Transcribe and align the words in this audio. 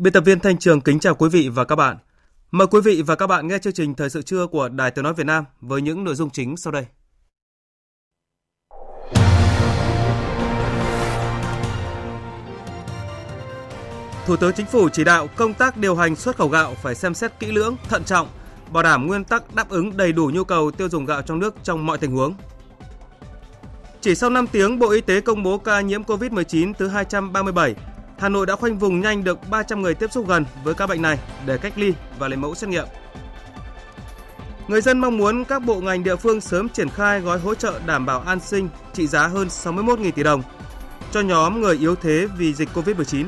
Biên 0.00 0.12
tập 0.12 0.20
viên 0.20 0.40
Thanh 0.40 0.58
Trường 0.58 0.80
kính 0.80 1.00
chào 1.00 1.14
quý 1.14 1.28
vị 1.28 1.48
và 1.48 1.64
các 1.64 1.76
bạn. 1.76 1.96
Mời 2.50 2.66
quý 2.66 2.80
vị 2.84 3.02
và 3.06 3.14
các 3.14 3.26
bạn 3.26 3.48
nghe 3.48 3.58
chương 3.58 3.72
trình 3.72 3.94
Thời 3.94 4.10
sự 4.10 4.22
trưa 4.22 4.46
của 4.46 4.68
Đài 4.68 4.90
Tiếng 4.90 5.04
Nói 5.04 5.14
Việt 5.14 5.26
Nam 5.26 5.44
với 5.60 5.82
những 5.82 6.04
nội 6.04 6.14
dung 6.14 6.30
chính 6.30 6.56
sau 6.56 6.72
đây. 6.72 6.86
Thủ 14.26 14.36
tướng 14.36 14.52
Chính 14.56 14.66
phủ 14.66 14.88
chỉ 14.88 15.04
đạo 15.04 15.28
công 15.36 15.54
tác 15.54 15.76
điều 15.76 15.96
hành 15.96 16.16
xuất 16.16 16.36
khẩu 16.36 16.48
gạo 16.48 16.74
phải 16.82 16.94
xem 16.94 17.14
xét 17.14 17.32
kỹ 17.40 17.52
lưỡng, 17.52 17.76
thận 17.88 18.04
trọng, 18.04 18.28
bảo 18.72 18.82
đảm 18.82 19.06
nguyên 19.06 19.24
tắc 19.24 19.54
đáp 19.54 19.68
ứng 19.68 19.96
đầy 19.96 20.12
đủ 20.12 20.30
nhu 20.34 20.44
cầu 20.44 20.70
tiêu 20.70 20.88
dùng 20.88 21.04
gạo 21.04 21.22
trong 21.22 21.38
nước 21.38 21.54
trong 21.62 21.86
mọi 21.86 21.98
tình 21.98 22.12
huống. 22.12 22.34
Chỉ 24.00 24.14
sau 24.14 24.30
5 24.30 24.46
tiếng, 24.46 24.78
Bộ 24.78 24.90
Y 24.90 25.00
tế 25.00 25.20
công 25.20 25.42
bố 25.42 25.58
ca 25.58 25.80
nhiễm 25.80 26.02
COVID-19 26.02 26.72
thứ 26.78 26.88
237 26.88 27.74
Hà 28.20 28.28
Nội 28.28 28.46
đã 28.46 28.56
khoanh 28.56 28.78
vùng 28.78 29.00
nhanh 29.00 29.24
được 29.24 29.38
300 29.50 29.82
người 29.82 29.94
tiếp 29.94 30.12
xúc 30.12 30.28
gần 30.28 30.44
với 30.64 30.74
ca 30.74 30.86
bệnh 30.86 31.02
này 31.02 31.18
để 31.46 31.58
cách 31.58 31.72
ly 31.76 31.94
và 32.18 32.28
lấy 32.28 32.36
mẫu 32.36 32.54
xét 32.54 32.70
nghiệm. 32.70 32.86
Người 34.68 34.80
dân 34.80 34.98
mong 34.98 35.18
muốn 35.18 35.44
các 35.44 35.62
bộ 35.62 35.80
ngành 35.80 36.04
địa 36.04 36.16
phương 36.16 36.40
sớm 36.40 36.68
triển 36.68 36.88
khai 36.88 37.20
gói 37.20 37.38
hỗ 37.38 37.54
trợ 37.54 37.80
đảm 37.86 38.06
bảo 38.06 38.20
an 38.20 38.40
sinh 38.40 38.68
trị 38.92 39.06
giá 39.06 39.26
hơn 39.26 39.48
61.000 39.48 40.12
tỷ 40.12 40.22
đồng 40.22 40.42
cho 41.12 41.20
nhóm 41.20 41.60
người 41.60 41.76
yếu 41.76 41.94
thế 41.96 42.26
vì 42.36 42.54
dịch 42.54 42.68
Covid-19. 42.74 43.26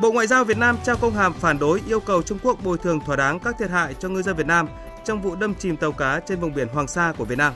Bộ 0.00 0.12
Ngoại 0.12 0.26
giao 0.26 0.44
Việt 0.44 0.58
Nam 0.58 0.76
trao 0.84 0.96
công 0.96 1.14
hàm 1.14 1.32
phản 1.32 1.58
đối 1.58 1.82
yêu 1.88 2.00
cầu 2.00 2.22
Trung 2.22 2.38
Quốc 2.42 2.58
bồi 2.64 2.78
thường 2.78 3.00
thỏa 3.06 3.16
đáng 3.16 3.38
các 3.40 3.56
thiệt 3.58 3.70
hại 3.70 3.94
cho 3.94 4.08
ngư 4.08 4.22
dân 4.22 4.36
Việt 4.36 4.46
Nam 4.46 4.68
trong 5.04 5.22
vụ 5.22 5.36
đâm 5.36 5.54
chìm 5.54 5.76
tàu 5.76 5.92
cá 5.92 6.20
trên 6.20 6.40
vùng 6.40 6.54
biển 6.54 6.68
Hoàng 6.68 6.88
Sa 6.88 7.12
của 7.18 7.24
Việt 7.24 7.38
Nam. 7.38 7.52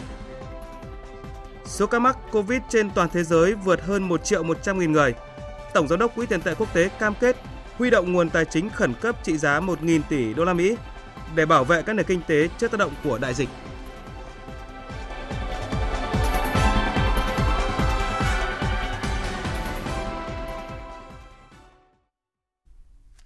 Số 1.64 1.86
ca 1.86 1.98
mắc 1.98 2.16
Covid 2.32 2.60
trên 2.68 2.90
toàn 2.90 3.08
thế 3.12 3.24
giới 3.24 3.54
vượt 3.54 3.82
hơn 3.82 4.08
1 4.08 4.24
triệu 4.24 4.42
100 4.42 4.78
nghìn 4.78 4.92
người, 4.92 5.14
Tổng 5.74 5.88
giám 5.88 5.98
đốc 5.98 6.14
Quỹ 6.14 6.26
tiền 6.26 6.40
tệ 6.40 6.54
quốc 6.54 6.74
tế 6.74 6.88
cam 6.88 7.14
kết 7.20 7.36
huy 7.78 7.90
động 7.90 8.12
nguồn 8.12 8.30
tài 8.30 8.44
chính 8.44 8.70
khẩn 8.70 8.94
cấp 8.94 9.16
trị 9.22 9.36
giá 9.36 9.60
1.000 9.60 10.00
tỷ 10.08 10.34
đô 10.34 10.44
la 10.44 10.52
Mỹ 10.52 10.76
để 11.34 11.46
bảo 11.46 11.64
vệ 11.64 11.82
các 11.82 11.92
nền 11.92 12.06
kinh 12.06 12.20
tế 12.26 12.48
trước 12.58 12.70
tác 12.70 12.78
động 12.80 12.92
của 13.04 13.18
đại 13.18 13.34
dịch. 13.34 13.48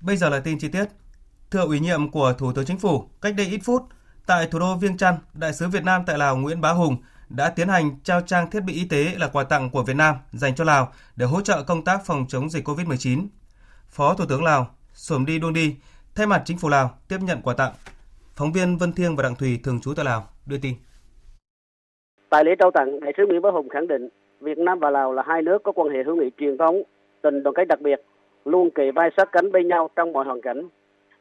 Bây 0.00 0.16
giờ 0.16 0.28
là 0.28 0.40
tin 0.40 0.58
chi 0.58 0.68
tiết. 0.68 0.84
Thưa 1.50 1.60
ủy 1.60 1.80
nhiệm 1.80 2.10
của 2.10 2.32
Thủ 2.32 2.52
tướng 2.52 2.64
Chính 2.64 2.78
phủ, 2.78 3.08
cách 3.20 3.34
đây 3.36 3.46
ít 3.46 3.60
phút, 3.64 3.82
tại 4.26 4.46
thủ 4.46 4.58
đô 4.58 4.76
Viêng 4.76 4.96
Chăn, 4.96 5.14
Đại 5.32 5.52
sứ 5.52 5.68
Việt 5.68 5.84
Nam 5.84 6.02
tại 6.06 6.18
Lào 6.18 6.36
Nguyễn 6.36 6.60
Bá 6.60 6.70
Hùng 6.70 6.96
đã 7.36 7.52
tiến 7.56 7.68
hành 7.68 7.90
trao 8.04 8.20
trang 8.20 8.50
thiết 8.50 8.60
bị 8.66 8.72
y 8.72 8.88
tế 8.90 9.04
là 9.18 9.28
quà 9.32 9.44
tặng 9.44 9.70
của 9.72 9.82
Việt 9.82 9.96
Nam 9.96 10.14
dành 10.32 10.54
cho 10.54 10.64
Lào 10.64 10.92
để 11.16 11.26
hỗ 11.26 11.40
trợ 11.40 11.62
công 11.66 11.84
tác 11.84 12.00
phòng 12.06 12.24
chống 12.28 12.50
dịch 12.50 12.68
COVID-19. 12.68 13.26
Phó 13.88 14.14
Thủ 14.14 14.24
tướng 14.28 14.44
Lào 14.44 14.66
Sổm 14.92 15.26
Đi 15.26 15.38
Đôn 15.38 15.54
Đi 15.54 15.76
thay 16.14 16.26
mặt 16.26 16.42
chính 16.44 16.58
phủ 16.58 16.68
Lào 16.68 16.90
tiếp 17.08 17.16
nhận 17.20 17.38
quà 17.42 17.54
tặng. 17.54 17.72
Phóng 18.36 18.52
viên 18.52 18.76
Vân 18.76 18.92
Thiêng 18.92 19.16
và 19.16 19.22
Đặng 19.22 19.34
Thùy 19.34 19.60
thường 19.64 19.80
trú 19.80 19.94
tại 19.96 20.04
Lào 20.04 20.28
đưa 20.46 20.58
tin. 20.62 20.74
Tại 22.30 22.44
lễ 22.44 22.52
trao 22.58 22.70
tặng, 22.70 23.00
Đại 23.00 23.12
sứ 23.16 23.26
Nguyễn 23.26 23.42
Bá 23.42 23.50
Hùng 23.50 23.68
khẳng 23.68 23.88
định 23.88 24.08
Việt 24.40 24.58
Nam 24.58 24.78
và 24.78 24.90
Lào 24.90 25.12
là 25.12 25.22
hai 25.26 25.42
nước 25.42 25.62
có 25.62 25.72
quan 25.72 25.88
hệ 25.88 26.02
hữu 26.06 26.16
nghị 26.16 26.30
truyền 26.38 26.58
thống, 26.58 26.82
tình 27.22 27.42
đoàn 27.42 27.54
kết 27.56 27.64
đặc 27.68 27.80
biệt, 27.80 28.00
luôn 28.44 28.70
kề 28.74 28.90
vai 28.94 29.10
sát 29.16 29.28
cánh 29.32 29.52
bên 29.52 29.68
nhau 29.68 29.90
trong 29.96 30.12
mọi 30.12 30.24
hoàn 30.24 30.40
cảnh. 30.40 30.68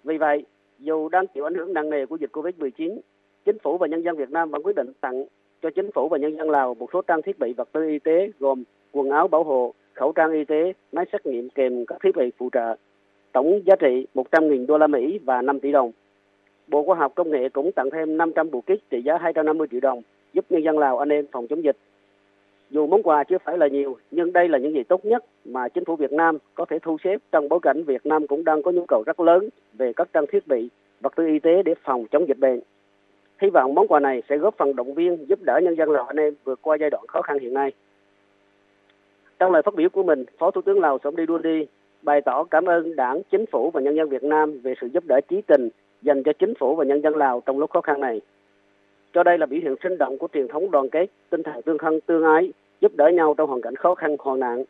Vì 0.04 0.18
vậy, 0.18 0.46
dù 0.80 1.10
đang 1.10 1.26
chịu 1.34 1.48
ảnh 1.48 1.56
hưởng 1.56 1.74
nặng 1.74 1.90
nề 1.90 2.06
của 2.06 2.16
dịch 2.16 2.32
Covid-19, 2.32 3.00
chính 3.46 3.58
phủ 3.64 3.78
và 3.78 3.88
nhân 3.88 4.04
dân 4.04 4.18
Việt 4.18 4.30
Nam 4.30 4.52
vẫn 4.52 4.64
quyết 4.64 4.76
định 4.76 4.94
tặng 5.02 5.26
cho 5.64 5.70
chính 5.70 5.92
phủ 5.92 6.10
và 6.10 6.18
nhân 6.18 6.38
dân 6.38 6.50
Lào 6.50 6.74
một 6.74 6.90
số 6.94 7.02
trang 7.02 7.22
thiết 7.22 7.40
bị 7.40 7.54
vật 7.54 7.70
tư 7.72 7.90
y 7.90 8.00
tế 8.00 8.32
gồm 8.40 8.64
quần 8.92 9.10
áo 9.10 9.28
bảo 9.28 9.44
hộ, 9.44 9.74
khẩu 9.94 10.12
trang 10.12 10.32
y 10.32 10.46
tế, 10.46 10.74
máy 10.92 11.06
xét 11.12 11.26
nghiệm 11.26 11.50
kèm 11.50 11.86
các 11.86 11.98
thiết 12.04 12.16
bị 12.16 12.32
phụ 12.38 12.50
trợ. 12.52 12.76
Tổng 13.32 13.62
giá 13.66 13.76
trị 13.76 14.08
100.000 14.16 14.66
đô 14.66 14.78
la 14.78 14.88
Mỹ 14.88 15.20
và 15.26 15.42
5 15.42 15.60
tỷ 15.60 15.72
đồng. 15.72 15.92
Bộ 16.68 16.84
Khoa 16.84 16.96
học 16.96 17.12
Công 17.16 17.32
nghệ 17.32 17.50
cũng 17.50 17.72
tặng 17.72 17.90
thêm 17.90 18.18
500 18.18 18.52
bộ 18.52 18.62
kit 18.62 18.90
trị 18.90 19.02
giá 19.02 19.18
250 19.18 19.68
triệu 19.72 19.80
đồng 19.80 20.02
giúp 20.34 20.46
nhân 20.50 20.64
dân 20.64 20.80
Lào 20.80 21.00
anh 21.00 21.10
em 21.10 21.26
phòng 21.32 21.48
chống 21.48 21.64
dịch. 21.64 21.78
Dù 22.70 22.88
món 22.88 23.04
quà 23.04 23.24
chưa 23.24 23.38
phải 23.44 23.58
là 23.58 23.68
nhiều, 23.68 23.98
nhưng 24.12 24.34
đây 24.34 24.50
là 24.50 24.58
những 24.58 24.74
gì 24.74 24.84
tốt 24.84 25.06
nhất 25.06 25.26
mà 25.46 25.70
chính 25.70 25.86
phủ 25.86 25.96
Việt 25.96 26.12
Nam 26.12 26.38
có 26.56 26.66
thể 26.66 26.80
thu 26.80 26.98
xếp 27.04 27.18
trong 27.32 27.50
bối 27.50 27.60
cảnh 27.62 27.84
Việt 27.84 28.06
Nam 28.06 28.28
cũng 28.28 28.44
đang 28.44 28.64
có 28.64 28.72
nhu 28.72 28.86
cầu 28.86 29.04
rất 29.06 29.20
lớn 29.20 29.50
về 29.74 29.94
các 29.94 30.08
trang 30.14 30.26
thiết 30.32 30.48
bị, 30.48 30.70
vật 31.02 31.14
tư 31.16 31.28
y 31.28 31.40
tế 31.40 31.64
để 31.64 31.74
phòng 31.84 32.06
chống 32.12 32.28
dịch 32.28 32.40
bệnh. 32.40 32.60
Hy 33.42 33.50
vọng 33.50 33.76
món 33.76 33.88
quà 33.88 34.00
này 34.00 34.24
sẽ 34.30 34.38
góp 34.38 34.58
phần 34.58 34.76
động 34.76 34.94
viên 34.94 35.26
giúp 35.30 35.40
đỡ 35.42 35.60
nhân 35.64 35.76
dân 35.76 35.92
Lào 35.92 36.06
anh 36.06 36.18
em 36.18 36.34
vượt 36.44 36.60
qua 36.62 36.78
giai 36.80 36.90
đoạn 36.90 37.08
khó 37.08 37.22
khăn 37.22 37.40
hiện 37.40 37.54
nay. 37.54 37.72
Trong 39.40 39.52
lời 39.52 39.62
phát 39.62 39.76
biểu 39.76 39.90
của 39.90 40.04
mình, 40.04 40.26
Phó 40.38 40.52
Thủ 40.52 40.62
tướng 40.62 40.80
Lào 40.80 41.00
Somdi 41.04 41.26
Dundi 41.28 41.66
bày 42.02 42.22
tỏ 42.22 42.44
cảm 42.44 42.66
ơn 42.66 42.96
Đảng, 42.96 43.22
Chính 43.32 43.46
phủ 43.46 43.72
và 43.72 43.82
nhân 43.82 43.96
dân 43.96 44.10
Việt 44.10 44.24
Nam 44.24 44.60
về 44.64 44.74
sự 44.82 44.88
giúp 44.88 45.04
đỡ 45.08 45.20
trí 45.28 45.42
tình 45.42 45.70
dành 46.02 46.24
cho 46.24 46.34
chính 46.34 46.54
phủ 46.60 46.76
và 46.76 46.86
nhân 46.86 47.02
dân 47.02 47.16
Lào 47.16 47.42
trong 47.46 47.60
lúc 47.60 47.70
khó 47.70 47.82
khăn 47.82 48.00
này. 48.00 48.22
Cho 49.14 49.24
đây 49.24 49.38
là 49.38 49.46
biểu 49.46 49.60
hiện 49.64 49.76
sinh 49.84 49.98
động 49.98 50.18
của 50.18 50.28
truyền 50.34 50.48
thống 50.48 50.72
đoàn 50.72 50.90
kết, 50.90 51.06
tinh 51.30 51.44
thần 51.44 51.62
tương 51.62 51.78
thân 51.78 52.00
tương 52.06 52.24
ái, 52.24 52.52
giúp 52.82 52.92
đỡ 52.96 53.08
nhau 53.08 53.34
trong 53.38 53.50
hoàn 53.50 53.62
cảnh 53.62 53.76
khó 53.76 53.96
khăn 53.96 54.16
hoạn 54.20 54.40
nạn. 54.40 54.64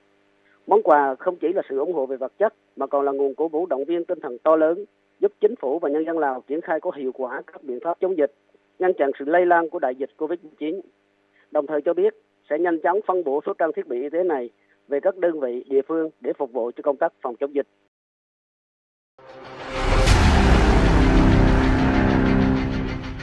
Món 0.68 0.84
quà 0.84 1.16
không 1.16 1.36
chỉ 1.36 1.54
là 1.54 1.62
sự 1.70 1.78
ủng 1.78 1.94
hộ 1.94 2.06
về 2.06 2.18
vật 2.18 2.32
chất 2.38 2.54
mà 2.76 2.88
còn 2.88 3.06
là 3.06 3.12
nguồn 3.12 3.36
cổ 3.36 3.48
vũ 3.48 3.66
động 3.66 3.86
viên 3.86 4.06
tinh 4.06 4.20
thần 4.20 4.38
to 4.38 4.56
lớn 4.56 4.86
giúp 5.20 5.32
chính 5.42 5.56
phủ 5.56 5.80
và 5.80 5.90
nhân 5.90 6.06
dân 6.06 6.20
Lào 6.20 6.44
triển 6.48 6.62
khai 6.62 6.80
có 6.80 6.92
hiệu 6.96 7.12
quả 7.14 7.42
các 7.48 7.64
biện 7.64 7.80
pháp 7.84 7.98
chống 8.00 8.18
dịch 8.18 8.32
ngăn 8.80 8.92
chặn 8.98 9.12
sự 9.20 9.26
lây 9.26 9.46
lan 9.46 9.70
của 9.70 9.80
đại 9.80 9.96
dịch 9.96 10.10
COVID-19. 10.18 10.82
Đồng 11.52 11.68
thời 11.68 11.82
cho 11.86 11.94
biết 11.94 12.14
sẽ 12.50 12.60
nhanh 12.60 12.78
chóng 12.84 13.00
phân 13.08 13.24
bổ 13.24 13.42
số 13.46 13.54
trang 13.60 13.72
thiết 13.76 13.88
bị 13.88 14.02
y 14.02 14.10
tế 14.10 14.24
này 14.24 14.50
về 14.88 15.00
các 15.02 15.18
đơn 15.18 15.40
vị 15.40 15.64
địa 15.70 15.82
phương 15.88 16.10
để 16.22 16.32
phục 16.38 16.52
vụ 16.54 16.72
cho 16.76 16.82
công 16.84 16.98
tác 16.98 17.14
phòng 17.22 17.36
chống 17.40 17.56
dịch. 17.56 17.68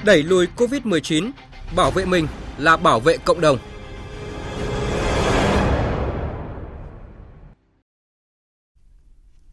Đẩy 0.07 0.23
lùi 0.23 0.47
COVID-19, 0.57 1.31
bảo 1.77 1.91
vệ 1.91 2.05
mình 2.05 2.27
là 2.59 2.77
bảo 2.77 3.01
vệ 3.01 3.17
cộng 3.27 3.41
đồng. 3.41 3.57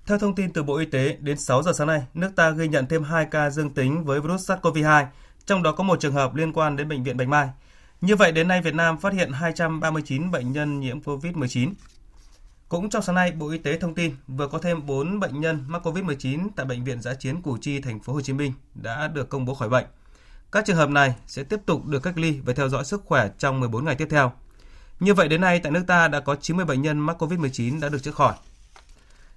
Theo 0.07 0.17
thông 0.17 0.35
tin 0.35 0.53
từ 0.53 0.63
Bộ 0.63 0.77
Y 0.77 0.85
tế, 0.85 1.17
đến 1.21 1.37
6 1.37 1.63
giờ 1.63 1.71
sáng 1.73 1.87
nay, 1.87 2.01
nước 2.13 2.29
ta 2.35 2.51
ghi 2.59 2.67
nhận 2.67 2.85
thêm 2.89 3.03
2 3.03 3.27
ca 3.31 3.49
dương 3.49 3.69
tính 3.69 4.03
với 4.05 4.21
virus 4.21 4.51
SARS-CoV-2, 4.51 5.05
trong 5.47 5.63
đó 5.63 5.71
có 5.71 5.83
một 5.83 5.99
trường 5.99 6.13
hợp 6.13 6.35
liên 6.35 6.53
quan 6.53 6.75
đến 6.75 6.89
Bệnh 6.89 7.03
viện 7.03 7.17
Bạch 7.17 7.27
Mai. 7.27 7.49
Như 8.01 8.15
vậy, 8.15 8.31
đến 8.31 8.47
nay 8.47 8.61
Việt 8.61 8.75
Nam 8.75 8.97
phát 8.97 9.13
hiện 9.13 9.31
239 9.31 10.31
bệnh 10.31 10.51
nhân 10.51 10.79
nhiễm 10.79 10.99
COVID-19. 10.99 11.73
Cũng 12.69 12.89
trong 12.89 13.01
sáng 13.01 13.15
nay, 13.15 13.31
Bộ 13.31 13.49
Y 13.49 13.57
tế 13.57 13.79
thông 13.79 13.95
tin 13.95 14.15
vừa 14.27 14.47
có 14.47 14.59
thêm 14.59 14.85
4 14.85 15.19
bệnh 15.19 15.41
nhân 15.41 15.63
mắc 15.67 15.87
COVID-19 15.87 16.47
tại 16.55 16.65
Bệnh 16.65 16.83
viện 16.83 17.01
Giã 17.01 17.13
chiến 17.13 17.41
Củ 17.41 17.57
Chi, 17.61 17.81
thành 17.81 17.99
phố 17.99 18.13
Hồ 18.13 18.21
Chí 18.21 18.33
Minh 18.33 18.53
đã 18.75 19.07
được 19.07 19.29
công 19.29 19.45
bố 19.45 19.53
khỏi 19.53 19.69
bệnh. 19.69 19.85
Các 20.51 20.65
trường 20.65 20.75
hợp 20.75 20.89
này 20.89 21.15
sẽ 21.27 21.43
tiếp 21.43 21.59
tục 21.65 21.85
được 21.85 22.03
cách 22.03 22.17
ly 22.17 22.39
và 22.45 22.53
theo 22.53 22.69
dõi 22.69 22.85
sức 22.85 23.01
khỏe 23.05 23.29
trong 23.37 23.59
14 23.59 23.85
ngày 23.85 23.95
tiếp 23.95 24.07
theo. 24.09 24.31
Như 24.99 25.13
vậy 25.13 25.27
đến 25.27 25.41
nay 25.41 25.59
tại 25.59 25.71
nước 25.71 25.83
ta 25.87 26.07
đã 26.07 26.19
có 26.19 26.35
90 26.35 26.65
bệnh 26.65 26.81
nhân 26.81 26.99
mắc 26.99 27.23
COVID-19 27.23 27.81
đã 27.81 27.89
được 27.89 28.03
chữa 28.03 28.11
khỏi. 28.11 28.33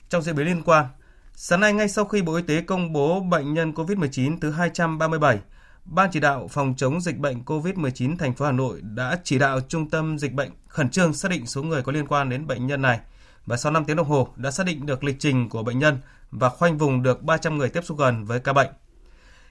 Trong 0.08 0.23
diễn 0.23 0.37
biến 0.37 0.46
liên 0.46 0.62
quan, 0.62 0.87
sáng 1.34 1.61
nay 1.61 1.73
ngay 1.73 1.88
sau 1.88 2.05
khi 2.05 2.23
Bộ 2.23 2.34
Y 2.34 2.43
tế 2.43 2.61
công 2.61 2.93
bố 2.93 3.20
bệnh 3.20 3.55
nhân 3.55 3.73
COVID-19 3.73 4.38
thứ 4.40 4.50
237, 4.50 5.38
Ban 5.85 6.11
chỉ 6.12 6.21
đạo 6.21 6.49
phòng 6.50 6.75
chống 6.77 7.00
dịch 7.00 7.19
bệnh 7.19 7.43
COVID-19 7.44 8.17
thành 8.17 8.35
phố 8.35 8.44
Hà 8.44 8.53
Nội 8.53 8.81
đã 8.82 9.19
chỉ 9.25 9.38
đạo 9.38 9.61
Trung 9.61 9.91
tâm 9.91 10.19
Dịch 10.19 10.32
bệnh 10.32 10.50
khẩn 10.69 10.91
trương 10.91 11.15
xác 11.15 11.31
định 11.31 11.47
số 11.47 11.62
người 11.62 11.82
có 11.82 11.93
liên 11.93 12.06
quan 12.06 12.29
đến 12.29 12.47
bệnh 12.47 12.67
nhân 12.67 12.82
này 12.82 13.00
và 13.47 13.56
sau 13.56 13.73
5 13.73 13.85
tiếng 13.85 13.97
đồng 13.97 14.09
hồ 14.09 14.29
đã 14.37 14.50
xác 14.50 14.67
định 14.67 14.87
được 14.87 15.05
lịch 15.05 15.17
trình 15.19 15.49
của 15.49 15.62
bệnh 15.62 15.79
nhân 15.79 15.99
và 16.31 16.49
khoanh 16.49 16.79
vùng 16.79 17.03
được 17.03 17.23
300 17.23 17.59
người 17.59 17.69
tiếp 17.69 17.85
xúc 17.85 17.99
gần 17.99 18.25
với 18.25 18.41
ca 18.41 18.53
bệnh. 18.53 18.71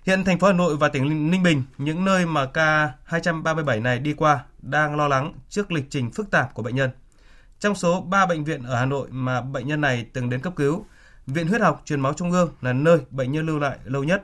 Hiện 0.05 0.23
thành 0.23 0.39
phố 0.39 0.47
Hà 0.47 0.53
Nội 0.53 0.77
và 0.77 0.89
tỉnh 0.89 1.31
Ninh 1.31 1.43
Bình, 1.43 1.63
những 1.77 2.05
nơi 2.05 2.25
mà 2.25 2.45
ca 2.45 2.93
237 3.03 3.79
này 3.79 3.99
đi 3.99 4.13
qua 4.13 4.43
đang 4.61 4.95
lo 4.95 5.07
lắng 5.07 5.33
trước 5.49 5.71
lịch 5.71 5.85
trình 5.89 6.11
phức 6.11 6.31
tạp 6.31 6.53
của 6.53 6.63
bệnh 6.63 6.75
nhân. 6.75 6.89
Trong 7.59 7.75
số 7.75 8.01
3 8.01 8.25
bệnh 8.25 8.43
viện 8.43 8.63
ở 8.63 8.75
Hà 8.75 8.85
Nội 8.85 9.07
mà 9.11 9.41
bệnh 9.41 9.67
nhân 9.67 9.81
này 9.81 10.05
từng 10.13 10.29
đến 10.29 10.41
cấp 10.41 10.53
cứu, 10.55 10.85
Viện 11.27 11.47
Huyết 11.47 11.61
học 11.61 11.81
Truyền 11.85 12.01
máu 12.01 12.13
Trung 12.13 12.31
ương 12.31 12.51
là 12.61 12.73
nơi 12.73 12.99
bệnh 13.09 13.31
nhân 13.31 13.45
lưu 13.45 13.59
lại 13.59 13.77
lâu 13.83 14.03
nhất. 14.03 14.23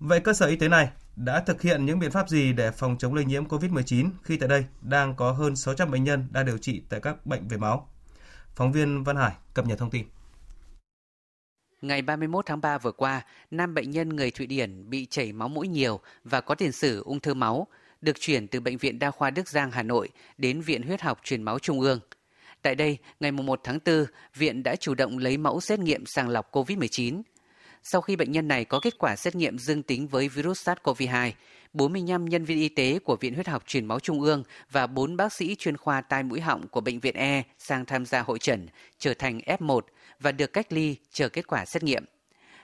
Vậy 0.00 0.20
cơ 0.20 0.32
sở 0.32 0.46
y 0.46 0.56
tế 0.56 0.68
này 0.68 0.90
đã 1.16 1.40
thực 1.40 1.62
hiện 1.62 1.86
những 1.86 1.98
biện 1.98 2.10
pháp 2.10 2.28
gì 2.28 2.52
để 2.52 2.70
phòng 2.70 2.98
chống 2.98 3.14
lây 3.14 3.24
nhiễm 3.24 3.44
COVID-19 3.48 4.10
khi 4.22 4.36
tại 4.36 4.48
đây 4.48 4.64
đang 4.82 5.16
có 5.16 5.32
hơn 5.32 5.56
600 5.56 5.90
bệnh 5.90 6.04
nhân 6.04 6.28
đang 6.30 6.46
điều 6.46 6.58
trị 6.58 6.82
tại 6.88 7.00
các 7.00 7.26
bệnh 7.26 7.48
về 7.48 7.56
máu? 7.56 7.88
Phóng 8.54 8.72
viên 8.72 9.04
Văn 9.04 9.16
Hải 9.16 9.32
cập 9.54 9.66
nhật 9.66 9.78
thông 9.78 9.90
tin. 9.90 10.04
Ngày 11.82 12.02
31 12.02 12.46
tháng 12.46 12.60
3 12.60 12.78
vừa 12.78 12.92
qua, 12.92 13.24
nam 13.50 13.74
bệnh 13.74 13.90
nhân 13.90 14.08
người 14.08 14.30
Thụy 14.30 14.46
Điển 14.46 14.90
bị 14.90 15.06
chảy 15.06 15.32
máu 15.32 15.48
mũi 15.48 15.68
nhiều 15.68 16.00
và 16.24 16.40
có 16.40 16.54
tiền 16.54 16.72
sử 16.72 17.02
ung 17.02 17.20
thư 17.20 17.34
máu, 17.34 17.66
được 18.00 18.20
chuyển 18.20 18.48
từ 18.48 18.60
Bệnh 18.60 18.78
viện 18.78 18.98
Đa 18.98 19.10
khoa 19.10 19.30
Đức 19.30 19.48
Giang 19.48 19.70
Hà 19.70 19.82
Nội 19.82 20.08
đến 20.38 20.60
Viện 20.60 20.82
Huyết 20.82 21.00
học 21.00 21.20
Truyền 21.24 21.42
máu 21.42 21.58
Trung 21.58 21.80
ương. 21.80 22.00
Tại 22.62 22.74
đây, 22.74 22.98
ngày 23.20 23.32
1 23.32 23.60
tháng 23.64 23.78
4, 23.86 24.04
viện 24.34 24.62
đã 24.62 24.76
chủ 24.76 24.94
động 24.94 25.18
lấy 25.18 25.36
mẫu 25.36 25.60
xét 25.60 25.78
nghiệm 25.78 26.06
sàng 26.06 26.28
lọc 26.28 26.52
COVID-19. 26.52 27.22
Sau 27.82 28.00
khi 28.00 28.16
bệnh 28.16 28.32
nhân 28.32 28.48
này 28.48 28.64
có 28.64 28.80
kết 28.80 28.98
quả 28.98 29.16
xét 29.16 29.34
nghiệm 29.34 29.58
dương 29.58 29.82
tính 29.82 30.08
với 30.08 30.28
virus 30.28 30.68
SARS-CoV-2, 30.68 31.32
45 31.72 32.24
nhân 32.24 32.44
viên 32.44 32.58
y 32.58 32.68
tế 32.68 32.98
của 32.98 33.16
Viện 33.16 33.34
Huyết 33.34 33.48
học 33.48 33.62
Truyền 33.66 33.86
máu 33.86 34.00
Trung 34.00 34.20
ương 34.20 34.42
và 34.70 34.86
4 34.86 35.16
bác 35.16 35.32
sĩ 35.32 35.54
chuyên 35.54 35.76
khoa 35.76 36.00
tai 36.00 36.22
mũi 36.22 36.40
họng 36.40 36.68
của 36.68 36.80
Bệnh 36.80 37.00
viện 37.00 37.14
E 37.14 37.42
sang 37.58 37.84
tham 37.84 38.06
gia 38.06 38.20
hội 38.20 38.38
trần, 38.38 38.68
trở 38.98 39.14
thành 39.14 39.38
F1 39.38 39.80
và 40.20 40.32
được 40.32 40.52
cách 40.52 40.72
ly 40.72 40.96
chờ 41.12 41.28
kết 41.28 41.46
quả 41.46 41.64
xét 41.64 41.82
nghiệm. 41.82 42.04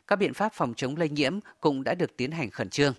Các 0.06 0.16
biện 0.16 0.34
pháp 0.34 0.52
phòng 0.54 0.74
chống 0.76 0.96
lây 0.96 1.08
nhiễm 1.08 1.38
cũng 1.60 1.84
đã 1.84 1.94
được 1.94 2.16
tiến 2.16 2.30
hành 2.30 2.50
khẩn 2.50 2.70
trương. 2.70 2.94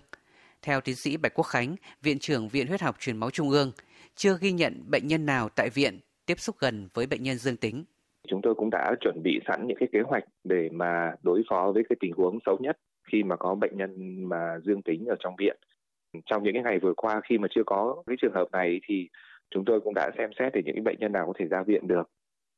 Theo 0.62 0.80
tiến 0.80 0.96
sĩ 0.96 1.16
Bạch 1.16 1.34
Quốc 1.34 1.44
Khánh, 1.44 1.76
Viện 2.02 2.18
trưởng 2.18 2.48
Viện 2.48 2.66
Huyết 2.66 2.80
học 2.80 2.96
Truyền 3.00 3.16
máu 3.16 3.30
Trung 3.30 3.50
ương, 3.50 3.72
chưa 4.16 4.38
ghi 4.40 4.52
nhận 4.52 4.90
bệnh 4.90 5.08
nhân 5.08 5.26
nào 5.26 5.48
tại 5.48 5.70
viện 5.70 6.00
tiếp 6.26 6.40
xúc 6.40 6.56
gần 6.58 6.88
với 6.94 7.06
bệnh 7.06 7.22
nhân 7.22 7.38
dương 7.38 7.56
tính. 7.56 7.84
Chúng 8.28 8.42
tôi 8.42 8.54
cũng 8.54 8.70
đã 8.70 8.94
chuẩn 9.00 9.22
bị 9.22 9.40
sẵn 9.46 9.66
những 9.66 9.76
cái 9.80 9.88
kế 9.92 10.00
hoạch 10.00 10.24
để 10.44 10.68
mà 10.72 11.12
đối 11.22 11.42
phó 11.50 11.72
với 11.74 11.82
cái 11.88 11.96
tình 12.00 12.12
huống 12.12 12.38
xấu 12.46 12.58
nhất 12.60 12.76
khi 13.12 13.22
mà 13.22 13.36
có 13.36 13.54
bệnh 13.54 13.76
nhân 13.76 14.24
mà 14.28 14.58
dương 14.64 14.82
tính 14.82 15.06
ở 15.06 15.16
trong 15.18 15.34
viện. 15.38 15.56
Trong 16.26 16.42
những 16.42 16.54
cái 16.54 16.62
ngày 16.62 16.78
vừa 16.78 16.94
qua 16.96 17.20
khi 17.28 17.38
mà 17.38 17.48
chưa 17.50 17.62
có 17.66 18.02
cái 18.06 18.16
trường 18.20 18.34
hợp 18.34 18.46
này 18.52 18.80
thì 18.88 19.08
chúng 19.50 19.64
tôi 19.64 19.80
cũng 19.80 19.94
đã 19.94 20.10
xem 20.18 20.30
xét 20.38 20.52
để 20.54 20.62
những 20.64 20.74
cái 20.74 20.82
bệnh 20.82 20.98
nhân 21.00 21.12
nào 21.12 21.26
có 21.26 21.32
thể 21.38 21.46
ra 21.48 21.62
viện 21.62 21.86
được. 21.86 22.10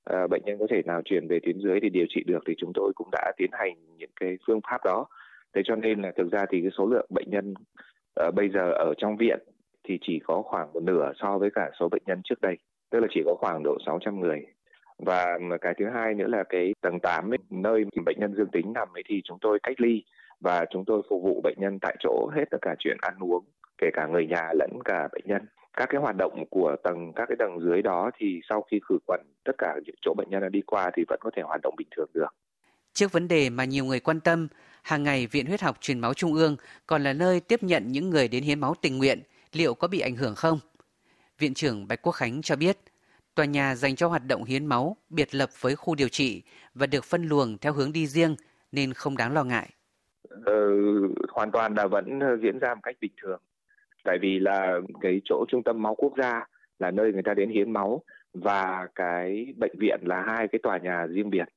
À, 0.05 0.27
bệnh 0.27 0.43
nhân 0.45 0.59
có 0.59 0.67
thể 0.71 0.83
nào 0.85 1.03
chuyển 1.05 1.29
về 1.29 1.39
tuyến 1.43 1.59
dưới 1.59 1.81
thì 1.83 1.89
điều 1.89 2.07
trị 2.09 2.23
được 2.27 2.43
thì 2.47 2.55
chúng 2.59 2.73
tôi 2.75 2.93
cũng 2.95 3.09
đã 3.13 3.33
tiến 3.37 3.51
hành 3.53 3.75
những 3.97 4.11
cái 4.21 4.39
phương 4.47 4.61
pháp 4.71 4.79
đó. 4.85 5.07
Thế 5.55 5.63
cho 5.65 5.77
nên 5.77 6.03
là 6.03 6.13
thực 6.17 6.33
ra 6.33 6.47
thì 6.51 6.61
cái 6.61 6.71
số 6.79 6.87
lượng 6.87 7.07
bệnh 7.11 7.31
nhân 7.31 7.55
uh, 8.27 8.35
bây 8.35 8.49
giờ 8.49 8.73
ở 8.73 8.95
trong 8.99 9.17
viện 9.17 9.39
thì 9.85 9.99
chỉ 10.03 10.19
có 10.25 10.43
khoảng 10.43 10.73
một 10.73 10.83
nửa 10.83 11.13
so 11.17 11.39
với 11.39 11.51
cả 11.55 11.71
số 11.81 11.89
bệnh 11.89 12.03
nhân 12.07 12.21
trước 12.25 12.41
đây 12.41 12.57
tức 12.91 13.01
là 13.01 13.07
chỉ 13.11 13.23
có 13.25 13.35
khoảng 13.35 13.63
độ 13.63 13.79
600 13.87 14.21
người 14.21 14.47
và 15.07 15.39
cái 15.61 15.75
thứ 15.79 15.85
hai 15.95 16.15
nữa 16.15 16.27
là 16.29 16.45
cái 16.49 16.75
tầng 16.81 17.01
8 17.01 17.33
ấy, 17.33 17.39
nơi 17.51 17.85
bệnh 18.05 18.17
nhân 18.21 18.35
dương 18.37 18.51
tính 18.53 18.73
nằm 18.73 18.89
ấy 18.95 19.03
thì 19.09 19.23
chúng 19.25 19.39
tôi 19.41 19.59
cách 19.63 19.81
ly 19.81 20.05
và 20.41 20.65
chúng 20.71 20.85
tôi 20.85 21.03
phục 21.11 21.23
vụ 21.23 21.41
bệnh 21.45 21.57
nhân 21.59 21.79
tại 21.83 21.97
chỗ 22.01 22.31
hết 22.35 22.45
tất 22.51 22.59
cả 22.63 22.75
chuyện 22.79 22.97
ăn 23.01 23.15
uống 23.21 23.45
kể 23.79 23.87
cả 23.93 24.07
người 24.07 24.27
nhà 24.27 24.51
lẫn 24.59 24.71
cả 24.85 25.09
bệnh 25.13 25.25
nhân 25.27 25.43
các 25.77 25.89
cái 25.93 26.01
hoạt 26.01 26.17
động 26.17 26.45
của 26.51 26.77
tầng 26.83 27.13
các 27.17 27.27
cái 27.29 27.37
tầng 27.39 27.61
dưới 27.61 27.83
đó 27.83 28.11
thì 28.19 28.41
sau 28.49 28.63
khi 28.71 28.81
khử 28.89 28.99
khuẩn 29.07 29.21
tất 29.45 29.53
cả 29.59 29.75
những 29.85 29.97
chỗ 30.03 30.15
bệnh 30.15 30.31
nhân 30.31 30.43
đã 30.43 30.49
đi 30.49 30.61
qua 30.67 30.91
thì 30.97 31.05
vẫn 31.09 31.21
có 31.23 31.31
thể 31.37 31.43
hoạt 31.43 31.61
động 31.63 31.75
bình 31.79 31.89
thường 31.97 32.11
được. 32.15 32.35
Trước 32.93 33.13
vấn 33.13 33.29
đề 33.29 33.51
mà 33.51 33.65
nhiều 33.65 33.85
người 33.85 34.01
quan 34.01 34.21
tâm, 34.21 34.49
hàng 34.83 35.03
ngày 35.03 35.27
Viện 35.27 35.47
Huyết 35.47 35.61
học 35.61 35.77
Truyền 35.81 35.99
máu 35.99 36.15
Trung 36.15 36.35
ương 36.35 36.57
còn 36.87 37.03
là 37.03 37.13
nơi 37.13 37.41
tiếp 37.41 37.63
nhận 37.63 37.93
những 37.93 38.11
người 38.11 38.29
đến 38.29 38.43
hiến 38.43 38.61
máu 38.61 38.75
tình 38.81 38.99
nguyện, 38.99 39.23
liệu 39.53 39.75
có 39.75 39.89
bị 39.89 40.01
ảnh 40.01 40.17
hưởng 40.17 40.35
không? 40.35 40.59
Viện 41.39 41.55
trưởng 41.55 41.89
Bạch 41.89 42.03
Quốc 42.03 42.13
Khánh 42.13 42.43
cho 42.43 42.57
biết, 42.57 42.79
tòa 43.35 43.47
nhà 43.47 43.75
dành 43.75 43.97
cho 43.97 44.09
hoạt 44.09 44.23
động 44.27 44.45
hiến 44.45 44.67
máu 44.67 44.97
biệt 45.11 45.35
lập 45.35 45.49
với 45.61 45.77
khu 45.77 45.95
điều 45.95 46.09
trị 46.09 46.43
và 46.75 46.87
được 46.87 47.05
phân 47.05 47.25
luồng 47.25 47.59
theo 47.59 47.73
hướng 47.73 47.93
đi 47.93 48.07
riêng 48.07 48.37
nên 48.73 48.93
không 48.93 49.17
đáng 49.17 49.33
lo 49.33 49.45
ngại. 49.45 49.71
Ờ, 50.45 50.71
hoàn 51.29 51.51
toàn 51.51 51.75
là 51.75 51.87
vẫn 51.87 52.21
ờ, 52.21 52.37
diễn 52.43 52.59
ra 52.59 52.75
một 52.75 52.81
cách 52.83 52.97
bình 53.01 53.13
thường. 53.23 53.41
Tại 54.05 54.19
vì 54.23 54.39
là 54.39 54.81
cái 55.01 55.21
chỗ 55.25 55.45
trung 55.49 55.63
tâm 55.63 55.83
máu 55.83 55.95
quốc 55.95 56.13
gia 56.19 56.47
là 56.79 56.91
nơi 56.91 57.13
người 57.13 57.23
ta 57.23 57.35
đến 57.35 57.51
hiến 57.51 57.73
máu 57.73 58.03
và 58.35 58.89
cái 58.95 59.55
bệnh 59.57 59.79
viện 59.79 60.01
là 60.03 60.23
hai 60.27 60.49
cái 60.49 60.59
tòa 60.63 60.79
nhà 60.79 61.07
riêng 61.07 61.31
biệt. 61.31 61.49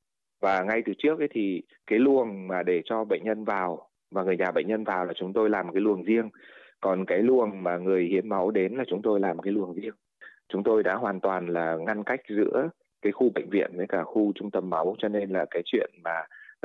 Và 0.42 0.64
ngay 0.64 0.82
từ 0.86 0.94
trước 0.98 1.20
ấy 1.20 1.28
thì 1.32 1.62
cái 1.88 2.00
luồng 2.00 2.48
mà 2.48 2.64
để 2.64 2.82
cho 2.86 3.04
bệnh 3.04 3.24
nhân 3.24 3.44
vào 3.44 3.90
và 4.12 4.24
người 4.24 4.38
nhà 4.38 4.52
bệnh 4.52 4.68
nhân 4.68 4.84
vào 4.84 5.06
là 5.06 5.14
chúng 5.16 5.34
tôi 5.34 5.50
làm 5.50 5.74
cái 5.74 5.82
luồng 5.82 6.04
riêng 6.04 6.30
còn 6.82 7.06
cái 7.06 7.20
luồng 7.20 7.64
mà 7.64 7.78
người 7.78 8.06
hiến 8.06 8.30
máu 8.30 8.52
đến 8.52 8.76
là 8.76 8.84
chúng 8.88 9.02
tôi 9.02 9.20
làm 9.20 9.40
cái 9.40 9.54
luồng 9.54 9.74
riêng 9.74 9.94
chúng 10.50 10.64
tôi 10.64 10.84
đã 10.84 10.96
hoàn 10.96 11.20
toàn 11.20 11.48
là 11.48 11.78
ngăn 11.86 12.04
cách 12.04 12.22
giữa 12.30 12.70
cái 13.02 13.12
khu 13.12 13.30
bệnh 13.36 13.50
viện 13.50 13.72
với 13.76 13.88
cả 13.88 14.04
khu 14.04 14.32
trung 14.36 14.52
tâm 14.52 14.70
máu 14.70 14.96
cho 15.00 15.08
nên 15.08 15.30
là 15.30 15.46
cái 15.52 15.62
chuyện 15.66 15.92
mà 16.04 16.16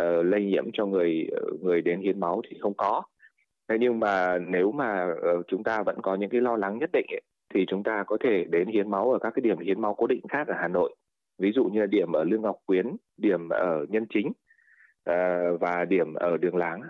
uh, 0.03 0.27
lây 0.27 0.45
nhiễm 0.45 0.65
cho 0.73 0.87
người 0.87 1.29
ờ, 1.33 1.43
người 1.61 1.83
đến 1.83 2.01
hiến 2.01 2.21
máu 2.21 2.43
thì 2.49 2.59
không 2.61 2.75
có. 2.75 3.03
Thế 3.69 3.77
nhưng 3.81 4.01
mà 4.01 4.39
nếu 4.39 4.73
mà 4.73 5.07
uh, 5.07 5.47
chúng 5.49 5.65
ta 5.65 5.83
vẫn 5.83 5.97
có 6.03 6.15
những 6.15 6.31
cái 6.31 6.41
lo 6.41 6.57
lắng 6.57 6.79
nhất 6.79 6.91
định 6.93 7.07
ấy, 7.11 7.21
thì 7.55 7.67
chúng 7.69 7.83
ta 7.83 8.05
có 8.07 8.17
thể 8.21 8.45
đến 8.45 8.69
hiến 8.69 8.91
máu 8.91 9.13
ở 9.13 9.19
các 9.19 9.33
cái 9.35 9.41
điểm 9.41 9.59
hiến 9.59 9.81
máu 9.81 9.95
cố 9.95 10.07
định 10.07 10.21
khác 10.29 10.49
ở 10.49 10.55
Hà 10.59 10.69
Nội. 10.69 10.97
Ví 11.39 11.53
dụ 11.53 11.65
như 11.65 11.81
là 11.81 11.87
điểm 11.87 12.13
ở 12.13 12.25
Lương 12.25 12.43
Ngọc 12.43 12.57
Quyến 12.67 12.97
điểm 13.17 13.49
ở 13.49 13.87
Nhân 13.89 14.07
Chính 14.11 14.29
uh, 15.11 15.61
và 15.61 15.85
điểm 15.89 16.15
ở 16.15 16.37
Đường 16.37 16.57
Láng 16.57 16.81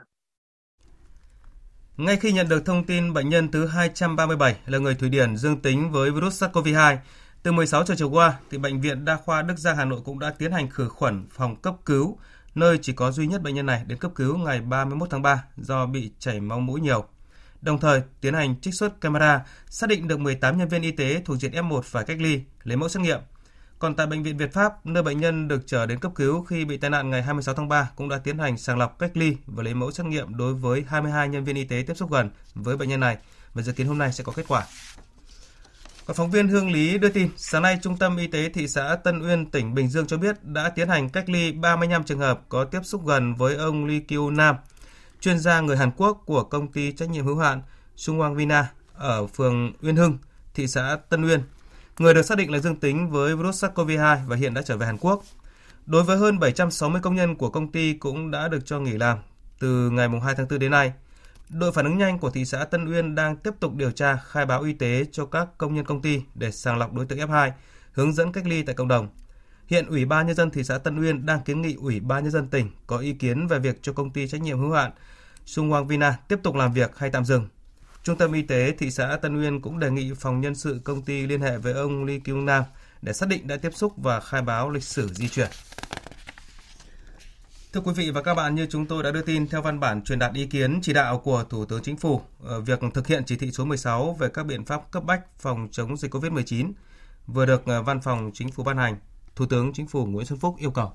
ngay 1.98 2.16
khi 2.16 2.32
nhận 2.32 2.48
được 2.48 2.66
thông 2.66 2.84
tin 2.84 3.12
bệnh 3.12 3.28
nhân 3.28 3.50
thứ 3.50 3.66
237 3.66 4.56
là 4.66 4.78
người 4.78 4.94
Thụy 4.94 5.08
Điển 5.08 5.36
dương 5.36 5.60
tính 5.60 5.90
với 5.90 6.10
virus 6.10 6.42
SARS-CoV-2, 6.42 6.96
từ 7.42 7.52
16 7.52 7.84
giờ 7.84 7.94
chiều 7.98 8.10
qua, 8.10 8.38
thì 8.50 8.58
bệnh 8.58 8.80
viện 8.80 9.04
Đa 9.04 9.16
khoa 9.16 9.42
Đức 9.42 9.58
Giang 9.58 9.76
Hà 9.76 9.84
Nội 9.84 10.00
cũng 10.04 10.18
đã 10.18 10.30
tiến 10.30 10.52
hành 10.52 10.70
khử 10.70 10.88
khuẩn 10.88 11.26
phòng 11.30 11.56
cấp 11.56 11.74
cứu, 11.84 12.18
nơi 12.54 12.78
chỉ 12.82 12.92
có 12.92 13.10
duy 13.10 13.26
nhất 13.26 13.42
bệnh 13.42 13.54
nhân 13.54 13.66
này 13.66 13.82
đến 13.86 13.98
cấp 13.98 14.10
cứu 14.14 14.38
ngày 14.38 14.60
31 14.60 15.10
tháng 15.10 15.22
3 15.22 15.44
do 15.56 15.86
bị 15.86 16.10
chảy 16.18 16.40
máu 16.40 16.60
mũi 16.60 16.80
nhiều. 16.80 17.04
Đồng 17.62 17.80
thời 17.80 18.02
tiến 18.20 18.34
hành 18.34 18.60
trích 18.60 18.74
xuất 18.74 19.00
camera, 19.00 19.46
xác 19.66 19.88
định 19.88 20.08
được 20.08 20.20
18 20.20 20.58
nhân 20.58 20.68
viên 20.68 20.82
y 20.82 20.90
tế 20.90 21.22
thuộc 21.24 21.36
diện 21.36 21.52
F1 21.52 21.80
phải 21.80 22.04
cách 22.04 22.20
ly, 22.20 22.40
lấy 22.64 22.76
mẫu 22.76 22.88
xét 22.88 23.02
nghiệm 23.02 23.20
còn 23.78 23.94
tại 23.94 24.06
bệnh 24.06 24.22
viện 24.22 24.36
Việt 24.36 24.52
Pháp, 24.52 24.86
nơi 24.86 25.02
bệnh 25.02 25.20
nhân 25.20 25.48
được 25.48 25.62
trở 25.66 25.86
đến 25.86 25.98
cấp 25.98 26.12
cứu 26.14 26.44
khi 26.44 26.64
bị 26.64 26.76
tai 26.76 26.90
nạn 26.90 27.10
ngày 27.10 27.22
26 27.22 27.54
tháng 27.54 27.68
3 27.68 27.90
cũng 27.96 28.08
đã 28.08 28.18
tiến 28.18 28.38
hành 28.38 28.58
sàng 28.58 28.78
lọc 28.78 28.98
cách 28.98 29.10
ly 29.14 29.36
và 29.46 29.62
lấy 29.62 29.74
mẫu 29.74 29.90
xét 29.90 30.06
nghiệm 30.06 30.36
đối 30.36 30.54
với 30.54 30.84
22 30.88 31.28
nhân 31.28 31.44
viên 31.44 31.56
y 31.56 31.64
tế 31.64 31.84
tiếp 31.86 31.94
xúc 31.94 32.10
gần 32.10 32.30
với 32.54 32.76
bệnh 32.76 32.88
nhân 32.88 33.00
này 33.00 33.16
và 33.54 33.62
dự 33.62 33.72
kiến 33.72 33.86
hôm 33.86 33.98
nay 33.98 34.12
sẽ 34.12 34.24
có 34.24 34.32
kết 34.36 34.44
quả. 34.48 34.66
Còn 36.06 36.16
phóng 36.16 36.30
viên 36.30 36.48
Hương 36.48 36.70
Lý 36.70 36.98
đưa 36.98 37.08
tin, 37.08 37.30
sáng 37.36 37.62
nay 37.62 37.78
Trung 37.82 37.96
tâm 37.96 38.16
Y 38.16 38.26
tế 38.26 38.48
thị 38.48 38.68
xã 38.68 38.96
Tân 39.04 39.22
Uyên, 39.28 39.50
tỉnh 39.50 39.74
Bình 39.74 39.88
Dương 39.88 40.06
cho 40.06 40.16
biết 40.16 40.44
đã 40.44 40.68
tiến 40.68 40.88
hành 40.88 41.08
cách 41.08 41.28
ly 41.28 41.52
35 41.52 42.04
trường 42.04 42.18
hợp 42.18 42.40
có 42.48 42.64
tiếp 42.64 42.80
xúc 42.84 43.06
gần 43.06 43.34
với 43.34 43.56
ông 43.56 43.86
Lee 43.86 44.00
Kyu 44.08 44.30
Nam, 44.30 44.56
chuyên 45.20 45.38
gia 45.38 45.60
người 45.60 45.76
Hàn 45.76 45.90
Quốc 45.96 46.22
của 46.26 46.42
công 46.42 46.72
ty 46.72 46.92
trách 46.92 47.10
nhiệm 47.10 47.24
hữu 47.24 47.38
hạn 47.38 47.62
Sungwang 47.96 48.34
Vina 48.34 48.70
ở 48.94 49.26
phường 49.26 49.72
Uyên 49.82 49.96
Hưng, 49.96 50.18
thị 50.54 50.66
xã 50.66 50.98
Tân 51.08 51.28
Uyên, 51.28 51.42
Người 51.98 52.14
được 52.14 52.22
xác 52.22 52.38
định 52.38 52.52
là 52.52 52.58
dương 52.58 52.76
tính 52.76 53.10
với 53.10 53.36
virus 53.36 53.64
SARS-CoV-2 53.64 54.26
và 54.26 54.36
hiện 54.36 54.54
đã 54.54 54.62
trở 54.62 54.76
về 54.76 54.86
Hàn 54.86 54.98
Quốc. 54.98 55.22
Đối 55.86 56.02
với 56.02 56.16
hơn 56.16 56.38
760 56.38 57.00
công 57.00 57.14
nhân 57.14 57.34
của 57.34 57.50
công 57.50 57.72
ty 57.72 57.92
cũng 57.92 58.30
đã 58.30 58.48
được 58.48 58.66
cho 58.66 58.80
nghỉ 58.80 58.92
làm 58.92 59.18
từ 59.58 59.90
ngày 59.90 60.08
2 60.24 60.34
tháng 60.34 60.46
4 60.50 60.58
đến 60.58 60.70
nay. 60.70 60.92
Đội 61.48 61.72
phản 61.72 61.84
ứng 61.84 61.98
nhanh 61.98 62.18
của 62.18 62.30
thị 62.30 62.44
xã 62.44 62.64
Tân 62.64 62.92
Uyên 62.92 63.14
đang 63.14 63.36
tiếp 63.36 63.50
tục 63.60 63.74
điều 63.74 63.90
tra 63.90 64.16
khai 64.16 64.46
báo 64.46 64.62
y 64.62 64.72
tế 64.72 65.04
cho 65.12 65.26
các 65.26 65.48
công 65.58 65.74
nhân 65.74 65.84
công 65.84 66.02
ty 66.02 66.22
để 66.34 66.50
sàng 66.50 66.78
lọc 66.78 66.92
đối 66.92 67.06
tượng 67.06 67.18
F2, 67.18 67.50
hướng 67.92 68.12
dẫn 68.12 68.32
cách 68.32 68.46
ly 68.46 68.62
tại 68.62 68.74
cộng 68.74 68.88
đồng. 68.88 69.08
Hiện 69.66 69.86
Ủy 69.86 70.04
ban 70.04 70.26
nhân 70.26 70.36
dân 70.36 70.50
thị 70.50 70.64
xã 70.64 70.78
Tân 70.78 71.00
Uyên 71.00 71.26
đang 71.26 71.40
kiến 71.40 71.62
nghị 71.62 71.74
Ủy 71.74 72.00
ban 72.00 72.22
nhân 72.22 72.32
dân 72.32 72.48
tỉnh 72.48 72.70
có 72.86 72.98
ý 72.98 73.12
kiến 73.12 73.46
về 73.46 73.58
việc 73.58 73.78
cho 73.82 73.92
công 73.92 74.10
ty 74.10 74.28
trách 74.28 74.40
nhiệm 74.40 74.58
hữu 74.58 74.72
hạn 74.72 74.90
Sung 75.46 75.70
Hoàng 75.70 75.86
Vina 75.86 76.18
tiếp 76.28 76.38
tục 76.42 76.54
làm 76.54 76.72
việc 76.72 76.98
hay 76.98 77.10
tạm 77.10 77.24
dừng 77.24 77.48
Trung 78.02 78.18
tâm 78.18 78.32
Y 78.32 78.42
tế 78.42 78.72
thị 78.78 78.90
xã 78.90 79.18
Tân 79.22 79.40
Uyên 79.40 79.60
cũng 79.60 79.78
đề 79.78 79.90
nghị 79.90 80.12
phòng 80.14 80.40
nhân 80.40 80.54
sự 80.54 80.80
công 80.84 81.02
ty 81.02 81.26
liên 81.26 81.40
hệ 81.40 81.58
với 81.58 81.72
ông 81.72 82.04
Lee 82.04 82.18
Kyung 82.18 82.46
Nam 82.46 82.64
để 83.02 83.12
xác 83.12 83.28
định 83.28 83.46
đã 83.46 83.56
tiếp 83.56 83.70
xúc 83.74 83.92
và 83.96 84.20
khai 84.20 84.42
báo 84.42 84.70
lịch 84.70 84.84
sử 84.84 85.08
di 85.08 85.28
chuyển. 85.28 85.50
Thưa 87.72 87.80
quý 87.80 87.92
vị 87.96 88.10
và 88.10 88.22
các 88.22 88.34
bạn, 88.34 88.54
như 88.54 88.66
chúng 88.70 88.86
tôi 88.86 89.02
đã 89.02 89.10
đưa 89.10 89.22
tin 89.22 89.48
theo 89.48 89.62
văn 89.62 89.80
bản 89.80 90.02
truyền 90.02 90.18
đạt 90.18 90.34
ý 90.34 90.46
kiến 90.46 90.80
chỉ 90.82 90.92
đạo 90.92 91.18
của 91.18 91.44
Thủ 91.44 91.64
tướng 91.64 91.82
Chính 91.82 91.96
phủ, 91.96 92.20
ờ, 92.44 92.60
việc 92.60 92.80
thực 92.94 93.06
hiện 93.06 93.22
chỉ 93.26 93.36
thị 93.36 93.50
số 93.50 93.64
16 93.64 94.16
về 94.18 94.28
các 94.28 94.46
biện 94.46 94.64
pháp 94.64 94.90
cấp 94.90 95.04
bách 95.04 95.20
phòng 95.38 95.68
chống 95.70 95.96
dịch 95.96 96.14
COVID-19 96.14 96.72
vừa 97.26 97.46
được 97.46 97.66
ờ, 97.66 97.82
Văn 97.82 98.00
phòng 98.00 98.30
Chính 98.34 98.50
phủ 98.50 98.64
ban 98.64 98.76
hành, 98.76 98.96
Thủ 99.36 99.46
tướng 99.46 99.72
Chính 99.72 99.86
phủ 99.86 100.06
Nguyễn 100.06 100.26
Xuân 100.26 100.38
Phúc 100.38 100.56
yêu 100.58 100.70
cầu 100.70 100.92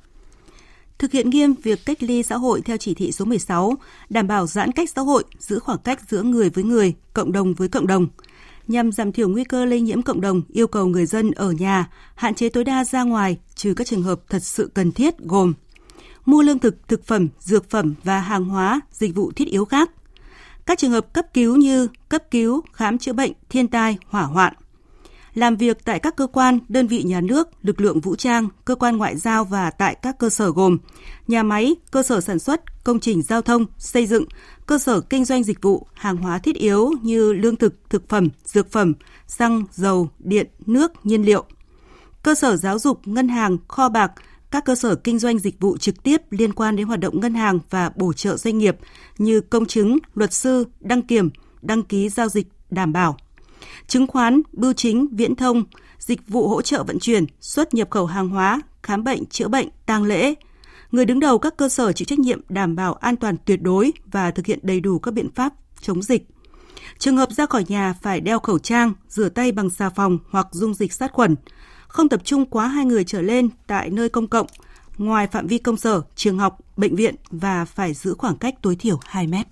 thực 1.00 1.12
hiện 1.12 1.29
nghiêm 1.29 1.53
việc 1.63 1.85
cách 1.85 2.03
ly 2.03 2.23
xã 2.23 2.38
hội 2.38 2.62
theo 2.62 2.77
chỉ 2.77 2.93
thị 2.93 3.12
số 3.12 3.25
16, 3.25 3.73
đảm 4.09 4.27
bảo 4.27 4.47
giãn 4.47 4.71
cách 4.71 4.89
xã 4.89 5.01
hội, 5.01 5.23
giữ 5.39 5.59
khoảng 5.59 5.79
cách 5.83 6.00
giữa 6.09 6.23
người 6.23 6.50
với 6.50 6.63
người, 6.63 6.93
cộng 7.13 7.31
đồng 7.31 7.53
với 7.53 7.67
cộng 7.67 7.88
đồng. 7.88 8.07
Nhằm 8.67 8.91
giảm 8.91 9.12
thiểu 9.12 9.29
nguy 9.29 9.43
cơ 9.43 9.65
lây 9.65 9.81
nhiễm 9.81 10.01
cộng 10.01 10.21
đồng, 10.21 10.41
yêu 10.50 10.67
cầu 10.67 10.85
người 10.85 11.05
dân 11.05 11.31
ở 11.31 11.51
nhà 11.51 11.89
hạn 12.15 12.35
chế 12.35 12.50
tối 12.50 12.63
đa 12.63 12.83
ra 12.83 13.03
ngoài 13.03 13.38
trừ 13.55 13.73
các 13.73 13.88
trường 13.88 14.03
hợp 14.03 14.19
thật 14.29 14.43
sự 14.43 14.71
cần 14.73 14.91
thiết 14.91 15.17
gồm 15.19 15.53
mua 16.25 16.41
lương 16.41 16.59
thực, 16.59 16.88
thực 16.88 17.05
phẩm, 17.05 17.29
dược 17.39 17.69
phẩm 17.69 17.95
và 18.03 18.19
hàng 18.19 18.45
hóa, 18.45 18.81
dịch 18.91 19.15
vụ 19.15 19.31
thiết 19.35 19.47
yếu 19.47 19.65
khác. 19.65 19.91
Các 20.65 20.77
trường 20.77 20.91
hợp 20.91 21.13
cấp 21.13 21.25
cứu 21.33 21.55
như 21.55 21.88
cấp 22.09 22.23
cứu, 22.31 22.62
khám 22.73 22.97
chữa 22.97 23.13
bệnh, 23.13 23.31
thiên 23.50 23.67
tai, 23.67 23.97
hỏa 24.07 24.23
hoạn 24.23 24.53
làm 25.33 25.55
việc 25.55 25.85
tại 25.85 25.99
các 25.99 26.15
cơ 26.15 26.27
quan, 26.27 26.59
đơn 26.69 26.87
vị 26.87 27.03
nhà 27.03 27.21
nước, 27.21 27.49
lực 27.61 27.81
lượng 27.81 27.99
vũ 27.99 28.15
trang, 28.15 28.49
cơ 28.65 28.75
quan 28.75 28.97
ngoại 28.97 29.17
giao 29.17 29.45
và 29.45 29.69
tại 29.69 29.95
các 30.01 30.19
cơ 30.19 30.29
sở 30.29 30.51
gồm 30.51 30.77
nhà 31.27 31.43
máy, 31.43 31.75
cơ 31.91 32.03
sở 32.03 32.21
sản 32.21 32.39
xuất, 32.39 32.83
công 32.83 32.99
trình 32.99 33.21
giao 33.21 33.41
thông, 33.41 33.65
xây 33.77 34.07
dựng, 34.07 34.25
cơ 34.65 34.77
sở 34.77 35.01
kinh 35.01 35.25
doanh 35.25 35.43
dịch 35.43 35.61
vụ, 35.61 35.87
hàng 35.93 36.17
hóa 36.17 36.37
thiết 36.37 36.55
yếu 36.55 36.91
như 37.01 37.33
lương 37.33 37.55
thực, 37.55 37.89
thực 37.89 38.09
phẩm, 38.09 38.29
dược 38.45 38.71
phẩm, 38.71 38.93
xăng, 39.27 39.63
dầu, 39.71 40.09
điện, 40.19 40.47
nước, 40.65 41.05
nhiên 41.05 41.25
liệu. 41.25 41.45
Cơ 42.23 42.35
sở 42.35 42.55
giáo 42.55 42.79
dục, 42.79 43.07
ngân 43.07 43.27
hàng, 43.27 43.57
kho 43.67 43.89
bạc, 43.89 44.11
các 44.51 44.65
cơ 44.65 44.75
sở 44.75 44.95
kinh 44.95 45.19
doanh 45.19 45.39
dịch 45.39 45.59
vụ 45.59 45.77
trực 45.77 46.03
tiếp 46.03 46.21
liên 46.29 46.53
quan 46.53 46.75
đến 46.75 46.87
hoạt 46.87 46.99
động 46.99 47.19
ngân 47.19 47.33
hàng 47.33 47.59
và 47.69 47.91
bổ 47.95 48.13
trợ 48.13 48.37
doanh 48.37 48.57
nghiệp 48.57 48.77
như 49.17 49.41
công 49.41 49.65
chứng, 49.65 49.97
luật 50.13 50.33
sư, 50.33 50.65
đăng 50.79 51.01
kiểm, 51.01 51.29
đăng 51.61 51.83
ký 51.83 52.09
giao 52.09 52.29
dịch 52.29 52.47
đảm 52.69 52.93
bảo, 52.93 53.17
chứng 53.88 54.08
khoán, 54.08 54.42
bưu 54.53 54.74
chính, 54.74 55.08
viễn 55.12 55.36
thông, 55.36 55.63
dịch 56.00 56.27
vụ 56.27 56.48
hỗ 56.48 56.62
trợ 56.62 56.84
vận 56.84 57.00
chuyển, 57.00 57.25
xuất 57.42 57.74
nhập 57.74 57.89
khẩu 57.89 58.06
hàng 58.06 58.30
hóa, 58.30 58.62
khám 58.84 59.03
bệnh, 59.03 59.25
chữa 59.25 59.48
bệnh, 59.48 59.68
tang 59.86 60.03
lễ. 60.03 60.34
Người 60.92 61.06
đứng 61.06 61.20
đầu 61.20 61.38
các 61.38 61.58
cơ 61.58 61.70
sở 61.70 61.92
chịu 61.92 62.06
trách 62.06 62.20
nhiệm 62.20 62.42
đảm 62.50 62.75
bảo 62.75 62.94
an 62.94 63.15
toàn 63.15 63.36
tuyệt 63.46 63.62
đối 63.62 63.92
và 64.06 64.32
thực 64.32 64.46
hiện 64.46 64.60
đầy 64.62 64.80
đủ 64.80 65.00
các 65.00 65.12
biện 65.12 65.30
pháp 65.36 65.53
chống 65.82 66.01
dịch. 66.01 66.27
Trường 66.98 67.18
hợp 67.18 67.32
ra 67.32 67.46
khỏi 67.46 67.65
nhà 67.68 67.94
phải 68.01 68.22
đeo 68.22 68.39
khẩu 68.39 68.60
trang, 68.60 68.94
rửa 69.10 69.30
tay 69.30 69.51
bằng 69.51 69.70
xà 69.70 69.89
phòng 69.89 70.18
hoặc 70.30 70.48
dung 70.51 70.74
dịch 70.74 70.94
sát 70.94 71.12
khuẩn, 71.12 71.36
không 71.88 72.10
tập 72.10 72.22
trung 72.24 72.46
quá 72.46 72.68
hai 72.68 72.86
người 72.86 73.03
trở 73.03 73.22
lên 73.22 73.50
tại 73.68 73.89
nơi 73.89 74.10
công 74.10 74.27
cộng, 74.27 74.48
ngoài 74.98 75.27
phạm 75.27 75.48
vi 75.48 75.58
công 75.58 75.77
sở, 75.77 76.01
trường 76.15 76.39
học, 76.39 76.60
bệnh 76.77 76.96
viện 76.96 77.15
và 77.32 77.65
phải 77.65 77.94
giữ 77.94 78.15
khoảng 78.18 78.38
cách 78.38 78.56
tối 78.62 78.75
thiểu 78.75 79.00
2 79.06 79.27
mét. 79.27 79.48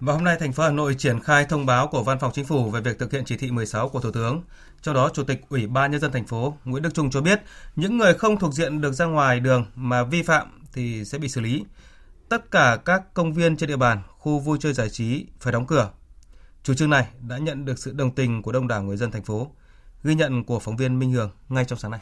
Và 0.00 0.12
hôm 0.12 0.24
nay, 0.24 0.36
thành 0.40 0.52
phố 0.52 0.62
Hà 0.62 0.70
Nội 0.70 0.94
triển 0.98 1.20
khai 1.20 1.44
thông 1.44 1.66
báo 1.66 1.88
của 1.88 2.02
Văn 2.02 2.18
phòng 2.18 2.32
Chính 2.34 2.44
phủ 2.44 2.70
về 2.70 2.80
việc 2.80 2.98
thực 2.98 3.12
hiện 3.12 3.24
chỉ 3.24 3.36
thị 3.36 3.50
16 3.50 3.88
của 3.88 4.00
Thủ 4.00 4.10
tướng. 4.10 4.42
Trong 4.82 4.94
đó, 4.94 5.10
Chủ 5.14 5.24
tịch 5.24 5.40
Ủy 5.48 5.66
ban 5.66 5.90
Nhân 5.90 6.00
dân 6.00 6.12
thành 6.12 6.26
phố 6.26 6.56
Nguyễn 6.64 6.82
Đức 6.82 6.94
Trung 6.94 7.10
cho 7.10 7.20
biết, 7.20 7.40
những 7.76 7.98
người 7.98 8.14
không 8.14 8.38
thuộc 8.38 8.54
diện 8.54 8.80
được 8.80 8.92
ra 8.92 9.04
ngoài 9.04 9.40
đường 9.40 9.66
mà 9.74 10.02
vi 10.02 10.22
phạm 10.22 10.66
thì 10.72 11.04
sẽ 11.04 11.18
bị 11.18 11.28
xử 11.28 11.40
lý. 11.40 11.64
Tất 12.28 12.50
cả 12.50 12.78
các 12.84 13.14
công 13.14 13.32
viên 13.32 13.56
trên 13.56 13.68
địa 13.68 13.76
bàn, 13.76 14.02
khu 14.18 14.38
vui 14.38 14.58
chơi 14.60 14.72
giải 14.72 14.90
trí 14.90 15.26
phải 15.40 15.52
đóng 15.52 15.66
cửa. 15.66 15.90
Chủ 16.62 16.74
trương 16.74 16.90
này 16.90 17.06
đã 17.28 17.38
nhận 17.38 17.64
được 17.64 17.78
sự 17.78 17.92
đồng 17.92 18.14
tình 18.14 18.42
của 18.42 18.52
đông 18.52 18.68
đảo 18.68 18.82
người 18.82 18.96
dân 18.96 19.10
thành 19.10 19.24
phố. 19.24 19.50
Ghi 20.04 20.14
nhận 20.14 20.44
của 20.44 20.58
phóng 20.58 20.76
viên 20.76 20.98
Minh 20.98 21.12
Hường 21.12 21.30
ngay 21.48 21.64
trong 21.64 21.78
sáng 21.78 21.90
nay. 21.90 22.00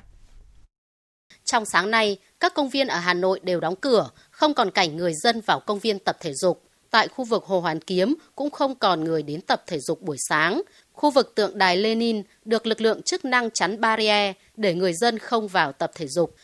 Trong 1.45 1.65
sáng 1.65 1.91
nay, 1.91 2.19
các 2.41 2.55
công 2.55 2.71
viên 2.71 2.87
ở 2.89 2.99
Hà 2.99 3.15
Nội 3.15 3.41
đều 3.43 3.61
đóng 3.61 3.77
cửa, 3.77 4.11
không 4.31 4.55
còn 4.55 4.71
cảnh 4.71 4.97
người 4.97 5.13
dân 5.15 5.41
vào 5.47 5.61
công 5.61 5.79
viên 5.79 5.99
tập 5.99 6.17
thể 6.21 6.33
dục. 6.35 6.66
Tại 6.97 7.09
khu 7.09 7.25
vực 7.25 7.45
Hồ 7.45 7.61
Hoàn 7.61 7.81
Kiếm 7.81 8.15
cũng 8.37 8.51
không 8.51 8.75
còn 8.75 9.05
người 9.05 9.23
đến 9.23 9.41
tập 9.41 9.63
thể 9.67 9.79
dục 9.81 10.03
buổi 10.03 10.17
sáng. 10.29 10.63
Khu 10.93 11.11
vực 11.11 11.35
tượng 11.35 11.59
đài 11.59 11.77
Lenin 11.77 12.23
được 12.45 12.67
lực 12.67 12.81
lượng 12.81 13.03
chức 13.03 13.25
năng 13.25 13.51
chắn 13.51 13.81
barrier 13.81 14.37
để 14.57 14.75
người 14.75 14.93
dân 14.93 15.19
không 15.19 15.49
vào 15.49 15.73
tập 15.73 15.91
thể 15.95 16.07
dục. 16.09 16.35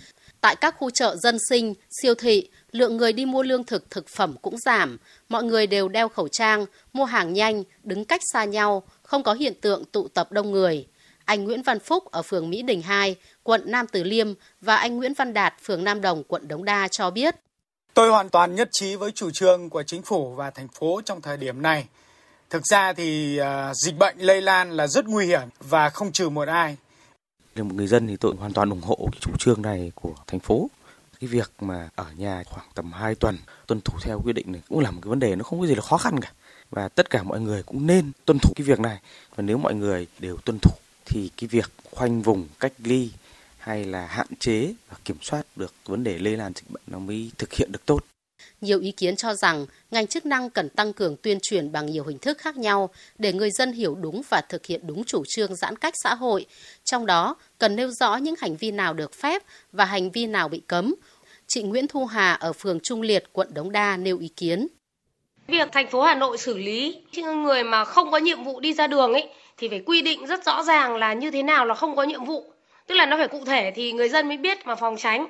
Tại 0.41 0.57
các 0.57 0.75
khu 0.79 0.91
chợ 0.91 1.17
dân 1.17 1.37
sinh, 1.49 1.75
siêu 2.03 2.15
thị, 2.15 2.49
lượng 2.73 2.97
người 2.97 3.13
đi 3.13 3.27
mua 3.27 3.43
lương 3.43 3.65
thực 3.65 3.91
thực 3.91 4.09
phẩm 4.09 4.35
cũng 4.43 4.59
giảm. 4.59 4.99
Mọi 5.29 5.43
người 5.43 5.67
đều 5.67 5.89
đeo 5.89 6.09
khẩu 6.09 6.29
trang, 6.29 6.67
mua 6.93 7.05
hàng 7.05 7.33
nhanh, 7.33 7.63
đứng 7.83 8.05
cách 8.05 8.21
xa 8.33 8.45
nhau, 8.45 8.83
không 9.03 9.23
có 9.23 9.35
hiện 9.35 9.55
tượng 9.61 9.85
tụ 9.85 10.09
tập 10.09 10.33
đông 10.33 10.51
người. 10.51 10.87
Anh 11.25 11.45
Nguyễn 11.45 11.63
Văn 11.63 11.79
Phúc 11.79 12.05
ở 12.11 12.23
phường 12.23 12.51
Mỹ 12.51 12.63
Đình 12.63 12.83
2, 12.83 13.17
quận 13.43 13.63
Nam 13.67 13.87
Từ 13.93 14.03
Liêm 14.03 14.33
và 14.61 14.77
anh 14.77 14.97
Nguyễn 14.97 15.15
Văn 15.15 15.33
Đạt, 15.33 15.55
phường 15.63 15.85
Nam 15.85 16.01
Đồng, 16.01 16.25
quận 16.25 16.49
Đống 16.49 16.65
Đa 16.65 16.89
cho 16.89 17.11
biết. 17.11 17.35
Tôi 17.95 18.11
hoàn 18.11 18.29
toàn 18.29 18.55
nhất 18.55 18.69
trí 18.73 18.97
với 18.97 19.13
chủ 19.13 19.31
trương 19.31 19.71
của 19.71 19.83
chính 19.83 20.03
phủ 20.03 20.35
và 20.35 20.51
thành 20.51 20.69
phố 20.69 21.01
trong 21.05 21.21
thời 21.21 21.37
điểm 21.37 21.63
này. 21.63 21.87
Thực 22.51 22.63
ra 22.67 22.93
thì 22.93 23.41
uh, 23.41 23.77
dịch 23.77 23.99
bệnh 23.99 24.19
lây 24.19 24.43
lan 24.43 24.71
là 24.71 24.87
rất 24.87 25.07
nguy 25.07 25.27
hiểm 25.27 25.49
và 25.61 25.91
không 25.91 26.13
trừ 26.13 26.29
một 26.29 26.49
ai. 26.49 26.77
Là 27.55 27.63
một 27.63 27.75
người 27.75 27.87
dân 27.87 28.07
thì 28.07 28.17
tôi 28.17 28.35
hoàn 28.39 28.53
toàn 28.53 28.71
ủng 28.71 28.81
hộ 28.81 28.97
cái 29.13 29.21
chủ 29.21 29.31
trương 29.39 29.63
này 29.63 29.93
của 29.95 30.15
thành 30.27 30.41
phố. 30.41 30.71
Cái 31.21 31.29
việc 31.29 31.53
mà 31.61 31.89
ở 31.95 32.07
nhà 32.17 32.43
khoảng 32.47 32.67
tầm 32.75 32.93
2 32.93 33.15
tuần 33.15 33.39
tuân 33.67 33.81
thủ 33.81 33.99
theo 34.03 34.21
quy 34.25 34.33
định 34.33 34.53
này 34.53 34.61
cũng 34.69 34.79
là 34.79 34.91
một 34.91 35.01
cái 35.03 35.09
vấn 35.09 35.21
đề 35.21 35.37
nó 35.37 35.45
không 35.45 35.61
có 35.61 35.67
gì 35.67 35.75
là 35.75 35.83
khó 35.83 35.97
khăn 35.97 36.21
cả. 36.21 36.33
Và 36.71 36.89
tất 36.89 37.11
cả 37.11 37.23
mọi 37.23 37.41
người 37.41 37.63
cũng 37.63 37.87
nên 37.87 38.13
tuân 38.25 38.39
thủ 38.39 38.53
cái 38.57 38.65
việc 38.65 38.81
này. 38.81 38.99
Và 39.37 39.43
nếu 39.43 39.59
mọi 39.59 39.75
người 39.75 40.07
đều 40.19 40.37
tuân 40.37 40.59
thủ 40.63 40.73
thì 41.05 41.31
cái 41.37 41.49
việc 41.49 41.71
khoanh 41.91 42.23
vùng 42.23 42.49
cách 42.61 42.73
ly 42.79 43.11
hay 43.63 43.85
là 43.85 44.07
hạn 44.07 44.27
chế 44.39 44.75
và 44.89 44.97
kiểm 45.05 45.17
soát 45.23 45.43
được 45.57 45.75
vấn 45.85 46.05
đề 46.05 46.19
lây 46.19 46.37
lan 46.37 46.53
dịch 46.55 46.71
bệnh 46.71 46.83
nó 46.87 46.99
mới 46.99 47.31
thực 47.39 47.53
hiện 47.53 47.73
được 47.73 47.87
tốt. 47.87 48.05
Nhiều 48.61 48.81
ý 48.81 48.93
kiến 48.93 49.17
cho 49.17 49.35
rằng 49.35 49.67
ngành 49.91 50.07
chức 50.07 50.27
năng 50.27 50.51
cần 50.51 50.69
tăng 50.69 50.93
cường 50.93 51.17
tuyên 51.17 51.39
truyền 51.43 51.73
bằng 51.73 51.87
nhiều 51.87 52.05
hình 52.05 52.19
thức 52.19 52.39
khác 52.39 52.57
nhau 52.57 52.91
để 53.19 53.33
người 53.33 53.51
dân 53.51 53.73
hiểu 53.73 53.95
đúng 53.95 54.23
và 54.29 54.41
thực 54.41 54.67
hiện 54.67 54.87
đúng 54.87 55.05
chủ 55.05 55.23
trương 55.29 55.55
giãn 55.55 55.77
cách 55.77 55.95
xã 56.03 56.15
hội. 56.15 56.47
Trong 56.85 57.07
đó, 57.07 57.37
cần 57.59 57.77
nêu 57.77 57.91
rõ 57.91 58.17
những 58.17 58.35
hành 58.39 58.57
vi 58.57 58.71
nào 58.71 58.95
được 58.95 59.15
phép 59.15 59.43
và 59.73 59.85
hành 59.85 60.11
vi 60.11 60.27
nào 60.27 60.49
bị 60.49 60.63
cấm. 60.67 60.95
Chị 61.47 61.63
Nguyễn 61.63 61.89
Thu 61.89 62.07
Hà 62.07 62.33
ở 62.33 62.53
phường 62.53 62.81
Trung 62.81 63.03
Liệt, 63.03 63.25
quận 63.33 63.55
Đống 63.55 63.73
Đa 63.73 63.97
nêu 63.97 64.19
ý 64.19 64.29
kiến. 64.29 64.67
Việc 65.49 65.69
thành 65.73 65.91
phố 65.91 66.03
Hà 66.03 66.15
Nội 66.15 66.39
xử 66.39 66.59
lý 66.59 67.03
những 67.13 67.43
người 67.43 67.65
mà 67.65 67.85
không 67.85 68.11
có 68.11 68.19
nhiệm 68.19 68.45
vụ 68.45 68.61
đi 68.61 68.73
ra 68.73 68.87
đường 68.87 69.13
ấy 69.13 69.29
thì 69.57 69.69
phải 69.69 69.83
quy 69.87 70.03
định 70.03 70.27
rất 70.27 70.45
rõ 70.45 70.63
ràng 70.63 70.97
là 70.97 71.13
như 71.13 71.31
thế 71.31 71.43
nào 71.43 71.67
là 71.67 71.75
không 71.75 71.97
có 71.97 72.03
nhiệm 72.03 72.25
vụ 72.25 72.52
tức 72.93 72.99
là 72.99 73.07
nó 73.07 73.17
phải 73.17 73.29
cụ 73.29 73.45
thể 73.45 73.73
thì 73.75 73.93
người 73.93 74.09
dân 74.09 74.29
mới 74.29 74.37
biết 74.37 74.67
mà 74.67 74.75
phòng 74.75 74.97
tránh. 74.97 75.27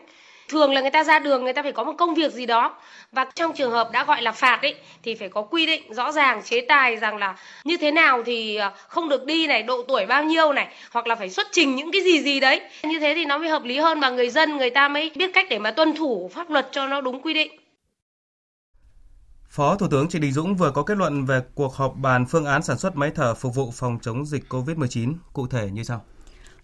Thường 0.49 0.73
là 0.73 0.81
người 0.81 0.91
ta 0.91 1.05
ra 1.05 1.19
đường 1.19 1.45
người 1.45 1.53
ta 1.53 1.63
phải 1.63 1.73
có 1.73 1.85
một 1.85 1.93
công 1.99 2.15
việc 2.15 2.33
gì 2.33 2.47
đó. 2.47 2.75
Và 3.13 3.25
trong 3.35 3.53
trường 3.53 3.71
hợp 3.71 3.91
đã 3.93 4.05
gọi 4.05 4.23
là 4.23 4.33
phạt 4.33 4.59
ấy 4.63 4.75
thì 5.03 5.15
phải 5.15 5.29
có 5.29 5.43
quy 5.43 5.67
định 5.67 5.95
rõ 5.95 6.13
ràng 6.13 6.43
chế 6.43 6.61
tài 6.69 6.97
rằng 6.97 7.17
là 7.17 7.37
như 7.65 7.77
thế 7.77 7.91
nào 7.91 8.23
thì 8.27 8.57
ờ, 8.57 8.73
không 8.89 9.09
được 9.09 9.25
đi 9.25 9.47
này 9.47 9.63
độ 9.63 9.83
tuổi 9.89 10.07
bao 10.07 10.25
nhiêu 10.25 10.53
này 10.53 10.69
hoặc 10.93 11.07
là 11.07 11.15
phải 11.15 11.31
xuất 11.31 11.47
trình 11.53 11.77
những 11.77 11.93
cái 11.93 12.03
gì 12.03 12.23
gì 12.23 12.41
đấy. 12.41 12.61
Như 12.83 13.01
thế 13.01 13.15
thì 13.15 13.25
nó 13.25 13.39
mới 13.39 13.49
hợp 13.49 13.65
lý 13.65 13.79
hơn 13.79 14.01
và 14.01 14.11
người 14.11 14.31
dân 14.31 14.57
người 14.57 14.71
ta 14.71 14.89
mới 14.89 15.11
biết 15.15 15.31
cách 15.35 15.47
để 15.51 15.59
mà 15.59 15.71
tuân 15.71 15.97
thủ 15.97 16.31
pháp 16.35 16.51
luật 16.51 16.69
cho 16.73 16.87
nó 16.87 17.01
đúng 17.01 17.23
quy 17.23 17.35
định. 17.35 17.53
Phó 19.51 19.77
Thủ 19.77 19.87
tướng 19.91 20.09
Trịnh 20.09 20.23
Đình 20.23 20.33
Dũng 20.33 20.57
vừa 20.57 20.71
có 20.71 20.83
kết 20.83 20.99
luận 20.99 21.25
về 21.25 21.41
cuộc 21.55 21.75
họp 21.75 21.95
bàn 21.97 22.27
phương 22.27 22.45
án 22.45 22.63
sản 22.63 22.79
xuất 22.79 22.97
máy 22.97 23.11
thở 23.15 23.35
phục 23.35 23.55
vụ 23.55 23.71
phòng 23.75 23.99
chống 24.03 24.27
dịch 24.27 24.45
COVID-19, 24.49 25.15
cụ 25.33 25.47
thể 25.47 25.71
như 25.73 25.83
sau. 25.83 26.05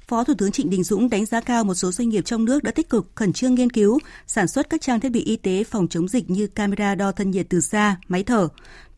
Phó 0.09 0.25
Thủ 0.25 0.35
tướng 0.38 0.53
Trịnh 0.53 0.71
Đình 0.71 0.85
Dũng 0.85 1.11
đánh 1.11 1.27
giá 1.27 1.41
cao 1.41 1.65
một 1.65 1.75
số 1.75 1.93
doanh 1.93 2.09
nghiệp 2.09 2.25
trong 2.25 2.45
nước 2.45 2.62
đã 2.62 2.71
tích 2.71 2.88
cực 2.88 3.07
khẩn 3.15 3.33
trương 3.33 3.55
nghiên 3.55 3.71
cứu, 3.71 3.99
sản 4.27 4.49
xuất 4.49 4.71
các 4.71 4.81
trang 4.81 5.00
thiết 5.00 5.09
bị 5.09 5.21
y 5.21 5.37
tế 5.37 5.65
phòng 5.65 5.88
chống 5.88 6.09
dịch 6.09 6.31
như 6.31 6.47
camera 6.47 6.95
đo 6.95 7.12
thân 7.12 7.31
nhiệt 7.31 7.47
từ 7.49 7.61
xa, 7.61 7.97
máy 8.09 8.23
thở. 8.23 8.49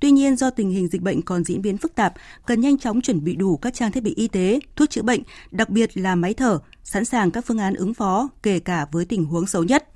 Tuy 0.01 0.11
nhiên, 0.11 0.37
do 0.37 0.51
tình 0.51 0.71
hình 0.71 0.89
dịch 0.89 1.03
bệnh 1.03 1.23
còn 1.23 1.45
diễn 1.45 1.63
biến 1.63 1.79
phức 1.79 1.95
tạp, 1.95 2.15
cần 2.47 2.61
nhanh 2.61 2.79
chóng 2.79 3.01
chuẩn 3.01 3.25
bị 3.25 3.37
đủ 3.37 3.57
các 3.57 3.75
trang 3.75 3.93
thiết 3.93 4.03
bị 4.03 4.15
y 4.15 4.29
tế, 4.29 4.61
thuốc 4.77 4.91
chữa 4.91 5.03
bệnh, 5.03 5.23
đặc 5.51 5.71
biệt 5.71 5.97
là 5.97 6.15
máy 6.15 6.35
thở, 6.35 6.59
sẵn 6.85 7.05
sàng 7.05 7.31
các 7.31 7.45
phương 7.47 7.59
án 7.59 7.75
ứng 7.75 7.95
phó, 7.95 8.29
kể 8.43 8.59
cả 8.59 8.87
với 8.93 9.05
tình 9.05 9.25
huống 9.25 9.47
xấu 9.47 9.65
nhất. 9.65 9.89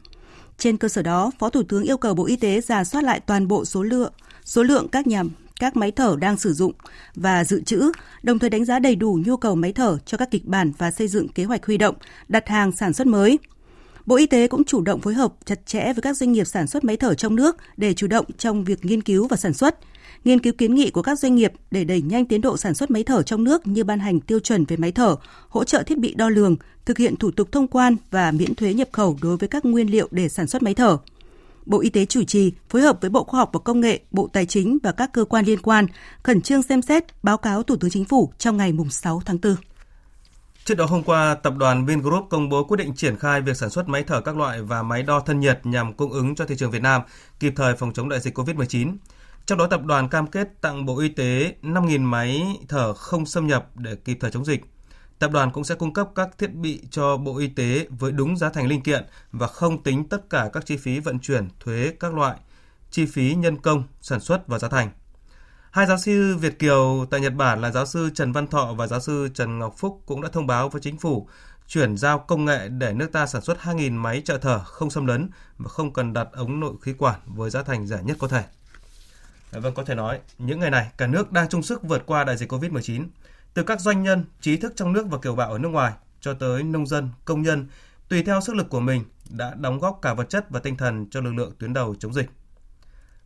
Trên 0.59 0.77
cơ 0.77 0.89
sở 0.89 1.03
đó, 1.03 1.31
Phó 1.39 1.51
Thủ 1.51 1.63
tướng 1.69 1.83
yêu 1.83 1.97
cầu 1.97 2.15
Bộ 2.15 2.27
Y 2.27 2.37
tế 2.37 2.61
giả 2.61 2.85
soát 2.85 3.05
lại 3.05 3.21
toàn 3.21 3.49
bộ 3.49 3.65
số 3.65 3.83
lượng 3.83 4.13
số 4.45 4.63
lượng 4.63 4.89
các 4.89 5.07
nhà 5.07 5.23
các 5.65 5.77
máy 5.77 5.91
thở 5.91 6.17
đang 6.21 6.37
sử 6.37 6.53
dụng 6.53 6.73
và 7.15 7.45
dự 7.45 7.63
trữ, 7.63 7.93
đồng 8.23 8.39
thời 8.39 8.51
đánh 8.51 8.65
giá 8.65 8.79
đầy 8.79 8.97
đủ 8.97 9.19
nhu 9.27 9.37
cầu 9.37 9.55
máy 9.55 9.73
thở 9.73 9.99
cho 10.07 10.19
các 10.19 10.31
kịch 10.31 10.45
bản 10.45 10.73
và 10.79 10.91
xây 10.91 11.09
dựng 11.09 11.29
kế 11.29 11.45
hoạch 11.45 11.67
huy 11.67 11.77
động, 11.77 11.95
đặt 12.29 12.49
hàng 12.49 12.73
sản 12.73 12.93
xuất 12.93 13.07
mới. 13.07 13.39
Bộ 14.07 14.17
Y 14.17 14.27
tế 14.27 14.49
cũng 14.49 14.65
chủ 14.65 14.81
động 14.81 15.01
phối 15.01 15.15
hợp 15.15 15.33
chặt 15.45 15.67
chẽ 15.67 15.93
với 15.93 16.03
các 16.03 16.17
doanh 16.17 16.33
nghiệp 16.33 16.45
sản 16.45 16.67
xuất 16.67 16.85
máy 16.85 16.97
thở 16.97 17.15
trong 17.15 17.37
nước 17.37 17.57
để 17.77 17.95
chủ 17.95 18.07
động 18.07 18.25
trong 18.39 18.65
việc 18.65 18.85
nghiên 18.85 19.03
cứu 19.03 19.29
và 19.29 19.37
sản 19.37 19.55
xuất, 19.55 19.79
nghiên 20.25 20.39
cứu 20.39 20.53
kiến 20.59 20.75
nghị 20.75 20.91
của 20.91 21.03
các 21.03 21.19
doanh 21.19 21.35
nghiệp 21.35 21.53
để 21.71 21.85
đẩy 21.85 22.03
nhanh 22.03 22.25
tiến 22.27 22.41
độ 22.41 22.57
sản 22.57 22.75
xuất 22.75 22.91
máy 22.91 23.03
thở 23.05 23.23
trong 23.23 23.45
nước 23.45 23.67
như 23.67 23.85
ban 23.85 23.99
hành 23.99 24.21
tiêu 24.21 24.41
chuẩn 24.41 24.65
về 24.65 24.77
máy 24.77 24.93
thở, 24.93 25.17
hỗ 25.49 25.65
trợ 25.65 25.83
thiết 25.83 25.99
bị 25.99 26.15
đo 26.15 26.29
lường, 26.29 26.57
thực 26.85 26.99
hiện 26.99 27.17
thủ 27.17 27.31
tục 27.31 27.53
thông 27.53 27.69
quan 27.69 27.97
và 28.11 28.31
miễn 28.31 28.55
thuế 28.55 28.75
nhập 28.75 28.89
khẩu 28.93 29.19
đối 29.23 29.37
với 29.37 29.49
các 29.49 29.65
nguyên 29.65 29.91
liệu 29.91 30.09
để 30.11 30.29
sản 30.29 30.47
xuất 30.47 30.63
máy 30.63 30.75
thở. 30.75 30.99
Bộ 31.67 31.81
Y 31.81 31.91
tế 31.91 32.07
chủ 32.07 32.25
trì 32.25 32.53
phối 32.69 32.83
hợp 32.83 32.99
với 33.01 33.11
Bộ 33.11 33.25
Khoa 33.25 33.41
học 33.41 33.51
và 33.53 33.61
Công 33.65 33.81
nghệ, 33.81 34.01
Bộ 34.11 34.29
Tài 34.33 34.47
chính 34.47 34.79
và 34.83 34.93
các 34.93 35.13
cơ 35.13 35.25
quan 35.25 35.45
liên 35.45 35.59
quan 35.63 35.87
khẩn 36.23 36.43
trương 36.43 36.63
xem 36.63 36.83
xét 36.83 37.05
báo 37.23 37.37
cáo 37.37 37.63
Thủ 37.63 37.77
tướng 37.77 37.91
Chính 37.91 38.05
phủ 38.05 38.33
trong 38.39 38.57
ngày 38.57 38.73
6 38.91 39.23
tháng 39.25 39.39
4. 39.43 39.57
Trước 40.65 40.75
đó 40.75 40.85
hôm 40.85 41.03
qua, 41.03 41.35
tập 41.35 41.55
đoàn 41.57 41.87
Vingroup 41.87 42.27
công 42.31 42.49
bố 42.49 42.65
quyết 42.65 42.77
định 42.77 42.95
triển 42.95 43.17
khai 43.17 43.41
việc 43.41 43.57
sản 43.57 43.71
xuất 43.71 43.89
máy 43.89 44.05
thở 44.07 44.21
các 44.21 44.37
loại 44.37 44.63
và 44.63 44.83
máy 44.83 45.03
đo 45.03 45.21
thân 45.21 45.41
nhiệt 45.41 45.61
nhằm 45.65 45.93
cung 45.93 46.13
ứng 46.13 46.35
cho 46.35 46.45
thị 46.45 46.57
trường 46.57 46.71
Việt 46.71 46.83
Nam 46.83 47.03
kịp 47.41 47.53
thời 47.57 47.77
phòng 47.77 47.93
chống 47.93 48.09
đại 48.09 48.21
dịch 48.21 48.39
COVID-19. 48.39 48.97
Trong 49.47 49.59
đó 49.59 49.67
tập 49.67 49.85
đoàn 49.85 50.09
cam 50.09 50.27
kết 50.27 50.49
tặng 50.61 50.87
Bộ 50.87 50.99
Y 50.99 51.09
tế 51.09 51.55
5.000 51.63 52.01
máy 52.01 52.43
thở 52.69 52.95
không 52.95 53.27
xâm 53.27 53.47
nhập 53.47 53.71
để 53.75 53.97
kịp 53.97 54.19
thời 54.21 54.31
chống 54.31 54.45
dịch. 54.45 54.74
Tập 55.25 55.31
đoàn 55.31 55.51
cũng 55.51 55.65
sẽ 55.65 55.75
cung 55.75 55.93
cấp 55.93 56.09
các 56.15 56.39
thiết 56.39 56.55
bị 56.55 56.83
cho 56.91 57.17
Bộ 57.17 57.39
Y 57.39 57.49
tế 57.49 57.87
với 57.91 58.13
đúng 58.13 58.37
giá 58.37 58.51
thành 58.51 58.67
linh 58.67 58.81
kiện 58.81 59.05
và 59.33 59.47
không 59.47 59.83
tính 59.83 60.09
tất 60.09 60.31
cả 60.31 60.51
các 60.53 60.67
chi 60.67 60.77
phí 60.77 61.01
vận 61.01 61.19
chuyển, 61.19 61.49
thuế 61.61 61.93
các 62.01 62.15
loại, 62.15 62.37
chi 62.91 63.07
phí 63.07 63.35
nhân 63.35 63.57
công, 63.57 63.83
sản 64.01 64.21
xuất 64.21 64.49
và 64.49 64.59
giá 64.59 64.69
thành. 64.69 64.91
Hai 65.71 65.87
giáo 65.87 65.99
sư 65.99 66.37
Việt 66.37 66.59
Kiều 66.59 67.07
tại 67.11 67.21
Nhật 67.21 67.35
Bản 67.35 67.61
là 67.61 67.71
giáo 67.71 67.87
sư 67.87 68.11
Trần 68.15 68.33
Văn 68.33 68.47
Thọ 68.47 68.75
và 68.75 68.87
giáo 68.87 69.01
sư 69.01 69.29
Trần 69.35 69.59
Ngọc 69.59 69.75
Phúc 69.79 70.03
cũng 70.07 70.23
đã 70.23 70.29
thông 70.29 70.47
báo 70.47 70.69
với 70.69 70.83
chính 70.83 70.99
phủ 70.99 71.29
chuyển 71.69 71.97
giao 71.97 72.19
công 72.19 72.45
nghệ 72.45 72.69
để 72.69 72.93
nước 72.93 73.13
ta 73.13 73.27
sản 73.27 73.43
xuất 73.43 73.59
2.000 73.59 73.93
máy 73.93 74.23
trợ 74.25 74.39
thở 74.39 74.59
không 74.59 74.91
xâm 74.91 75.07
lấn 75.07 75.31
và 75.59 75.69
không 75.69 75.93
cần 75.93 76.13
đặt 76.13 76.29
ống 76.33 76.61
nội 76.61 76.75
khí 76.83 76.93
quản 76.99 77.21
với 77.27 77.51
giá 77.51 77.63
thành 77.63 77.87
rẻ 77.87 77.99
nhất 78.03 78.17
có 78.21 78.29
thể. 78.29 78.45
Vâng, 79.53 79.75
có 79.75 79.85
thể 79.85 79.95
nói, 79.95 80.19
những 80.39 80.61
ngày 80.61 80.71
này 80.71 80.91
cả 80.97 81.07
nước 81.07 81.33
đang 81.33 81.49
chung 81.49 81.63
sức 81.63 81.83
vượt 81.83 82.03
qua 82.07 82.25
đại 82.25 82.37
dịch 82.37 82.53
COVID-19 82.53 83.05
từ 83.55 83.63
các 83.63 83.81
doanh 83.81 84.03
nhân, 84.03 84.25
trí 84.41 84.57
thức 84.57 84.73
trong 84.77 84.93
nước 84.93 85.07
và 85.11 85.19
kiều 85.19 85.35
bào 85.35 85.53
ở 85.53 85.59
nước 85.59 85.69
ngoài 85.69 85.93
cho 86.21 86.35
tới 86.35 86.63
nông 86.63 86.87
dân, 86.87 87.09
công 87.25 87.43
nhân, 87.43 87.69
tùy 88.09 88.23
theo 88.23 88.41
sức 88.41 88.57
lực 88.57 88.69
của 88.71 88.81
mình 88.81 89.05
đã 89.31 89.55
đóng 89.55 89.79
góp 89.79 89.99
cả 90.03 90.15
vật 90.15 90.29
chất 90.29 90.51
và 90.51 90.61
tinh 90.61 90.77
thần 90.77 91.07
cho 91.11 91.21
lực 91.21 91.35
lượng 91.35 91.53
tuyến 91.59 91.73
đầu 91.73 91.95
chống 91.95 92.15
dịch. 92.15 92.31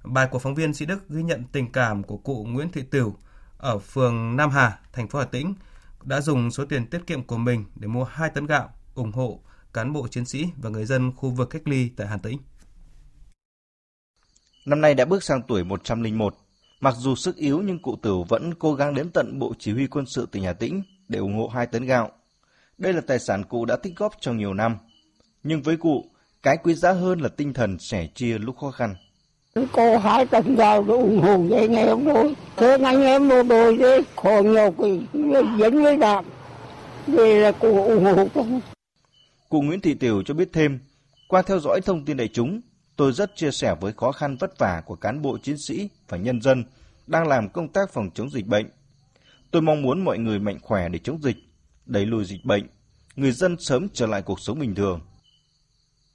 Bài 0.05 0.29
của 0.31 0.39
phóng 0.39 0.55
viên 0.55 0.75
Sĩ 0.75 0.87
Đức 0.87 1.09
ghi 1.09 1.23
nhận 1.23 1.45
tình 1.53 1.73
cảm 1.73 2.03
của 2.03 2.17
cụ 2.17 2.45
Nguyễn 2.49 2.73
Thị 2.73 2.83
Tửu 2.83 3.17
ở 3.59 3.79
phường 3.79 4.37
Nam 4.37 4.51
Hà, 4.51 4.79
thành 4.93 5.09
phố 5.09 5.19
Hà 5.19 5.25
Tĩnh 5.25 5.55
đã 6.03 6.21
dùng 6.21 6.51
số 6.51 6.65
tiền 6.65 6.87
tiết 6.87 7.07
kiệm 7.07 7.23
của 7.23 7.37
mình 7.39 7.65
để 7.77 7.89
mua 7.89 8.05
2 8.05 8.31
tấn 8.31 8.47
gạo 8.47 8.71
ủng 8.95 9.13
hộ 9.13 9.41
cán 9.73 9.93
bộ 9.93 10.09
chiến 10.09 10.25
sĩ 10.25 10.47
và 10.57 10.71
người 10.71 10.85
dân 10.85 11.13
khu 11.17 11.31
vực 11.31 11.51
cách 11.51 11.69
ly 11.69 11.89
tại 11.97 12.07
Hà 12.07 12.17
Tĩnh. 12.17 12.39
Năm 14.67 14.81
nay 14.81 14.95
đã 14.95 15.05
bước 15.05 15.23
sang 15.23 15.43
tuổi 15.43 15.65
101, 15.65 16.35
mặc 16.81 16.95
dù 16.99 17.15
sức 17.15 17.37
yếu 17.37 17.63
nhưng 17.65 17.79
cụ 17.79 17.97
Tửu 18.03 18.25
vẫn 18.25 18.55
cố 18.55 18.75
gắng 18.75 18.95
đến 18.95 19.11
tận 19.11 19.39
Bộ 19.39 19.53
Chỉ 19.59 19.73
huy 19.73 19.87
quân 19.87 20.05
sự 20.07 20.29
tỉnh 20.33 20.45
Hà 20.45 20.53
Tĩnh 20.53 20.83
để 21.09 21.19
ủng 21.19 21.37
hộ 21.37 21.49
2 21.49 21.67
tấn 21.67 21.85
gạo. 21.85 22.11
Đây 22.79 22.93
là 22.93 23.01
tài 23.01 23.19
sản 23.19 23.45
cụ 23.45 23.65
đã 23.65 23.77
tích 23.77 23.97
góp 23.97 24.13
trong 24.21 24.37
nhiều 24.39 24.55
năm. 24.55 24.77
Nhưng 25.43 25.63
với 25.63 25.77
cụ, 25.77 26.05
cái 26.43 26.57
quý 26.63 26.75
giá 26.75 26.93
hơn 26.93 27.21
là 27.21 27.29
tinh 27.29 27.53
thần 27.53 27.79
sẻ 27.79 28.07
chia 28.15 28.39
lúc 28.39 28.57
khó 28.59 28.71
khăn. 28.71 28.95
Có 29.73 29.99
hai 29.99 30.27
tấn 30.27 30.55
gạo 30.55 30.83
để 30.83 30.95
ủng 30.95 31.21
hộ 31.21 31.39
với 31.39 31.59
anh 31.59 31.75
em 31.75 32.05
thôi. 32.05 32.35
Thế 32.57 32.79
anh 32.85 33.03
em 33.03 33.29
bộ 33.29 33.43
đội 33.43 33.77
đi, 33.77 34.07
khó 34.17 34.43
nhiều 34.43 34.75
cái 34.79 35.01
dính 35.59 35.83
với 35.83 35.97
đạn. 35.97 36.25
Vì 37.07 37.35
là 37.35 37.53
cụ 37.53 37.85
ủng 37.85 38.05
hộ. 38.05 38.29
Cụ 39.49 39.63
Nguyễn 39.63 39.81
Thị 39.81 39.95
Tiểu 39.95 40.23
cho 40.23 40.35
biết 40.35 40.49
thêm, 40.53 40.79
qua 41.29 41.43
theo 41.43 41.61
dõi 41.61 41.81
thông 41.81 42.05
tin 42.05 42.17
đại 42.17 42.29
chúng, 42.29 42.61
tôi 42.99 43.13
rất 43.13 43.37
chia 43.37 43.51
sẻ 43.51 43.75
với 43.81 43.93
khó 43.93 44.13
khăn 44.13 44.37
vất 44.37 44.59
vả 44.59 44.83
của 44.87 44.97
cán 44.97 45.23
bộ 45.23 45.39
chiến 45.39 45.59
sĩ 45.59 45.89
và 46.09 46.19
nhân 46.19 46.43
dân 46.43 46.65
đang 47.07 47.29
làm 47.29 47.49
công 47.49 47.69
tác 47.69 47.93
phòng 47.93 48.11
chống 48.15 48.31
dịch 48.31 48.47
bệnh. 48.47 48.67
Tôi 49.51 49.63
mong 49.63 49.83
muốn 49.83 50.05
mọi 50.05 50.19
người 50.19 50.39
mạnh 50.39 50.59
khỏe 50.63 50.89
để 50.89 50.99
chống 50.99 51.23
dịch, 51.23 51.37
đẩy 51.87 52.07
lùi 52.07 52.25
dịch 52.25 52.45
bệnh, 52.45 52.67
người 53.17 53.33
dân 53.33 53.57
sớm 53.61 53.89
trở 53.93 54.07
lại 54.07 54.23
cuộc 54.23 54.41
sống 54.41 54.59
bình 54.59 54.75
thường. 54.75 55.01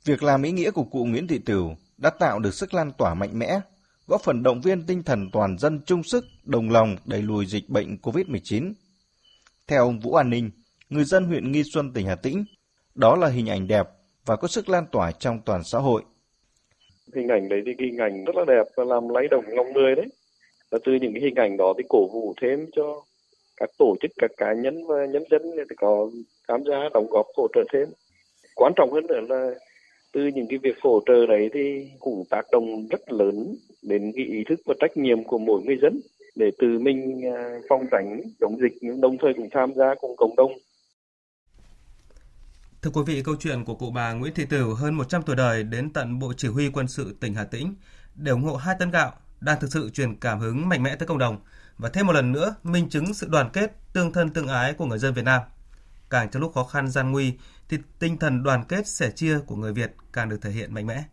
Việc 0.05 0.23
làm 0.23 0.43
ý 0.43 0.51
nghĩa 0.51 0.71
của 0.71 0.83
cụ 0.83 1.05
Nguyễn 1.05 1.27
Thị 1.27 1.39
Tửu 1.39 1.75
đã 1.97 2.09
tạo 2.09 2.39
được 2.39 2.53
sức 2.53 2.73
lan 2.73 2.91
tỏa 2.97 3.13
mạnh 3.13 3.39
mẽ, 3.39 3.59
góp 4.07 4.21
phần 4.21 4.43
động 4.43 4.61
viên 4.61 4.85
tinh 4.85 5.03
thần 5.03 5.29
toàn 5.31 5.57
dân 5.57 5.81
chung 5.85 6.03
sức, 6.03 6.25
đồng 6.43 6.69
lòng 6.69 6.95
đẩy 7.05 7.21
lùi 7.21 7.45
dịch 7.45 7.69
bệnh 7.69 7.97
COVID-19. 8.01 8.73
Theo 9.67 9.83
ông 9.83 9.99
Vũ 9.99 10.13
An 10.13 10.29
Ninh, 10.29 10.51
người 10.89 11.03
dân 11.03 11.25
huyện 11.25 11.51
Nghi 11.51 11.63
Xuân, 11.73 11.93
tỉnh 11.93 12.07
Hà 12.07 12.15
Tĩnh, 12.15 12.45
đó 12.95 13.15
là 13.15 13.27
hình 13.27 13.49
ảnh 13.49 13.67
đẹp 13.67 13.87
và 14.25 14.35
có 14.35 14.47
sức 14.47 14.69
lan 14.69 14.85
tỏa 14.91 15.11
trong 15.11 15.41
toàn 15.45 15.63
xã 15.63 15.79
hội. 15.79 16.03
Hình 17.15 17.27
ảnh 17.27 17.49
đấy 17.49 17.61
thì 17.65 17.73
hình 17.79 17.97
ảnh 17.97 18.23
rất 18.25 18.35
là 18.35 18.45
đẹp 18.47 18.63
và 18.75 18.83
làm 18.83 19.09
lấy 19.09 19.27
động 19.27 19.45
lòng 19.47 19.73
người 19.73 19.95
đấy. 19.95 20.07
Và 20.71 20.79
từ 20.83 20.93
những 20.93 21.13
cái 21.13 21.21
hình 21.23 21.35
ảnh 21.35 21.57
đó 21.57 21.73
thì 21.77 21.83
cổ 21.89 22.07
vũ 22.07 22.33
thêm 22.41 22.65
cho 22.75 23.03
các 23.57 23.69
tổ 23.77 23.95
chức, 24.01 24.11
các 24.17 24.31
cá 24.37 24.53
nhân 24.53 24.87
và 24.87 25.05
nhân 25.05 25.23
dân 25.31 25.41
thì 25.69 25.75
có 25.77 26.09
tham 26.47 26.63
gia 26.63 26.89
đóng 26.93 27.07
góp 27.09 27.25
hỗ 27.37 27.47
trợ 27.55 27.63
thêm. 27.73 27.87
Quan 28.55 28.73
trọng 28.75 28.91
hơn 28.91 29.07
nữa 29.07 29.19
là 29.29 29.51
từ 30.13 30.27
những 30.27 30.47
cái 30.49 30.59
việc 30.63 30.75
hỗ 30.81 31.01
trợ 31.05 31.25
đấy 31.25 31.49
thì 31.53 31.87
cũng 31.99 32.23
tác 32.29 32.45
động 32.51 32.87
rất 32.87 33.11
lớn 33.11 33.55
đến 33.81 34.11
cái 34.15 34.25
ý 34.25 34.43
thức 34.49 34.59
và 34.65 34.73
trách 34.79 34.97
nhiệm 34.97 35.23
của 35.23 35.37
mỗi 35.37 35.61
người 35.63 35.77
dân 35.81 36.01
để 36.35 36.51
từ 36.57 36.79
mình 36.79 37.21
à, 37.25 37.59
phòng 37.69 37.85
tránh 37.91 38.21
chống 38.39 38.57
dịch 38.61 38.73
nhưng 38.81 39.01
đồng 39.01 39.17
thời 39.17 39.33
cũng 39.33 39.49
tham 39.51 39.73
gia 39.75 39.95
cùng 39.95 40.15
cộng 40.15 40.35
đồng 40.35 40.51
Thưa 42.83 42.91
quý 42.91 43.01
vị, 43.05 43.23
câu 43.23 43.35
chuyện 43.39 43.65
của 43.65 43.75
cụ 43.75 43.91
bà 43.91 44.13
Nguyễn 44.13 44.33
Thị 44.33 44.45
Tửu 44.45 44.73
hơn 44.73 44.93
100 44.93 45.21
tuổi 45.23 45.35
đời 45.35 45.63
đến 45.63 45.93
tận 45.93 46.19
Bộ 46.19 46.33
Chỉ 46.37 46.47
huy 46.47 46.69
Quân 46.69 46.87
sự 46.87 47.17
tỉnh 47.19 47.33
Hà 47.33 47.43
Tĩnh 47.43 47.75
để 48.15 48.31
ủng 48.31 48.43
hộ 48.43 48.55
2 48.55 48.75
tấn 48.79 48.91
gạo 48.91 49.13
đang 49.39 49.59
thực 49.59 49.71
sự 49.71 49.89
truyền 49.89 50.15
cảm 50.15 50.39
hứng 50.39 50.69
mạnh 50.69 50.83
mẽ 50.83 50.95
tới 50.95 51.07
cộng 51.07 51.17
đồng 51.17 51.39
và 51.77 51.89
thêm 51.89 52.07
một 52.07 52.13
lần 52.13 52.31
nữa 52.31 52.55
minh 52.63 52.89
chứng 52.89 53.13
sự 53.13 53.27
đoàn 53.27 53.49
kết, 53.53 53.71
tương 53.93 54.13
thân 54.13 54.29
tương 54.29 54.47
ái 54.47 54.73
của 54.73 54.85
người 54.85 54.99
dân 54.99 55.13
Việt 55.13 55.25
Nam. 55.25 55.41
Càng 56.09 56.29
trong 56.29 56.41
lúc 56.41 56.53
khó 56.53 56.63
khăn 56.63 56.87
gian 56.87 57.11
nguy 57.11 57.37
thì 57.69 57.77
tinh 57.99 58.17
thần 58.17 58.43
đoàn 58.43 58.63
kết 58.63 58.87
sẻ 58.87 59.11
chia 59.11 59.39
của 59.39 59.55
người 59.55 59.73
Việt 59.73 59.95
càng 60.13 60.29
được 60.29 60.41
thể 60.41 60.51
hiện 60.51 60.73
mạnh 60.73 60.87
mẽ. 60.87 61.03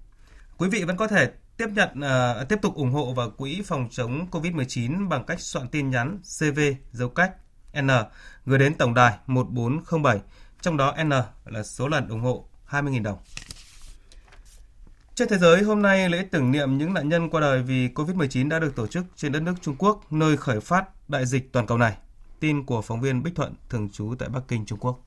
Quý 0.59 0.69
vị 0.69 0.85
vẫn 0.85 0.97
có 0.97 1.07
thể 1.07 1.31
tiếp 1.57 1.69
nhận 1.75 1.89
uh, 1.99 2.49
tiếp 2.49 2.59
tục 2.63 2.75
ủng 2.75 2.93
hộ 2.93 3.13
vào 3.13 3.31
quỹ 3.31 3.63
phòng 3.67 3.89
chống 3.91 4.27
COVID-19 4.31 5.09
bằng 5.09 5.25
cách 5.25 5.41
soạn 5.41 5.69
tin 5.69 5.91
nhắn 5.91 6.19
CV 6.41 6.61
dấu 6.93 7.09
cách 7.09 7.33
N 7.81 7.89
gửi 8.47 8.59
đến 8.59 8.75
tổng 8.75 8.95
đài 8.95 9.19
1407 9.27 10.21
trong 10.63 10.77
đó 10.77 10.95
N 11.05 11.11
là 11.45 11.63
số 11.63 11.89
lần 11.89 12.09
ủng 12.09 12.21
hộ 12.21 12.45
20.000 12.69 13.03
đồng. 13.03 13.19
Trên 15.15 15.29
thế 15.29 15.39
giới, 15.39 15.63
hôm 15.63 15.83
nay 15.83 16.09
lễ 16.09 16.25
tưởng 16.31 16.53
niệm 16.53 16.79
những 16.79 16.95
nạn 16.95 17.09
nhân 17.09 17.31
qua 17.31 17.41
đời 17.41 17.63
vì 17.63 17.89
COVID-19 17.95 18.49
đã 18.49 18.59
được 18.59 18.77
tổ 18.77 18.87
chức 18.87 19.05
trên 19.17 19.33
đất 19.33 19.41
nước 19.41 19.55
Trung 19.61 19.77
Quốc, 19.79 20.13
nơi 20.13 20.37
khởi 20.37 20.61
phát 20.61 20.85
đại 21.09 21.27
dịch 21.27 21.53
toàn 21.53 21.67
cầu 21.67 21.79
này. 21.79 21.97
Tin 22.41 22.67
của 22.67 22.83
phóng 22.83 23.01
viên 23.01 23.23
Bích 23.23 23.35
Thuận, 23.35 23.55
thường 23.69 23.89
trú 23.93 24.15
tại 24.19 24.29
Bắc 24.29 24.41
Kinh, 24.49 24.67
Trung 24.67 24.79
Quốc. 24.79 24.99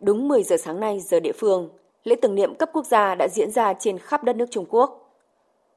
Đúng 0.00 0.28
10 0.28 0.42
giờ 0.42 0.56
sáng 0.64 0.80
nay 0.80 1.00
giờ 1.00 1.20
địa 1.20 1.32
phương, 1.40 1.68
lễ 2.04 2.16
tưởng 2.22 2.34
niệm 2.34 2.54
cấp 2.54 2.68
quốc 2.72 2.86
gia 2.86 3.14
đã 3.14 3.28
diễn 3.28 3.50
ra 3.50 3.74
trên 3.80 3.98
khắp 3.98 4.24
đất 4.24 4.36
nước 4.36 4.46
Trung 4.50 4.66
Quốc. 4.68 4.98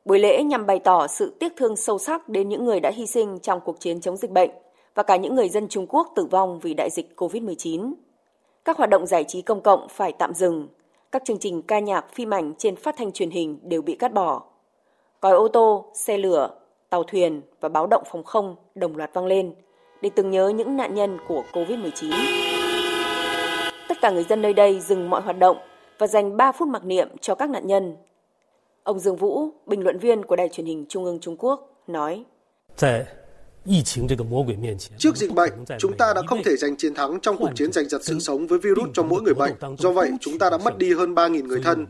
Buổi 0.05 0.19
lễ 0.19 0.43
nhằm 0.43 0.65
bày 0.65 0.79
tỏ 0.83 1.07
sự 1.07 1.37
tiếc 1.39 1.53
thương 1.57 1.75
sâu 1.75 1.99
sắc 1.99 2.29
đến 2.29 2.49
những 2.49 2.65
người 2.65 2.79
đã 2.79 2.91
hy 2.95 3.05
sinh 3.05 3.39
trong 3.39 3.59
cuộc 3.65 3.79
chiến 3.79 4.01
chống 4.01 4.17
dịch 4.17 4.31
bệnh 4.31 4.49
và 4.95 5.03
cả 5.03 5.15
những 5.15 5.35
người 5.35 5.49
dân 5.49 5.67
Trung 5.67 5.87
Quốc 5.89 6.11
tử 6.15 6.25
vong 6.25 6.59
vì 6.59 6.73
đại 6.73 6.89
dịch 6.89 7.13
COVID-19. 7.15 7.93
Các 8.65 8.77
hoạt 8.77 8.89
động 8.89 9.05
giải 9.05 9.23
trí 9.23 9.41
công 9.41 9.61
cộng 9.61 9.87
phải 9.89 10.11
tạm 10.11 10.33
dừng, 10.33 10.67
các 11.11 11.25
chương 11.25 11.37
trình 11.37 11.61
ca 11.61 11.79
nhạc, 11.79 12.13
phim 12.13 12.33
ảnh 12.33 12.53
trên 12.57 12.75
phát 12.75 12.95
thanh 12.97 13.11
truyền 13.11 13.29
hình 13.29 13.59
đều 13.63 13.81
bị 13.81 13.95
cắt 13.95 14.13
bỏ. 14.13 14.43
Còi 15.19 15.31
ô 15.31 15.47
tô, 15.47 15.85
xe 15.93 16.17
lửa, 16.17 16.49
tàu 16.89 17.03
thuyền 17.03 17.41
và 17.61 17.69
báo 17.69 17.87
động 17.87 18.03
phòng 18.11 18.23
không 18.23 18.55
đồng 18.75 18.97
loạt 18.97 19.13
vang 19.13 19.25
lên 19.25 19.53
để 20.01 20.09
tưởng 20.15 20.31
nhớ 20.31 20.49
những 20.49 20.77
nạn 20.77 20.93
nhân 20.93 21.17
của 21.27 21.43
COVID-19. 21.53 22.11
Tất 23.87 24.01
cả 24.01 24.11
người 24.11 24.23
dân 24.23 24.41
nơi 24.41 24.53
đây 24.53 24.79
dừng 24.79 25.09
mọi 25.09 25.21
hoạt 25.21 25.39
động 25.39 25.57
và 25.97 26.07
dành 26.07 26.37
3 26.37 26.51
phút 26.51 26.67
mặc 26.67 26.85
niệm 26.85 27.09
cho 27.21 27.35
các 27.35 27.49
nạn 27.49 27.67
nhân. 27.67 27.95
Ông 28.83 28.99
Dương 28.99 29.15
Vũ, 29.15 29.49
bình 29.65 29.83
luận 29.83 29.97
viên 29.97 30.25
của 30.25 30.35
Đài 30.35 30.49
truyền 30.49 30.65
hình 30.65 30.85
Trung 30.89 31.05
ương 31.05 31.19
Trung 31.19 31.35
Quốc, 31.39 31.83
nói. 31.87 32.23
Trước 34.97 35.15
dịch 35.15 35.33
bệnh, 35.33 35.51
chúng 35.79 35.97
ta 35.97 36.13
đã 36.13 36.21
không 36.27 36.43
thể 36.43 36.55
giành 36.55 36.75
chiến 36.77 36.93
thắng 36.93 37.19
trong 37.19 37.37
cuộc 37.37 37.49
chiến 37.55 37.71
giành 37.71 37.89
giật 37.89 38.03
sự 38.03 38.19
sống 38.19 38.47
với 38.47 38.59
virus 38.59 38.89
cho 38.93 39.03
mỗi 39.03 39.21
người 39.21 39.33
bệnh. 39.33 39.53
Do 39.77 39.91
vậy, 39.91 40.11
chúng 40.21 40.39
ta 40.39 40.49
đã 40.49 40.57
mất 40.57 40.77
đi 40.77 40.93
hơn 40.93 41.15
3.000 41.15 41.47
người 41.47 41.61
thân. 41.63 41.85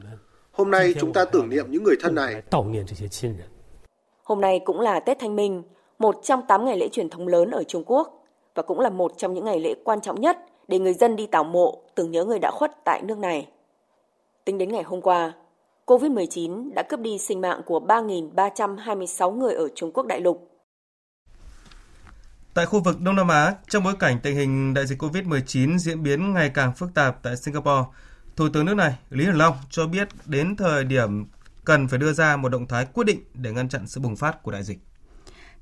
Hôm 0.52 0.72
nay, 0.72 0.94
chúng 1.00 1.14
ta 1.14 1.26
tưởng 1.26 1.50
niệm 1.50 1.66
những 1.70 1.84
người 1.84 1.96
thân 2.02 2.16
này. 2.16 2.42
Hôm 4.24 4.42
nay 4.42 4.60
cũng 4.66 4.80
là 4.80 5.00
Tết 5.00 5.20
Thanh 5.20 5.36
Minh, 5.36 5.64
một 6.00 6.16
trong 6.24 6.42
8 6.48 6.66
ngày 6.66 6.78
lễ 6.78 6.90
truyền 6.92 7.10
thống 7.10 7.28
lớn 7.28 7.52
ở 7.52 7.64
Trung 7.64 7.84
Quốc 7.86 8.24
và 8.56 8.64
cũng 8.64 8.80
là 8.80 8.90
một 8.90 9.12
trong 9.18 9.34
những 9.34 9.46
ngày 9.46 9.60
lễ 9.60 9.76
quan 9.84 10.02
trọng 10.02 10.22
nhất 10.22 10.38
để 10.68 10.80
người 10.80 10.94
dân 10.94 11.16
đi 11.16 11.28
tảo 11.28 11.44
mộ 11.44 11.82
tưởng 11.96 12.12
nhớ 12.12 12.26
người 12.26 12.40
đã 12.40 12.52
khuất 12.52 12.72
tại 12.84 13.02
nước 13.02 13.18
này. 13.18 13.48
Tính 14.46 14.58
đến 14.58 14.72
ngày 14.72 14.84
hôm 14.84 15.02
qua, 15.02 15.34
COVID-19 15.86 16.74
đã 16.76 16.84
cướp 16.84 17.00
đi 17.00 17.18
sinh 17.18 17.42
mạng 17.42 17.62
của 17.66 17.80
3.326 17.80 19.32
người 19.32 19.54
ở 19.54 19.68
Trung 19.76 19.92
Quốc 19.92 20.06
đại 20.06 20.20
lục 20.20 20.55
Tại 22.56 22.66
khu 22.66 22.80
vực 22.80 23.02
Đông 23.02 23.16
Nam 23.16 23.28
Á, 23.28 23.54
trong 23.70 23.84
bối 23.84 23.94
cảnh 24.00 24.20
tình 24.24 24.36
hình 24.36 24.74
đại 24.74 24.88
dịch 24.88 25.02
COVID-19 25.02 25.78
diễn 25.78 26.04
biến 26.04 26.34
ngày 26.34 26.50
càng 26.50 26.74
phức 26.76 26.94
tạp 26.94 27.24
tại 27.24 27.38
Singapore, 27.38 27.84
Thủ 28.36 28.50
tướng 28.50 28.66
nước 28.66 28.74
này 28.74 28.94
Lý 29.10 29.24
Hiển 29.24 29.36
Long 29.36 29.58
cho 29.70 29.88
biết 29.88 30.08
đến 30.26 30.56
thời 30.56 30.84
điểm 30.84 31.26
cần 31.66 31.88
phải 31.88 32.00
đưa 32.00 32.14
ra 32.14 32.38
một 32.38 32.50
động 32.50 32.68
thái 32.68 32.86
quyết 32.94 33.04
định 33.04 33.20
để 33.34 33.52
ngăn 33.52 33.70
chặn 33.70 33.88
sự 33.88 34.02
bùng 34.02 34.16
phát 34.16 34.44
của 34.44 34.52
đại 34.52 34.64
dịch. 34.64 34.80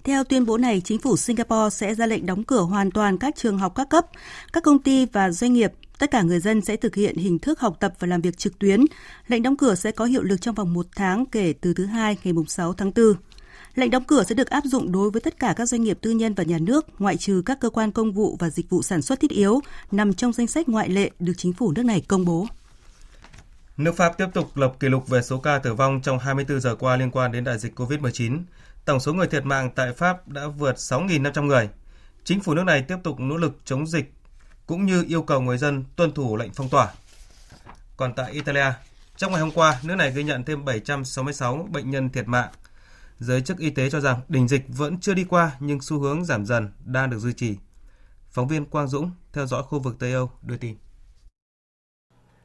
Theo 0.03 0.23
tuyên 0.23 0.45
bố 0.45 0.57
này, 0.57 0.81
chính 0.85 0.99
phủ 0.99 1.17
Singapore 1.17 1.69
sẽ 1.69 1.95
ra 1.95 2.05
lệnh 2.05 2.25
đóng 2.25 2.43
cửa 2.43 2.61
hoàn 2.61 2.91
toàn 2.91 3.17
các 3.17 3.35
trường 3.35 3.57
học 3.57 3.73
các 3.75 3.89
cấp, 3.89 4.05
các 4.53 4.63
công 4.63 4.79
ty 4.79 5.05
và 5.05 5.31
doanh 5.31 5.53
nghiệp. 5.53 5.71
Tất 5.99 6.11
cả 6.11 6.21
người 6.21 6.39
dân 6.39 6.61
sẽ 6.61 6.75
thực 6.75 6.95
hiện 6.95 7.17
hình 7.17 7.39
thức 7.39 7.59
học 7.59 7.77
tập 7.79 7.93
và 7.99 8.07
làm 8.07 8.21
việc 8.21 8.37
trực 8.37 8.59
tuyến. 8.59 8.85
Lệnh 9.27 9.43
đóng 9.43 9.57
cửa 9.57 9.75
sẽ 9.75 9.91
có 9.91 10.05
hiệu 10.05 10.23
lực 10.23 10.41
trong 10.41 10.55
vòng 10.55 10.73
một 10.73 10.85
tháng 10.95 11.25
kể 11.25 11.53
từ 11.61 11.73
thứ 11.73 11.85
hai 11.85 12.17
ngày 12.23 12.33
6 12.47 12.73
tháng 12.73 12.91
4. 12.95 13.13
Lệnh 13.75 13.91
đóng 13.91 14.03
cửa 14.03 14.23
sẽ 14.23 14.35
được 14.35 14.49
áp 14.49 14.63
dụng 14.65 14.91
đối 14.91 15.11
với 15.11 15.21
tất 15.21 15.39
cả 15.39 15.53
các 15.57 15.65
doanh 15.65 15.83
nghiệp 15.83 15.97
tư 16.01 16.11
nhân 16.11 16.33
và 16.33 16.43
nhà 16.43 16.57
nước, 16.61 16.85
ngoại 16.99 17.17
trừ 17.17 17.41
các 17.45 17.59
cơ 17.59 17.69
quan 17.69 17.91
công 17.91 18.11
vụ 18.11 18.37
và 18.39 18.49
dịch 18.49 18.69
vụ 18.69 18.81
sản 18.81 19.01
xuất 19.01 19.19
thiết 19.19 19.31
yếu 19.31 19.61
nằm 19.91 20.13
trong 20.13 20.33
danh 20.33 20.47
sách 20.47 20.69
ngoại 20.69 20.89
lệ 20.89 21.11
được 21.19 21.33
chính 21.37 21.53
phủ 21.53 21.71
nước 21.71 21.85
này 21.85 22.01
công 22.07 22.25
bố. 22.25 22.47
Nước 23.77 23.95
Pháp 23.97 24.17
tiếp 24.17 24.27
tục 24.33 24.57
lập 24.57 24.73
kỷ 24.79 24.89
lục 24.89 25.07
về 25.07 25.21
số 25.21 25.37
ca 25.39 25.59
tử 25.59 25.73
vong 25.73 26.01
trong 26.01 26.19
24 26.19 26.59
giờ 26.59 26.75
qua 26.75 26.95
liên 26.95 27.11
quan 27.11 27.31
đến 27.31 27.43
đại 27.43 27.57
dịch 27.57 27.79
COVID-19. 27.79 28.39
Tổng 28.85 28.99
số 28.99 29.13
người 29.13 29.27
thiệt 29.27 29.45
mạng 29.45 29.69
tại 29.75 29.93
Pháp 29.93 30.27
đã 30.27 30.47
vượt 30.47 30.75
6.500 30.75 31.45
người. 31.45 31.69
Chính 32.23 32.39
phủ 32.39 32.53
nước 32.53 32.63
này 32.63 32.81
tiếp 32.81 32.97
tục 33.03 33.19
nỗ 33.19 33.37
lực 33.37 33.57
chống 33.65 33.87
dịch 33.87 34.13
cũng 34.65 34.85
như 34.85 35.05
yêu 35.07 35.21
cầu 35.21 35.41
người 35.41 35.57
dân 35.57 35.83
tuân 35.95 36.11
thủ 36.11 36.37
lệnh 36.37 36.53
phong 36.53 36.69
tỏa. 36.69 36.87
Còn 37.97 38.13
tại 38.13 38.31
Italia, 38.31 38.71
trong 39.17 39.31
ngày 39.31 39.41
hôm 39.41 39.51
qua, 39.51 39.79
nước 39.83 39.95
này 39.95 40.11
ghi 40.11 40.23
nhận 40.23 40.43
thêm 40.43 40.65
766 40.65 41.67
bệnh 41.71 41.89
nhân 41.89 42.09
thiệt 42.09 42.27
mạng 42.27 42.49
giới 43.19 43.41
chức 43.41 43.57
y 43.57 43.69
tế 43.69 43.89
cho 43.89 43.99
rằng 43.99 44.19
đỉnh 44.29 44.47
dịch 44.47 44.61
vẫn 44.67 44.99
chưa 44.99 45.13
đi 45.13 45.23
qua 45.23 45.51
nhưng 45.59 45.81
xu 45.81 45.99
hướng 45.99 46.25
giảm 46.25 46.45
dần 46.45 46.69
đang 46.85 47.09
được 47.09 47.19
duy 47.19 47.33
trì. 47.33 47.55
Phóng 48.29 48.47
viên 48.47 48.65
Quang 48.65 48.87
Dũng 48.87 49.11
theo 49.33 49.45
dõi 49.45 49.63
khu 49.63 49.79
vực 49.79 49.95
Tây 49.99 50.13
Âu 50.13 50.31
đưa 50.41 50.57
tin. 50.57 50.75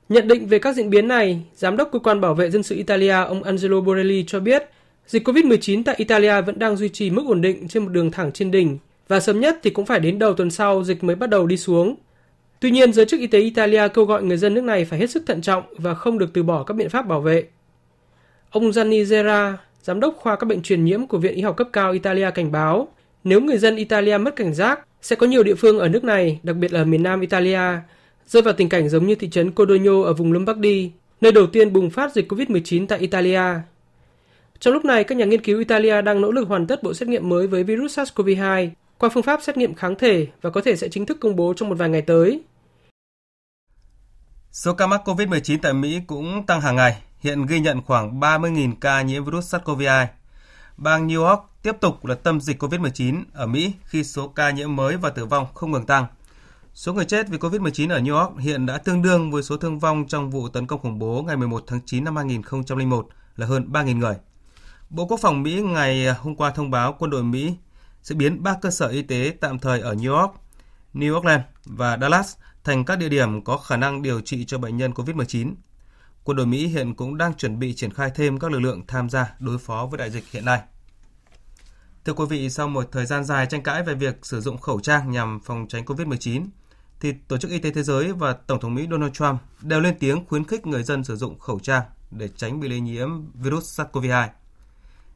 Nhận 0.09 0.29
định 0.29 0.47
về 0.47 0.59
các 0.59 0.77
diễn 0.77 0.91
biến 0.91 1.09
này, 1.09 1.43
Giám 1.55 1.77
đốc 1.77 1.89
Cơ 1.93 1.99
quan 1.99 2.21
Bảo 2.21 2.35
vệ 2.35 2.51
Dân 2.51 2.63
sự 2.63 2.77
Italia 2.77 3.13
ông 3.13 3.43
Angelo 3.43 3.81
Borelli 3.81 4.25
cho 4.27 4.41
biết 4.41 4.63
dịch 5.07 5.29
COVID-19 5.29 5.83
tại 5.85 5.95
Italia 5.99 6.41
vẫn 6.41 6.59
đang 6.59 6.77
duy 6.77 6.89
trì 6.89 7.11
mức 7.11 7.23
ổn 7.27 7.41
định 7.41 7.69
trên 7.69 7.83
một 7.83 7.89
đường 7.89 8.11
thẳng 8.11 8.33
trên 8.33 8.51
đỉnh 8.51 8.79
và 9.09 9.21
sớm 9.21 9.41
nhất 9.41 9.59
thì 9.63 9.71
cũng 9.71 9.87
phải 9.87 10.01
đến 10.01 10.19
đầu 10.19 10.35
tuần 10.35 10.51
sau 10.51 10.85
dịch 10.85 11.05
mới 11.05 11.17
bắt 11.17 11.31
đầu 11.31 11.47
đi 11.47 11.57
xuống. 11.57 11.95
Tuy 12.61 12.71
nhiên, 12.71 12.93
giới 12.93 13.07
chức 13.07 13.21
y 13.21 13.27
tế 13.27 13.39
Italia 13.39 13.89
kêu 13.89 14.05
gọi 14.05 14.23
người 14.23 14.37
dân 14.37 14.55
nước 14.55 14.65
này 14.65 14.85
phải 14.85 14.99
hết 14.99 15.11
sức 15.11 15.23
thận 15.27 15.41
trọng 15.41 15.63
và 15.79 15.95
không 15.95 16.19
được 16.19 16.31
từ 16.35 16.43
bỏ 16.43 16.63
các 16.63 16.75
biện 16.75 16.89
pháp 16.89 17.03
bảo 17.03 17.21
vệ. 17.21 17.45
Ông 18.51 18.73
Gianni 18.73 19.05
Zera, 19.05 19.55
giám 19.89 20.01
đốc 20.01 20.17
khoa 20.17 20.37
các 20.37 20.47
bệnh 20.47 20.63
truyền 20.63 20.85
nhiễm 20.85 21.07
của 21.07 21.19
Viện 21.19 21.35
Y 21.35 21.43
học 21.43 21.57
cấp 21.57 21.69
cao 21.73 21.93
Italia 21.93 22.31
cảnh 22.31 22.53
báo, 22.53 22.89
nếu 23.25 23.41
người 23.41 23.59
dân 23.59 23.77
Italia 23.77 24.19
mất 24.19 24.37
cảnh 24.37 24.55
giác, 24.55 24.81
sẽ 25.03 25.17
có 25.17 25.27
nhiều 25.27 25.43
địa 25.43 25.55
phương 25.55 25.79
ở 25.79 25.89
nước 25.89 26.05
này, 26.05 26.41
đặc 26.43 26.57
biệt 26.57 26.73
là 26.73 26.85
miền 26.85 27.03
nam 27.03 27.21
Italia, 27.21 27.61
rơi 28.27 28.43
vào 28.43 28.55
tình 28.55 28.69
cảnh 28.69 28.89
giống 28.89 29.07
như 29.07 29.15
thị 29.15 29.29
trấn 29.31 29.51
Codogno 29.53 30.03
ở 30.03 30.13
vùng 30.13 30.33
Lombardy, 30.33 30.91
nơi 31.21 31.33
đầu 31.33 31.47
tiên 31.47 31.73
bùng 31.73 31.91
phát 31.91 32.13
dịch 32.13 32.33
COVID-19 32.33 32.87
tại 32.87 32.99
Italia. 32.99 33.43
Trong 34.61 34.75
lúc 34.75 34.85
này, 34.85 35.05
các 35.05 35.19
nhà 35.19 35.25
nghiên 35.25 35.43
cứu 35.43 35.59
Italia 35.59 36.03
đang 36.03 36.21
nỗ 36.21 36.31
lực 36.31 36.49
hoàn 36.49 36.67
tất 36.67 36.83
bộ 36.83 36.95
xét 36.95 37.09
nghiệm 37.09 37.29
mới 37.29 37.47
với 37.47 37.65
virus 37.65 37.99
SARS-CoV-2 37.99 38.71
qua 38.99 39.09
phương 39.09 39.23
pháp 39.23 39.43
xét 39.43 39.57
nghiệm 39.57 39.75
kháng 39.75 39.95
thể 39.95 40.27
và 40.43 40.51
có 40.51 40.61
thể 40.61 40.77
sẽ 40.77 40.89
chính 40.89 41.07
thức 41.07 41.17
công 41.21 41.37
bố 41.37 41.55
trong 41.57 41.69
một 41.69 41.79
vài 41.79 41.89
ngày 41.89 42.03
tới. 42.03 42.41
Số 44.53 44.75
ca 44.75 44.87
mắc 44.87 45.09
COVID-19 45.09 45.59
tại 45.63 45.73
Mỹ 45.73 46.01
cũng 46.07 46.47
tăng 46.47 46.61
hàng 46.61 46.77
ngày, 46.77 46.97
hiện 47.21 47.47
ghi 47.47 47.61
nhận 47.61 47.83
khoảng 47.83 48.21
30.000 48.21 48.75
ca 48.81 49.03
nhiễm 49.03 49.25
virus 49.25 49.55
SARS-CoV-2. 49.55 50.07
Bang 50.77 51.09
New 51.09 51.25
York 51.25 51.41
tiếp 51.63 51.77
tục 51.81 52.07
là 52.07 52.15
tâm 52.15 52.41
dịch 52.41 52.63
COVID-19 52.63 53.23
ở 53.33 53.47
Mỹ 53.47 53.73
khi 53.85 54.05
số 54.05 54.29
ca 54.29 54.51
nhiễm 54.51 54.77
mới 54.77 54.97
và 54.97 55.11
tử 55.11 55.27
vong 55.27 55.47
không 55.55 55.71
ngừng 55.71 55.87
tăng. 55.87 56.07
Số 56.75 56.93
người 56.93 57.05
chết 57.05 57.29
vì 57.29 57.39
COVID-19 57.39 57.91
ở 57.91 58.01
New 58.01 58.19
York 58.19 58.39
hiện 58.39 58.67
đã 58.67 58.79
tương 58.79 59.03
đương 59.03 59.31
với 59.31 59.43
số 59.43 59.57
thương 59.57 59.79
vong 59.79 60.07
trong 60.09 60.31
vụ 60.31 60.49
tấn 60.49 60.67
công 60.67 60.81
khủng 60.81 60.99
bố 60.99 61.23
ngày 61.27 61.37
11 61.37 61.65
tháng 61.67 61.81
9 61.87 62.05
năm 62.05 62.17
2001 62.17 63.09
là 63.37 63.47
hơn 63.47 63.69
3.000 63.73 63.99
người. 63.99 64.15
Bộ 64.91 65.07
Quốc 65.07 65.21
phòng 65.23 65.43
Mỹ 65.43 65.63
ngày 65.63 66.07
hôm 66.15 66.37
qua 66.37 66.51
thông 66.51 66.71
báo 66.71 66.97
quân 66.99 67.11
đội 67.11 67.23
Mỹ 67.23 67.55
sẽ 68.03 68.15
biến 68.15 68.43
ba 68.43 68.55
cơ 68.63 68.71
sở 68.71 68.89
y 68.89 69.03
tế 69.03 69.33
tạm 69.41 69.59
thời 69.59 69.81
ở 69.81 69.95
New 69.95 70.21
York, 70.21 70.35
New 70.95 71.19
Orleans 71.19 71.45
và 71.65 71.99
Dallas 72.01 72.37
thành 72.65 72.85
các 72.85 72.99
địa 72.99 73.09
điểm 73.09 73.45
có 73.45 73.57
khả 73.57 73.77
năng 73.77 74.03
điều 74.03 74.21
trị 74.21 74.45
cho 74.45 74.59
bệnh 74.59 74.77
nhân 74.77 74.93
COVID-19. 74.93 75.55
Quân 76.29 76.37
đội 76.37 76.47
Mỹ 76.47 76.67
hiện 76.67 76.95
cũng 76.95 77.19
đang 77.19 77.35
chuẩn 77.35 77.59
bị 77.59 77.75
triển 77.75 77.93
khai 77.93 78.11
thêm 78.15 78.39
các 78.39 78.51
lực 78.51 78.59
lượng 78.59 78.87
tham 78.87 79.11
gia 79.11 79.35
đối 79.39 79.59
phó 79.59 79.87
với 79.91 79.99
đại 79.99 80.11
dịch 80.11 80.31
hiện 80.31 80.45
nay. 80.45 80.61
Thưa 82.05 82.13
quý 82.13 82.25
vị, 82.29 82.51
sau 82.51 82.69
một 82.69 82.89
thời 82.93 83.07
gian 83.07 83.25
dài 83.25 83.47
tranh 83.47 83.63
cãi 83.63 83.83
về 83.83 83.95
việc 83.95 84.19
sử 84.23 84.41
dụng 84.41 84.59
khẩu 84.59 84.81
trang 84.81 85.11
nhằm 85.11 85.41
phòng 85.45 85.67
tránh 85.69 85.85
COVID-19, 85.85 86.47
thì 87.01 87.15
Tổ 87.29 87.39
chức 87.39 87.51
Y 87.51 87.59
tế 87.59 87.71
Thế 87.71 87.83
giới 87.83 88.13
và 88.13 88.33
Tổng 88.33 88.61
thống 88.61 88.75
Mỹ 88.75 88.87
Donald 88.91 89.13
Trump 89.13 89.41
đều 89.63 89.81
lên 89.81 89.97
tiếng 89.99 90.25
khuyến 90.27 90.45
khích 90.45 90.67
người 90.67 90.83
dân 90.83 91.05
sử 91.05 91.17
dụng 91.17 91.39
khẩu 91.39 91.59
trang 91.59 91.83
để 92.11 92.29
tránh 92.29 92.61
bị 92.61 92.69
lây 92.69 92.81
nhiễm 92.81 93.09
virus 93.35 93.81
SARS-CoV-2. 93.81 94.29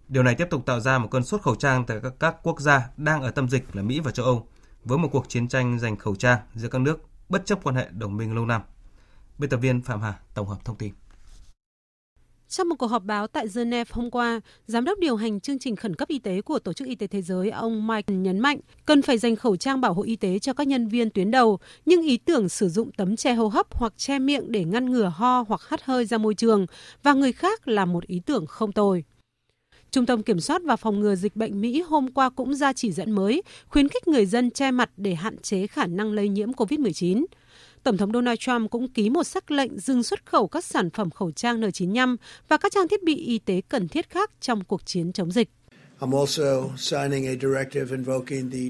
Điều 0.09 0.23
này 0.23 0.35
tiếp 0.35 0.47
tục 0.51 0.67
tạo 0.67 0.81
ra 0.81 0.99
một 0.99 1.09
cơn 1.11 1.25
sốt 1.25 1.43
khẩu 1.43 1.55
trang 1.55 1.85
tại 1.87 1.99
các, 2.03 2.13
các 2.21 2.37
quốc 2.43 2.61
gia 2.61 2.89
đang 2.97 3.23
ở 3.23 3.31
tâm 3.31 3.49
dịch 3.49 3.77
là 3.77 3.83
Mỹ 3.83 4.01
và 4.01 4.11
châu 4.11 4.27
Âu, 4.27 4.49
với 4.85 4.99
một 4.99 5.09
cuộc 5.13 5.29
chiến 5.29 5.49
tranh 5.49 5.79
giành 5.79 5.97
khẩu 5.97 6.15
trang 6.15 6.39
giữa 6.55 6.69
các 6.69 6.79
nước 6.79 7.01
bất 7.29 7.47
chấp 7.47 7.59
quan 7.63 7.77
hệ 7.77 7.89
đồng 7.91 8.17
minh 8.17 8.35
lâu 8.35 8.47
năm. 8.47 8.63
Biên 9.43 9.51
tập 9.51 9.57
viên 9.57 9.83
Phạm 9.83 10.01
Hà 10.01 10.15
tổng 10.35 10.49
hợp 10.49 10.65
thông 10.65 10.77
tin. 10.77 10.93
Trong 12.49 12.69
một 12.69 12.75
cuộc 12.79 12.87
họp 12.87 13.05
báo 13.05 13.27
tại 13.27 13.47
Geneva 13.55 13.91
hôm 13.91 14.11
qua, 14.11 14.41
Giám 14.67 14.85
đốc 14.85 14.99
điều 14.99 15.17
hành 15.17 15.41
chương 15.41 15.59
trình 15.59 15.77
khẩn 15.77 15.95
cấp 15.95 16.09
y 16.09 16.19
tế 16.19 16.43
của 16.43 16.59
Tổ 16.59 16.73
chức 16.73 16.89
Y 16.89 16.95
tế 16.95 17.07
Thế 17.07 17.23
giới 17.23 17.51
ông 17.51 17.87
Mike 17.87 18.15
nhấn 18.15 18.39
mạnh 18.39 18.59
cần 18.87 19.03
phải 19.03 19.19
dành 19.19 19.37
khẩu 19.37 19.57
trang 19.57 19.81
bảo 19.81 19.95
hộ 19.95 20.03
y 20.03 20.17
tế 20.17 20.39
cho 20.39 20.53
các 20.53 20.67
nhân 20.67 20.89
viên 20.89 21.11
tuyến 21.11 21.31
đầu, 21.31 21.59
nhưng 21.87 22.03
ý 22.03 22.17
tưởng 22.17 22.49
sử 22.49 22.69
dụng 22.69 22.91
tấm 22.93 23.17
che 23.17 23.35
hô 23.35 23.49
hấp 23.49 23.75
hoặc 23.75 23.93
che 23.97 24.19
miệng 24.19 24.53
để 24.53 24.65
ngăn 24.65 24.91
ngừa 24.91 25.13
ho 25.15 25.45
hoặc 25.49 25.61
hắt 25.69 25.85
hơi 25.85 26.07
ra 26.07 26.19
môi 26.19 26.35
trường 26.35 26.67
và 27.03 27.13
người 27.13 27.33
khác 27.33 27.69
là 27.69 27.85
một 27.85 28.07
ý 28.07 28.21
tưởng 28.27 28.47
không 28.47 28.73
tồi. 28.73 29.05
Trung 29.91 30.07
tâm 30.07 30.23
Kiểm 30.23 30.41
soát 30.41 30.63
và 30.65 30.77
Phòng 30.77 31.01
ngừa 31.01 31.15
Dịch 31.15 31.37
bệnh 31.37 31.61
Mỹ 31.61 31.83
hôm 31.89 32.13
qua 32.13 32.31
cũng 32.31 32.55
ra 32.55 32.73
chỉ 32.73 32.93
dẫn 32.93 33.11
mới, 33.11 33.43
khuyến 33.69 33.89
khích 33.89 34.09
người 34.09 34.27
dân 34.27 34.51
che 34.51 34.71
mặt 34.71 34.91
để 34.97 35.15
hạn 35.15 35.39
chế 35.39 35.67
khả 35.67 35.87
năng 35.87 36.13
lây 36.13 36.29
nhiễm 36.29 36.53
COVID-19. 36.53 37.25
Tổng 37.83 37.97
thống 37.97 38.13
Donald 38.13 38.39
Trump 38.39 38.71
cũng 38.71 38.89
ký 38.89 39.11
một 39.11 39.25
sắc 39.25 39.51
lệnh 39.51 39.79
dừng 39.79 40.03
xuất 40.03 40.27
khẩu 40.27 40.49
các 40.49 40.65
sản 40.65 40.91
phẩm 40.91 41.11
khẩu 41.11 41.31
trang 41.31 41.61
N95 41.61 42.17
và 42.49 42.57
các 42.57 42.73
trang 42.73 42.89
thiết 42.89 43.03
bị 43.03 43.17
y 43.17 43.39
tế 43.39 43.61
cần 43.69 43.89
thiết 43.89 44.11
khác 44.11 44.31
trong 44.41 44.65
cuộc 44.65 44.87
chiến 44.87 45.13
chống 45.13 45.33
dịch. 45.33 45.49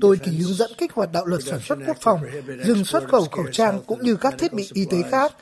Tôi 0.00 0.18
ký 0.18 0.30
hướng 0.38 0.54
dẫn 0.54 0.70
kích 0.78 0.92
hoạt 0.92 1.12
đạo 1.12 1.26
luật 1.26 1.42
sản 1.44 1.60
xuất 1.60 1.78
quốc 1.86 1.96
phòng, 2.00 2.20
dừng 2.64 2.84
xuất 2.84 3.08
khẩu 3.08 3.24
khẩu 3.24 3.46
trang 3.52 3.80
cũng 3.86 4.02
như 4.02 4.16
các 4.16 4.34
thiết 4.38 4.52
bị 4.52 4.68
y 4.72 4.84
tế 4.90 5.02
khác 5.10 5.32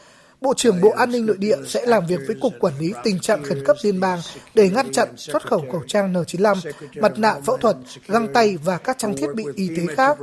Bộ 0.41 0.55
trưởng 0.55 0.81
Bộ 0.81 0.91
An 0.91 1.11
ninh 1.11 1.27
Nội 1.27 1.37
địa 1.39 1.57
sẽ 1.67 1.87
làm 1.87 2.07
việc 2.07 2.21
với 2.27 2.37
Cục 2.41 2.53
Quản 2.61 2.75
lý 2.79 2.93
Tình 3.05 3.19
trạng 3.19 3.43
Khẩn 3.43 3.65
cấp 3.65 3.77
Liên 3.83 4.01
bang 4.01 4.21
để 4.55 4.71
ngăn 4.71 4.93
chặn 4.93 5.17
xuất 5.17 5.47
khẩu 5.47 5.65
khẩu 5.73 5.83
trang 5.87 6.13
N95, 6.13 6.73
mặt 7.01 7.19
nạ 7.19 7.41
phẫu 7.47 7.57
thuật, 7.57 7.77
găng 8.07 8.33
tay 8.35 8.57
và 8.57 8.79
các 8.79 8.99
trang 8.99 9.17
thiết 9.17 9.27
bị 9.35 9.45
y 9.55 9.69
tế 9.77 9.95
khác. 9.95 10.19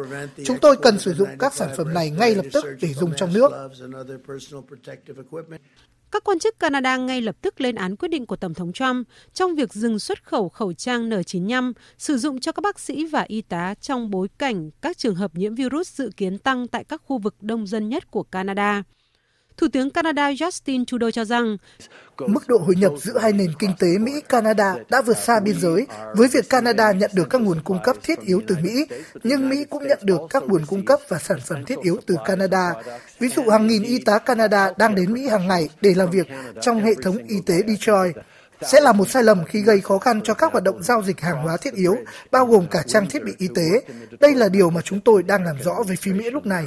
Chúng 0.46 0.58
tôi 0.62 0.78
cần 0.78 1.00
sử 1.00 1.14
dụng 1.14 1.30
các 1.40 1.54
sản 1.54 1.70
phẩm 1.78 1.94
này 1.94 2.10
ngay 2.10 2.36
lập 2.36 2.46
tức 2.54 2.66
để 2.82 2.94
dùng 2.94 3.12
trong 3.18 3.34
nước. 3.34 3.52
Các 6.12 6.24
quan 6.24 6.40
chức 6.40 6.60
Canada 6.60 6.98
ngay 6.98 7.22
lập 7.22 7.36
tức 7.42 7.62
lên 7.62 7.76
án 7.76 7.96
quyết 7.96 8.08
định 8.08 8.26
của 8.26 8.36
Tổng 8.36 8.54
thống 8.54 8.74
Trump 8.74 9.08
trong 9.34 9.56
việc 9.56 9.74
dừng 9.74 10.00
xuất 10.00 10.24
khẩu 10.24 10.50
khẩu 10.50 10.74
trang 10.74 11.10
N95 11.10 11.74
sử 11.98 12.18
dụng 12.18 12.40
cho 12.40 12.52
các 12.52 12.62
bác 12.62 12.80
sĩ 12.80 13.06
và 13.06 13.22
y 13.28 13.42
tá 13.42 13.74
trong 13.82 14.10
bối 14.10 14.28
cảnh 14.38 14.70
các 14.82 14.98
trường 14.98 15.16
hợp 15.16 15.36
nhiễm 15.36 15.56
virus 15.56 15.94
dự 15.94 16.12
kiến 16.18 16.38
tăng 16.38 16.68
tại 16.68 16.84
các 16.84 17.02
khu 17.06 17.18
vực 17.18 17.36
đông 17.42 17.68
dân 17.68 17.90
nhất 17.90 18.12
của 18.12 18.24
Canada. 18.24 18.84
Thủ 19.58 19.68
tướng 19.74 19.90
Canada 19.90 20.32
Justin 20.32 20.86
Trudeau 20.86 21.12
cho 21.12 21.26
rằng 21.26 21.58
mức 22.20 22.48
độ 22.48 22.58
hội 22.58 22.76
nhập 22.76 22.92
giữa 22.98 23.18
hai 23.20 23.34
nền 23.34 23.54
kinh 23.60 23.72
tế 23.80 23.88
Mỹ-Canada 23.98 24.76
đã 24.90 25.02
vượt 25.02 25.18
xa 25.18 25.40
biên 25.40 25.60
giới 25.60 25.88
với 26.16 26.28
việc 26.28 26.50
Canada 26.50 26.92
nhận 26.92 27.12
được 27.14 27.28
các 27.30 27.42
nguồn 27.42 27.62
cung 27.64 27.80
cấp 27.84 27.96
thiết 28.04 28.20
yếu 28.20 28.42
từ 28.48 28.56
Mỹ, 28.64 28.86
nhưng 29.24 29.50
Mỹ 29.50 29.66
cũng 29.70 29.88
nhận 29.88 30.00
được 30.02 30.22
các 30.30 30.44
nguồn 30.44 30.66
cung 30.66 30.86
cấp 30.86 31.00
và 31.10 31.20
sản 31.20 31.40
phẩm 31.46 31.66
thiết 31.66 31.76
yếu 31.84 31.98
từ 32.06 32.16
Canada. 32.26 32.74
Ví 33.20 33.28
dụ 33.28 33.44
hàng 33.52 33.68
nghìn 33.68 33.84
y 33.84 34.00
tá 34.00 34.20
Canada 34.20 34.72
đang 34.78 34.96
đến 34.96 35.14
Mỹ 35.14 35.28
hàng 35.28 35.48
ngày 35.48 35.70
để 35.82 35.94
làm 35.96 36.10
việc 36.10 36.28
trong 36.62 36.84
hệ 36.84 36.94
thống 37.04 37.18
y 37.28 37.36
tế 37.46 37.62
Detroit 37.68 38.16
sẽ 38.62 38.82
là 38.82 38.92
một 38.94 39.10
sai 39.10 39.24
lầm 39.24 39.46
khi 39.46 39.62
gây 39.62 39.82
khó 39.82 39.98
khăn 39.98 40.22
cho 40.24 40.34
các 40.34 40.52
hoạt 40.52 40.64
động 40.64 40.84
giao 40.84 41.04
dịch 41.04 41.22
hàng 41.22 41.44
hóa 41.44 41.58
thiết 41.58 41.74
yếu, 41.74 41.98
bao 42.32 42.46
gồm 42.46 42.68
cả 42.72 42.84
trang 42.88 43.10
thiết 43.10 43.24
bị 43.24 43.32
y 43.38 43.48
tế. 43.56 43.94
Đây 44.20 44.36
là 44.36 44.50
điều 44.50 44.70
mà 44.70 44.82
chúng 44.82 45.00
tôi 45.00 45.24
đang 45.24 45.44
làm 45.44 45.56
rõ 45.64 45.76
về 45.88 45.96
phía 45.96 46.14
Mỹ 46.14 46.30
lúc 46.32 46.46
này. 46.46 46.66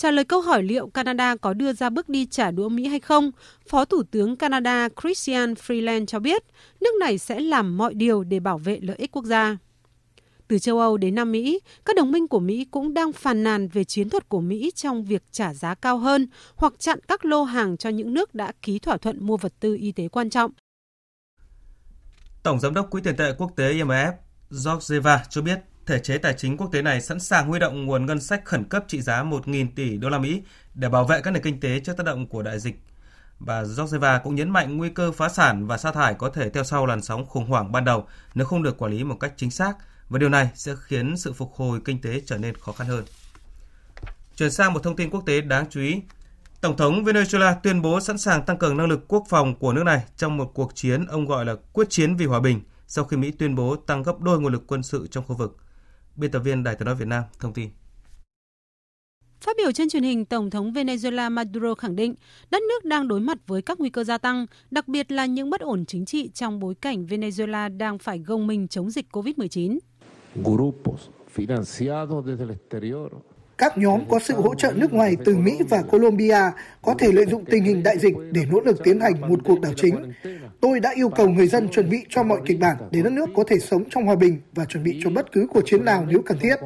Trả 0.00 0.10
lời 0.10 0.24
câu 0.24 0.40
hỏi 0.40 0.62
liệu 0.62 0.86
Canada 0.86 1.36
có 1.36 1.52
đưa 1.52 1.72
ra 1.72 1.90
bước 1.90 2.08
đi 2.08 2.26
trả 2.26 2.50
đũa 2.50 2.68
Mỹ 2.68 2.86
hay 2.86 3.00
không, 3.00 3.30
Phó 3.68 3.84
Thủ 3.84 4.02
tướng 4.10 4.36
Canada 4.36 4.88
Christian 5.02 5.54
Freeland 5.54 6.06
cho 6.06 6.18
biết 6.18 6.42
nước 6.80 6.90
này 7.00 7.18
sẽ 7.18 7.40
làm 7.40 7.76
mọi 7.76 7.94
điều 7.94 8.24
để 8.24 8.40
bảo 8.40 8.58
vệ 8.58 8.78
lợi 8.82 8.96
ích 8.96 9.12
quốc 9.12 9.24
gia. 9.24 9.56
Từ 10.48 10.58
châu 10.58 10.80
Âu 10.80 10.96
đến 10.96 11.14
Nam 11.14 11.32
Mỹ, 11.32 11.60
các 11.84 11.96
đồng 11.96 12.10
minh 12.10 12.28
của 12.28 12.40
Mỹ 12.40 12.66
cũng 12.70 12.94
đang 12.94 13.12
phàn 13.12 13.42
nàn 13.42 13.68
về 13.68 13.84
chiến 13.84 14.08
thuật 14.08 14.28
của 14.28 14.40
Mỹ 14.40 14.70
trong 14.74 15.04
việc 15.04 15.22
trả 15.30 15.54
giá 15.54 15.74
cao 15.74 15.98
hơn 15.98 16.26
hoặc 16.56 16.72
chặn 16.78 16.98
các 17.08 17.24
lô 17.24 17.42
hàng 17.42 17.76
cho 17.76 17.90
những 17.90 18.14
nước 18.14 18.34
đã 18.34 18.52
ký 18.62 18.78
thỏa 18.78 18.96
thuận 18.96 19.26
mua 19.26 19.36
vật 19.36 19.52
tư 19.60 19.76
y 19.80 19.92
tế 19.92 20.08
quan 20.08 20.30
trọng. 20.30 20.50
Tổng 22.42 22.60
Giám 22.60 22.74
đốc 22.74 22.90
Quỹ 22.90 23.00
tiền 23.02 23.16
tệ 23.16 23.32
quốc 23.38 23.52
tế 23.56 23.74
IMF 23.74 24.12
Georgieva 24.64 25.24
cho 25.30 25.42
biết 25.42 25.58
thể 25.86 25.98
chế 25.98 26.18
tài 26.18 26.34
chính 26.36 26.56
quốc 26.56 26.68
tế 26.72 26.82
này 26.82 27.00
sẵn 27.00 27.20
sàng 27.20 27.48
huy 27.48 27.58
động 27.58 27.86
nguồn 27.86 28.06
ngân 28.06 28.20
sách 28.20 28.44
khẩn 28.44 28.64
cấp 28.64 28.84
trị 28.88 29.00
giá 29.00 29.22
1.000 29.22 29.66
tỷ 29.76 29.96
đô 29.96 30.08
la 30.08 30.18
Mỹ 30.18 30.42
để 30.74 30.88
bảo 30.88 31.04
vệ 31.04 31.20
các 31.20 31.30
nền 31.30 31.42
kinh 31.42 31.60
tế 31.60 31.80
trước 31.80 31.96
tác 31.96 32.06
động 32.06 32.26
của 32.26 32.42
đại 32.42 32.58
dịch. 32.58 32.82
Và 33.38 33.62
Georgieva 33.62 34.18
cũng 34.18 34.34
nhấn 34.34 34.50
mạnh 34.50 34.76
nguy 34.76 34.90
cơ 34.90 35.12
phá 35.12 35.28
sản 35.28 35.66
và 35.66 35.78
sa 35.78 35.92
thải 35.92 36.14
có 36.14 36.30
thể 36.30 36.50
theo 36.50 36.64
sau 36.64 36.86
làn 36.86 37.02
sóng 37.02 37.26
khủng 37.26 37.46
hoảng 37.46 37.72
ban 37.72 37.84
đầu 37.84 38.06
nếu 38.34 38.46
không 38.46 38.62
được 38.62 38.78
quản 38.78 38.92
lý 38.92 39.04
một 39.04 39.16
cách 39.20 39.32
chính 39.36 39.50
xác, 39.50 39.76
và 40.08 40.18
điều 40.18 40.28
này 40.28 40.50
sẽ 40.54 40.74
khiến 40.82 41.16
sự 41.16 41.32
phục 41.32 41.54
hồi 41.54 41.80
kinh 41.84 42.00
tế 42.00 42.22
trở 42.26 42.38
nên 42.38 42.54
khó 42.54 42.72
khăn 42.72 42.86
hơn. 42.86 43.04
Chuyển 44.36 44.50
sang 44.50 44.72
một 44.72 44.82
thông 44.82 44.96
tin 44.96 45.10
quốc 45.10 45.22
tế 45.26 45.40
đáng 45.40 45.64
chú 45.70 45.80
ý. 45.80 46.02
Tổng 46.60 46.76
thống 46.76 47.04
Venezuela 47.04 47.54
tuyên 47.62 47.82
bố 47.82 48.00
sẵn 48.00 48.18
sàng 48.18 48.44
tăng 48.44 48.58
cường 48.58 48.76
năng 48.76 48.88
lực 48.88 49.08
quốc 49.08 49.24
phòng 49.28 49.58
của 49.58 49.72
nước 49.72 49.82
này 49.82 50.04
trong 50.16 50.36
một 50.36 50.50
cuộc 50.54 50.74
chiến 50.74 51.06
ông 51.06 51.26
gọi 51.26 51.44
là 51.44 51.54
quyết 51.72 51.90
chiến 51.90 52.16
vì 52.16 52.26
hòa 52.26 52.40
bình 52.40 52.60
sau 52.86 53.04
khi 53.04 53.16
Mỹ 53.16 53.30
tuyên 53.30 53.54
bố 53.54 53.76
tăng 53.76 54.02
gấp 54.02 54.20
đôi 54.20 54.40
nguồn 54.40 54.52
lực 54.52 54.62
quân 54.66 54.82
sự 54.82 55.06
trong 55.10 55.24
khu 55.24 55.36
vực. 55.36 55.56
Biên 56.16 56.30
tập 56.30 56.40
viên 56.40 56.62
Đài 56.62 56.74
tiếng 56.74 56.86
nói 56.86 56.94
Việt 56.94 57.08
Nam 57.08 57.24
thông 57.38 57.52
tin. 57.52 57.70
Phát 59.40 59.56
biểu 59.56 59.72
trên 59.72 59.88
truyền 59.88 60.02
hình, 60.02 60.24
Tổng 60.24 60.50
thống 60.50 60.72
Venezuela 60.72 61.30
Maduro 61.32 61.74
khẳng 61.74 61.96
định 61.96 62.14
đất 62.50 62.62
nước 62.62 62.84
đang 62.84 63.08
đối 63.08 63.20
mặt 63.20 63.38
với 63.46 63.62
các 63.62 63.80
nguy 63.80 63.90
cơ 63.90 64.04
gia 64.04 64.18
tăng, 64.18 64.46
đặc 64.70 64.88
biệt 64.88 65.12
là 65.12 65.26
những 65.26 65.50
bất 65.50 65.60
ổn 65.60 65.84
chính 65.86 66.04
trị 66.04 66.30
trong 66.34 66.60
bối 66.60 66.74
cảnh 66.74 67.06
Venezuela 67.06 67.76
đang 67.76 67.98
phải 67.98 68.18
gồng 68.18 68.46
mình 68.46 68.68
chống 68.68 68.90
dịch 68.90 69.06
COVID-19. 69.12 69.78
Các 73.60 73.78
nhóm 73.78 74.00
có 74.08 74.18
sự 74.18 74.34
hỗ 74.34 74.54
trợ 74.54 74.72
nước 74.76 74.92
ngoài 74.92 75.16
từ 75.24 75.36
Mỹ 75.36 75.58
và 75.68 75.82
Colombia 75.82 76.40
có 76.82 76.94
thể 76.98 77.12
lợi 77.12 77.26
dụng 77.26 77.44
tình 77.44 77.64
hình 77.64 77.82
đại 77.82 77.98
dịch 77.98 78.14
để 78.32 78.42
nỗ 78.52 78.60
lực 78.60 78.84
tiến 78.84 79.00
hành 79.00 79.20
một 79.20 79.40
cuộc 79.44 79.60
đảo 79.60 79.72
chính. 79.76 80.12
Tôi 80.60 80.80
đã 80.80 80.92
yêu 80.94 81.08
cầu 81.08 81.28
người 81.28 81.46
dân 81.46 81.68
chuẩn 81.68 81.90
bị 81.90 82.04
cho 82.08 82.22
mọi 82.22 82.40
kịch 82.46 82.60
bản 82.60 82.76
để 82.90 83.02
đất 83.02 83.12
nước 83.12 83.28
có 83.36 83.44
thể 83.46 83.58
sống 83.58 83.84
trong 83.90 84.06
hòa 84.06 84.16
bình 84.16 84.40
và 84.52 84.64
chuẩn 84.64 84.84
bị 84.84 85.00
cho 85.04 85.10
bất 85.10 85.32
cứ 85.32 85.46
cuộc 85.50 85.62
chiến 85.66 85.84
nào 85.84 86.06
nếu 86.08 86.22
cần 86.26 86.38
thiết. 86.38 86.56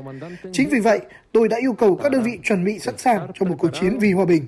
Chính 0.52 0.68
vì 0.68 0.80
vậy, 0.80 1.00
tôi 1.32 1.48
đã 1.48 1.56
yêu 1.60 1.72
cầu 1.72 1.96
các 1.96 2.12
đơn 2.12 2.22
vị 2.22 2.38
chuẩn 2.42 2.64
bị 2.64 2.78
sẵn 2.78 2.98
sàng 2.98 3.30
cho 3.34 3.46
một 3.46 3.56
cuộc 3.58 3.70
chiến 3.72 3.98
vì 3.98 4.12
hòa 4.12 4.24
bình. 4.24 4.46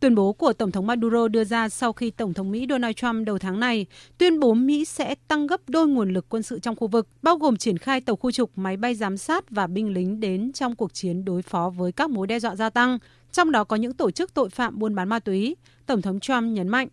Tuyên 0.00 0.14
bố 0.14 0.32
của 0.32 0.52
Tổng 0.52 0.70
thống 0.70 0.86
Maduro 0.86 1.28
đưa 1.28 1.44
ra 1.44 1.68
sau 1.68 1.92
khi 1.92 2.10
Tổng 2.10 2.34
thống 2.34 2.50
Mỹ 2.50 2.66
Donald 2.68 2.94
Trump 2.96 3.26
đầu 3.26 3.38
tháng 3.38 3.60
này 3.60 3.86
tuyên 4.18 4.40
bố 4.40 4.54
Mỹ 4.54 4.84
sẽ 4.84 5.14
tăng 5.28 5.46
gấp 5.46 5.60
đôi 5.68 5.88
nguồn 5.88 6.12
lực 6.12 6.26
quân 6.28 6.42
sự 6.42 6.58
trong 6.58 6.76
khu 6.76 6.88
vực, 6.88 7.08
bao 7.22 7.36
gồm 7.36 7.56
triển 7.56 7.78
khai 7.78 8.00
tàu 8.00 8.16
khu 8.16 8.30
trục, 8.30 8.50
máy 8.56 8.76
bay 8.76 8.94
giám 8.94 9.16
sát 9.16 9.50
và 9.50 9.66
binh 9.66 9.92
lính 9.92 10.20
đến 10.20 10.52
trong 10.52 10.76
cuộc 10.76 10.94
chiến 10.94 11.24
đối 11.24 11.42
phó 11.42 11.70
với 11.76 11.92
các 11.92 12.10
mối 12.10 12.26
đe 12.26 12.40
dọa 12.40 12.56
gia 12.56 12.70
tăng, 12.70 12.98
trong 13.32 13.52
đó 13.52 13.64
có 13.64 13.76
những 13.76 13.92
tổ 13.94 14.10
chức 14.10 14.34
tội 14.34 14.48
phạm 14.50 14.78
buôn 14.78 14.94
bán 14.94 15.08
ma 15.08 15.18
túy. 15.18 15.56
Tổng 15.86 16.02
thống 16.02 16.20
Trump 16.20 16.42
nhấn 16.42 16.68
mạnh. 16.68 16.88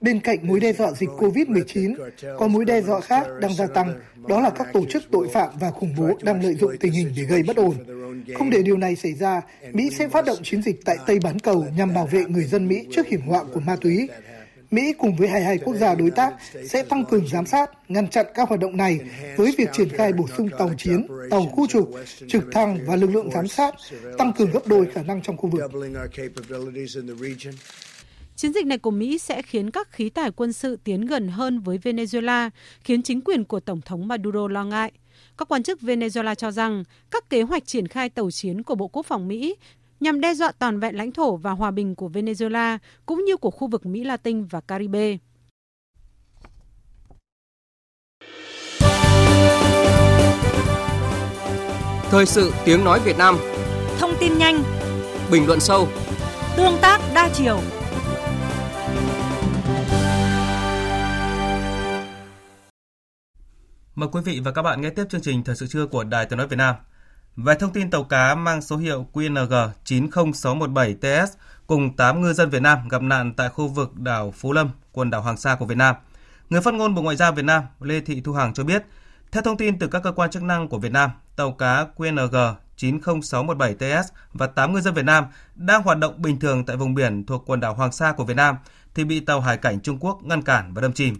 Bên 0.00 0.20
cạnh 0.20 0.38
mối 0.42 0.60
đe 0.60 0.72
dọa 0.72 0.92
dịch 0.92 1.08
COVID-19, 1.18 1.94
có 2.38 2.48
mối 2.48 2.64
đe 2.64 2.82
dọa 2.82 3.00
khác 3.00 3.26
đang 3.40 3.54
gia 3.54 3.66
tăng, 3.66 3.94
đó 4.28 4.40
là 4.40 4.50
các 4.50 4.72
tổ 4.72 4.84
chức 4.86 5.02
tội 5.10 5.28
phạm 5.32 5.50
và 5.60 5.70
khủng 5.70 5.94
bố 5.96 6.18
đang 6.22 6.42
lợi 6.42 6.54
dụng 6.54 6.76
tình 6.80 6.92
hình 6.92 7.12
để 7.16 7.22
gây 7.22 7.42
bất 7.42 7.56
ổn. 7.56 7.74
Không 8.38 8.50
để 8.50 8.62
điều 8.62 8.76
này 8.76 8.96
xảy 8.96 9.14
ra, 9.14 9.42
Mỹ 9.72 9.90
sẽ 9.98 10.08
phát 10.08 10.24
động 10.24 10.38
chiến 10.42 10.62
dịch 10.62 10.84
tại 10.84 10.96
Tây 11.06 11.18
Bán 11.22 11.38
Cầu 11.38 11.66
nhằm 11.76 11.94
bảo 11.94 12.06
vệ 12.06 12.24
người 12.24 12.44
dân 12.44 12.68
Mỹ 12.68 12.86
trước 12.92 13.06
hiểm 13.06 13.20
họa 13.20 13.44
của 13.44 13.60
ma 13.60 13.76
túy. 13.76 14.08
Mỹ 14.70 14.92
cùng 14.98 15.16
với 15.16 15.28
22 15.28 15.58
quốc 15.58 15.74
gia 15.74 15.94
đối 15.94 16.10
tác 16.10 16.34
sẽ 16.64 16.82
tăng 16.82 17.04
cường 17.04 17.28
giám 17.28 17.46
sát, 17.46 17.70
ngăn 17.88 18.08
chặn 18.08 18.26
các 18.34 18.48
hoạt 18.48 18.60
động 18.60 18.76
này 18.76 19.00
với 19.36 19.54
việc 19.58 19.68
triển 19.72 19.88
khai 19.88 20.12
bổ 20.12 20.28
sung 20.36 20.48
tàu 20.58 20.70
chiến, 20.78 21.06
tàu 21.30 21.46
khu 21.46 21.66
trục, 21.66 21.90
trực 22.28 22.44
thăng 22.52 22.78
và 22.86 22.96
lực 22.96 23.10
lượng 23.10 23.30
giám 23.30 23.48
sát, 23.48 23.74
tăng 24.18 24.32
cường 24.32 24.50
gấp 24.50 24.66
đôi 24.66 24.86
khả 24.94 25.02
năng 25.02 25.22
trong 25.22 25.36
khu 25.36 25.50
vực. 25.50 25.62
Chiến 28.40 28.52
dịch 28.52 28.66
này 28.66 28.78
của 28.78 28.90
Mỹ 28.90 29.18
sẽ 29.18 29.42
khiến 29.42 29.70
các 29.70 29.92
khí 29.92 30.08
tải 30.08 30.30
quân 30.30 30.52
sự 30.52 30.78
tiến 30.84 31.06
gần 31.06 31.28
hơn 31.28 31.60
với 31.60 31.78
Venezuela, 31.78 32.50
khiến 32.80 33.02
chính 33.02 33.20
quyền 33.20 33.44
của 33.44 33.60
Tổng 33.60 33.80
thống 33.80 34.08
Maduro 34.08 34.48
lo 34.48 34.64
ngại. 34.64 34.92
Các 35.38 35.48
quan 35.48 35.62
chức 35.62 35.80
Venezuela 35.80 36.34
cho 36.34 36.50
rằng 36.50 36.84
các 37.10 37.30
kế 37.30 37.42
hoạch 37.42 37.66
triển 37.66 37.88
khai 37.88 38.08
tàu 38.08 38.30
chiến 38.30 38.62
của 38.62 38.74
Bộ 38.74 38.88
Quốc 38.88 39.06
phòng 39.06 39.28
Mỹ 39.28 39.56
nhằm 40.00 40.20
đe 40.20 40.34
dọa 40.34 40.52
toàn 40.52 40.80
vẹn 40.80 40.96
lãnh 40.96 41.12
thổ 41.12 41.36
và 41.36 41.50
hòa 41.50 41.70
bình 41.70 41.94
của 41.94 42.08
Venezuela 42.08 42.78
cũng 43.06 43.24
như 43.24 43.36
của 43.36 43.50
khu 43.50 43.68
vực 43.68 43.86
Mỹ 43.86 44.04
Latin 44.04 44.44
và 44.44 44.60
Caribe. 44.60 45.16
Thời 52.10 52.26
sự 52.26 52.52
tiếng 52.64 52.84
nói 52.84 53.00
Việt 53.04 53.18
Nam 53.18 53.38
Thông 53.98 54.14
tin 54.20 54.38
nhanh 54.38 54.62
Bình 55.30 55.46
luận 55.46 55.60
sâu 55.60 55.88
Tương 56.56 56.78
tác 56.82 57.00
đa 57.14 57.30
chiều 57.34 57.60
Mời 64.00 64.08
quý 64.12 64.20
vị 64.24 64.40
và 64.44 64.50
các 64.50 64.62
bạn 64.62 64.80
nghe 64.80 64.90
tiếp 64.90 65.04
chương 65.10 65.20
trình 65.20 65.44
Thời 65.44 65.56
sự 65.56 65.66
trưa 65.66 65.86
của 65.86 66.04
Đài 66.04 66.26
Tiếng 66.26 66.36
nói 66.36 66.46
Việt 66.46 66.56
Nam. 66.56 66.74
Về 67.36 67.54
thông 67.54 67.72
tin 67.72 67.90
tàu 67.90 68.04
cá 68.04 68.34
mang 68.34 68.62
số 68.62 68.76
hiệu 68.76 69.06
QNG 69.12 69.68
90617TS 69.84 71.26
cùng 71.66 71.96
8 71.96 72.20
ngư 72.20 72.32
dân 72.32 72.50
Việt 72.50 72.62
Nam 72.62 72.88
gặp 72.88 73.02
nạn 73.02 73.34
tại 73.36 73.48
khu 73.48 73.68
vực 73.68 73.96
đảo 73.96 74.30
Phú 74.36 74.52
Lâm, 74.52 74.70
quần 74.92 75.10
đảo 75.10 75.22
Hoàng 75.22 75.36
Sa 75.36 75.54
của 75.54 75.66
Việt 75.66 75.76
Nam. 75.76 75.96
Người 76.50 76.60
phát 76.60 76.74
ngôn 76.74 76.94
Bộ 76.94 77.02
Ngoại 77.02 77.16
giao 77.16 77.32
Việt 77.32 77.44
Nam 77.44 77.62
Lê 77.80 78.00
Thị 78.00 78.20
Thu 78.20 78.32
Hằng 78.32 78.54
cho 78.54 78.64
biết, 78.64 78.84
theo 79.32 79.42
thông 79.42 79.56
tin 79.56 79.78
từ 79.78 79.86
các 79.86 80.02
cơ 80.02 80.12
quan 80.12 80.30
chức 80.30 80.42
năng 80.42 80.68
của 80.68 80.78
Việt 80.78 80.92
Nam, 80.92 81.10
tàu 81.36 81.52
cá 81.52 81.86
QNG 81.96 82.54
90617TS 82.76 84.02
và 84.32 84.46
8 84.46 84.72
ngư 84.72 84.80
dân 84.80 84.94
Việt 84.94 85.04
Nam 85.04 85.24
đang 85.54 85.82
hoạt 85.82 85.98
động 85.98 86.22
bình 86.22 86.40
thường 86.40 86.66
tại 86.66 86.76
vùng 86.76 86.94
biển 86.94 87.26
thuộc 87.26 87.42
quần 87.46 87.60
đảo 87.60 87.74
Hoàng 87.74 87.92
Sa 87.92 88.12
của 88.12 88.24
Việt 88.24 88.36
Nam 88.36 88.56
thì 88.94 89.04
bị 89.04 89.20
tàu 89.20 89.40
hải 89.40 89.56
cảnh 89.56 89.80
Trung 89.80 89.98
Quốc 90.00 90.18
ngăn 90.22 90.42
cản 90.42 90.74
và 90.74 90.82
đâm 90.82 90.92
chìm. 90.92 91.16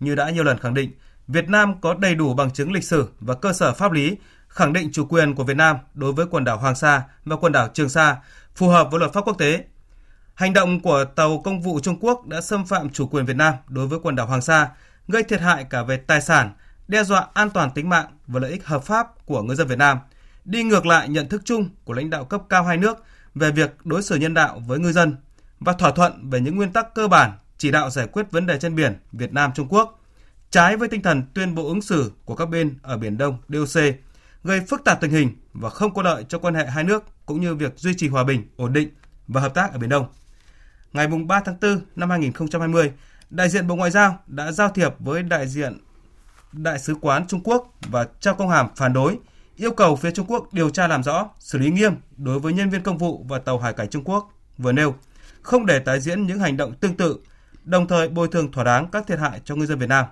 Như 0.00 0.14
đã 0.14 0.30
nhiều 0.30 0.44
lần 0.44 0.58
khẳng 0.58 0.74
định, 0.74 0.90
Việt 1.28 1.48
Nam 1.48 1.80
có 1.80 1.94
đầy 1.94 2.14
đủ 2.14 2.34
bằng 2.34 2.50
chứng 2.50 2.72
lịch 2.72 2.84
sử 2.84 3.08
và 3.20 3.34
cơ 3.34 3.52
sở 3.52 3.72
pháp 3.72 3.92
lý 3.92 4.16
khẳng 4.48 4.72
định 4.72 4.92
chủ 4.92 5.04
quyền 5.04 5.34
của 5.34 5.44
Việt 5.44 5.56
Nam 5.56 5.76
đối 5.94 6.12
với 6.12 6.26
quần 6.30 6.44
đảo 6.44 6.58
Hoàng 6.58 6.74
Sa 6.74 7.02
và 7.24 7.36
quần 7.36 7.52
đảo 7.52 7.68
Trường 7.74 7.88
Sa 7.88 8.16
phù 8.54 8.68
hợp 8.68 8.88
với 8.90 9.00
luật 9.00 9.12
pháp 9.12 9.20
quốc 9.24 9.38
tế. 9.38 9.64
Hành 10.34 10.52
động 10.52 10.80
của 10.80 11.04
tàu 11.04 11.40
công 11.44 11.60
vụ 11.60 11.80
Trung 11.80 11.98
Quốc 12.00 12.26
đã 12.26 12.40
xâm 12.40 12.66
phạm 12.66 12.90
chủ 12.90 13.06
quyền 13.06 13.26
Việt 13.26 13.36
Nam 13.36 13.54
đối 13.68 13.86
với 13.86 13.98
quần 14.02 14.16
đảo 14.16 14.26
Hoàng 14.26 14.42
Sa, 14.42 14.68
gây 15.08 15.22
thiệt 15.22 15.40
hại 15.40 15.64
cả 15.64 15.82
về 15.82 15.96
tài 15.96 16.20
sản, 16.20 16.52
đe 16.88 17.04
dọa 17.04 17.26
an 17.34 17.50
toàn 17.50 17.70
tính 17.70 17.88
mạng 17.88 18.06
và 18.26 18.40
lợi 18.40 18.50
ích 18.50 18.66
hợp 18.66 18.84
pháp 18.84 19.26
của 19.26 19.42
người 19.42 19.56
dân 19.56 19.66
Việt 19.66 19.78
Nam, 19.78 19.98
đi 20.44 20.62
ngược 20.62 20.86
lại 20.86 21.08
nhận 21.08 21.28
thức 21.28 21.42
chung 21.44 21.68
của 21.84 21.92
lãnh 21.92 22.10
đạo 22.10 22.24
cấp 22.24 22.42
cao 22.48 22.64
hai 22.64 22.76
nước 22.76 23.04
về 23.34 23.50
việc 23.50 23.76
đối 23.84 24.02
xử 24.02 24.16
nhân 24.16 24.34
đạo 24.34 24.62
với 24.66 24.78
ngư 24.78 24.92
dân 24.92 25.16
và 25.60 25.72
thỏa 25.72 25.90
thuận 25.90 26.30
về 26.30 26.40
những 26.40 26.56
nguyên 26.56 26.72
tắc 26.72 26.94
cơ 26.94 27.08
bản 27.08 27.32
chỉ 27.58 27.70
đạo 27.70 27.90
giải 27.90 28.06
quyết 28.06 28.30
vấn 28.30 28.46
đề 28.46 28.58
trên 28.58 28.74
biển 28.74 28.98
Việt 29.12 29.32
Nam 29.32 29.50
Trung 29.54 29.68
Quốc 29.68 29.99
trái 30.50 30.76
với 30.76 30.88
tinh 30.88 31.02
thần 31.02 31.22
tuyên 31.34 31.54
bố 31.54 31.68
ứng 31.68 31.82
xử 31.82 32.12
của 32.24 32.34
các 32.34 32.46
bên 32.46 32.78
ở 32.82 32.96
Biển 32.96 33.18
Đông 33.18 33.38
DOC, 33.48 33.82
gây 34.44 34.60
phức 34.60 34.84
tạp 34.84 35.00
tình 35.00 35.10
hình 35.10 35.36
và 35.52 35.70
không 35.70 35.94
có 35.94 36.02
lợi 36.02 36.24
cho 36.28 36.38
quan 36.38 36.54
hệ 36.54 36.66
hai 36.66 36.84
nước 36.84 37.04
cũng 37.26 37.40
như 37.40 37.54
việc 37.54 37.72
duy 37.76 37.94
trì 37.94 38.08
hòa 38.08 38.24
bình, 38.24 38.48
ổn 38.56 38.72
định 38.72 38.88
và 39.28 39.40
hợp 39.40 39.54
tác 39.54 39.72
ở 39.72 39.78
Biển 39.78 39.90
Đông. 39.90 40.06
Ngày 40.92 41.08
3 41.26 41.40
tháng 41.40 41.56
4 41.60 41.80
năm 41.96 42.10
2020, 42.10 42.92
đại 43.30 43.48
diện 43.48 43.66
Bộ 43.66 43.76
Ngoại 43.76 43.90
giao 43.90 44.18
đã 44.26 44.52
giao 44.52 44.68
thiệp 44.68 44.94
với 44.98 45.22
đại 45.22 45.48
diện 45.48 45.78
Đại 46.52 46.78
sứ 46.78 46.94
quán 47.00 47.26
Trung 47.26 47.40
Quốc 47.44 47.74
và 47.88 48.06
trao 48.20 48.34
công 48.34 48.48
hàm 48.48 48.68
phản 48.76 48.92
đối, 48.92 49.18
yêu 49.56 49.70
cầu 49.70 49.96
phía 49.96 50.10
Trung 50.10 50.26
Quốc 50.26 50.52
điều 50.52 50.70
tra 50.70 50.86
làm 50.86 51.02
rõ, 51.02 51.28
xử 51.38 51.58
lý 51.58 51.70
nghiêm 51.70 51.94
đối 52.16 52.38
với 52.38 52.52
nhân 52.52 52.70
viên 52.70 52.82
công 52.82 52.98
vụ 52.98 53.24
và 53.28 53.38
tàu 53.38 53.58
hải 53.58 53.72
cảnh 53.72 53.88
Trung 53.90 54.04
Quốc 54.04 54.32
vừa 54.58 54.72
nêu, 54.72 54.94
không 55.42 55.66
để 55.66 55.78
tái 55.78 56.00
diễn 56.00 56.26
những 56.26 56.38
hành 56.38 56.56
động 56.56 56.72
tương 56.74 56.96
tự, 56.96 57.18
đồng 57.64 57.88
thời 57.88 58.08
bồi 58.08 58.28
thường 58.28 58.52
thỏa 58.52 58.64
đáng 58.64 58.86
các 58.92 59.06
thiệt 59.06 59.18
hại 59.18 59.40
cho 59.44 59.56
ngư 59.56 59.66
dân 59.66 59.78
Việt 59.78 59.88
Nam. 59.88 60.06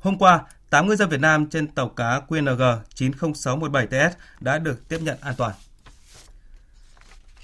Hôm 0.00 0.18
qua, 0.18 0.44
8 0.70 0.86
ngư 0.86 0.96
dân 0.96 1.08
Việt 1.08 1.20
Nam 1.20 1.46
trên 1.50 1.68
tàu 1.68 1.88
cá 1.88 2.20
QNG 2.28 2.78
90617TS 2.94 4.10
đã 4.40 4.58
được 4.58 4.88
tiếp 4.88 4.98
nhận 5.02 5.18
an 5.20 5.34
toàn. 5.38 5.54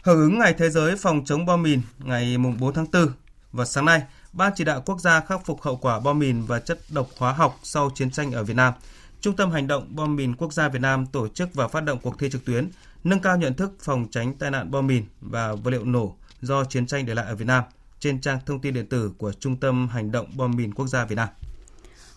Hưởng 0.02 0.20
ứng 0.20 0.38
Ngày 0.38 0.54
Thế 0.58 0.70
giới 0.70 0.96
phòng 0.96 1.24
chống 1.24 1.46
bom 1.46 1.62
mìn 1.62 1.80
ngày 1.98 2.36
4 2.58 2.74
tháng 2.74 2.86
4 2.92 3.08
và 3.52 3.64
sáng 3.64 3.84
nay, 3.84 4.02
Ban 4.32 4.52
chỉ 4.56 4.64
đạo 4.64 4.82
quốc 4.86 5.00
gia 5.00 5.20
khắc 5.20 5.46
phục 5.46 5.62
hậu 5.62 5.76
quả 5.76 6.00
bom 6.00 6.18
mìn 6.18 6.42
và 6.42 6.60
chất 6.60 6.78
độc 6.88 7.08
hóa 7.18 7.32
học 7.32 7.58
sau 7.62 7.90
chiến 7.94 8.10
tranh 8.10 8.32
ở 8.32 8.44
Việt 8.44 8.56
Nam, 8.56 8.72
Trung 9.20 9.36
tâm 9.36 9.50
hành 9.50 9.66
động 9.66 9.86
bom 9.96 10.16
mìn 10.16 10.36
quốc 10.36 10.52
gia 10.52 10.68
Việt 10.68 10.78
Nam 10.82 11.06
tổ 11.06 11.28
chức 11.28 11.54
và 11.54 11.68
phát 11.68 11.80
động 11.80 11.98
cuộc 12.02 12.18
thi 12.18 12.30
trực 12.30 12.44
tuyến 12.44 12.70
nâng 13.04 13.20
cao 13.20 13.36
nhận 13.36 13.54
thức 13.54 13.72
phòng 13.82 14.06
tránh 14.10 14.34
tai 14.34 14.50
nạn 14.50 14.70
bom 14.70 14.86
mìn 14.86 15.04
và 15.20 15.54
vật 15.54 15.70
liệu 15.70 15.84
nổ 15.84 16.16
do 16.42 16.64
chiến 16.64 16.86
tranh 16.86 17.06
để 17.06 17.14
lại 17.14 17.26
ở 17.26 17.36
Việt 17.36 17.44
Nam 17.44 17.64
trên 18.00 18.20
trang 18.20 18.38
thông 18.46 18.60
tin 18.60 18.74
điện 18.74 18.86
tử 18.86 19.12
của 19.18 19.32
Trung 19.32 19.56
tâm 19.56 19.88
hành 19.88 20.12
động 20.12 20.26
bom 20.36 20.56
mìn 20.56 20.74
quốc 20.74 20.86
gia 20.86 21.04
Việt 21.04 21.16
Nam. 21.16 21.28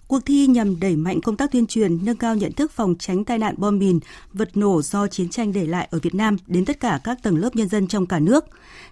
Cuộc 0.07 0.25
thi 0.25 0.47
nhằm 0.47 0.79
đẩy 0.79 0.95
mạnh 0.95 1.21
công 1.21 1.37
tác 1.37 1.51
tuyên 1.51 1.67
truyền, 1.67 2.05
nâng 2.05 2.17
cao 2.17 2.35
nhận 2.35 2.51
thức 2.51 2.71
phòng 2.71 2.95
tránh 2.99 3.25
tai 3.25 3.37
nạn 3.37 3.55
bom 3.57 3.79
mìn, 3.79 3.99
vật 4.33 4.57
nổ 4.57 4.81
do 4.81 5.07
chiến 5.07 5.29
tranh 5.29 5.53
để 5.53 5.65
lại 5.65 5.87
ở 5.91 5.99
Việt 5.99 6.15
Nam 6.15 6.37
đến 6.47 6.65
tất 6.65 6.79
cả 6.79 6.99
các 7.03 7.23
tầng 7.23 7.37
lớp 7.37 7.55
nhân 7.55 7.69
dân 7.69 7.87
trong 7.87 8.05
cả 8.05 8.19
nước. 8.19 8.45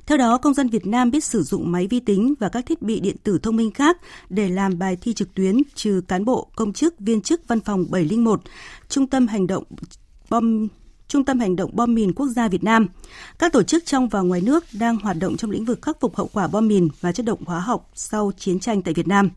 Theo 0.06 0.18
đó, 0.18 0.38
công 0.38 0.54
dân 0.54 0.70
Việt 0.70 0.88
Nam 0.88 1.12
biết 1.12 1.24
sử 1.24 1.44
dụng 1.44 1.72
máy 1.72 1.88
vi 1.88 2.00
tính 2.00 2.34
và 2.40 2.50
các 2.50 2.66
thiết 2.66 2.82
bị 2.82 3.00
điện 3.00 3.16
tử 3.24 3.40
thông 3.44 3.56
minh 3.56 3.72
khác 3.72 3.98
để 4.30 4.50
làm 4.50 4.80
bài 4.80 4.98
thi 5.02 5.14
trực 5.14 5.34
tuyến 5.34 5.62
trừ 5.76 6.02
cán 6.08 6.26
bộ, 6.26 6.48
công 6.56 6.74
chức, 6.74 7.00
viên 7.00 7.22
chức 7.22 7.42
văn 7.48 7.60
phòng 7.60 7.86
701, 7.90 8.42
Trung 8.90 9.08
tâm 9.08 9.28
hành 9.28 9.48
động 9.48 9.64
bom 10.30 10.68
Trung 11.08 11.26
tâm 11.26 11.40
Hành 11.40 11.56
động 11.56 11.72
bom 11.74 11.96
mìn 11.96 12.14
quốc 12.14 12.28
gia 12.28 12.48
Việt 12.48 12.64
Nam. 12.64 12.88
Các 13.40 13.54
tổ 13.54 13.64
chức 13.64 13.86
trong 13.86 14.10
và 14.10 14.22
ngoài 14.22 14.42
nước 14.42 14.64
đang 14.74 14.98
hoạt 14.98 15.18
động 15.20 15.38
trong 15.38 15.52
lĩnh 15.52 15.66
vực 15.66 15.82
khắc 15.82 16.00
phục 16.00 16.16
hậu 16.16 16.30
quả 16.34 16.48
bom 16.48 16.68
mìn 16.68 16.88
và 17.02 17.12
chất 17.12 17.26
độc 17.26 17.40
hóa 17.46 17.60
học 17.60 17.90
sau 17.96 18.32
chiến 18.38 18.60
tranh 18.60 18.82
tại 18.82 18.94
Việt 18.94 19.08
Nam. 19.08 19.30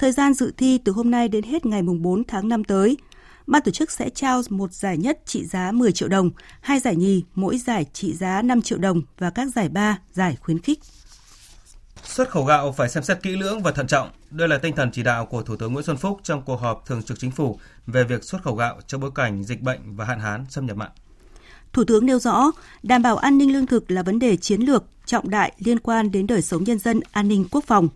Thời 0.00 0.12
gian 0.12 0.34
dự 0.34 0.52
thi 0.56 0.78
từ 0.84 0.92
hôm 0.92 1.10
nay 1.10 1.28
đến 1.28 1.44
hết 1.44 1.66
ngày 1.66 1.82
4 1.82 2.24
tháng 2.24 2.48
5 2.48 2.64
tới. 2.64 2.96
Ban 3.46 3.62
tổ 3.62 3.70
chức 3.70 3.90
sẽ 3.90 4.10
trao 4.10 4.42
một 4.48 4.72
giải 4.72 4.96
nhất 4.96 5.18
trị 5.24 5.46
giá 5.46 5.72
10 5.72 5.92
triệu 5.92 6.08
đồng, 6.08 6.30
hai 6.60 6.80
giải 6.80 6.96
nhì, 6.96 7.24
mỗi 7.34 7.58
giải 7.58 7.86
trị 7.92 8.14
giá 8.14 8.42
5 8.42 8.62
triệu 8.62 8.78
đồng 8.78 9.02
và 9.18 9.30
các 9.30 9.48
giải 9.54 9.68
ba, 9.68 9.98
giải 10.12 10.36
khuyến 10.40 10.58
khích. 10.58 10.78
Xuất 12.04 12.30
khẩu 12.30 12.44
gạo 12.44 12.72
phải 12.72 12.88
xem 12.88 13.02
xét 13.02 13.22
kỹ 13.22 13.36
lưỡng 13.36 13.62
và 13.62 13.72
thận 13.72 13.86
trọng. 13.86 14.10
Đây 14.30 14.48
là 14.48 14.58
tinh 14.58 14.76
thần 14.76 14.90
chỉ 14.92 15.02
đạo 15.02 15.26
của 15.26 15.42
Thủ 15.42 15.56
tướng 15.56 15.72
Nguyễn 15.72 15.84
Xuân 15.84 15.96
Phúc 15.96 16.20
trong 16.22 16.42
cuộc 16.42 16.56
họp 16.56 16.86
thường 16.86 17.02
trực 17.02 17.18
chính 17.18 17.30
phủ 17.30 17.58
về 17.86 18.04
việc 18.04 18.24
xuất 18.24 18.42
khẩu 18.42 18.54
gạo 18.54 18.80
trong 18.86 19.00
bối 19.00 19.10
cảnh 19.14 19.44
dịch 19.44 19.60
bệnh 19.60 19.96
và 19.96 20.04
hạn 20.04 20.20
hán 20.20 20.44
xâm 20.48 20.66
nhập 20.66 20.76
mặn. 20.76 20.90
Thủ 21.72 21.84
tướng 21.84 22.06
nêu 22.06 22.18
rõ, 22.18 22.50
đảm 22.82 23.02
bảo 23.02 23.16
an 23.16 23.38
ninh 23.38 23.52
lương 23.52 23.66
thực 23.66 23.90
là 23.90 24.02
vấn 24.02 24.18
đề 24.18 24.36
chiến 24.36 24.60
lược, 24.60 24.84
trọng 25.06 25.30
đại 25.30 25.52
liên 25.58 25.78
quan 25.78 26.10
đến 26.10 26.26
đời 26.26 26.42
sống 26.42 26.64
nhân 26.64 26.78
dân, 26.78 27.00
an 27.12 27.28
ninh 27.28 27.44
quốc 27.50 27.64
phòng. 27.66 27.88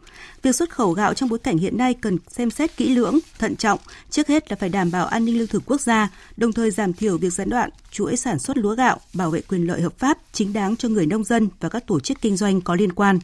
Việc 0.42 0.54
xuất 0.54 0.70
khẩu 0.70 0.92
gạo 0.92 1.14
trong 1.14 1.28
bối 1.28 1.38
cảnh 1.38 1.58
hiện 1.58 1.78
nay 1.78 1.94
cần 1.94 2.18
xem 2.28 2.50
xét 2.50 2.76
kỹ 2.76 2.94
lưỡng, 2.94 3.18
thận 3.38 3.56
trọng, 3.56 3.78
trước 4.10 4.28
hết 4.28 4.50
là 4.50 4.56
phải 4.60 4.68
đảm 4.68 4.90
bảo 4.90 5.06
an 5.06 5.24
ninh 5.24 5.38
lương 5.38 5.46
thực 5.46 5.62
quốc 5.66 5.80
gia, 5.80 6.08
đồng 6.36 6.52
thời 6.52 6.70
giảm 6.70 6.92
thiểu 6.92 7.18
việc 7.18 7.32
gián 7.32 7.50
đoạn 7.50 7.70
chuỗi 7.90 8.16
sản 8.16 8.38
xuất 8.38 8.56
lúa 8.56 8.74
gạo, 8.74 9.00
bảo 9.14 9.30
vệ 9.30 9.40
quyền 9.40 9.66
lợi 9.66 9.80
hợp 9.80 9.98
pháp 9.98 10.18
chính 10.32 10.52
đáng 10.52 10.76
cho 10.76 10.88
người 10.88 11.06
nông 11.06 11.24
dân 11.24 11.48
và 11.60 11.68
các 11.68 11.86
tổ 11.86 12.00
chức 12.00 12.20
kinh 12.20 12.36
doanh 12.36 12.60
có 12.60 12.74
liên 12.74 12.92
quan. 12.92 13.18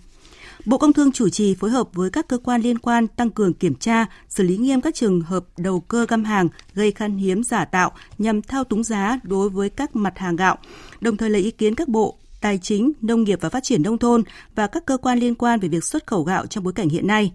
Bộ 0.65 0.79
Công 0.79 0.93
Thương 0.93 1.13
chủ 1.13 1.29
trì 1.29 1.55
phối 1.55 1.71
hợp 1.71 1.89
với 1.93 2.11
các 2.11 2.29
cơ 2.29 2.39
quan 2.39 2.63
liên 2.63 2.79
quan 2.79 3.09
tăng 3.09 3.31
cường 3.31 3.55
kiểm 3.55 3.75
tra, 3.75 4.07
xử 4.29 4.45
lý 4.45 4.57
nghiêm 4.57 4.81
các 4.81 4.95
trường 4.95 5.21
hợp 5.21 5.45
đầu 5.57 5.81
cơ 5.81 6.07
găm 6.09 6.25
hàng 6.25 6.49
gây 6.75 6.93
khan 6.93 7.17
hiếm 7.17 7.45
giả 7.45 7.65
tạo 7.65 7.93
nhằm 8.19 8.43
thao 8.43 8.65
túng 8.65 8.85
giá 8.85 9.19
đối 9.23 9.49
với 9.49 9.71
các 9.71 9.97
mặt 9.97 10.19
hàng 10.19 10.37
gạo, 10.37 10.59
đồng 11.01 11.17
thời 11.17 11.31
lấy 11.31 11.43
ý 11.43 11.51
kiến 11.51 11.75
các 11.75 11.89
bộ, 11.89 12.17
Tài 12.41 12.59
chính, 12.59 12.93
Nông 13.01 13.23
nghiệp 13.23 13.39
và 13.43 13.49
Phát 13.49 13.63
triển 13.63 13.83
Nông 13.83 13.99
thôn 13.99 14.23
và 14.55 14.67
các 14.67 14.87
cơ 14.87 14.97
quan 14.97 15.19
liên 15.19 15.35
quan 15.35 15.61
về 15.61 15.69
việc 15.69 15.85
xuất 15.85 16.07
khẩu 16.07 16.23
gạo 16.23 16.47
trong 16.47 16.65
bối 16.65 16.73
cảnh 16.73 16.89
hiện 16.89 17.07
nay. 17.07 17.33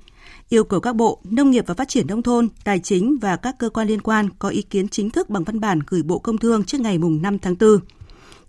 Yêu 0.50 0.64
cầu 0.64 0.80
các 0.80 0.96
bộ 0.96 1.20
Nông 1.24 1.52
nghiệp 1.52 1.64
và 1.68 1.74
Phát 1.74 1.88
triển 1.88 2.08
Nông 2.08 2.24
thôn, 2.24 2.48
Tài 2.64 2.80
chính 2.80 3.18
và 3.22 3.36
các 3.36 3.56
cơ 3.60 3.70
quan 3.70 3.88
liên 3.88 4.02
quan 4.02 4.30
có 4.40 4.50
ý 4.50 4.62
kiến 4.62 4.88
chính 4.90 5.10
thức 5.10 5.30
bằng 5.30 5.44
văn 5.44 5.60
bản 5.60 5.80
gửi 5.88 6.04
Bộ 6.04 6.20
Công 6.20 6.38
Thương 6.38 6.64
trước 6.64 6.82
ngày 6.82 6.98
5 6.98 7.40
tháng 7.40 7.56
4. 7.60 7.80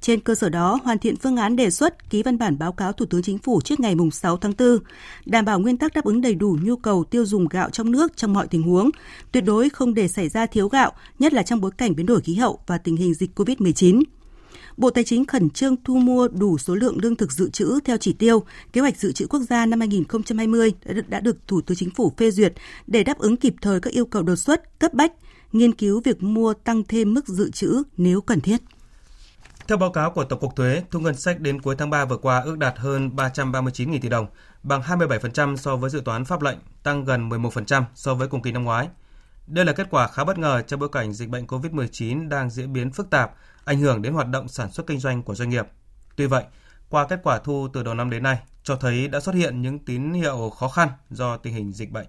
Trên 0.00 0.20
cơ 0.20 0.34
sở 0.34 0.48
đó, 0.48 0.78
hoàn 0.84 0.98
thiện 0.98 1.16
phương 1.16 1.36
án 1.36 1.56
đề 1.56 1.70
xuất 1.70 2.10
ký 2.10 2.22
văn 2.22 2.38
bản 2.38 2.58
báo 2.58 2.72
cáo 2.72 2.92
Thủ 2.92 3.06
tướng 3.06 3.22
Chính 3.22 3.38
phủ 3.38 3.60
trước 3.60 3.80
ngày 3.80 3.94
6 4.12 4.36
tháng 4.36 4.52
4, 4.58 4.78
đảm 5.26 5.44
bảo 5.44 5.58
nguyên 5.58 5.76
tắc 5.76 5.94
đáp 5.94 6.04
ứng 6.04 6.20
đầy 6.20 6.34
đủ 6.34 6.58
nhu 6.62 6.76
cầu 6.76 7.04
tiêu 7.04 7.26
dùng 7.26 7.48
gạo 7.48 7.70
trong 7.70 7.90
nước 7.90 8.16
trong 8.16 8.32
mọi 8.32 8.46
tình 8.46 8.62
huống, 8.62 8.90
tuyệt 9.32 9.44
đối 9.44 9.70
không 9.70 9.94
để 9.94 10.08
xảy 10.08 10.28
ra 10.28 10.46
thiếu 10.46 10.68
gạo, 10.68 10.92
nhất 11.18 11.32
là 11.32 11.42
trong 11.42 11.60
bối 11.60 11.70
cảnh 11.78 11.96
biến 11.96 12.06
đổi 12.06 12.20
khí 12.20 12.34
hậu 12.34 12.58
và 12.66 12.78
tình 12.78 12.96
hình 12.96 13.14
dịch 13.14 13.30
COVID-19. 13.38 14.02
Bộ 14.76 14.90
Tài 14.90 15.04
chính 15.04 15.24
khẩn 15.24 15.50
trương 15.50 15.76
thu 15.84 15.96
mua 15.96 16.28
đủ 16.28 16.58
số 16.58 16.74
lượng 16.74 16.98
lương 17.02 17.16
thực 17.16 17.32
dự 17.32 17.50
trữ 17.50 17.80
theo 17.84 17.96
chỉ 17.96 18.12
tiêu, 18.12 18.42
kế 18.72 18.80
hoạch 18.80 18.96
dự 18.96 19.12
trữ 19.12 19.26
quốc 19.26 19.40
gia 19.40 19.66
năm 19.66 19.80
2020 19.80 20.72
đã 20.84 20.92
được, 20.92 21.08
đã 21.08 21.20
được 21.20 21.36
Thủ 21.48 21.60
tướng 21.60 21.76
Chính 21.76 21.90
phủ 21.90 22.12
phê 22.16 22.30
duyệt 22.30 22.52
để 22.86 23.04
đáp 23.04 23.18
ứng 23.18 23.36
kịp 23.36 23.54
thời 23.60 23.80
các 23.80 23.92
yêu 23.92 24.06
cầu 24.06 24.22
đột 24.22 24.36
xuất, 24.36 24.78
cấp 24.78 24.94
bách, 24.94 25.12
nghiên 25.52 25.72
cứu 25.72 26.00
việc 26.04 26.22
mua 26.22 26.54
tăng 26.54 26.82
thêm 26.84 27.14
mức 27.14 27.28
dự 27.28 27.50
trữ 27.50 27.82
nếu 27.96 28.20
cần 28.20 28.40
thiết. 28.40 28.60
Theo 29.68 29.78
báo 29.78 29.90
cáo 29.90 30.10
của 30.10 30.24
Tổng 30.24 30.40
cục 30.40 30.56
Thuế, 30.56 30.82
thu 30.90 31.00
ngân 31.00 31.14
sách 31.14 31.40
đến 31.40 31.60
cuối 31.60 31.76
tháng 31.78 31.90
3 31.90 32.04
vừa 32.04 32.16
qua 32.16 32.40
ước 32.40 32.58
đạt 32.58 32.78
hơn 32.78 33.10
339.000 33.16 34.00
tỷ 34.00 34.08
đồng, 34.08 34.26
bằng 34.62 34.80
27% 34.80 35.56
so 35.56 35.76
với 35.76 35.90
dự 35.90 36.02
toán 36.04 36.24
pháp 36.24 36.42
lệnh, 36.42 36.58
tăng 36.82 37.04
gần 37.04 37.28
11% 37.28 37.82
so 37.94 38.14
với 38.14 38.28
cùng 38.28 38.42
kỳ 38.42 38.52
năm 38.52 38.64
ngoái. 38.64 38.88
Đây 39.46 39.64
là 39.64 39.72
kết 39.72 39.86
quả 39.90 40.08
khá 40.08 40.24
bất 40.24 40.38
ngờ 40.38 40.62
trong 40.62 40.80
bối 40.80 40.88
cảnh 40.92 41.12
dịch 41.12 41.28
bệnh 41.28 41.46
COVID-19 41.46 42.28
đang 42.28 42.50
diễn 42.50 42.72
biến 42.72 42.90
phức 42.90 43.10
tạp, 43.10 43.34
ảnh 43.64 43.80
hưởng 43.80 44.02
đến 44.02 44.12
hoạt 44.12 44.28
động 44.28 44.48
sản 44.48 44.72
xuất 44.72 44.86
kinh 44.86 44.98
doanh 44.98 45.22
của 45.22 45.34
doanh 45.34 45.50
nghiệp. 45.50 45.66
Tuy 46.16 46.26
vậy, 46.26 46.44
qua 46.88 47.06
kết 47.06 47.20
quả 47.22 47.38
thu 47.38 47.68
từ 47.72 47.82
đầu 47.82 47.94
năm 47.94 48.10
đến 48.10 48.22
nay 48.22 48.38
cho 48.62 48.76
thấy 48.76 49.08
đã 49.08 49.20
xuất 49.20 49.34
hiện 49.34 49.62
những 49.62 49.78
tín 49.78 50.12
hiệu 50.12 50.50
khó 50.50 50.68
khăn 50.68 50.88
do 51.10 51.36
tình 51.36 51.54
hình 51.54 51.72
dịch 51.72 51.92
bệnh. 51.92 52.06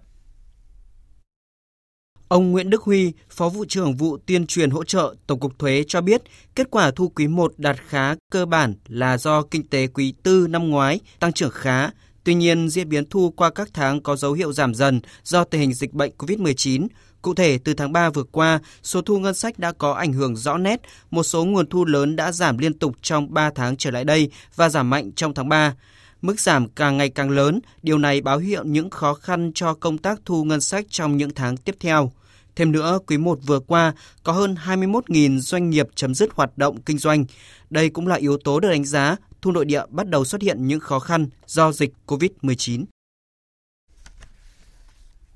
Ông 2.28 2.52
Nguyễn 2.52 2.70
Đức 2.70 2.84
Huy, 2.84 3.14
Phó 3.30 3.50
vụ 3.50 3.66
trưởng 3.66 3.96
vụ 3.96 4.18
tuyên 4.26 4.48
truyền 4.48 4.70
hỗ 4.70 4.84
trợ 4.84 5.16
Tổng 5.28 5.40
cục 5.40 5.60
Thuế 5.60 5.84
cho 5.88 6.02
biết, 6.02 6.22
kết 6.56 6.68
quả 6.72 6.92
thu 6.92 7.08
quý 7.16 7.28
1 7.28 7.54
đạt 7.58 7.78
khá 7.88 8.16
cơ 8.32 8.46
bản 8.46 8.74
là 8.88 9.18
do 9.18 9.42
kinh 9.42 9.68
tế 9.68 9.88
quý 9.88 10.14
tư 10.24 10.48
năm 10.50 10.70
ngoái 10.70 11.00
tăng 11.20 11.34
trưởng 11.34 11.52
khá. 11.52 11.90
Tuy 12.24 12.34
nhiên, 12.34 12.70
diễn 12.70 12.90
biến 12.90 13.10
thu 13.10 13.34
qua 13.36 13.50
các 13.50 13.70
tháng 13.74 14.02
có 14.02 14.16
dấu 14.16 14.34
hiệu 14.34 14.54
giảm 14.54 14.74
dần 14.74 15.02
do 15.24 15.44
tình 15.44 15.62
hình 15.62 15.74
dịch 15.74 15.94
bệnh 15.94 16.12
COVID-19. 16.18 16.88
Cụ 17.22 17.34
thể, 17.34 17.58
từ 17.64 17.74
tháng 17.74 17.92
3 17.92 18.10
vừa 18.10 18.24
qua, 18.24 18.60
số 18.84 19.02
thu 19.02 19.20
ngân 19.20 19.34
sách 19.34 19.60
đã 19.60 19.72
có 19.72 19.94
ảnh 19.94 20.14
hưởng 20.14 20.36
rõ 20.36 20.58
nét, 20.58 20.82
một 21.12 21.24
số 21.24 21.46
nguồn 21.46 21.70
thu 21.70 21.86
lớn 21.86 22.16
đã 22.16 22.32
giảm 22.32 22.58
liên 22.58 22.74
tục 22.74 22.96
trong 23.02 23.34
3 23.34 23.50
tháng 23.56 23.78
trở 23.78 23.92
lại 23.92 24.04
đây 24.04 24.32
và 24.56 24.70
giảm 24.70 24.90
mạnh 24.90 25.12
trong 25.12 25.34
tháng 25.34 25.50
3. 25.50 25.74
Mức 26.22 26.40
giảm 26.40 26.70
càng 26.70 26.98
ngày 26.98 27.10
càng 27.10 27.30
lớn, 27.30 27.60
điều 27.84 27.98
này 27.98 28.22
báo 28.22 28.38
hiệu 28.38 28.64
những 28.64 28.90
khó 28.90 29.14
khăn 29.14 29.52
cho 29.56 29.74
công 29.74 29.98
tác 29.98 30.20
thu 30.26 30.44
ngân 30.44 30.62
sách 30.62 30.86
trong 30.90 31.18
những 31.18 31.34
tháng 31.36 31.58
tiếp 31.58 31.76
theo. 31.80 32.12
Thêm 32.56 32.72
nữa, 32.72 33.00
quý 33.08 33.18
1 33.18 33.40
vừa 33.46 33.60
qua 33.60 33.94
có 34.24 34.34
hơn 34.34 34.56
21.000 34.66 35.40
doanh 35.40 35.70
nghiệp 35.70 35.88
chấm 35.96 36.16
dứt 36.16 36.30
hoạt 36.34 36.58
động 36.58 36.82
kinh 36.82 36.98
doanh. 36.98 37.26
Đây 37.70 37.90
cũng 37.90 38.08
là 38.08 38.16
yếu 38.16 38.38
tố 38.38 38.60
được 38.60 38.70
đánh 38.70 38.86
giá 38.86 39.16
thu 39.42 39.52
nội 39.52 39.66
địa 39.66 39.84
bắt 39.90 40.08
đầu 40.08 40.26
xuất 40.26 40.42
hiện 40.42 40.68
những 40.68 40.80
khó 40.80 41.00
khăn 41.00 41.28
do 41.46 41.72
dịch 41.72 41.94
COVID-19. 42.08 42.86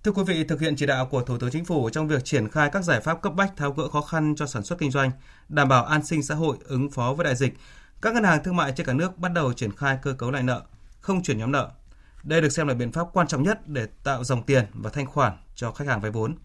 Thưa 0.03 0.11
quý 0.11 0.23
vị, 0.27 0.43
thực 0.43 0.61
hiện 0.61 0.75
chỉ 0.75 0.85
đạo 0.85 1.05
của 1.05 1.21
Thủ 1.21 1.37
tướng 1.37 1.51
Chính 1.51 1.65
phủ 1.65 1.89
trong 1.89 2.07
việc 2.07 2.25
triển 2.25 2.49
khai 2.49 2.69
các 2.73 2.83
giải 2.83 3.01
pháp 3.01 3.21
cấp 3.21 3.33
bách 3.35 3.57
tháo 3.57 3.71
gỡ 3.71 3.87
khó 3.89 4.01
khăn 4.01 4.35
cho 4.37 4.47
sản 4.47 4.63
xuất 4.63 4.79
kinh 4.79 4.91
doanh, 4.91 5.11
đảm 5.49 5.67
bảo 5.67 5.85
an 5.85 6.05
sinh 6.05 6.23
xã 6.23 6.35
hội 6.35 6.57
ứng 6.63 6.91
phó 6.91 7.13
với 7.13 7.23
đại 7.23 7.35
dịch, 7.35 7.53
các 8.01 8.13
ngân 8.13 8.23
hàng 8.23 8.43
thương 8.43 8.55
mại 8.55 8.73
trên 8.75 8.85
cả 8.87 8.93
nước 8.93 9.17
bắt 9.17 9.31
đầu 9.33 9.53
triển 9.53 9.71
khai 9.71 9.97
cơ 10.01 10.13
cấu 10.13 10.31
lại 10.31 10.43
nợ, 10.43 10.63
không 10.99 11.23
chuyển 11.23 11.37
nhóm 11.37 11.51
nợ. 11.51 11.71
Đây 12.23 12.41
được 12.41 12.49
xem 12.49 12.67
là 12.67 12.73
biện 12.73 12.91
pháp 12.91 13.07
quan 13.13 13.27
trọng 13.27 13.43
nhất 13.43 13.67
để 13.67 13.87
tạo 14.03 14.23
dòng 14.23 14.43
tiền 14.43 14.65
và 14.73 14.89
thanh 14.89 15.05
khoản 15.05 15.33
cho 15.55 15.71
khách 15.71 15.87
hàng 15.87 16.01
vay 16.01 16.11
vốn. 16.11 16.35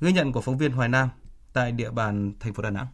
Ghi 0.00 0.12
nhận 0.12 0.32
của 0.32 0.40
phóng 0.40 0.58
viên 0.58 0.72
Hoài 0.72 0.88
Nam 0.88 1.08
tại 1.52 1.72
địa 1.72 1.90
bàn 1.90 2.32
thành 2.40 2.54
phố 2.54 2.62
Đà 2.62 2.70
Nẵng. 2.70 2.86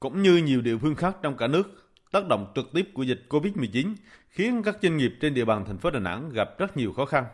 Cũng 0.00 0.22
như 0.22 0.36
nhiều 0.36 0.60
địa 0.60 0.76
phương 0.78 0.94
khác 0.94 1.16
trong 1.22 1.36
cả 1.36 1.46
nước, 1.46 1.90
tác 2.12 2.26
động 2.26 2.52
trực 2.54 2.72
tiếp 2.72 2.88
của 2.94 3.02
dịch 3.02 3.26
COVID-19 3.28 3.94
khiến 4.28 4.62
các 4.62 4.76
doanh 4.82 4.96
nghiệp 4.96 5.12
trên 5.20 5.34
địa 5.34 5.44
bàn 5.44 5.64
thành 5.64 5.78
phố 5.78 5.90
Đà 5.90 5.98
Nẵng 5.98 6.30
gặp 6.32 6.48
rất 6.58 6.76
nhiều 6.76 6.92
khó 6.92 7.04
khăn. 7.04 7.24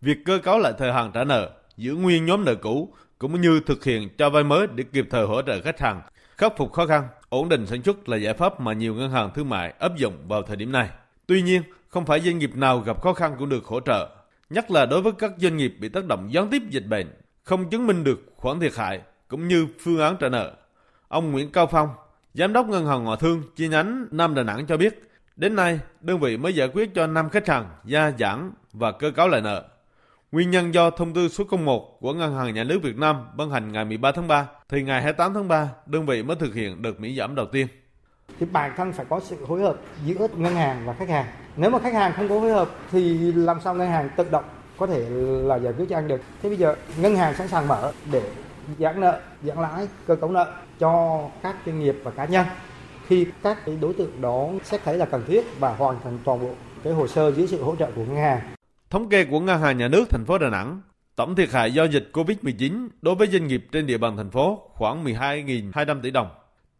Việc 0.00 0.18
cơ 0.24 0.38
cấu 0.42 0.58
lại 0.58 0.72
thời 0.78 0.92
hạn 0.92 1.10
trả 1.14 1.24
nợ, 1.24 1.50
giữ 1.76 1.94
nguyên 1.94 2.26
nhóm 2.26 2.44
nợ 2.44 2.54
cũ 2.54 2.94
cũng 3.18 3.40
như 3.40 3.60
thực 3.66 3.84
hiện 3.84 4.08
cho 4.18 4.30
vay 4.30 4.44
mới 4.44 4.66
để 4.74 4.84
kịp 4.92 5.06
thời 5.10 5.26
hỗ 5.26 5.42
trợ 5.42 5.60
khách 5.62 5.80
hàng, 5.80 6.02
khắc 6.40 6.56
phục 6.56 6.72
khó 6.72 6.86
khăn, 6.86 7.08
ổn 7.28 7.48
định 7.48 7.66
sản 7.66 7.82
xuất 7.82 8.08
là 8.08 8.16
giải 8.16 8.34
pháp 8.34 8.60
mà 8.60 8.72
nhiều 8.72 8.94
ngân 8.94 9.10
hàng 9.10 9.30
thương 9.34 9.48
mại 9.48 9.74
áp 9.78 9.96
dụng 9.96 10.14
vào 10.28 10.42
thời 10.42 10.56
điểm 10.56 10.72
này. 10.72 10.88
Tuy 11.26 11.42
nhiên, 11.42 11.62
không 11.88 12.06
phải 12.06 12.20
doanh 12.20 12.38
nghiệp 12.38 12.56
nào 12.56 12.80
gặp 12.80 13.02
khó 13.02 13.12
khăn 13.12 13.36
cũng 13.38 13.48
được 13.48 13.64
hỗ 13.64 13.80
trợ, 13.80 14.08
nhất 14.50 14.70
là 14.70 14.86
đối 14.86 15.02
với 15.02 15.12
các 15.18 15.30
doanh 15.38 15.56
nghiệp 15.56 15.76
bị 15.80 15.88
tác 15.88 16.04
động 16.04 16.28
gián 16.32 16.48
tiếp 16.50 16.62
dịch 16.70 16.86
bệnh, 16.86 17.06
không 17.42 17.70
chứng 17.70 17.86
minh 17.86 18.04
được 18.04 18.20
khoản 18.36 18.60
thiệt 18.60 18.72
hại 18.76 19.00
cũng 19.28 19.48
như 19.48 19.66
phương 19.80 20.00
án 20.00 20.16
trả 20.20 20.28
nợ. 20.28 20.52
Ông 21.08 21.32
Nguyễn 21.32 21.52
Cao 21.52 21.66
Phong, 21.66 21.88
Giám 22.34 22.52
đốc 22.52 22.66
Ngân 22.66 22.86
hàng 22.86 23.04
Ngoại 23.04 23.16
thương 23.20 23.42
chi 23.56 23.68
nhánh 23.68 24.06
Nam 24.10 24.34
Đà 24.34 24.42
Nẵng 24.42 24.66
cho 24.66 24.76
biết, 24.76 25.10
đến 25.36 25.56
nay 25.56 25.80
đơn 26.00 26.20
vị 26.20 26.36
mới 26.36 26.54
giải 26.54 26.68
quyết 26.68 26.94
cho 26.94 27.06
5 27.06 27.30
khách 27.30 27.48
hàng 27.48 27.70
gia 27.84 28.12
giãn 28.18 28.52
và 28.72 28.92
cơ 28.92 29.10
cấu 29.10 29.28
lại 29.28 29.40
nợ. 29.40 29.64
Nguyên 30.32 30.50
nhân 30.50 30.74
do 30.74 30.90
thông 30.90 31.14
tư 31.14 31.28
số 31.28 31.44
01 31.50 32.00
của 32.00 32.12
Ngân 32.12 32.34
hàng 32.34 32.54
Nhà 32.54 32.64
nước 32.64 32.78
Việt 32.82 32.96
Nam 32.96 33.16
ban 33.36 33.50
hành 33.50 33.72
ngày 33.72 33.84
13 33.84 34.12
tháng 34.12 34.28
3, 34.28 34.46
thì 34.68 34.82
ngày 34.82 35.02
28 35.02 35.34
tháng 35.34 35.48
3, 35.48 35.68
đơn 35.86 36.06
vị 36.06 36.22
mới 36.22 36.36
thực 36.36 36.54
hiện 36.54 36.82
đợt 36.82 37.00
miễn 37.00 37.16
giảm 37.16 37.34
đầu 37.34 37.46
tiên. 37.46 37.66
Thì 38.40 38.46
bản 38.46 38.72
thân 38.76 38.92
phải 38.92 39.06
có 39.08 39.20
sự 39.20 39.36
phối 39.48 39.60
hợp 39.60 39.76
giữa 40.06 40.28
ngân 40.36 40.54
hàng 40.54 40.82
và 40.86 40.92
khách 40.92 41.08
hàng. 41.08 41.26
Nếu 41.56 41.70
mà 41.70 41.78
khách 41.78 41.94
hàng 41.94 42.12
không 42.16 42.28
có 42.28 42.40
phối 42.40 42.52
hợp 42.52 42.68
thì 42.90 43.32
làm 43.32 43.60
sao 43.64 43.74
ngân 43.74 43.88
hàng 43.88 44.10
tự 44.16 44.24
động 44.30 44.44
có 44.78 44.86
thể 44.86 45.06
là 45.42 45.56
giải 45.56 45.72
quyết 45.78 45.86
cho 45.88 45.96
anh 45.96 46.08
được. 46.08 46.20
Thế 46.42 46.48
bây 46.48 46.58
giờ 46.58 46.74
ngân 46.96 47.16
hàng 47.16 47.34
sẵn 47.34 47.48
sàng 47.48 47.68
mở 47.68 47.92
để 48.12 48.22
giãn 48.78 49.00
nợ, 49.00 49.20
giãn 49.42 49.58
lãi, 49.58 49.88
cơ 50.06 50.16
cấu 50.16 50.30
nợ 50.30 50.52
cho 50.78 51.20
các 51.42 51.56
doanh 51.66 51.80
nghiệp 51.80 51.96
và 52.04 52.10
cá 52.10 52.24
nhân 52.24 52.46
khi 53.06 53.26
các 53.42 53.58
cái 53.66 53.78
đối 53.80 53.94
tượng 53.94 54.20
đó 54.20 54.48
xét 54.64 54.80
thấy 54.84 54.96
là 54.96 55.06
cần 55.06 55.22
thiết 55.26 55.44
và 55.58 55.74
hoàn 55.74 55.96
thành 56.04 56.18
toàn 56.24 56.40
bộ 56.40 56.50
cái 56.84 56.92
hồ 56.92 57.06
sơ 57.06 57.32
dưới 57.32 57.46
sự 57.46 57.62
hỗ 57.62 57.76
trợ 57.76 57.86
của 57.96 58.04
ngân 58.04 58.16
hàng. 58.16 58.40
Thống 58.90 59.08
kê 59.08 59.24
của 59.24 59.40
Ngân 59.40 59.60
hàng 59.60 59.78
Nhà 59.78 59.88
nước 59.88 60.10
thành 60.10 60.24
phố 60.24 60.38
Đà 60.38 60.50
Nẵng, 60.50 60.80
tổng 61.16 61.34
thiệt 61.34 61.50
hại 61.50 61.72
do 61.72 61.84
dịch 61.84 62.10
COVID-19 62.12 62.88
đối 63.02 63.14
với 63.14 63.28
doanh 63.28 63.46
nghiệp 63.46 63.66
trên 63.72 63.86
địa 63.86 63.98
bàn 63.98 64.16
thành 64.16 64.30
phố 64.30 64.70
khoảng 64.72 65.04
12.200 65.04 66.00
tỷ 66.00 66.10
đồng. 66.10 66.28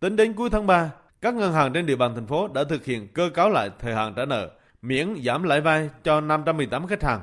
Tính 0.00 0.16
đến 0.16 0.32
cuối 0.32 0.50
tháng 0.50 0.66
3, 0.66 0.90
các 1.20 1.34
ngân 1.34 1.52
hàng 1.52 1.72
trên 1.72 1.86
địa 1.86 1.96
bàn 1.96 2.14
thành 2.14 2.26
phố 2.26 2.48
đã 2.48 2.64
thực 2.64 2.84
hiện 2.84 3.08
cơ 3.08 3.30
cấu 3.34 3.48
lại 3.48 3.70
thời 3.78 3.94
hạn 3.94 4.14
trả 4.16 4.24
nợ, 4.24 4.50
miễn 4.82 5.14
giảm 5.24 5.42
lãi 5.42 5.60
vay 5.60 5.90
cho 6.04 6.20
518 6.20 6.86
khách 6.86 7.02
hàng. 7.02 7.20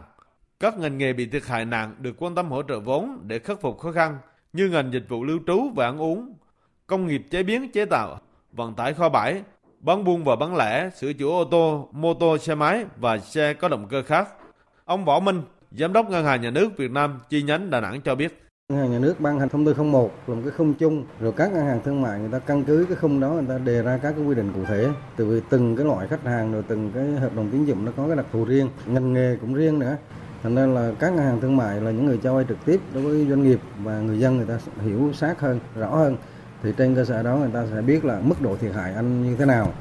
Các 0.60 0.78
ngành 0.78 0.98
nghề 0.98 1.14
bị 1.14 1.26
thiệt 1.26 1.46
hại 1.46 1.66
nặng 1.66 1.96
được 2.00 2.16
quan 2.18 2.36
tâm 2.36 2.50
hỗ 2.50 2.64
trợ 2.64 2.80
vốn 2.80 3.20
để 3.24 3.40
khắc 3.40 3.62
phục 3.62 3.80
khó 3.80 3.92
khăn 3.92 4.18
như 4.54 4.70
ngành 4.70 4.94
dịch 4.94 5.06
vụ 5.10 5.24
lưu 5.24 5.40
trú 5.48 5.70
và 5.76 5.86
ăn 5.86 6.02
uống, 6.02 6.34
công 6.88 7.08
nghiệp 7.08 7.22
chế 7.32 7.44
biến 7.44 7.72
chế 7.72 7.86
tạo, 7.86 8.20
vận 8.52 8.74
tải 8.74 8.94
kho 8.94 9.10
bãi, 9.10 9.42
bán 9.80 10.04
buôn 10.04 10.24
và 10.24 10.36
bán 10.36 10.56
lẻ, 10.56 10.90
sửa 10.90 11.14
chữa 11.14 11.30
ô 11.30 11.44
tô, 11.44 11.90
mô 11.92 12.14
tô, 12.14 12.38
xe 12.38 12.56
máy 12.56 12.86
và 12.98 13.18
xe 13.18 13.54
có 13.54 13.68
động 13.68 13.88
cơ 13.90 14.04
khác. 14.04 14.28
Ông 14.88 15.06
Võ 15.06 15.20
Minh, 15.20 15.42
Giám 15.72 15.94
đốc 15.94 16.10
Ngân 16.10 16.26
hàng 16.26 16.42
Nhà 16.42 16.50
nước 16.50 16.78
Việt 16.78 16.92
Nam 16.92 17.20
chi 17.30 17.44
nhánh 17.44 17.70
Đà 17.70 17.80
Nẵng 17.82 18.02
cho 18.02 18.16
biết. 18.16 18.42
Ngân 18.70 18.80
hàng 18.80 18.92
Nhà 18.92 19.00
nước 19.00 19.20
ban 19.20 19.40
hành 19.40 19.50
thông 19.50 19.66
tư 19.66 19.74
01 19.74 20.12
là 20.28 20.36
một 20.36 20.42
cái 20.44 20.52
khung 20.58 20.74
chung, 20.74 21.06
rồi 21.20 21.34
các 21.38 21.54
ngân 21.54 21.66
hàng 21.66 21.82
thương 21.86 22.02
mại 22.02 22.20
người 22.20 22.30
ta 22.32 22.40
căn 22.40 22.64
cứ 22.64 22.86
cái 22.90 22.98
khung 23.02 23.20
đó 23.20 23.30
người 23.30 23.46
ta 23.50 23.58
đề 23.58 23.84
ra 23.84 24.00
các 24.04 24.14
cái 24.18 24.26
quy 24.26 24.36
định 24.36 24.52
cụ 24.56 24.60
thể, 24.68 24.88
từ 25.16 25.26
vì 25.26 25.42
từng 25.50 25.76
cái 25.76 25.86
loại 25.86 26.08
khách 26.08 26.24
hàng 26.24 26.54
rồi 26.54 26.64
từng 26.68 26.92
cái 26.94 27.04
hợp 27.04 27.36
đồng 27.36 27.50
tín 27.52 27.66
dụng 27.66 27.86
nó 27.86 27.92
có 27.98 28.08
cái 28.08 28.16
đặc 28.16 28.26
thù 28.32 28.46
riêng, 28.46 28.70
ngành 28.86 29.14
nghề 29.14 29.38
cũng 29.42 29.54
riêng 29.54 29.80
nữa. 29.80 29.98
Thành 30.44 30.56
nên 30.56 30.76
là 30.76 30.92
các 31.00 31.14
ngân 31.14 31.26
hàng 31.26 31.42
thương 31.42 31.58
mại 31.58 31.82
là 31.82 31.92
những 31.92 32.06
người 32.06 32.20
cho 32.24 32.36
vay 32.36 32.46
trực 32.50 32.66
tiếp 32.66 32.80
đối 32.94 33.04
với 33.04 33.26
doanh 33.30 33.44
nghiệp 33.44 33.60
và 33.84 34.00
người 34.00 34.20
dân 34.20 34.38
người 34.38 34.46
ta 34.46 34.60
hiểu 34.84 35.12
sát 35.14 35.40
hơn, 35.40 35.60
rõ 35.76 35.96
hơn. 35.96 36.18
Thì 36.64 36.74
trên 36.78 36.96
cơ 36.96 37.06
sở 37.06 37.24
đó 37.24 37.36
người 37.36 37.52
ta 37.54 37.66
sẽ 37.74 37.82
biết 37.82 38.06
là 38.06 38.20
mức 38.24 38.42
độ 38.42 38.56
thiệt 38.56 38.74
hại 38.74 38.94
anh 38.94 39.24
như 39.24 39.36
thế 39.36 39.46
nào. 39.46 39.74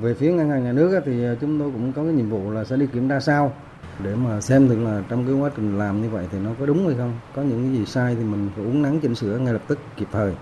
Về 0.00 0.14
phía 0.14 0.32
ngân 0.32 0.50
hàng 0.50 0.64
nhà 0.64 0.72
nước 0.72 1.02
thì 1.04 1.24
ờ, 1.24 1.36
chúng 1.40 1.58
tôi 1.60 1.70
cũng 1.70 1.92
có 1.92 2.02
cái 2.02 2.12
nhiệm 2.12 2.30
vụ 2.30 2.50
là 2.50 2.64
sẽ 2.64 2.76
đi 2.76 2.86
kiểm 2.86 3.08
tra 3.08 3.20
sau 3.20 3.52
để 4.02 4.14
mà 4.14 4.40
xem 4.40 4.68
được 4.68 4.78
là 4.78 5.02
trong 5.08 5.26
cái 5.26 5.34
quá 5.34 5.50
trình 5.56 5.78
làm 5.78 6.02
như 6.02 6.10
vậy 6.10 6.26
thì 6.32 6.38
nó 6.38 6.50
có 6.60 6.66
đúng 6.66 6.86
hay 6.86 6.96
không 6.96 7.18
có 7.34 7.42
những 7.42 7.62
cái 7.62 7.78
gì 7.78 7.86
sai 7.86 8.14
thì 8.14 8.24
mình 8.24 8.50
phải 8.56 8.64
uống 8.64 8.82
nắng 8.82 9.00
chỉnh 9.00 9.14
sửa 9.14 9.38
ngay 9.38 9.52
lập 9.52 9.62
tức 9.68 9.78
kịp 9.96 10.08
thời 10.12 10.34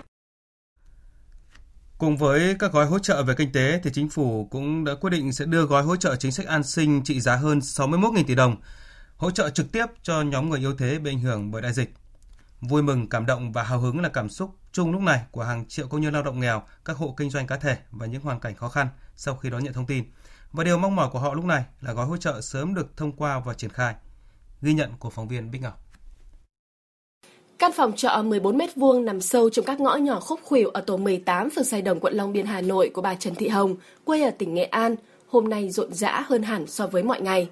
Cùng 2.02 2.16
với 2.16 2.56
các 2.58 2.72
gói 2.72 2.86
hỗ 2.86 2.98
trợ 2.98 3.22
về 3.22 3.34
kinh 3.34 3.52
tế 3.52 3.80
thì 3.82 3.90
chính 3.94 4.08
phủ 4.08 4.48
cũng 4.50 4.84
đã 4.84 4.92
quyết 5.00 5.10
định 5.10 5.32
sẽ 5.32 5.44
đưa 5.44 5.64
gói 5.64 5.82
hỗ 5.82 5.96
trợ 5.96 6.16
chính 6.16 6.32
sách 6.32 6.46
an 6.46 6.62
sinh 6.62 7.02
trị 7.04 7.20
giá 7.20 7.36
hơn 7.36 7.58
61.000 7.58 8.24
tỷ 8.26 8.34
đồng, 8.34 8.56
hỗ 9.16 9.30
trợ 9.30 9.50
trực 9.50 9.72
tiếp 9.72 9.86
cho 10.02 10.22
nhóm 10.22 10.50
người 10.50 10.58
yếu 10.58 10.76
thế 10.76 10.98
bị 10.98 11.10
ảnh 11.10 11.20
hưởng 11.20 11.50
bởi 11.50 11.62
đại 11.62 11.72
dịch. 11.72 11.94
Vui 12.60 12.82
mừng, 12.82 13.08
cảm 13.08 13.26
động 13.26 13.52
và 13.52 13.62
hào 13.62 13.80
hứng 13.80 14.00
là 14.00 14.08
cảm 14.08 14.28
xúc 14.28 14.56
chung 14.72 14.92
lúc 14.92 15.02
này 15.02 15.20
của 15.30 15.42
hàng 15.42 15.64
triệu 15.68 15.88
công 15.88 16.00
nhân 16.00 16.12
lao 16.14 16.22
động 16.22 16.40
nghèo, 16.40 16.62
các 16.84 16.96
hộ 16.96 17.14
kinh 17.16 17.30
doanh 17.30 17.46
cá 17.46 17.56
thể 17.56 17.76
và 17.90 18.06
những 18.06 18.22
hoàn 18.22 18.40
cảnh 18.40 18.54
khó 18.54 18.68
khăn 18.68 18.88
sau 19.16 19.36
khi 19.36 19.50
đón 19.50 19.64
nhận 19.64 19.72
thông 19.72 19.86
tin. 19.86 20.04
Và 20.52 20.64
điều 20.64 20.78
mong 20.78 20.96
mỏi 20.96 21.08
của 21.12 21.18
họ 21.18 21.34
lúc 21.34 21.44
này 21.44 21.64
là 21.80 21.92
gói 21.92 22.06
hỗ 22.06 22.16
trợ 22.16 22.40
sớm 22.40 22.74
được 22.74 22.96
thông 22.96 23.12
qua 23.12 23.42
và 23.46 23.54
triển 23.54 23.70
khai. 23.70 23.94
Ghi 24.62 24.72
nhận 24.72 24.90
của 24.98 25.10
phóng 25.10 25.28
viên 25.28 25.50
Bích 25.50 25.62
Ngọc. 25.62 25.78
Căn 27.58 27.72
phòng 27.72 27.92
trọ 27.96 28.22
14 28.24 28.58
mét 28.58 28.76
vuông 28.76 29.04
nằm 29.04 29.20
sâu 29.20 29.50
trong 29.50 29.64
các 29.64 29.80
ngõ 29.80 29.96
nhỏ 29.96 30.20
khúc 30.20 30.40
khuỷu 30.42 30.68
ở 30.68 30.80
tổ 30.80 30.96
18 30.96 31.50
phường 31.50 31.64
Sài 31.64 31.82
Đồng, 31.82 32.00
quận 32.00 32.14
Long 32.14 32.32
Biên, 32.32 32.46
Hà 32.46 32.60
Nội 32.60 32.90
của 32.94 33.02
bà 33.02 33.14
Trần 33.14 33.34
Thị 33.34 33.48
Hồng, 33.48 33.76
quê 34.04 34.22
ở 34.22 34.30
tỉnh 34.30 34.54
Nghệ 34.54 34.64
An, 34.64 34.96
hôm 35.28 35.48
nay 35.48 35.70
rộn 35.70 35.94
rã 35.94 36.24
hơn 36.26 36.42
hẳn 36.42 36.66
so 36.66 36.86
với 36.86 37.02
mọi 37.02 37.20
ngày. 37.20 37.48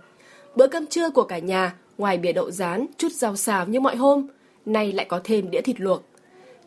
Bữa 0.56 0.66
cơm 0.68 0.86
trưa 0.86 1.10
của 1.10 1.22
cả 1.22 1.38
nhà, 1.38 1.74
ngoài 1.98 2.18
bìa 2.18 2.32
đậu 2.32 2.50
rán, 2.50 2.86
chút 2.98 3.12
rau 3.12 3.36
xào 3.36 3.66
như 3.66 3.80
mọi 3.80 3.96
hôm, 3.96 4.26
nay 4.66 4.92
lại 4.92 5.06
có 5.08 5.20
thêm 5.24 5.50
đĩa 5.50 5.60
thịt 5.60 5.80
luộc. 5.80 6.02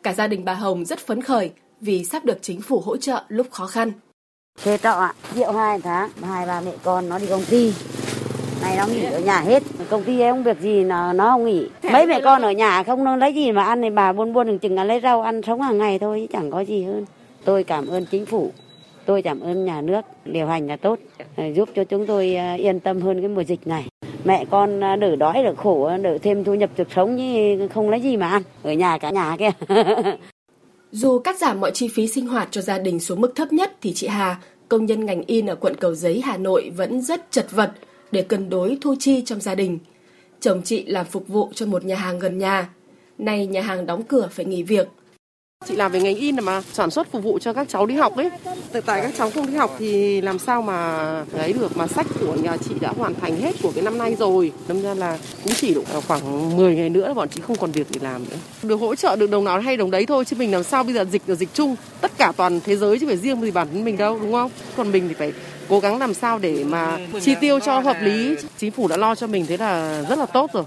Cả 0.04 0.14
gia 0.14 0.28
đình 0.28 0.46
bà 0.46 0.54
Hồng 0.54 0.86
rất 0.86 1.00
phấn 1.00 1.22
khởi 1.22 1.52
vì 1.82 2.06
sắp 2.06 2.26
được 2.26 2.38
chính 2.42 2.62
phủ 2.62 2.80
hỗ 2.80 2.98
trợ 2.98 3.24
lúc 3.28 3.48
khó 3.52 3.68
khăn. 3.68 3.92
Thuê 4.64 4.78
trọ 4.78 4.90
ạ, 4.90 5.14
triệu 5.36 5.52
hai 5.52 5.80
tháng, 5.80 6.10
hai 6.24 6.46
bà 6.48 6.62
mẹ 6.62 6.72
con 6.84 7.10
nó 7.10 7.20
đi 7.20 7.26
công 7.28 7.44
ty. 7.50 7.74
Này 8.62 8.78
nó 8.78 8.88
nghỉ 8.88 9.04
ở 9.04 9.20
nhà 9.20 9.40
hết, 9.40 9.64
công 9.90 10.04
ty 10.04 10.20
ấy 10.20 10.32
không 10.32 10.44
việc 10.44 10.60
gì 10.60 10.84
nó, 10.84 11.14
nó 11.14 11.32
không 11.32 11.46
nghỉ. 11.46 11.68
Mấy 11.92 12.08
mẹ 12.08 12.22
con 12.24 12.42
ở 12.42 12.52
nhà 12.52 12.84
không 12.84 13.04
nó 13.04 13.16
lấy 13.16 13.34
gì 13.34 13.52
mà 13.52 13.64
ăn 13.64 13.82
thì 13.82 13.90
bà 13.90 14.14
buôn 14.14 14.34
buôn 14.34 14.48
đừng 14.48 14.60
chừng 14.60 14.76
là 14.76 14.84
lấy 14.84 15.00
rau 15.00 15.22
ăn 15.22 15.42
sống 15.42 15.62
hàng 15.62 15.78
ngày 15.78 16.00
thôi, 16.00 16.20
chứ 16.22 16.28
chẳng 16.34 16.52
có 16.52 16.60
gì 16.60 16.84
hơn. 16.84 17.06
Tôi 17.46 17.64
cảm 17.64 17.88
ơn 17.88 18.06
chính 18.06 18.26
phủ, 18.26 18.52
tôi 19.06 19.22
cảm 19.22 19.40
ơn 19.40 19.66
nhà 19.66 19.82
nước 19.82 20.02
điều 20.26 20.48
hành 20.48 20.68
là 20.68 20.78
tốt, 20.78 21.00
giúp 21.54 21.70
cho 21.76 21.84
chúng 21.84 22.06
tôi 22.06 22.36
à, 22.36 22.54
yên 22.54 22.80
tâm 22.80 23.02
hơn 23.02 23.22
cái 23.22 23.30
mùa 23.30 23.44
dịch 23.44 23.68
này 23.68 23.86
mẹ 24.24 24.46
con 24.50 24.84
à, 24.84 24.96
đỡ 24.96 25.16
đói 25.16 25.44
đỡ 25.44 25.54
khổ 25.58 25.98
đỡ 25.98 26.18
thêm 26.18 26.44
thu 26.44 26.54
nhập 26.54 26.70
cuộc 26.78 26.92
sống 26.96 27.18
chứ 27.18 27.68
không 27.74 27.90
lấy 27.90 28.02
gì 28.02 28.18
mà 28.18 28.28
ăn 28.30 28.42
ở 28.64 28.74
nhà 28.74 28.98
cả 28.98 29.10
nhà 29.10 29.36
kia 29.40 29.52
Dù 30.94 31.20
cắt 31.20 31.38
giảm 31.38 31.62
mọi 31.62 31.72
chi 31.72 31.88
phí 31.88 32.08
sinh 32.08 32.28
hoạt 32.28 32.48
cho 32.52 32.62
gia 32.62 32.78
đình 32.80 33.00
xuống 33.00 33.22
mức 33.22 33.36
thấp 33.36 33.54
nhất 33.54 33.78
thì 33.82 33.94
chị 33.94 34.08
Hà, 34.08 34.42
công 34.70 34.86
nhân 34.86 35.06
ngành 35.06 35.24
in 35.28 35.46
ở 35.46 35.56
quận 35.56 35.76
Cầu 35.76 35.96
Giấy, 35.96 36.22
Hà 36.22 36.38
Nội 36.38 36.72
vẫn 36.76 37.02
rất 37.02 37.32
chật 37.32 37.52
vật 37.52 37.72
để 38.12 38.22
cân 38.22 38.50
đối 38.50 38.78
thu 38.82 38.96
chi 39.00 39.22
trong 39.26 39.42
gia 39.42 39.56
đình. 39.56 39.80
Chồng 40.40 40.62
chị 40.66 40.86
làm 40.86 41.06
phục 41.06 41.28
vụ 41.28 41.50
cho 41.56 41.66
một 41.66 41.86
nhà 41.86 41.96
hàng 41.96 42.20
gần 42.20 42.38
nhà. 42.38 42.70
Nay 43.18 43.48
nhà 43.48 43.62
hàng 43.62 43.86
đóng 43.86 44.04
cửa 44.04 44.30
phải 44.32 44.46
nghỉ 44.46 44.64
việc 44.64 44.88
Chị 45.68 45.76
làm 45.76 45.92
về 45.92 46.00
ngành 46.02 46.16
in 46.16 46.36
mà, 46.36 46.62
sản 46.74 46.92
xuất 46.92 47.12
phục 47.12 47.24
vụ 47.24 47.40
cho 47.40 47.54
các 47.54 47.70
cháu 47.70 47.86
đi 47.86 47.96
học 47.96 48.16
ấy. 48.16 48.30
Tại 48.86 49.02
các 49.02 49.12
cháu 49.18 49.32
không 49.32 49.48
đi 49.48 49.56
học 49.56 49.76
thì 49.80 50.22
làm 50.22 50.40
sao 50.40 50.62
mà 50.62 51.00
lấy 51.34 51.54
được 51.54 51.78
mà 51.78 51.88
sách 51.88 52.08
của 52.20 52.36
nhà 52.36 52.58
chị 52.58 52.76
đã 52.82 52.94
hoàn 52.98 53.16
thành 53.16 53.42
hết 53.42 53.56
của 53.64 53.72
cái 53.76 53.84
năm 53.84 53.98
nay 53.98 54.16
rồi. 54.20 54.52
Đâm 54.68 54.82
ra 54.82 54.94
là 54.94 55.18
cũng 55.44 55.54
chỉ 55.54 55.74
được 55.74 55.84
khoảng 56.08 56.58
10 56.58 56.76
ngày 56.76 56.90
nữa 56.90 57.08
là 57.08 57.14
bọn 57.14 57.30
chị 57.30 57.42
không 57.42 57.56
còn 57.56 57.72
việc 57.72 57.88
để 57.90 58.00
làm 58.04 58.26
nữa. 58.30 58.38
Được 58.64 58.76
hỗ 58.76 58.96
trợ 58.96 59.16
được 59.16 59.30
đồng 59.30 59.44
nào 59.44 59.60
hay 59.60 59.78
đồng 59.78 59.92
đấy 59.92 60.06
thôi, 60.06 60.26
chứ 60.26 60.36
mình 60.40 60.52
làm 60.52 60.64
sao 60.64 60.84
bây 60.84 60.94
giờ 60.94 61.06
dịch 61.12 61.22
là 61.28 61.36
dịch 61.36 61.50
chung. 61.54 61.76
Tất 62.02 62.12
cả 62.18 62.32
toàn 62.38 62.60
thế 62.66 62.76
giới 62.76 63.00
chứ 63.00 63.08
phải 63.08 63.18
riêng 63.18 63.42
gì 63.42 63.52
bản 63.52 63.68
thân 63.74 63.86
mình 63.86 63.98
đâu, 63.98 64.20
đúng 64.22 64.32
không? 64.32 64.52
Còn 64.78 64.92
mình 64.92 65.08
thì 65.08 65.14
phải 65.14 65.34
cố 65.70 65.80
gắng 65.80 66.00
làm 66.00 66.14
sao 66.14 66.40
để 66.40 66.64
mà 66.64 66.98
chi 67.22 67.36
tiêu 67.42 67.60
cho 67.60 67.80
hợp 67.80 67.98
lý. 68.02 68.36
Chính 68.58 68.72
phủ 68.72 68.88
đã 68.88 68.98
lo 68.98 69.16
cho 69.16 69.28
mình, 69.28 69.46
thế 69.46 69.58
là 69.58 70.04
rất 70.10 70.20
là 70.20 70.26
tốt 70.26 70.50
rồi. 70.54 70.64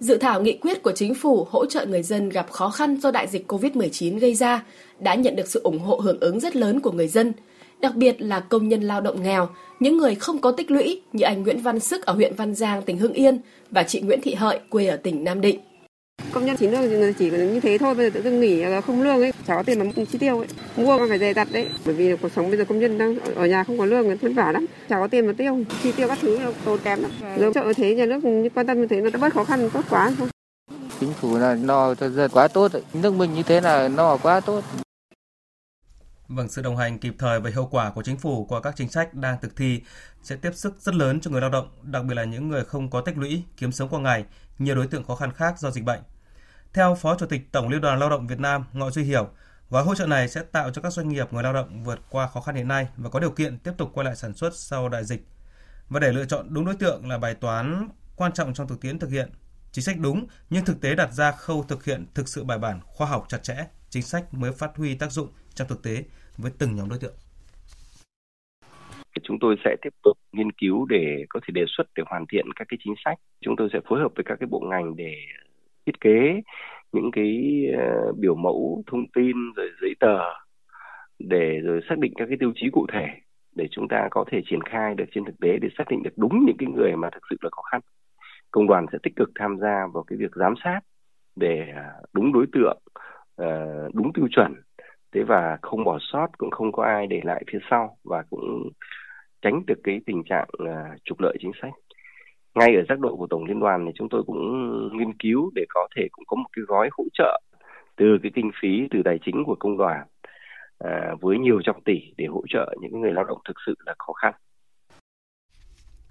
Dự 0.00 0.16
thảo 0.16 0.42
nghị 0.42 0.52
quyết 0.52 0.82
của 0.82 0.92
chính 0.92 1.14
phủ 1.14 1.46
hỗ 1.50 1.66
trợ 1.66 1.86
người 1.86 2.02
dân 2.02 2.28
gặp 2.28 2.50
khó 2.50 2.70
khăn 2.70 2.96
do 3.00 3.10
đại 3.10 3.26
dịch 3.26 3.52
COVID-19 3.52 4.18
gây 4.18 4.34
ra 4.34 4.64
đã 4.98 5.14
nhận 5.14 5.36
được 5.36 5.48
sự 5.48 5.60
ủng 5.62 5.78
hộ 5.78 5.96
hưởng 5.96 6.20
ứng 6.20 6.40
rất 6.40 6.56
lớn 6.56 6.80
của 6.80 6.92
người 6.92 7.08
dân, 7.08 7.32
đặc 7.80 7.94
biệt 7.94 8.22
là 8.22 8.40
công 8.40 8.68
nhân 8.68 8.82
lao 8.82 9.00
động 9.00 9.22
nghèo, 9.22 9.48
những 9.80 9.96
người 9.96 10.14
không 10.14 10.40
có 10.40 10.52
tích 10.52 10.70
lũy 10.70 11.02
như 11.12 11.24
anh 11.24 11.42
Nguyễn 11.42 11.62
Văn 11.62 11.80
Sức 11.80 12.06
ở 12.06 12.12
huyện 12.12 12.34
Văn 12.34 12.54
Giang, 12.54 12.82
tỉnh 12.82 12.98
Hưng 12.98 13.12
Yên 13.12 13.38
và 13.70 13.82
chị 13.82 14.00
Nguyễn 14.00 14.20
Thị 14.20 14.34
Hợi 14.34 14.58
quê 14.70 14.86
ở 14.86 14.96
tỉnh 14.96 15.24
Nam 15.24 15.40
Định. 15.40 15.60
Công 16.32 16.46
nhân 16.46 16.56
chỉ 16.56 16.68
lương 16.68 17.14
chỉ 17.14 17.30
như 17.30 17.60
thế 17.60 17.78
thôi, 17.78 17.94
bây 17.94 18.06
giờ 18.06 18.10
tự 18.14 18.22
dưng 18.22 18.40
nghỉ 18.40 18.64
không 18.86 19.02
lương 19.02 19.20
ấy, 19.20 19.32
chả 19.46 19.54
có 19.54 19.62
tiền 19.62 19.78
mà 19.78 19.84
chi 20.12 20.18
tiêu 20.18 20.38
ấy. 20.38 20.48
Mua 20.76 20.98
còn 20.98 21.08
phải 21.08 21.18
dè 21.18 21.34
dặt 21.34 21.48
đấy, 21.52 21.68
bởi 21.84 21.94
vì 21.94 22.16
cuộc 22.16 22.28
sống 22.36 22.48
bây 22.48 22.58
giờ 22.58 22.64
công 22.64 22.78
nhân 22.78 22.98
đang 22.98 23.18
ở 23.34 23.46
nhà 23.46 23.64
không 23.64 23.78
có 23.78 23.84
lương 23.84 24.16
vất 24.16 24.30
vả 24.36 24.52
lắm, 24.52 24.66
chả 24.88 24.96
có 24.96 25.08
tiền 25.08 25.26
mà 25.26 25.32
tiêu, 25.38 25.64
chi 25.82 25.92
tiêu 25.92 26.08
các 26.08 26.18
thứ 26.22 26.38
tốn 26.64 26.78
kém 26.84 27.02
lắm. 27.02 27.10
Nếu 27.38 27.52
trợ 27.52 27.72
thế 27.76 27.94
nhà 27.94 28.06
nước 28.06 28.48
quan 28.54 28.66
tâm 28.66 28.80
như 28.80 28.86
thế 28.86 29.00
nó 29.00 29.10
đã 29.10 29.18
bớt 29.18 29.34
khó 29.34 29.44
khăn 29.44 29.70
tốt 29.72 29.84
quá 29.90 30.12
thôi. 30.18 30.28
Chính 31.00 31.12
phủ 31.12 31.38
là 31.38 31.54
no 31.54 31.94
cho 31.94 32.08
dân 32.08 32.30
quá 32.30 32.48
tốt, 32.48 32.72
nước 32.92 33.14
mình 33.14 33.34
như 33.34 33.42
thế 33.42 33.60
là 33.60 33.88
no 33.88 34.16
quá 34.16 34.40
tốt. 34.40 34.64
Vâng, 36.28 36.48
sự 36.48 36.62
đồng 36.62 36.76
hành 36.76 36.98
kịp 36.98 37.14
thời 37.18 37.40
và 37.40 37.50
hiệu 37.50 37.68
quả 37.70 37.90
của 37.90 38.02
chính 38.02 38.16
phủ 38.16 38.44
qua 38.48 38.60
các 38.60 38.74
chính 38.76 38.88
sách 38.88 39.14
đang 39.14 39.36
thực 39.42 39.56
thi 39.56 39.80
sẽ 40.22 40.36
tiếp 40.36 40.50
sức 40.54 40.74
rất 40.80 40.94
lớn 40.94 41.20
cho 41.20 41.30
người 41.30 41.40
lao 41.40 41.50
động, 41.50 41.68
đặc 41.82 42.04
biệt 42.04 42.14
là 42.14 42.24
những 42.24 42.48
người 42.48 42.64
không 42.64 42.90
có 42.90 43.00
tích 43.00 43.18
lũy, 43.18 43.42
kiếm 43.56 43.72
sống 43.72 43.88
qua 43.88 44.00
ngày, 44.00 44.24
nhiều 44.58 44.74
đối 44.74 44.86
tượng 44.86 45.04
khó 45.04 45.16
khăn 45.16 45.32
khác 45.32 45.54
do 45.58 45.70
dịch 45.70 45.84
bệnh. 45.84 46.00
Theo 46.76 46.94
Phó 46.94 47.16
Chủ 47.16 47.26
tịch 47.26 47.40
Tổng 47.52 47.68
Liên 47.68 47.80
đoàn 47.80 47.98
Lao 47.98 48.10
động 48.10 48.26
Việt 48.26 48.40
Nam 48.40 48.64
Ngọ 48.72 48.90
Duy 48.90 49.02
Hiểu, 49.02 49.28
gói 49.70 49.84
hỗ 49.84 49.94
trợ 49.94 50.06
này 50.06 50.28
sẽ 50.28 50.42
tạo 50.52 50.70
cho 50.70 50.82
các 50.82 50.92
doanh 50.92 51.08
nghiệp 51.08 51.32
người 51.32 51.42
lao 51.42 51.52
động 51.52 51.84
vượt 51.84 52.00
qua 52.10 52.26
khó 52.26 52.40
khăn 52.40 52.54
hiện 52.54 52.68
nay 52.68 52.88
và 52.96 53.10
có 53.10 53.20
điều 53.20 53.30
kiện 53.30 53.58
tiếp 53.58 53.72
tục 53.78 53.90
quay 53.94 54.04
lại 54.04 54.16
sản 54.16 54.34
xuất 54.34 54.54
sau 54.54 54.88
đại 54.88 55.04
dịch. 55.04 55.20
Và 55.88 56.00
để 56.00 56.12
lựa 56.12 56.24
chọn 56.24 56.46
đúng 56.50 56.64
đối 56.64 56.74
tượng 56.74 57.08
là 57.08 57.18
bài 57.18 57.34
toán 57.34 57.88
quan 58.16 58.32
trọng 58.32 58.54
trong 58.54 58.68
thực 58.68 58.80
tiễn 58.80 58.98
thực 58.98 59.10
hiện. 59.10 59.30
Chính 59.72 59.84
sách 59.84 59.96
đúng 59.98 60.26
nhưng 60.50 60.64
thực 60.64 60.80
tế 60.80 60.94
đặt 60.94 61.12
ra 61.12 61.32
khâu 61.32 61.64
thực 61.68 61.84
hiện 61.84 62.06
thực 62.14 62.28
sự 62.28 62.44
bài 62.44 62.58
bản, 62.58 62.80
khoa 62.84 63.06
học 63.06 63.24
chặt 63.28 63.42
chẽ, 63.42 63.56
chính 63.90 64.02
sách 64.02 64.34
mới 64.34 64.52
phát 64.52 64.76
huy 64.76 64.94
tác 64.94 65.12
dụng 65.12 65.28
trong 65.54 65.68
thực 65.68 65.82
tế 65.82 66.04
với 66.36 66.52
từng 66.58 66.76
nhóm 66.76 66.88
đối 66.88 66.98
tượng 66.98 67.14
chúng 69.22 69.38
tôi 69.40 69.56
sẽ 69.64 69.76
tiếp 69.82 69.94
tục 70.02 70.18
nghiên 70.32 70.52
cứu 70.52 70.86
để 70.86 71.24
có 71.28 71.40
thể 71.42 71.52
đề 71.52 71.64
xuất 71.76 71.84
để 71.96 72.02
hoàn 72.06 72.24
thiện 72.32 72.46
các 72.56 72.66
cái 72.68 72.78
chính 72.84 72.94
sách 73.04 73.18
chúng 73.40 73.54
tôi 73.56 73.68
sẽ 73.72 73.78
phối 73.88 74.00
hợp 74.00 74.12
với 74.16 74.24
các 74.24 74.36
cái 74.40 74.46
bộ 74.50 74.60
ngành 74.70 74.96
để 74.96 75.14
thiết 75.86 76.00
kế 76.00 76.40
những 76.92 77.10
cái 77.12 77.62
ờ, 77.78 78.12
biểu 78.18 78.34
mẫu 78.34 78.82
thông 78.86 79.04
tin 79.14 79.36
rồi 79.56 79.70
giấy 79.82 79.94
tờ 80.00 80.18
để 81.18 81.58
rồi 81.64 81.80
xác 81.88 81.98
định 81.98 82.12
các 82.16 82.26
cái 82.28 82.36
tiêu 82.40 82.52
chí 82.54 82.70
cụ 82.72 82.86
thể 82.92 83.06
để 83.54 83.68
chúng 83.70 83.88
ta 83.88 84.08
có 84.10 84.24
thể 84.30 84.40
triển 84.46 84.60
khai 84.62 84.94
được 84.94 85.04
trên 85.14 85.24
thực 85.24 85.40
tế 85.40 85.58
để 85.62 85.68
xác 85.78 85.84
định 85.90 86.02
được 86.02 86.10
đúng 86.16 86.44
những 86.46 86.56
cái 86.58 86.68
người 86.68 86.96
mà 86.96 87.10
thực 87.12 87.22
sự 87.30 87.36
là 87.40 87.50
khó 87.52 87.62
khăn. 87.62 87.80
Công 88.50 88.66
đoàn 88.66 88.86
sẽ 88.92 88.98
tích 89.02 89.16
cực 89.16 89.30
tham 89.34 89.58
gia 89.60 89.86
vào 89.94 90.04
cái 90.06 90.16
việc 90.18 90.30
giám 90.34 90.54
sát 90.64 90.80
để 91.36 91.66
à, 91.76 91.92
đúng 92.12 92.32
đối 92.32 92.46
tượng 92.52 92.78
ờ, 93.36 93.66
đúng 93.94 94.12
tiêu 94.12 94.28
chuẩn. 94.30 94.54
Thế 95.12 95.22
và 95.22 95.58
không 95.62 95.84
bỏ 95.84 95.98
sót, 96.00 96.28
cũng 96.38 96.50
không 96.50 96.72
có 96.72 96.82
ai 96.84 97.06
để 97.06 97.20
lại 97.24 97.44
phía 97.52 97.58
sau 97.70 97.96
và 98.04 98.22
cũng 98.30 98.70
tránh 99.42 99.62
được 99.66 99.80
cái 99.84 100.00
tình 100.06 100.22
trạng 100.24 100.48
à, 100.66 100.96
trục 101.04 101.20
lợi 101.20 101.36
chính 101.40 101.52
sách 101.62 101.72
ngay 102.56 102.76
ở 102.76 102.82
giác 102.88 103.00
độ 103.00 103.16
của 103.16 103.26
tổng 103.30 103.44
liên 103.44 103.60
đoàn 103.60 103.84
thì 103.86 103.92
chúng 103.94 104.08
tôi 104.08 104.22
cũng 104.26 104.38
nghiên 104.98 105.12
cứu 105.18 105.50
để 105.54 105.64
có 105.68 105.88
thể 105.96 106.02
cũng 106.12 106.24
có 106.26 106.36
một 106.36 106.48
cái 106.52 106.64
gói 106.68 106.88
hỗ 106.92 107.04
trợ 107.14 107.40
từ 107.96 108.18
cái 108.22 108.32
kinh 108.34 108.50
phí 108.62 108.68
từ 108.90 108.98
tài 109.04 109.18
chính 109.24 109.44
của 109.46 109.56
công 109.60 109.78
đoàn 109.78 110.06
à, 110.78 111.14
với 111.20 111.38
nhiều 111.38 111.60
trăm 111.64 111.74
tỷ 111.84 111.98
để 112.16 112.26
hỗ 112.26 112.42
trợ 112.48 112.74
những 112.80 113.00
người 113.00 113.12
lao 113.12 113.24
động 113.24 113.38
thực 113.48 113.56
sự 113.66 113.74
là 113.86 113.94
khó 113.98 114.12
khăn. 114.12 114.34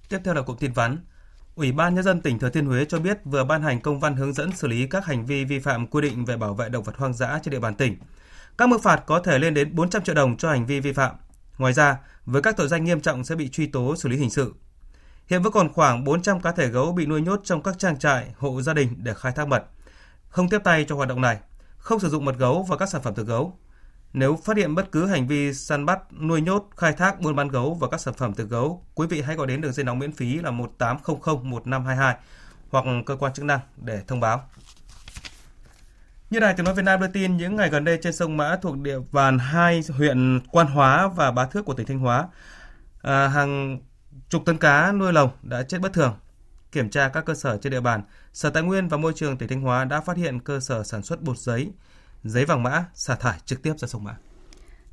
Tiếp 0.10 0.18
theo 0.24 0.34
là 0.34 0.42
cuộc 0.42 0.60
tin 0.60 0.72
vắn. 0.76 0.98
Ủy 1.56 1.72
ban 1.72 1.96
Nhân 1.96 2.04
dân 2.04 2.22
tỉnh 2.22 2.40
Thừa 2.40 2.50
Thiên 2.50 2.66
Huế 2.66 2.86
cho 2.86 3.00
biết 3.00 3.18
vừa 3.26 3.44
ban 3.44 3.62
hành 3.62 3.82
công 3.82 4.00
văn 4.00 4.16
hướng 4.16 4.34
dẫn 4.34 4.52
xử 4.52 4.68
lý 4.68 4.88
các 4.88 5.06
hành 5.06 5.26
vi 5.26 5.46
vi 5.46 5.60
phạm 5.60 5.88
quy 5.88 6.02
định 6.02 6.26
về 6.26 6.38
bảo 6.38 6.54
vệ 6.54 6.70
động 6.70 6.84
vật 6.84 6.98
hoang 6.98 7.14
dã 7.14 7.40
trên 7.44 7.52
địa 7.52 7.60
bàn 7.60 7.76
tỉnh. 7.76 7.96
Các 8.58 8.70
mức 8.70 8.78
phạt 8.84 9.04
có 9.06 9.20
thể 9.20 9.40
lên 9.40 9.54
đến 9.54 9.76
400 9.76 10.04
triệu 10.04 10.16
đồng 10.16 10.38
cho 10.38 10.50
hành 10.50 10.66
vi 10.66 10.80
vi 10.80 10.94
phạm. 10.94 11.16
Ngoài 11.58 11.74
ra, 11.74 11.98
với 12.26 12.42
các 12.42 12.58
tội 12.58 12.68
danh 12.68 12.84
nghiêm 12.84 13.02
trọng 13.02 13.24
sẽ 13.24 13.36
bị 13.36 13.50
truy 13.50 13.68
tố 13.68 13.96
xử 13.96 14.10
lý 14.10 14.18
hình 14.18 14.30
sự. 14.30 14.54
Hiện 15.28 15.42
vẫn 15.42 15.54
còn 15.54 15.74
khoảng 15.74 16.04
400 16.04 16.40
cá 16.40 16.52
thể 16.52 16.68
gấu 16.68 16.92
bị 16.92 17.06
nuôi 17.06 17.22
nhốt 17.22 17.42
trong 17.44 17.64
các 17.64 17.80
trang 17.80 18.00
trại, 18.00 18.34
hộ 18.38 18.62
gia 18.62 18.74
đình 18.74 18.96
để 18.98 19.14
khai 19.14 19.32
thác 19.32 19.48
mật. 19.48 19.64
Không 20.28 20.50
tiếp 20.50 20.60
tay 20.64 20.86
cho 20.90 20.96
hoạt 20.96 21.10
động 21.10 21.22
này, 21.22 21.40
không 21.78 22.00
sử 22.00 22.10
dụng 22.10 22.26
mật 22.26 22.38
gấu 22.38 22.64
và 22.64 22.78
các 22.78 22.90
sản 22.90 23.02
phẩm 23.02 23.14
từ 23.16 23.24
gấu. 23.24 23.60
Nếu 24.14 24.40
phát 24.44 24.58
hiện 24.58 24.76
bất 24.76 24.92
cứ 24.92 25.06
hành 25.06 25.28
vi 25.28 25.54
săn 25.54 25.86
bắt, 25.86 26.00
nuôi 26.14 26.42
nhốt, 26.42 26.70
khai 26.78 26.94
thác, 26.94 27.22
buôn 27.22 27.36
bán 27.36 27.48
gấu 27.48 27.74
và 27.74 27.88
các 27.88 28.02
sản 28.02 28.14
phẩm 28.14 28.34
từ 28.34 28.44
gấu, 28.44 28.86
quý 28.96 29.08
vị 29.08 29.22
hãy 29.22 29.36
gọi 29.36 29.48
đến 29.48 29.62
đường 29.62 29.74
dây 29.74 29.84
nóng 29.84 30.00
miễn 30.00 30.12
phí 30.12 30.40
là 30.40 30.52
1800 30.52 31.50
1522 31.50 32.16
hoặc 32.70 32.86
cơ 33.06 33.16
quan 33.16 33.34
chức 33.34 33.46
năng 33.46 33.60
để 33.78 34.02
thông 34.08 34.20
báo. 34.20 34.50
Như 36.30 36.40
đài 36.40 36.54
tiếng 36.54 36.66
nói 36.66 36.76
Việt 36.76 36.86
Nam 36.86 37.00
đưa 37.00 37.08
tin, 37.08 37.38
những 37.38 37.56
ngày 37.56 37.70
gần 37.70 37.84
đây 37.84 38.00
trên 38.02 38.14
sông 38.14 38.38
Mã 38.38 38.56
thuộc 38.62 38.78
địa 38.78 39.00
bàn 39.12 39.40
hai 39.40 39.84
huyện 39.98 40.40
Quan 40.52 40.68
Hóa 40.68 41.08
và 41.08 41.32
Bá 41.32 41.46
Thước 41.46 41.66
của 41.66 41.74
tỉnh 41.74 41.88
Thanh 41.88 42.00
Hóa, 42.00 42.28
à, 43.02 43.28
hàng 43.28 43.80
chục 44.30 44.46
tấn 44.46 44.58
cá 44.58 44.92
nuôi 44.92 45.14
lồng 45.14 45.30
đã 45.44 45.64
chết 45.64 45.82
bất 45.82 45.94
thường. 45.94 46.20
Kiểm 46.72 46.90
tra 46.90 47.10
các 47.10 47.26
cơ 47.26 47.36
sở 47.36 47.58
trên 47.58 47.72
địa 47.72 47.82
bàn, 47.82 48.04
Sở 48.34 48.50
Tài 48.50 48.64
nguyên 48.64 48.88
và 48.88 48.98
Môi 48.98 49.14
trường 49.16 49.38
tỉnh 49.38 49.50
Thanh 49.50 49.62
Hóa 49.62 49.86
đã 49.86 50.02
phát 50.02 50.18
hiện 50.18 50.40
cơ 50.40 50.60
sở 50.60 50.84
sản 50.84 51.04
xuất 51.04 51.22
bột 51.22 51.38
giấy, 51.38 51.72
giấy 52.24 52.46
vàng 52.46 52.64
mã 52.64 52.86
xả 52.94 53.16
thải 53.16 53.40
trực 53.46 53.62
tiếp 53.62 53.74
ra 53.78 53.88
sông 53.88 54.04
Mã. 54.04 54.16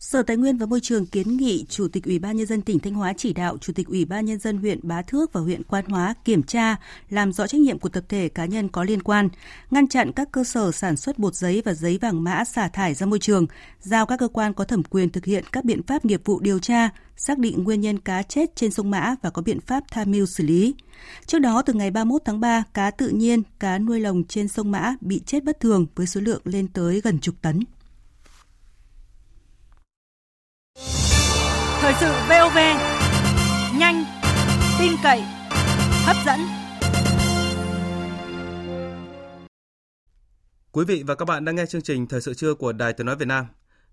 Sở 0.03 0.23
Tài 0.23 0.37
nguyên 0.37 0.57
và 0.57 0.67
Môi 0.67 0.81
trường 0.81 1.07
kiến 1.07 1.37
nghị 1.37 1.65
Chủ 1.69 1.89
tịch 1.89 2.05
Ủy 2.05 2.19
ban 2.19 2.37
nhân 2.37 2.47
dân 2.47 2.63
tỉnh 2.63 2.79
Thanh 2.79 2.95
Hóa 2.95 3.13
chỉ 3.13 3.33
đạo 3.33 3.59
Chủ 3.59 3.73
tịch 3.73 3.87
Ủy 3.89 4.05
ban 4.05 4.25
nhân 4.25 4.39
dân 4.39 4.57
huyện 4.57 4.79
Bá 4.83 5.03
Thước 5.03 5.33
và 5.33 5.41
huyện 5.41 5.63
Quan 5.63 5.85
Hóa 5.85 6.15
kiểm 6.25 6.43
tra, 6.43 6.77
làm 7.11 7.33
rõ 7.33 7.47
trách 7.47 7.61
nhiệm 7.61 7.79
của 7.79 7.89
tập 7.89 8.05
thể 8.09 8.29
cá 8.29 8.45
nhân 8.45 8.69
có 8.69 8.85
liên 8.85 9.03
quan, 9.03 9.29
ngăn 9.71 9.89
chặn 9.89 10.13
các 10.13 10.33
cơ 10.33 10.45
sở 10.45 10.73
sản 10.73 10.97
xuất 10.97 11.19
bột 11.19 11.35
giấy 11.35 11.63
và 11.65 11.75
giấy 11.75 11.99
vàng 12.03 12.25
mã 12.25 12.45
xả 12.45 12.69
thải 12.69 12.95
ra 12.95 13.07
môi 13.07 13.19
trường, 13.19 13.47
giao 13.81 14.07
các 14.07 14.17
cơ 14.17 14.29
quan 14.29 14.55
có 14.55 14.65
thẩm 14.65 14.83
quyền 14.83 15.11
thực 15.11 15.25
hiện 15.25 15.45
các 15.53 15.65
biện 15.65 15.83
pháp 15.83 16.05
nghiệp 16.05 16.23
vụ 16.25 16.41
điều 16.41 16.59
tra, 16.59 16.91
xác 17.17 17.39
định 17.39 17.65
nguyên 17.65 17.81
nhân 17.81 17.99
cá 17.99 18.23
chết 18.23 18.57
trên 18.57 18.71
sông 18.71 18.91
Mã 18.91 19.15
và 19.23 19.31
có 19.31 19.43
biện 19.43 19.61
pháp 19.61 19.85
tham 19.91 20.11
mưu 20.11 20.27
xử 20.27 20.45
lý. 20.45 20.75
Trước 21.27 21.39
đó, 21.39 21.63
từ 21.63 21.73
ngày 21.73 21.91
31 21.91 22.23
tháng 22.25 22.41
3, 22.41 22.63
cá 22.75 22.91
tự 22.91 23.09
nhiên, 23.09 23.43
cá 23.61 23.79
nuôi 23.79 24.01
lồng 24.01 24.25
trên 24.25 24.49
sông 24.49 24.71
Mã 24.71 24.95
bị 25.01 25.21
chết 25.27 25.45
bất 25.45 25.61
thường 25.61 25.87
với 25.95 26.07
số 26.07 26.21
lượng 26.21 26.41
lên 26.45 26.69
tới 26.69 27.01
gần 27.01 27.19
chục 27.19 27.35
tấn. 27.43 27.61
Thời 31.81 31.95
sự 32.01 32.13
VOV 32.29 32.59
nhanh, 33.79 34.05
tin 34.79 34.93
cậy, 35.03 35.23
hấp 36.05 36.17
dẫn. 36.27 36.41
Quý 40.73 40.85
vị 40.85 41.03
và 41.07 41.15
các 41.15 41.25
bạn 41.25 41.45
đang 41.45 41.57
nghe 41.57 41.67
chương 41.67 41.83
trình 41.83 42.07
Thời 42.07 42.21
sự 42.21 42.35
trưa 42.35 42.55
của 42.55 42.73
Đài 42.73 42.93
Tiếng 42.93 43.07
nói 43.07 43.17
Việt 43.17 43.29
Nam. 43.29 43.47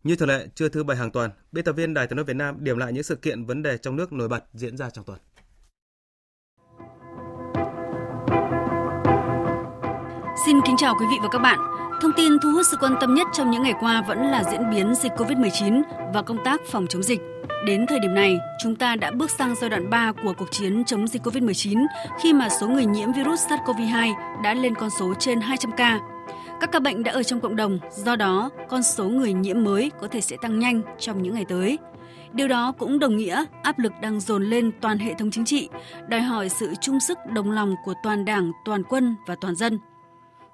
Như 0.04 0.16
thường 0.16 0.30
lệ, 0.30 0.48
trưa 0.56 0.70
thứ 0.70 0.84
bảy 0.84 0.98
hàng 0.98 1.12
tuần, 1.12 1.32
biên 1.52 1.66
tập 1.66 1.74
viên 1.74 1.94
Đài 1.94 2.08
Tiếng 2.08 2.16
nói 2.16 2.26
Việt 2.26 2.36
Nam 2.36 2.56
điểm 2.60 2.78
lại 2.78 2.94
những 2.94 3.04
sự 3.04 3.16
kiện 3.16 3.46
vấn 3.46 3.64
đề 3.64 3.78
trong 3.78 3.96
nước 3.96 4.14
nổi 4.14 4.28
bật 4.28 4.44
diễn 4.54 4.78
ra 4.78 4.90
trong 4.90 5.06
tuần. 5.06 5.20
Xin 10.46 10.56
kính 10.66 10.76
chào 10.78 10.96
quý 11.00 11.06
vị 11.12 11.18
và 11.22 11.30
các 11.32 11.40
bạn. 11.40 11.89
Thông 12.02 12.14
tin 12.14 12.40
thu 12.40 12.52
hút 12.52 12.66
sự 12.72 12.78
quan 12.78 12.96
tâm 13.02 13.14
nhất 13.14 13.28
trong 13.34 13.52
những 13.52 13.64
ngày 13.64 13.74
qua 13.80 14.04
vẫn 14.08 14.28
là 14.28 14.44
diễn 14.52 14.70
biến 14.70 14.96
dịch 14.96 15.12
COVID-19 15.18 15.82
và 16.14 16.22
công 16.22 16.38
tác 16.46 16.62
phòng 16.72 16.88
chống 16.88 17.04
dịch. 17.04 17.22
Đến 17.66 17.86
thời 17.88 18.00
điểm 18.00 18.14
này, 18.14 18.38
chúng 18.60 18.76
ta 18.76 18.96
đã 18.96 19.12
bước 19.12 19.32
sang 19.32 19.56
giai 19.56 19.70
đoạn 19.70 19.90
3 19.90 20.12
của 20.24 20.34
cuộc 20.38 20.52
chiến 20.52 20.84
chống 20.86 21.08
dịch 21.08 21.24
COVID-19 21.24 21.86
khi 22.22 22.34
mà 22.34 22.50
số 22.50 22.68
người 22.68 22.86
nhiễm 22.86 23.12
virus 23.14 23.48
SARS-CoV-2 23.48 24.14
đã 24.44 24.54
lên 24.54 24.76
con 24.76 24.90
số 24.90 25.14
trên 25.20 25.42
200 25.42 25.72
ca. 25.78 26.00
Các 26.62 26.72
ca 26.72 26.80
bệnh 26.80 27.04
đã 27.04 27.12
ở 27.12 27.24
trong 27.24 27.40
cộng 27.40 27.56
đồng, 27.56 27.80
do 27.92 28.16
đó 28.16 28.50
con 28.70 28.84
số 28.84 29.04
người 29.04 29.34
nhiễm 29.34 29.64
mới 29.64 29.92
có 30.02 30.08
thể 30.08 30.22
sẽ 30.22 30.38
tăng 30.42 30.60
nhanh 30.60 30.82
trong 31.00 31.22
những 31.22 31.34
ngày 31.34 31.46
tới. 31.50 31.78
Điều 32.34 32.48
đó 32.48 32.72
cũng 32.80 33.00
đồng 33.00 33.18
nghĩa 33.18 33.46
áp 33.64 33.80
lực 33.80 33.94
đang 34.02 34.20
dồn 34.20 34.44
lên 34.44 34.72
toàn 34.82 34.98
hệ 34.98 35.14
thống 35.14 35.32
chính 35.32 35.46
trị, 35.46 35.70
đòi 36.08 36.22
hỏi 36.22 36.50
sự 36.50 36.74
chung 36.82 37.00
sức 37.00 37.18
đồng 37.34 37.52
lòng 37.52 37.76
của 37.86 37.94
toàn 38.04 38.26
đảng, 38.26 38.52
toàn 38.66 38.84
quân 38.84 39.16
và 39.28 39.36
toàn 39.42 39.56
dân. 39.56 39.80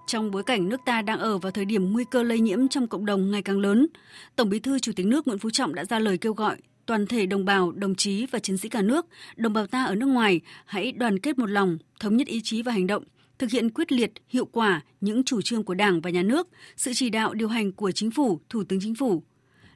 Trong 0.07 0.31
bối 0.31 0.43
cảnh 0.43 0.69
nước 0.69 0.81
ta 0.85 1.01
đang 1.01 1.19
ở 1.19 1.37
vào 1.37 1.51
thời 1.51 1.65
điểm 1.65 1.93
nguy 1.93 2.03
cơ 2.11 2.23
lây 2.23 2.39
nhiễm 2.39 2.67
trong 2.67 2.87
cộng 2.87 3.05
đồng 3.05 3.31
ngày 3.31 3.41
càng 3.41 3.59
lớn, 3.59 3.87
Tổng 4.35 4.49
Bí 4.49 4.59
thư 4.59 4.79
Chủ 4.79 4.91
tịch 4.95 5.05
nước 5.05 5.27
Nguyễn 5.27 5.39
Phú 5.39 5.49
Trọng 5.49 5.75
đã 5.75 5.85
ra 5.85 5.99
lời 5.99 6.17
kêu 6.17 6.33
gọi 6.33 6.57
toàn 6.85 7.07
thể 7.07 7.25
đồng 7.25 7.45
bào, 7.45 7.71
đồng 7.71 7.95
chí 7.95 8.25
và 8.25 8.39
chiến 8.39 8.57
sĩ 8.57 8.69
cả 8.69 8.81
nước, 8.81 9.05
đồng 9.35 9.53
bào 9.53 9.67
ta 9.67 9.85
ở 9.85 9.95
nước 9.95 10.05
ngoài 10.05 10.41
hãy 10.65 10.91
đoàn 10.91 11.19
kết 11.19 11.39
một 11.39 11.45
lòng, 11.45 11.77
thống 11.99 12.17
nhất 12.17 12.27
ý 12.27 12.41
chí 12.43 12.61
và 12.61 12.71
hành 12.71 12.87
động, 12.87 13.03
thực 13.39 13.51
hiện 13.51 13.69
quyết 13.69 13.91
liệt, 13.91 14.11
hiệu 14.27 14.45
quả 14.45 14.81
những 15.01 15.23
chủ 15.23 15.41
trương 15.41 15.63
của 15.63 15.73
Đảng 15.73 16.01
và 16.01 16.09
Nhà 16.09 16.23
nước, 16.23 16.47
sự 16.77 16.91
chỉ 16.95 17.09
đạo 17.09 17.33
điều 17.33 17.47
hành 17.47 17.71
của 17.71 17.91
Chính 17.91 18.11
phủ, 18.11 18.39
Thủ 18.49 18.63
tướng 18.63 18.79
Chính 18.81 18.95
phủ. 18.95 19.23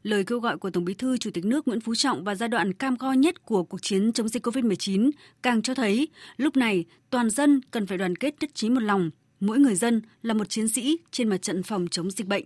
Lời 0.03 0.23
kêu 0.23 0.39
gọi 0.39 0.57
của 0.57 0.69
Tổng 0.69 0.85
Bí 0.85 0.93
thư 0.93 1.17
Chủ 1.17 1.29
tịch 1.33 1.45
nước 1.45 1.67
Nguyễn 1.67 1.81
Phú 1.81 1.95
Trọng 1.95 2.23
vào 2.23 2.35
giai 2.35 2.49
đoạn 2.49 2.73
cam 2.73 2.95
go 2.95 3.13
nhất 3.13 3.45
của 3.45 3.63
cuộc 3.63 3.81
chiến 3.81 4.13
chống 4.13 4.27
dịch 4.27 4.47
COVID-19 4.47 5.11
càng 5.43 5.61
cho 5.61 5.73
thấy 5.73 6.07
lúc 6.37 6.57
này 6.57 6.85
toàn 7.09 7.29
dân 7.29 7.61
cần 7.71 7.87
phải 7.87 7.97
đoàn 7.97 8.15
kết 8.15 8.35
nhất 8.39 8.49
trí 8.53 8.69
một 8.69 8.79
lòng, 8.79 9.09
mỗi 9.39 9.59
người 9.59 9.75
dân 9.75 10.01
là 10.21 10.33
một 10.33 10.49
chiến 10.49 10.67
sĩ 10.67 10.97
trên 11.11 11.29
mặt 11.29 11.41
trận 11.41 11.63
phòng 11.63 11.87
chống 11.91 12.11
dịch 12.11 12.27
bệnh. 12.27 12.45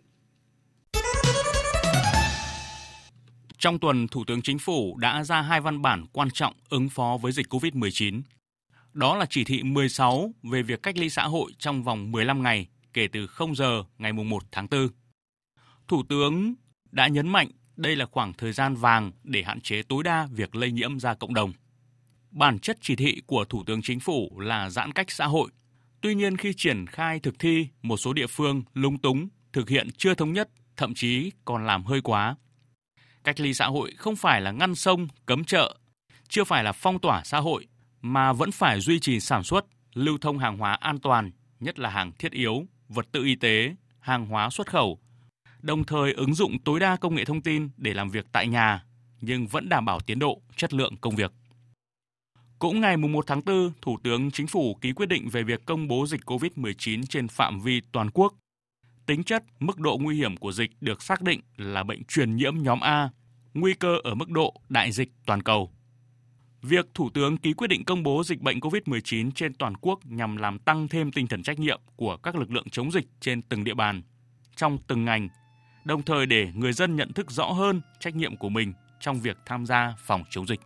Trong 3.57 3.79
tuần, 3.79 4.07
Thủ 4.07 4.23
tướng 4.27 4.41
Chính 4.41 4.59
phủ 4.59 4.97
đã 4.97 5.23
ra 5.23 5.41
hai 5.41 5.61
văn 5.61 5.81
bản 5.81 6.05
quan 6.13 6.29
trọng 6.33 6.53
ứng 6.69 6.89
phó 6.89 7.17
với 7.21 7.31
dịch 7.31 7.47
COVID-19. 7.49 8.21
Đó 8.93 9.17
là 9.17 9.25
chỉ 9.29 9.43
thị 9.43 9.63
16 9.63 10.31
về 10.43 10.63
việc 10.63 10.83
cách 10.83 10.97
ly 10.97 11.09
xã 11.09 11.23
hội 11.23 11.51
trong 11.59 11.83
vòng 11.83 12.11
15 12.11 12.43
ngày 12.43 12.67
kể 12.93 13.07
từ 13.07 13.27
0 13.27 13.55
giờ 13.55 13.83
ngày 13.97 14.13
1 14.13 14.43
tháng 14.51 14.67
4. 14.71 14.87
Thủ 15.87 16.03
tướng 16.09 16.53
đã 16.91 17.07
nhấn 17.07 17.27
mạnh 17.27 17.47
đây 17.75 17.95
là 17.95 18.05
khoảng 18.05 18.33
thời 18.33 18.53
gian 18.53 18.75
vàng 18.75 19.11
để 19.23 19.43
hạn 19.43 19.61
chế 19.61 19.83
tối 19.83 20.03
đa 20.03 20.27
việc 20.31 20.55
lây 20.55 20.71
nhiễm 20.71 20.99
ra 20.99 21.13
cộng 21.13 21.33
đồng. 21.33 21.53
Bản 22.31 22.59
chất 22.59 22.77
chỉ 22.81 22.95
thị 22.95 23.21
của 23.27 23.45
Thủ 23.45 23.63
tướng 23.63 23.81
Chính 23.81 23.99
phủ 23.99 24.39
là 24.39 24.69
giãn 24.69 24.91
cách 24.91 25.11
xã 25.11 25.25
hội. 25.25 25.51
Tuy 26.03 26.15
nhiên 26.15 26.37
khi 26.37 26.53
triển 26.53 26.87
khai 26.87 27.19
thực 27.19 27.39
thi, 27.39 27.67
một 27.81 27.97
số 27.97 28.13
địa 28.13 28.27
phương 28.27 28.63
lúng 28.73 28.97
túng, 28.97 29.27
thực 29.53 29.69
hiện 29.69 29.87
chưa 29.97 30.13
thống 30.13 30.33
nhất, 30.33 30.49
thậm 30.77 30.93
chí 30.93 31.31
còn 31.45 31.65
làm 31.65 31.83
hơi 31.83 32.01
quá. 32.01 32.35
Cách 33.23 33.39
ly 33.39 33.53
xã 33.53 33.65
hội 33.65 33.91
không 33.97 34.15
phải 34.15 34.41
là 34.41 34.51
ngăn 34.51 34.75
sông, 34.75 35.07
cấm 35.25 35.43
chợ, 35.43 35.77
chưa 36.27 36.43
phải 36.43 36.63
là 36.63 36.71
phong 36.71 36.99
tỏa 36.99 37.21
xã 37.23 37.39
hội, 37.39 37.67
mà 38.01 38.33
vẫn 38.33 38.51
phải 38.51 38.79
duy 38.79 38.99
trì 38.99 39.19
sản 39.19 39.43
xuất, 39.43 39.65
lưu 39.93 40.17
thông 40.17 40.39
hàng 40.39 40.57
hóa 40.57 40.73
an 40.73 40.99
toàn, 40.99 41.31
nhất 41.59 41.79
là 41.79 41.89
hàng 41.89 42.11
thiết 42.19 42.31
yếu, 42.31 42.65
vật 42.89 43.07
tư 43.11 43.23
y 43.23 43.35
tế, 43.35 43.75
hàng 43.99 44.25
hóa 44.25 44.49
xuất 44.49 44.67
khẩu, 44.67 44.99
đồng 45.61 45.83
thời 45.83 46.13
ứng 46.13 46.33
dụng 46.33 46.59
tối 46.59 46.79
đa 46.79 46.95
công 46.95 47.15
nghệ 47.15 47.25
thông 47.25 47.41
tin 47.41 47.69
để 47.77 47.93
làm 47.93 48.09
việc 48.09 48.25
tại 48.31 48.47
nhà, 48.47 48.83
nhưng 49.21 49.47
vẫn 49.47 49.69
đảm 49.69 49.85
bảo 49.85 49.99
tiến 49.99 50.19
độ, 50.19 50.41
chất 50.57 50.73
lượng 50.73 50.97
công 50.97 51.15
việc. 51.15 51.31
Cũng 52.63 52.81
ngày 52.81 52.97
1 52.97 53.27
tháng 53.27 53.41
4, 53.45 53.71
Thủ 53.81 53.97
tướng 54.03 54.31
Chính 54.31 54.47
phủ 54.47 54.75
ký 54.81 54.93
quyết 54.93 55.05
định 55.05 55.29
về 55.29 55.43
việc 55.43 55.65
công 55.65 55.87
bố 55.87 56.07
dịch 56.07 56.21
COVID-19 56.25 57.03
trên 57.09 57.27
phạm 57.27 57.59
vi 57.59 57.81
toàn 57.91 58.09
quốc. 58.13 58.33
Tính 59.05 59.23
chất, 59.23 59.43
mức 59.59 59.79
độ 59.79 59.97
nguy 60.01 60.15
hiểm 60.15 60.37
của 60.37 60.51
dịch 60.51 60.71
được 60.81 61.01
xác 61.01 61.21
định 61.21 61.41
là 61.57 61.83
bệnh 61.83 62.03
truyền 62.03 62.35
nhiễm 62.35 62.53
nhóm 62.57 62.79
A, 62.79 63.09
nguy 63.53 63.73
cơ 63.73 63.97
ở 64.03 64.15
mức 64.15 64.29
độ 64.29 64.53
đại 64.69 64.91
dịch 64.91 65.11
toàn 65.25 65.43
cầu. 65.43 65.71
Việc 66.61 66.85
Thủ 66.93 67.09
tướng 67.09 67.37
ký 67.37 67.53
quyết 67.53 67.67
định 67.67 67.85
công 67.85 68.03
bố 68.03 68.23
dịch 68.23 68.41
bệnh 68.41 68.59
COVID-19 68.59 69.31
trên 69.31 69.53
toàn 69.53 69.77
quốc 69.77 69.99
nhằm 70.05 70.37
làm 70.37 70.59
tăng 70.59 70.87
thêm 70.87 71.11
tinh 71.11 71.27
thần 71.27 71.43
trách 71.43 71.59
nhiệm 71.59 71.81
của 71.95 72.17
các 72.17 72.35
lực 72.35 72.51
lượng 72.51 72.69
chống 72.69 72.91
dịch 72.91 73.05
trên 73.19 73.41
từng 73.41 73.63
địa 73.63 73.73
bàn, 73.73 74.01
trong 74.55 74.77
từng 74.87 75.05
ngành, 75.05 75.29
đồng 75.85 76.01
thời 76.01 76.25
để 76.25 76.51
người 76.55 76.73
dân 76.73 76.95
nhận 76.95 77.13
thức 77.13 77.31
rõ 77.31 77.45
hơn 77.45 77.81
trách 77.99 78.15
nhiệm 78.15 78.37
của 78.37 78.49
mình 78.49 78.73
trong 78.99 79.19
việc 79.19 79.37
tham 79.45 79.65
gia 79.65 79.95
phòng 79.97 80.23
chống 80.29 80.47
dịch. 80.47 80.59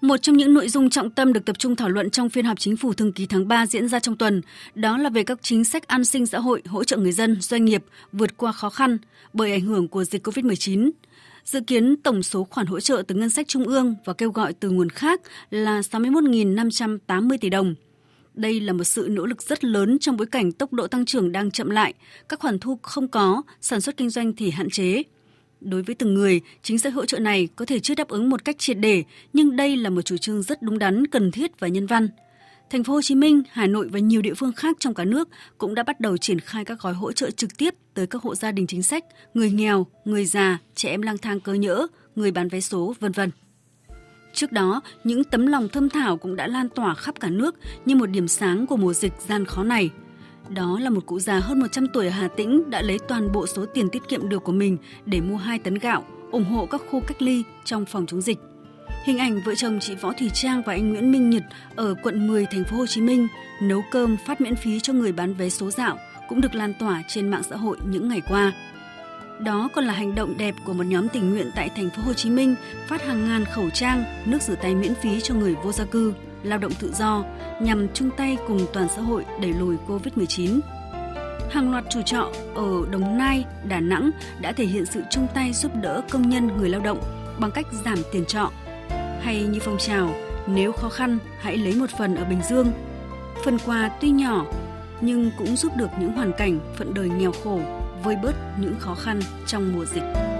Một 0.00 0.16
trong 0.16 0.36
những 0.36 0.54
nội 0.54 0.68
dung 0.68 0.90
trọng 0.90 1.10
tâm 1.10 1.32
được 1.32 1.44
tập 1.44 1.58
trung 1.58 1.76
thảo 1.76 1.88
luận 1.88 2.10
trong 2.10 2.30
phiên 2.30 2.44
họp 2.44 2.58
chính 2.58 2.76
phủ 2.76 2.92
thường 2.92 3.12
kỳ 3.12 3.26
tháng 3.26 3.48
3 3.48 3.66
diễn 3.66 3.88
ra 3.88 4.00
trong 4.00 4.16
tuần, 4.16 4.42
đó 4.74 4.98
là 4.98 5.10
về 5.10 5.24
các 5.24 5.38
chính 5.42 5.64
sách 5.64 5.88
an 5.88 6.04
sinh 6.04 6.26
xã 6.26 6.38
hội 6.38 6.62
hỗ 6.66 6.84
trợ 6.84 6.96
người 6.96 7.12
dân, 7.12 7.40
doanh 7.40 7.64
nghiệp 7.64 7.84
vượt 8.12 8.36
qua 8.36 8.52
khó 8.52 8.70
khăn 8.70 8.98
bởi 9.32 9.52
ảnh 9.52 9.60
hưởng 9.60 9.88
của 9.88 10.04
dịch 10.04 10.26
COVID-19. 10.26 10.90
Dự 11.44 11.60
kiến 11.60 11.96
tổng 11.96 12.22
số 12.22 12.44
khoản 12.44 12.66
hỗ 12.66 12.80
trợ 12.80 13.02
từ 13.08 13.14
ngân 13.14 13.30
sách 13.30 13.48
trung 13.48 13.64
ương 13.64 13.94
và 14.04 14.12
kêu 14.12 14.30
gọi 14.30 14.52
từ 14.52 14.70
nguồn 14.70 14.90
khác 14.90 15.20
là 15.50 15.80
61.580 15.80 17.38
tỷ 17.40 17.50
đồng. 17.50 17.74
Đây 18.34 18.60
là 18.60 18.72
một 18.72 18.84
sự 18.84 19.08
nỗ 19.10 19.26
lực 19.26 19.42
rất 19.42 19.64
lớn 19.64 19.98
trong 20.00 20.16
bối 20.16 20.26
cảnh 20.26 20.52
tốc 20.52 20.72
độ 20.72 20.86
tăng 20.86 21.04
trưởng 21.04 21.32
đang 21.32 21.50
chậm 21.50 21.70
lại, 21.70 21.94
các 22.28 22.40
khoản 22.40 22.58
thu 22.58 22.78
không 22.82 23.08
có, 23.08 23.42
sản 23.60 23.80
xuất 23.80 23.96
kinh 23.96 24.10
doanh 24.10 24.32
thì 24.32 24.50
hạn 24.50 24.70
chế. 24.70 25.02
Đối 25.60 25.82
với 25.82 25.94
từng 25.94 26.14
người, 26.14 26.40
chính 26.62 26.78
sách 26.78 26.94
hỗ 26.94 27.06
trợ 27.06 27.18
này 27.18 27.48
có 27.56 27.64
thể 27.64 27.80
chưa 27.80 27.94
đáp 27.94 28.08
ứng 28.08 28.30
một 28.30 28.44
cách 28.44 28.58
triệt 28.58 28.78
để, 28.78 29.04
nhưng 29.32 29.56
đây 29.56 29.76
là 29.76 29.90
một 29.90 30.02
chủ 30.02 30.16
trương 30.16 30.42
rất 30.42 30.62
đúng 30.62 30.78
đắn, 30.78 31.06
cần 31.06 31.30
thiết 31.30 31.60
và 31.60 31.68
nhân 31.68 31.86
văn. 31.86 32.08
Thành 32.70 32.84
phố 32.84 32.92
Hồ 32.92 33.02
Chí 33.02 33.14
Minh, 33.14 33.42
Hà 33.50 33.66
Nội 33.66 33.88
và 33.92 33.98
nhiều 33.98 34.22
địa 34.22 34.34
phương 34.34 34.52
khác 34.52 34.76
trong 34.80 34.94
cả 34.94 35.04
nước 35.04 35.28
cũng 35.58 35.74
đã 35.74 35.82
bắt 35.82 36.00
đầu 36.00 36.16
triển 36.16 36.40
khai 36.40 36.64
các 36.64 36.80
gói 36.80 36.94
hỗ 36.94 37.12
trợ 37.12 37.30
trực 37.30 37.56
tiếp 37.56 37.74
tới 37.94 38.06
các 38.06 38.22
hộ 38.22 38.34
gia 38.34 38.52
đình 38.52 38.66
chính 38.66 38.82
sách, 38.82 39.04
người 39.34 39.50
nghèo, 39.50 39.86
người 40.04 40.24
già, 40.24 40.58
trẻ 40.74 40.90
em 40.90 41.02
lang 41.02 41.18
thang 41.18 41.40
cơ 41.40 41.54
nhỡ, 41.54 41.86
người 42.16 42.30
bán 42.30 42.48
vé 42.48 42.60
số, 42.60 42.94
vân 43.00 43.12
vân. 43.12 43.30
Trước 44.34 44.52
đó, 44.52 44.80
những 45.04 45.24
tấm 45.24 45.46
lòng 45.46 45.68
thâm 45.68 45.88
thảo 45.88 46.16
cũng 46.16 46.36
đã 46.36 46.46
lan 46.46 46.68
tỏa 46.68 46.94
khắp 46.94 47.20
cả 47.20 47.30
nước 47.30 47.54
như 47.84 47.96
một 47.96 48.06
điểm 48.06 48.28
sáng 48.28 48.66
của 48.66 48.76
mùa 48.76 48.94
dịch 48.94 49.12
gian 49.28 49.44
khó 49.44 49.64
này. 49.64 49.90
Đó 50.48 50.78
là 50.82 50.90
một 50.90 51.06
cụ 51.06 51.20
già 51.20 51.38
hơn 51.38 51.60
100 51.60 51.86
tuổi 51.88 52.06
ở 52.06 52.10
Hà 52.10 52.28
Tĩnh 52.28 52.70
đã 52.70 52.82
lấy 52.82 52.98
toàn 53.08 53.32
bộ 53.32 53.46
số 53.46 53.66
tiền 53.66 53.88
tiết 53.90 54.08
kiệm 54.08 54.28
được 54.28 54.44
của 54.44 54.52
mình 54.52 54.78
để 55.06 55.20
mua 55.20 55.36
2 55.36 55.58
tấn 55.58 55.74
gạo, 55.74 56.04
ủng 56.30 56.44
hộ 56.44 56.66
các 56.66 56.82
khu 56.90 57.00
cách 57.00 57.22
ly 57.22 57.42
trong 57.64 57.84
phòng 57.84 58.06
chống 58.06 58.20
dịch. 58.20 58.38
Hình 59.04 59.18
ảnh 59.18 59.40
vợ 59.44 59.54
chồng 59.54 59.78
chị 59.80 59.94
Võ 59.94 60.12
Thùy 60.12 60.30
Trang 60.34 60.62
và 60.66 60.72
anh 60.72 60.90
Nguyễn 60.90 61.12
Minh 61.12 61.30
Nhật 61.30 61.42
ở 61.76 61.94
quận 62.02 62.26
10 62.26 62.46
thành 62.46 62.64
phố 62.64 62.76
Hồ 62.76 62.86
Chí 62.86 63.00
Minh 63.00 63.28
nấu 63.62 63.84
cơm 63.90 64.16
phát 64.26 64.40
miễn 64.40 64.56
phí 64.56 64.80
cho 64.80 64.92
người 64.92 65.12
bán 65.12 65.34
vé 65.34 65.48
số 65.48 65.70
dạo 65.70 65.98
cũng 66.28 66.40
được 66.40 66.54
lan 66.54 66.74
tỏa 66.78 67.02
trên 67.08 67.28
mạng 67.28 67.42
xã 67.42 67.56
hội 67.56 67.76
những 67.90 68.08
ngày 68.08 68.22
qua. 68.28 68.52
Đó 69.40 69.68
còn 69.74 69.84
là 69.84 69.92
hành 69.92 70.14
động 70.14 70.34
đẹp 70.38 70.54
của 70.64 70.72
một 70.72 70.84
nhóm 70.86 71.08
tình 71.08 71.30
nguyện 71.30 71.50
tại 71.54 71.70
thành 71.76 71.90
phố 71.90 72.02
Hồ 72.02 72.12
Chí 72.12 72.30
Minh 72.30 72.54
phát 72.88 73.02
hàng 73.02 73.28
ngàn 73.28 73.44
khẩu 73.44 73.70
trang, 73.70 74.04
nước 74.24 74.42
rửa 74.42 74.54
tay 74.54 74.74
miễn 74.74 74.94
phí 74.94 75.20
cho 75.20 75.34
người 75.34 75.54
vô 75.64 75.72
gia 75.72 75.84
cư, 75.84 76.12
lao 76.46 76.58
động 76.58 76.72
tự 76.80 76.92
do 76.94 77.24
nhằm 77.60 77.86
chung 77.94 78.10
tay 78.16 78.36
cùng 78.48 78.66
toàn 78.72 78.88
xã 78.96 79.02
hội 79.02 79.24
đẩy 79.40 79.52
lùi 79.52 79.76
Covid-19. 79.88 80.60
Hàng 81.50 81.70
loạt 81.70 81.84
chủ 81.90 82.02
trọ 82.02 82.30
ở 82.54 82.86
Đồng 82.90 83.18
Nai, 83.18 83.44
Đà 83.68 83.80
Nẵng 83.80 84.10
đã 84.40 84.52
thể 84.52 84.64
hiện 84.64 84.86
sự 84.86 85.02
chung 85.10 85.26
tay 85.34 85.52
giúp 85.52 85.72
đỡ 85.82 86.02
công 86.10 86.28
nhân 86.28 86.46
người 86.56 86.68
lao 86.68 86.80
động 86.80 87.00
bằng 87.38 87.50
cách 87.50 87.66
giảm 87.84 87.98
tiền 88.12 88.24
trọ. 88.24 88.50
Hay 89.20 89.42
như 89.42 89.58
phong 89.60 89.78
trào, 89.78 90.14
nếu 90.46 90.72
khó 90.72 90.88
khăn 90.88 91.18
hãy 91.40 91.56
lấy 91.56 91.74
một 91.74 91.90
phần 91.98 92.14
ở 92.14 92.24
Bình 92.24 92.40
Dương. 92.48 92.72
Phần 93.44 93.58
quà 93.66 93.90
tuy 94.00 94.10
nhỏ 94.10 94.46
nhưng 95.00 95.30
cũng 95.38 95.56
giúp 95.56 95.72
được 95.76 95.88
những 96.00 96.12
hoàn 96.12 96.32
cảnh 96.32 96.58
phận 96.76 96.94
đời 96.94 97.08
nghèo 97.08 97.32
khổ 97.44 97.60
vơi 98.04 98.16
bớt 98.22 98.34
những 98.60 98.74
khó 98.78 98.94
khăn 98.94 99.20
trong 99.46 99.72
mùa 99.76 99.84
dịch. 99.84 100.35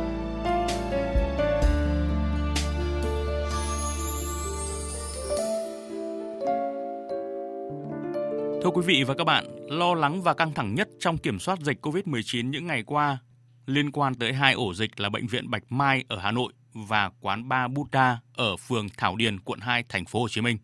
Thưa 8.67 8.71
quý 8.71 8.83
vị 8.87 9.05
và 9.05 9.15
các 9.15 9.25
bạn, 9.25 9.47
lo 9.69 9.95
lắng 9.95 10.23
và 10.23 10.35
căng 10.35 10.55
thẳng 10.55 10.75
nhất 10.75 10.89
trong 11.01 11.19
kiểm 11.19 11.39
soát 11.39 11.59
dịch 11.61 11.87
COVID-19 11.87 12.51
những 12.51 12.67
ngày 12.67 12.83
qua 12.83 13.19
liên 13.67 13.93
quan 13.93 14.15
tới 14.15 14.33
hai 14.33 14.53
ổ 14.53 14.75
dịch 14.75 15.01
là 15.01 15.09
bệnh 15.09 15.27
viện 15.27 15.51
Bạch 15.51 15.63
Mai 15.69 16.05
ở 16.09 16.19
Hà 16.19 16.31
Nội 16.31 16.53
và 16.73 17.11
quán 17.21 17.49
Ba 17.49 17.69
Buddha 17.69 18.19
ở 18.35 18.57
phường 18.57 18.89
Thảo 18.97 19.17
Điền, 19.17 19.41
quận 19.41 19.61
2, 19.61 19.85
thành 19.89 20.05
phố 20.05 20.21
Hồ 20.21 20.29
Chí 20.29 20.41
Minh. 20.41 20.59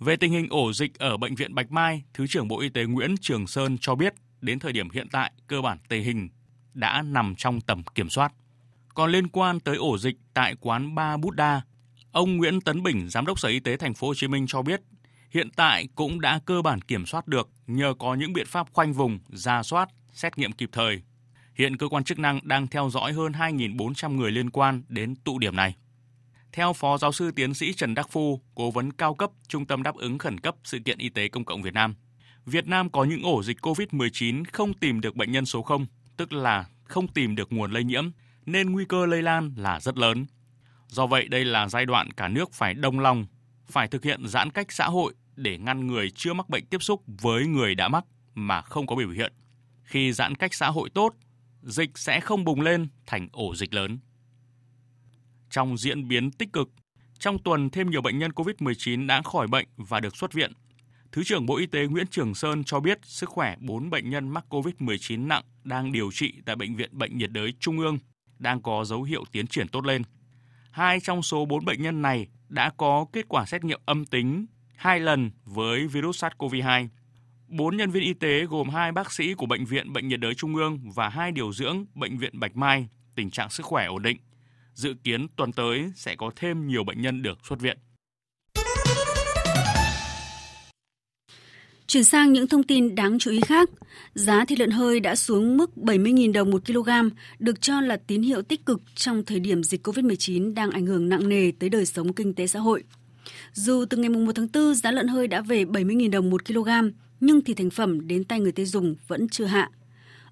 Về 0.00 0.16
tình 0.16 0.32
hình 0.32 0.46
ổ 0.50 0.72
dịch 0.72 0.98
ở 0.98 1.16
bệnh 1.16 1.34
viện 1.34 1.54
Bạch 1.54 1.70
Mai, 1.70 2.02
Thứ 2.14 2.26
trưởng 2.26 2.48
Bộ 2.48 2.60
Y 2.60 2.68
tế 2.68 2.84
Nguyễn 2.84 3.14
Trường 3.20 3.46
Sơn 3.46 3.78
cho 3.80 3.94
biết 3.94 4.14
đến 4.40 4.58
thời 4.58 4.72
điểm 4.72 4.90
hiện 4.90 5.08
tại 5.12 5.32
cơ 5.46 5.60
bản 5.60 5.78
tình 5.88 6.04
hình 6.04 6.28
đã 6.74 7.02
nằm 7.02 7.34
trong 7.34 7.60
tầm 7.60 7.82
kiểm 7.94 8.10
soát. 8.10 8.32
Còn 8.94 9.10
liên 9.10 9.28
quan 9.28 9.60
tới 9.60 9.76
ổ 9.76 9.98
dịch 9.98 10.16
tại 10.34 10.54
quán 10.60 10.94
Ba 10.94 11.16
Buddha, 11.16 11.60
ông 12.12 12.36
Nguyễn 12.36 12.60
Tấn 12.60 12.82
Bình, 12.82 13.08
giám 13.08 13.26
đốc 13.26 13.38
Sở 13.38 13.48
Y 13.48 13.60
tế 13.60 13.76
thành 13.76 13.94
phố 13.94 14.06
Hồ 14.06 14.14
Chí 14.14 14.28
Minh 14.28 14.46
cho 14.48 14.62
biết, 14.62 14.80
hiện 15.32 15.50
tại 15.56 15.88
cũng 15.94 16.20
đã 16.20 16.40
cơ 16.46 16.62
bản 16.62 16.80
kiểm 16.80 17.06
soát 17.06 17.28
được 17.28 17.50
nhờ 17.66 17.94
có 17.98 18.14
những 18.14 18.32
biện 18.32 18.46
pháp 18.46 18.66
khoanh 18.72 18.92
vùng, 18.92 19.18
ra 19.28 19.62
soát, 19.62 19.88
xét 20.12 20.38
nghiệm 20.38 20.52
kịp 20.52 20.68
thời. 20.72 21.02
Hiện 21.54 21.76
cơ 21.76 21.88
quan 21.88 22.04
chức 22.04 22.18
năng 22.18 22.40
đang 22.42 22.66
theo 22.66 22.90
dõi 22.90 23.12
hơn 23.12 23.32
2.400 23.32 24.16
người 24.16 24.30
liên 24.30 24.50
quan 24.50 24.82
đến 24.88 25.14
tụ 25.16 25.38
điểm 25.38 25.56
này. 25.56 25.76
Theo 26.52 26.72
Phó 26.72 26.98
Giáo 26.98 27.12
sư 27.12 27.30
Tiến 27.30 27.54
sĩ 27.54 27.72
Trần 27.72 27.94
Đắc 27.94 28.08
Phu, 28.10 28.40
cố 28.54 28.70
vấn 28.70 28.92
cao 28.92 29.14
cấp 29.14 29.30
Trung 29.48 29.66
tâm 29.66 29.82
đáp 29.82 29.94
ứng 29.94 30.18
khẩn 30.18 30.40
cấp 30.40 30.54
sự 30.64 30.78
kiện 30.78 30.98
y 30.98 31.08
tế 31.08 31.28
công 31.28 31.44
cộng 31.44 31.62
Việt 31.62 31.74
Nam, 31.74 31.94
Việt 32.46 32.66
Nam 32.66 32.90
có 32.90 33.04
những 33.04 33.22
ổ 33.22 33.42
dịch 33.42 33.58
COVID-19 33.60 34.44
không 34.52 34.74
tìm 34.74 35.00
được 35.00 35.16
bệnh 35.16 35.32
nhân 35.32 35.46
số 35.46 35.62
0, 35.62 35.86
tức 36.16 36.32
là 36.32 36.64
không 36.84 37.08
tìm 37.08 37.36
được 37.36 37.52
nguồn 37.52 37.72
lây 37.72 37.84
nhiễm, 37.84 38.10
nên 38.46 38.72
nguy 38.72 38.84
cơ 38.84 39.06
lây 39.06 39.22
lan 39.22 39.54
là 39.56 39.80
rất 39.80 39.98
lớn. 39.98 40.26
Do 40.88 41.06
vậy, 41.06 41.28
đây 41.28 41.44
là 41.44 41.68
giai 41.68 41.86
đoạn 41.86 42.12
cả 42.12 42.28
nước 42.28 42.52
phải 42.52 42.74
đồng 42.74 43.00
lòng, 43.00 43.26
phải 43.66 43.88
thực 43.88 44.04
hiện 44.04 44.26
giãn 44.26 44.50
cách 44.50 44.72
xã 44.72 44.86
hội 44.86 45.14
để 45.36 45.58
ngăn 45.58 45.86
người 45.86 46.10
chưa 46.10 46.32
mắc 46.32 46.48
bệnh 46.48 46.66
tiếp 46.66 46.82
xúc 46.82 47.02
với 47.06 47.46
người 47.46 47.74
đã 47.74 47.88
mắc 47.88 48.04
mà 48.34 48.62
không 48.62 48.86
có 48.86 48.96
biểu 48.96 49.10
hiện. 49.10 49.32
Khi 49.82 50.12
giãn 50.12 50.34
cách 50.34 50.54
xã 50.54 50.68
hội 50.68 50.90
tốt, 50.90 51.14
dịch 51.62 51.98
sẽ 51.98 52.20
không 52.20 52.44
bùng 52.44 52.60
lên 52.60 52.88
thành 53.06 53.28
ổ 53.32 53.54
dịch 53.54 53.74
lớn. 53.74 53.98
Trong 55.50 55.78
diễn 55.78 56.08
biến 56.08 56.30
tích 56.30 56.52
cực, 56.52 56.68
trong 57.18 57.38
tuần 57.38 57.70
thêm 57.70 57.90
nhiều 57.90 58.02
bệnh 58.02 58.18
nhân 58.18 58.30
COVID-19 58.30 59.06
đã 59.06 59.22
khỏi 59.22 59.46
bệnh 59.46 59.66
và 59.76 60.00
được 60.00 60.16
xuất 60.16 60.32
viện. 60.32 60.52
Thứ 61.12 61.24
trưởng 61.24 61.46
Bộ 61.46 61.56
Y 61.56 61.66
tế 61.66 61.86
Nguyễn 61.86 62.06
Trường 62.06 62.34
Sơn 62.34 62.64
cho 62.64 62.80
biết 62.80 62.98
sức 63.02 63.28
khỏe 63.28 63.56
4 63.60 63.90
bệnh 63.90 64.10
nhân 64.10 64.28
mắc 64.28 64.44
COVID-19 64.48 65.26
nặng 65.26 65.42
đang 65.64 65.92
điều 65.92 66.10
trị 66.12 66.34
tại 66.46 66.56
Bệnh 66.56 66.76
viện 66.76 66.90
Bệnh 66.92 67.18
nhiệt 67.18 67.30
đới 67.30 67.54
Trung 67.60 67.78
ương 67.78 67.98
đang 68.38 68.62
có 68.62 68.84
dấu 68.84 69.02
hiệu 69.02 69.24
tiến 69.32 69.46
triển 69.46 69.68
tốt 69.68 69.84
lên. 69.84 70.02
Hai 70.70 71.00
trong 71.00 71.22
số 71.22 71.44
4 71.44 71.64
bệnh 71.64 71.82
nhân 71.82 72.02
này 72.02 72.26
đã 72.48 72.70
có 72.76 73.06
kết 73.12 73.28
quả 73.28 73.46
xét 73.46 73.64
nghiệm 73.64 73.80
âm 73.86 74.04
tính 74.04 74.46
hai 74.76 75.00
lần 75.00 75.30
với 75.44 75.86
virus 75.86 76.24
SARS-CoV-2. 76.24 76.88
Bốn 77.48 77.76
nhân 77.76 77.90
viên 77.90 78.02
y 78.02 78.12
tế 78.12 78.44
gồm 78.44 78.68
hai 78.68 78.92
bác 78.92 79.12
sĩ 79.12 79.34
của 79.34 79.46
Bệnh 79.46 79.64
viện 79.64 79.92
Bệnh 79.92 80.08
nhiệt 80.08 80.20
đới 80.20 80.34
Trung 80.34 80.56
ương 80.56 80.80
và 80.94 81.08
hai 81.08 81.32
điều 81.32 81.52
dưỡng 81.52 81.84
Bệnh 81.94 82.18
viện 82.18 82.40
Bạch 82.40 82.56
Mai, 82.56 82.88
tình 83.14 83.30
trạng 83.30 83.50
sức 83.50 83.66
khỏe 83.66 83.86
ổn 83.86 84.02
định. 84.02 84.16
Dự 84.74 84.94
kiến 85.04 85.26
tuần 85.36 85.52
tới 85.52 85.92
sẽ 85.96 86.16
có 86.16 86.30
thêm 86.36 86.66
nhiều 86.68 86.84
bệnh 86.84 87.02
nhân 87.02 87.22
được 87.22 87.38
xuất 87.48 87.60
viện. 87.60 87.78
Chuyển 91.86 92.04
sang 92.04 92.32
những 92.32 92.46
thông 92.46 92.62
tin 92.62 92.94
đáng 92.94 93.18
chú 93.18 93.30
ý 93.30 93.40
khác, 93.40 93.70
giá 94.14 94.44
thịt 94.44 94.60
lợn 94.60 94.70
hơi 94.70 95.00
đã 95.00 95.16
xuống 95.16 95.56
mức 95.56 95.70
70.000 95.76 96.32
đồng 96.32 96.50
một 96.50 96.62
kg, 96.66 96.88
được 97.38 97.60
cho 97.60 97.80
là 97.80 97.96
tín 97.96 98.22
hiệu 98.22 98.42
tích 98.42 98.66
cực 98.66 98.82
trong 98.94 99.24
thời 99.24 99.40
điểm 99.40 99.62
dịch 99.62 99.86
COVID-19 99.86 100.54
đang 100.54 100.70
ảnh 100.70 100.86
hưởng 100.86 101.08
nặng 101.08 101.28
nề 101.28 101.52
tới 101.58 101.70
đời 101.70 101.86
sống 101.86 102.12
kinh 102.12 102.34
tế 102.34 102.46
xã 102.46 102.58
hội. 102.58 102.84
Dù 103.52 103.84
từ 103.84 103.96
ngày 103.96 104.08
1 104.08 104.32
tháng 104.34 104.48
4 104.52 104.74
giá 104.74 104.90
lợn 104.90 105.08
hơi 105.08 105.28
đã 105.28 105.40
về 105.40 105.64
70.000 105.64 106.10
đồng 106.10 106.30
1 106.30 106.44
kg, 106.44 106.68
nhưng 107.20 107.44
thì 107.44 107.54
thành 107.54 107.70
phẩm 107.70 108.08
đến 108.08 108.24
tay 108.24 108.40
người 108.40 108.52
tiêu 108.52 108.66
dùng 108.66 108.94
vẫn 109.08 109.28
chưa 109.28 109.44
hạ. 109.44 109.70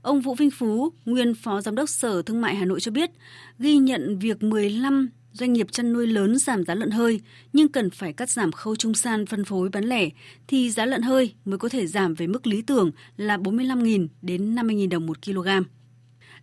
Ông 0.03 0.21
Vũ 0.21 0.35
Vinh 0.35 0.51
Phú, 0.51 0.93
nguyên 1.05 1.35
Phó 1.35 1.61
Giám 1.61 1.75
đốc 1.75 1.89
Sở 1.89 2.23
Thương 2.23 2.41
mại 2.41 2.55
Hà 2.55 2.65
Nội 2.65 2.81
cho 2.81 2.93
biết, 2.93 3.11
ghi 3.59 3.77
nhận 3.77 4.19
việc 4.19 4.43
15 4.43 5.11
doanh 5.33 5.53
nghiệp 5.53 5.73
chăn 5.73 5.93
nuôi 5.93 6.07
lớn 6.07 6.39
giảm 6.39 6.65
giá 6.65 6.75
lợn 6.75 6.91
hơi 6.91 7.21
nhưng 7.53 7.69
cần 7.69 7.91
phải 7.91 8.13
cắt 8.13 8.31
giảm 8.31 8.53
khâu 8.53 8.77
trung 8.77 8.95
san 8.95 9.27
phân 9.27 9.45
phối 9.45 9.69
bán 9.69 9.85
lẻ 9.85 10.09
thì 10.49 10.71
giá 10.71 10.87
lợn 10.87 11.03
hơi 11.03 11.35
mới 11.45 11.59
có 11.59 11.69
thể 11.69 11.87
giảm 11.87 12.15
về 12.15 12.27
mức 12.27 12.47
lý 12.47 12.63
tưởng 12.63 12.91
là 13.17 13.37
45.000 13.37 14.09
đến 14.23 14.55
50.000 14.55 14.89
đồng 14.89 15.07
một 15.07 15.23
kg. 15.27 15.49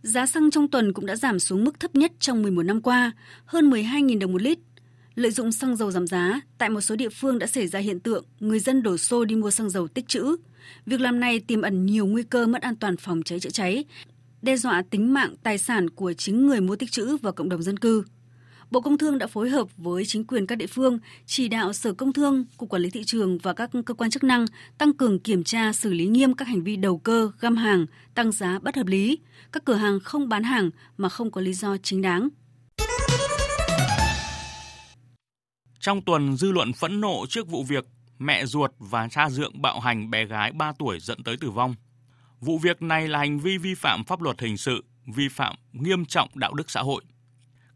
Giá 0.01 0.25
xăng 0.25 0.51
trong 0.51 0.67
tuần 0.67 0.93
cũng 0.93 1.05
đã 1.05 1.15
giảm 1.15 1.39
xuống 1.39 1.63
mức 1.63 1.79
thấp 1.79 1.95
nhất 1.95 2.11
trong 2.19 2.41
11 2.41 2.63
năm 2.63 2.81
qua, 2.81 3.11
hơn 3.45 3.69
12.000 3.69 4.19
đồng 4.19 4.31
một 4.31 4.41
lít. 4.41 4.59
Lợi 5.17 5.31
dụng 5.31 5.51
xăng 5.51 5.75
dầu 5.75 5.91
giảm 5.91 6.07
giá, 6.07 6.41
tại 6.57 6.69
một 6.69 6.81
số 6.81 6.95
địa 6.95 7.09
phương 7.09 7.39
đã 7.39 7.47
xảy 7.47 7.67
ra 7.67 7.79
hiện 7.79 7.99
tượng 7.99 8.25
người 8.39 8.59
dân 8.59 8.83
đổ 8.83 8.97
xô 8.97 9.25
đi 9.25 9.35
mua 9.35 9.51
xăng 9.51 9.69
dầu 9.69 9.87
tích 9.87 10.07
trữ. 10.07 10.35
Việc 10.85 11.01
làm 11.01 11.19
này 11.19 11.39
tiềm 11.39 11.61
ẩn 11.61 11.85
nhiều 11.85 12.05
nguy 12.05 12.23
cơ 12.23 12.47
mất 12.47 12.61
an 12.61 12.75
toàn 12.75 12.97
phòng 12.97 13.23
cháy 13.23 13.39
chữa 13.39 13.49
cháy, 13.49 13.85
đe 14.41 14.57
dọa 14.57 14.83
tính 14.89 15.13
mạng, 15.13 15.35
tài 15.43 15.57
sản 15.57 15.89
của 15.89 16.13
chính 16.13 16.47
người 16.47 16.61
mua 16.61 16.75
tích 16.75 16.91
trữ 16.91 17.17
và 17.17 17.31
cộng 17.31 17.49
đồng 17.49 17.63
dân 17.63 17.79
cư. 17.79 18.03
Bộ 18.71 18.81
Công 18.81 18.97
Thương 18.97 19.17
đã 19.17 19.27
phối 19.27 19.49
hợp 19.49 19.67
với 19.77 20.05
chính 20.05 20.23
quyền 20.23 20.47
các 20.47 20.55
địa 20.55 20.67
phương, 20.67 20.99
chỉ 21.25 21.47
đạo 21.47 21.73
Sở 21.73 21.93
Công 21.93 22.13
Thương, 22.13 22.45
Cục 22.57 22.69
Quản 22.69 22.81
lý 22.81 22.89
Thị 22.89 23.03
trường 23.05 23.37
và 23.37 23.53
các 23.53 23.69
cơ 23.85 23.93
quan 23.93 24.09
chức 24.09 24.23
năng 24.23 24.45
tăng 24.77 24.93
cường 24.93 25.19
kiểm 25.19 25.43
tra 25.43 25.73
xử 25.73 25.93
lý 25.93 26.05
nghiêm 26.05 26.33
các 26.33 26.47
hành 26.47 26.63
vi 26.63 26.75
đầu 26.75 26.97
cơ, 26.97 27.31
găm 27.39 27.55
hàng, 27.55 27.85
tăng 28.15 28.31
giá 28.31 28.59
bất 28.59 28.75
hợp 28.75 28.87
lý, 28.87 29.19
các 29.51 29.65
cửa 29.65 29.75
hàng 29.75 29.99
không 29.99 30.29
bán 30.29 30.43
hàng 30.43 30.69
mà 30.97 31.09
không 31.09 31.31
có 31.31 31.41
lý 31.41 31.53
do 31.53 31.77
chính 31.77 32.01
đáng. 32.01 32.29
Trong 35.87 36.01
tuần, 36.01 36.37
dư 36.37 36.51
luận 36.51 36.73
phẫn 36.73 37.01
nộ 37.01 37.25
trước 37.29 37.47
vụ 37.47 37.63
việc 37.63 37.85
mẹ 38.19 38.45
ruột 38.45 38.71
và 38.79 39.07
cha 39.07 39.29
dượng 39.29 39.61
bạo 39.61 39.79
hành 39.79 40.09
bé 40.09 40.25
gái 40.25 40.51
3 40.51 40.73
tuổi 40.79 40.99
dẫn 40.99 41.23
tới 41.23 41.37
tử 41.37 41.49
vong. 41.49 41.75
Vụ 42.39 42.57
việc 42.57 42.81
này 42.81 43.07
là 43.07 43.19
hành 43.19 43.39
vi 43.39 43.57
vi 43.57 43.75
phạm 43.75 44.03
pháp 44.03 44.21
luật 44.21 44.41
hình 44.41 44.57
sự, 44.57 44.85
vi 45.05 45.27
phạm 45.29 45.55
nghiêm 45.73 46.05
trọng 46.05 46.29
đạo 46.35 46.53
đức 46.53 46.69
xã 46.69 46.81
hội– 46.81 47.03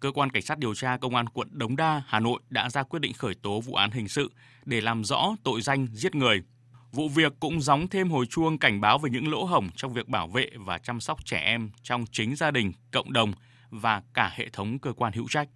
cơ 0.01 0.11
quan 0.11 0.29
cảnh 0.29 0.41
sát 0.43 0.57
điều 0.57 0.75
tra 0.75 0.97
công 0.97 1.15
an 1.15 1.29
quận 1.29 1.47
Đống 1.51 1.75
Đa, 1.75 2.03
Hà 2.07 2.19
Nội 2.19 2.39
đã 2.49 2.69
ra 2.69 2.83
quyết 2.83 2.99
định 2.99 3.13
khởi 3.13 3.35
tố 3.35 3.61
vụ 3.61 3.73
án 3.73 3.91
hình 3.91 4.07
sự 4.07 4.31
để 4.65 4.81
làm 4.81 5.03
rõ 5.03 5.35
tội 5.43 5.61
danh 5.61 5.87
giết 5.93 6.15
người. 6.15 6.41
Vụ 6.91 7.09
việc 7.09 7.33
cũng 7.39 7.61
gióng 7.61 7.87
thêm 7.87 8.09
hồi 8.09 8.25
chuông 8.25 8.57
cảnh 8.57 8.81
báo 8.81 8.97
về 8.97 9.09
những 9.09 9.31
lỗ 9.31 9.45
hổng 9.45 9.69
trong 9.75 9.93
việc 9.93 10.07
bảo 10.07 10.27
vệ 10.27 10.49
và 10.55 10.77
chăm 10.77 10.99
sóc 10.99 11.25
trẻ 11.25 11.37
em 11.37 11.71
trong 11.83 12.05
chính 12.11 12.35
gia 12.35 12.51
đình, 12.51 12.71
cộng 12.91 13.13
đồng 13.13 13.33
và 13.69 14.01
cả 14.13 14.31
hệ 14.35 14.49
thống 14.49 14.79
cơ 14.79 14.93
quan 14.93 15.13
hữu 15.13 15.27
trách. 15.29 15.47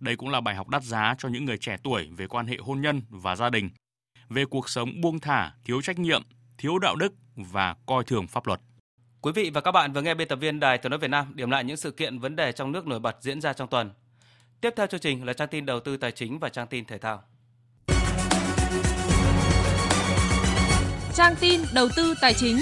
Đây 0.00 0.16
cũng 0.16 0.28
là 0.28 0.40
bài 0.40 0.54
học 0.54 0.68
đắt 0.68 0.82
giá 0.82 1.14
cho 1.18 1.28
những 1.28 1.44
người 1.44 1.58
trẻ 1.58 1.76
tuổi 1.82 2.08
về 2.16 2.26
quan 2.26 2.46
hệ 2.46 2.56
hôn 2.60 2.80
nhân 2.80 3.02
và 3.08 3.36
gia 3.36 3.50
đình, 3.50 3.70
về 4.28 4.44
cuộc 4.44 4.68
sống 4.68 5.00
buông 5.00 5.20
thả, 5.20 5.52
thiếu 5.64 5.82
trách 5.82 5.98
nhiệm, 5.98 6.22
thiếu 6.58 6.78
đạo 6.78 6.96
đức 6.96 7.12
và 7.36 7.76
coi 7.86 8.04
thường 8.04 8.26
pháp 8.26 8.46
luật. 8.46 8.60
Quý 9.20 9.32
vị 9.34 9.50
và 9.54 9.60
các 9.60 9.72
bạn 9.72 9.92
vừa 9.92 10.02
nghe 10.02 10.14
biên 10.14 10.28
tập 10.28 10.36
viên 10.36 10.60
Đài 10.60 10.78
Tiếng 10.78 10.90
nói 10.90 10.98
Việt 10.98 11.10
Nam 11.10 11.32
điểm 11.34 11.50
lại 11.50 11.64
những 11.64 11.76
sự 11.76 11.90
kiện 11.90 12.18
vấn 12.18 12.36
đề 12.36 12.52
trong 12.52 12.72
nước 12.72 12.86
nổi 12.86 13.00
bật 13.00 13.16
diễn 13.20 13.40
ra 13.40 13.52
trong 13.52 13.68
tuần. 13.68 13.90
Tiếp 14.60 14.70
theo 14.76 14.86
chương 14.86 15.00
trình 15.00 15.24
là 15.24 15.32
trang 15.32 15.48
tin 15.48 15.66
đầu 15.66 15.80
tư 15.80 15.96
tài 15.96 16.12
chính 16.12 16.38
và 16.38 16.48
trang 16.48 16.66
tin 16.66 16.84
thể 16.84 16.98
thao. 16.98 17.22
Trang 21.14 21.34
tin 21.40 21.60
đầu 21.74 21.88
tư 21.96 22.14
tài 22.20 22.34
chính. 22.34 22.56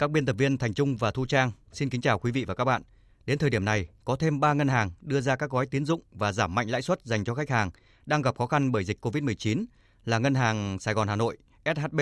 Các 0.00 0.10
biên 0.10 0.26
tập 0.26 0.36
viên 0.38 0.58
Thành 0.58 0.74
Trung 0.74 0.96
và 0.96 1.10
Thu 1.10 1.26
Trang 1.26 1.52
xin 1.72 1.90
kính 1.90 2.00
chào 2.00 2.18
quý 2.18 2.30
vị 2.30 2.44
và 2.44 2.54
các 2.54 2.64
bạn. 2.64 2.82
Đến 3.26 3.38
thời 3.38 3.50
điểm 3.50 3.64
này, 3.64 3.88
có 4.04 4.16
thêm 4.16 4.40
3 4.40 4.52
ngân 4.52 4.68
hàng 4.68 4.90
đưa 5.00 5.20
ra 5.20 5.36
các 5.36 5.50
gói 5.50 5.66
tín 5.66 5.84
dụng 5.84 6.02
và 6.12 6.32
giảm 6.32 6.54
mạnh 6.54 6.68
lãi 6.68 6.82
suất 6.82 7.04
dành 7.04 7.24
cho 7.24 7.34
khách 7.34 7.50
hàng 7.50 7.70
đang 8.06 8.22
gặp 8.22 8.38
khó 8.38 8.46
khăn 8.46 8.72
bởi 8.72 8.84
dịch 8.84 9.06
COVID-19 9.06 9.64
là 10.04 10.18
Ngân 10.18 10.34
hàng 10.34 10.78
Sài 10.80 10.94
Gòn 10.94 11.08
Hà 11.08 11.16
Nội 11.16 11.36
SHB, 11.64 12.00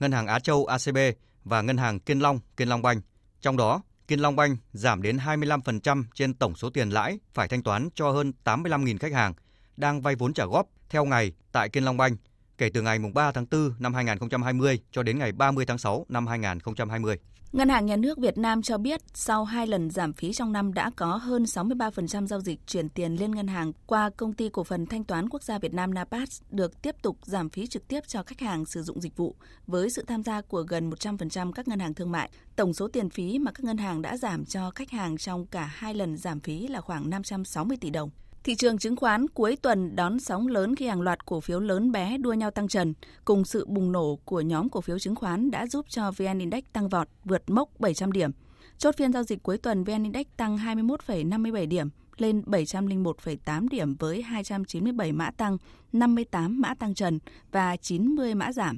Ngân 0.00 0.12
hàng 0.12 0.26
Á 0.26 0.38
Châu 0.38 0.66
ACB 0.66 0.98
và 1.44 1.62
Ngân 1.62 1.76
hàng 1.76 2.00
Kiên 2.00 2.18
Long, 2.18 2.40
Kiên 2.56 2.68
Long 2.68 2.82
Banh. 2.82 3.00
Trong 3.40 3.56
đó, 3.56 3.82
Kiên 4.08 4.20
Long 4.20 4.36
Banh 4.36 4.56
giảm 4.72 5.02
đến 5.02 5.16
25% 5.16 6.04
trên 6.14 6.34
tổng 6.34 6.56
số 6.56 6.70
tiền 6.70 6.90
lãi 6.90 7.18
phải 7.34 7.48
thanh 7.48 7.62
toán 7.62 7.88
cho 7.94 8.10
hơn 8.10 8.32
85.000 8.44 8.98
khách 8.98 9.12
hàng 9.12 9.34
đang 9.76 10.02
vay 10.02 10.14
vốn 10.14 10.34
trả 10.34 10.44
góp 10.44 10.66
theo 10.88 11.04
ngày 11.04 11.32
tại 11.52 11.68
Kiên 11.68 11.84
Long 11.84 11.96
Banh 11.96 12.16
kể 12.58 12.70
từ 12.74 12.82
ngày 12.82 12.98
3 13.14 13.32
tháng 13.32 13.46
4 13.50 13.74
năm 13.78 13.94
2020 13.94 14.80
cho 14.92 15.02
đến 15.02 15.18
ngày 15.18 15.32
30 15.32 15.66
tháng 15.66 15.78
6 15.78 16.06
năm 16.08 16.26
2020. 16.26 17.18
Ngân 17.54 17.68
hàng 17.68 17.86
Nhà 17.86 17.96
nước 17.96 18.18
Việt 18.18 18.38
Nam 18.38 18.62
cho 18.62 18.78
biết 18.78 19.00
sau 19.14 19.44
hai 19.44 19.66
lần 19.66 19.90
giảm 19.90 20.12
phí 20.12 20.32
trong 20.32 20.52
năm 20.52 20.74
đã 20.74 20.90
có 20.96 21.16
hơn 21.16 21.42
63% 21.42 22.26
giao 22.26 22.40
dịch 22.40 22.60
chuyển 22.66 22.88
tiền 22.88 23.16
lên 23.16 23.30
ngân 23.34 23.46
hàng 23.46 23.72
qua 23.86 24.10
công 24.16 24.32
ty 24.32 24.48
cổ 24.48 24.64
phần 24.64 24.86
thanh 24.86 25.04
toán 25.04 25.28
quốc 25.28 25.42
gia 25.42 25.58
Việt 25.58 25.74
Nam 25.74 25.94
NAPAS 25.94 26.42
được 26.50 26.82
tiếp 26.82 26.94
tục 27.02 27.18
giảm 27.22 27.50
phí 27.50 27.66
trực 27.66 27.88
tiếp 27.88 28.00
cho 28.06 28.22
khách 28.22 28.40
hàng 28.40 28.64
sử 28.64 28.82
dụng 28.82 29.00
dịch 29.00 29.16
vụ 29.16 29.36
với 29.66 29.90
sự 29.90 30.04
tham 30.06 30.22
gia 30.22 30.40
của 30.40 30.62
gần 30.62 30.90
100% 30.90 31.52
các 31.52 31.68
ngân 31.68 31.78
hàng 31.78 31.94
thương 31.94 32.12
mại. 32.12 32.30
Tổng 32.56 32.74
số 32.74 32.88
tiền 32.88 33.10
phí 33.10 33.38
mà 33.38 33.52
các 33.52 33.64
ngân 33.64 33.78
hàng 33.78 34.02
đã 34.02 34.16
giảm 34.16 34.44
cho 34.44 34.70
khách 34.70 34.90
hàng 34.90 35.16
trong 35.16 35.46
cả 35.46 35.70
hai 35.74 35.94
lần 35.94 36.16
giảm 36.16 36.40
phí 36.40 36.68
là 36.68 36.80
khoảng 36.80 37.10
560 37.10 37.76
tỷ 37.80 37.90
đồng. 37.90 38.10
Thị 38.44 38.54
trường 38.54 38.78
chứng 38.78 38.96
khoán 38.96 39.28
cuối 39.28 39.56
tuần 39.62 39.96
đón 39.96 40.20
sóng 40.20 40.46
lớn 40.46 40.76
khi 40.76 40.86
hàng 40.86 41.00
loạt 41.00 41.26
cổ 41.26 41.40
phiếu 41.40 41.60
lớn 41.60 41.92
bé 41.92 42.18
đua 42.18 42.32
nhau 42.32 42.50
tăng 42.50 42.68
trần, 42.68 42.94
cùng 43.24 43.44
sự 43.44 43.66
bùng 43.66 43.92
nổ 43.92 44.18
của 44.24 44.40
nhóm 44.40 44.68
cổ 44.68 44.80
phiếu 44.80 44.98
chứng 44.98 45.14
khoán 45.14 45.50
đã 45.50 45.66
giúp 45.66 45.86
cho 45.88 46.10
VN 46.10 46.38
Index 46.38 46.64
tăng 46.72 46.88
vọt 46.88 47.08
vượt 47.24 47.50
mốc 47.50 47.80
700 47.80 48.12
điểm. 48.12 48.30
Chốt 48.78 48.94
phiên 48.96 49.12
giao 49.12 49.22
dịch 49.22 49.42
cuối 49.42 49.58
tuần 49.58 49.84
VN 49.84 50.02
Index 50.02 50.26
tăng 50.36 50.56
21,57 50.56 51.68
điểm 51.68 51.88
lên 52.16 52.42
701,8 52.46 53.68
điểm 53.68 53.94
với 53.94 54.22
297 54.22 55.12
mã 55.12 55.30
tăng, 55.30 55.58
58 55.92 56.60
mã 56.60 56.74
tăng 56.74 56.94
trần 56.94 57.18
và 57.52 57.76
90 57.76 58.34
mã 58.34 58.52
giảm. 58.52 58.76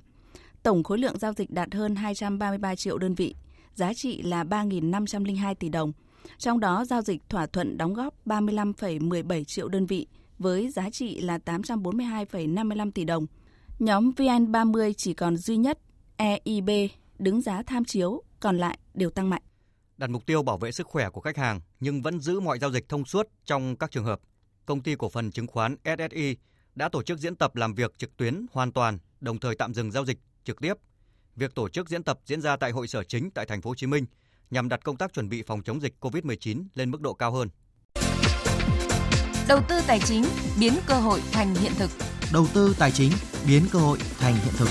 Tổng 0.63 0.83
khối 0.83 0.99
lượng 0.99 1.19
giao 1.19 1.33
dịch 1.33 1.51
đạt 1.51 1.75
hơn 1.75 1.97
233 1.97 2.75
triệu 2.75 2.99
đơn 2.99 3.15
vị, 3.15 3.35
giá 3.75 3.95
trị 3.95 4.23
là 4.23 4.45
3.502 4.45 5.55
tỷ 5.55 5.69
đồng– 5.69 5.93
trong 6.39 6.61
đó, 6.61 6.85
giao 6.85 7.03
dịch 7.03 7.29
thỏa 7.29 7.47
thuận 7.47 7.79
đóng 7.79 7.95
góp 7.95 8.15
35,17 8.27 9.45
triệu 9.45 9.69
đơn 9.69 9.87
vị 9.87 10.07
với 10.39 10.71
giá 10.71 10.91
trị 10.91 11.21
là 11.21 11.39
842,55 11.39 12.91
tỷ 12.91 13.05
đồng. 13.05 13.27
Nhóm 13.79 14.11
VN30 14.11 14.93
chỉ 14.97 15.15
còn 15.15 15.37
duy 15.37 15.57
nhất 15.57 15.79
EIB 16.17 16.71
đứng 17.19 17.41
giá 17.41 17.63
tham 17.63 17.85
chiếu, 17.85 18.23
còn 18.41 18.59
lại 18.59 18.79
đều 18.95 19.11
tăng 19.11 19.31
mạnh. 19.31 19.43
Đặt 19.97 20.11
mục 20.11 20.27
tiêu 20.27 20.43
bảo 20.43 20.59
vệ 20.59 20.73
sức 20.73 20.87
khỏe 20.87 21.11
của 21.11 21.21
khách 21.21 21.37
hàng 21.37 21.61
nhưng 21.81 22.03
vẫn 22.03 22.21
giữ 22.21 22.41
mọi 22.41 22.59
giao 22.59 22.71
dịch 22.71 22.89
thông 22.89 23.05
suốt 23.05 23.29
trong 23.45 23.77
các 23.77 23.91
trường 23.91 24.05
hợp. 24.05 24.21
Công 24.67 24.83
ty 24.83 24.95
cổ 24.99 25.09
phần 25.09 25.31
chứng 25.31 25.47
khoán 25.47 25.77
SSI 25.85 26.37
đã 26.75 26.89
tổ 26.89 27.03
chức 27.03 27.19
diễn 27.19 27.37
tập 27.37 27.57
làm 27.57 27.75
việc 27.75 27.99
trực 27.99 28.17
tuyến 28.17 28.47
hoàn 28.53 28.73
toàn, 28.73 28.99
đồng 29.21 29.39
thời 29.39 29.55
tạm 29.55 29.75
dừng 29.75 29.91
giao 29.91 30.05
dịch 30.05 30.19
trực 30.45 30.61
tiếp. 30.61 30.75
Việc 31.37 31.55
tổ 31.55 31.69
chức 31.69 31.89
diễn 31.89 32.03
tập 32.03 32.19
diễn 32.25 32.41
ra 32.41 32.57
tại 32.57 32.71
hội 32.71 32.89
sở 32.89 33.05
chính 33.05 33.31
tại 33.31 33.47
thành 33.47 33.63
phố 33.63 33.71
Hồ 33.71 33.75
Chí 33.75 33.87
Minh 33.87 34.07
nhằm 34.51 34.69
đặt 34.69 34.85
công 34.85 34.97
tác 34.97 35.13
chuẩn 35.13 35.29
bị 35.29 35.43
phòng 35.43 35.63
chống 35.63 35.81
dịch 35.81 35.95
COVID-19 36.01 36.65
lên 36.75 36.91
mức 36.91 37.01
độ 37.01 37.15
cao 37.15 37.33
hơn. 37.33 37.49
Đầu 39.49 39.61
tư 39.69 39.81
tài 39.87 40.01
chính 40.01 40.25
biến 40.61 40.73
cơ 40.87 40.95
hội 40.95 41.21
thành 41.33 41.55
hiện 41.55 41.73
thực. 41.79 41.91
đầu 42.33 42.47
tư 42.55 42.75
tài 42.79 42.91
chính 42.91 43.13
biến 43.47 43.63
cơ 43.73 43.79
hội 43.79 43.99
thành 44.19 44.35
hiện 44.35 44.55
thực. 44.57 44.69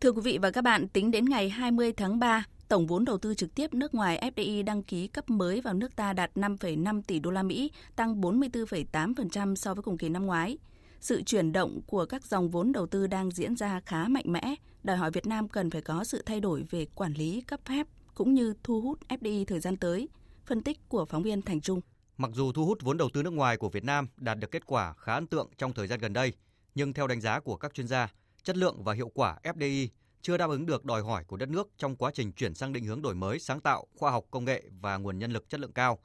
Thưa 0.00 0.12
quý 0.12 0.20
vị 0.24 0.38
và 0.42 0.50
các 0.50 0.64
bạn, 0.64 0.88
tính 0.88 1.10
đến 1.10 1.24
ngày 1.24 1.48
20 1.48 1.92
tháng 1.92 2.18
3, 2.18 2.44
tổng 2.68 2.86
vốn 2.86 3.04
đầu 3.04 3.18
tư 3.18 3.34
trực 3.34 3.54
tiếp 3.54 3.74
nước 3.74 3.94
ngoài 3.94 4.30
FDI 4.36 4.64
đăng 4.64 4.82
ký 4.82 5.06
cấp 5.06 5.30
mới 5.30 5.60
vào 5.60 5.74
nước 5.74 5.96
ta 5.96 6.12
đạt 6.12 6.30
5,5 6.34 7.02
tỷ 7.02 7.18
đô 7.18 7.30
la 7.30 7.42
Mỹ, 7.42 7.70
tăng 7.96 8.20
44,8% 8.20 9.54
so 9.54 9.74
với 9.74 9.82
cùng 9.82 9.98
kỳ 9.98 10.08
năm 10.08 10.26
ngoái. 10.26 10.58
Sự 11.04 11.22
chuyển 11.22 11.52
động 11.52 11.80
của 11.86 12.06
các 12.06 12.24
dòng 12.24 12.50
vốn 12.50 12.72
đầu 12.72 12.86
tư 12.86 13.06
đang 13.06 13.30
diễn 13.30 13.56
ra 13.56 13.80
khá 13.80 14.08
mạnh 14.08 14.24
mẽ, 14.26 14.54
đòi 14.82 14.96
hỏi 14.96 15.10
Việt 15.10 15.26
Nam 15.26 15.48
cần 15.48 15.70
phải 15.70 15.82
có 15.82 16.04
sự 16.04 16.22
thay 16.26 16.40
đổi 16.40 16.64
về 16.70 16.86
quản 16.94 17.12
lý 17.12 17.40
cấp 17.40 17.60
phép 17.64 17.86
cũng 18.14 18.34
như 18.34 18.54
thu 18.62 18.80
hút 18.80 18.98
FDI 19.08 19.44
thời 19.44 19.60
gian 19.60 19.76
tới. 19.76 20.08
Phân 20.46 20.62
tích 20.62 20.88
của 20.88 21.04
phóng 21.04 21.22
viên 21.22 21.42
Thành 21.42 21.60
Trung. 21.60 21.80
Mặc 22.16 22.30
dù 22.34 22.52
thu 22.52 22.66
hút 22.66 22.78
vốn 22.82 22.96
đầu 22.96 23.10
tư 23.14 23.22
nước 23.22 23.32
ngoài 23.32 23.56
của 23.56 23.68
Việt 23.68 23.84
Nam 23.84 24.08
đạt 24.16 24.38
được 24.38 24.50
kết 24.50 24.66
quả 24.66 24.94
khá 24.98 25.14
ấn 25.14 25.26
tượng 25.26 25.50
trong 25.58 25.72
thời 25.72 25.86
gian 25.86 26.00
gần 26.00 26.12
đây, 26.12 26.32
nhưng 26.74 26.92
theo 26.92 27.06
đánh 27.06 27.20
giá 27.20 27.40
của 27.40 27.56
các 27.56 27.74
chuyên 27.74 27.88
gia, 27.88 28.12
chất 28.42 28.56
lượng 28.56 28.84
và 28.84 28.92
hiệu 28.92 29.10
quả 29.14 29.38
FDI 29.42 29.88
chưa 30.22 30.36
đáp 30.36 30.50
ứng 30.50 30.66
được 30.66 30.84
đòi 30.84 31.02
hỏi 31.02 31.24
của 31.24 31.36
đất 31.36 31.48
nước 31.48 31.68
trong 31.76 31.96
quá 31.96 32.10
trình 32.14 32.32
chuyển 32.32 32.54
sang 32.54 32.72
định 32.72 32.84
hướng 32.84 33.02
đổi 33.02 33.14
mới, 33.14 33.38
sáng 33.38 33.60
tạo, 33.60 33.86
khoa 33.96 34.10
học 34.10 34.24
công 34.30 34.44
nghệ 34.44 34.64
và 34.80 34.96
nguồn 34.96 35.18
nhân 35.18 35.32
lực 35.32 35.48
chất 35.48 35.60
lượng 35.60 35.72
cao, 35.72 35.98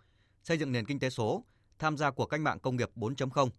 xây 0.44 0.58
dựng 0.58 0.72
nền 0.72 0.86
kinh 0.86 1.00
tế 1.00 1.10
số, 1.10 1.44
tham 1.80 1.98
gia 1.98 2.12
cuộc 2.12 2.26
cách 2.26 2.42
mạng 2.42 2.60
công 2.60 2.76
nghiệp 2.76 2.90
4.0. 2.96 3.50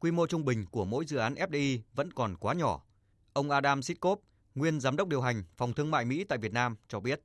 Quy 0.00 0.10
mô 0.10 0.26
trung 0.26 0.44
bình 0.44 0.64
của 0.70 0.84
mỗi 0.84 1.04
dự 1.04 1.16
án 1.16 1.34
FDI 1.34 1.78
vẫn 1.94 2.12
còn 2.12 2.36
quá 2.36 2.54
nhỏ. 2.54 2.82
Ông 3.32 3.50
Adam 3.50 3.82
Sitkov, 3.82 4.18
nguyên 4.54 4.80
giám 4.80 4.96
đốc 4.96 5.08
điều 5.08 5.20
hành 5.20 5.42
Phòng 5.56 5.72
Thương 5.72 5.90
mại 5.90 6.04
Mỹ 6.04 6.24
tại 6.24 6.38
Việt 6.38 6.52
Nam 6.52 6.76
cho 6.88 7.00
biết. 7.00 7.20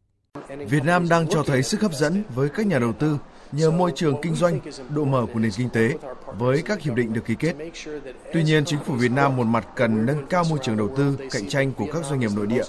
Việt 0.70 0.84
Nam 0.84 1.10
đang 1.10 1.28
cho 1.30 1.44
thấy 1.44 1.64
sức 1.64 1.82
hấp 1.82 1.94
dẫn 1.94 2.24
với 2.36 2.50
các 2.50 2.68
nhà 2.68 2.80
đầu 2.80 2.94
tư 2.94 3.18
nhờ 3.52 3.72
môi 3.72 3.92
trường 3.96 4.22
kinh 4.22 4.36
doanh, 4.36 4.60
độ 4.96 5.06
mở 5.06 5.26
của 5.34 5.40
nền 5.40 5.52
kinh 5.58 5.70
tế 5.70 5.98
với 6.38 6.62
các 6.62 6.82
hiệp 6.82 6.96
định 6.96 7.14
được 7.14 7.26
ký 7.26 7.36
kết. 7.40 7.56
Tuy 8.34 8.44
nhiên, 8.44 8.66
chính 8.66 8.80
phủ 8.84 8.94
Việt 8.94 9.12
Nam 9.12 9.36
một 9.36 9.44
mặt 9.44 9.68
cần 9.76 10.06
nâng 10.06 10.28
cao 10.28 10.44
môi 10.50 10.60
trường 10.62 10.78
đầu 10.78 10.94
tư, 10.98 11.18
cạnh 11.32 11.50
tranh 11.50 11.74
của 11.74 11.88
các 11.94 12.06
doanh 12.06 12.20
nghiệp 12.20 12.32
nội 12.36 12.48
địa. 12.48 12.64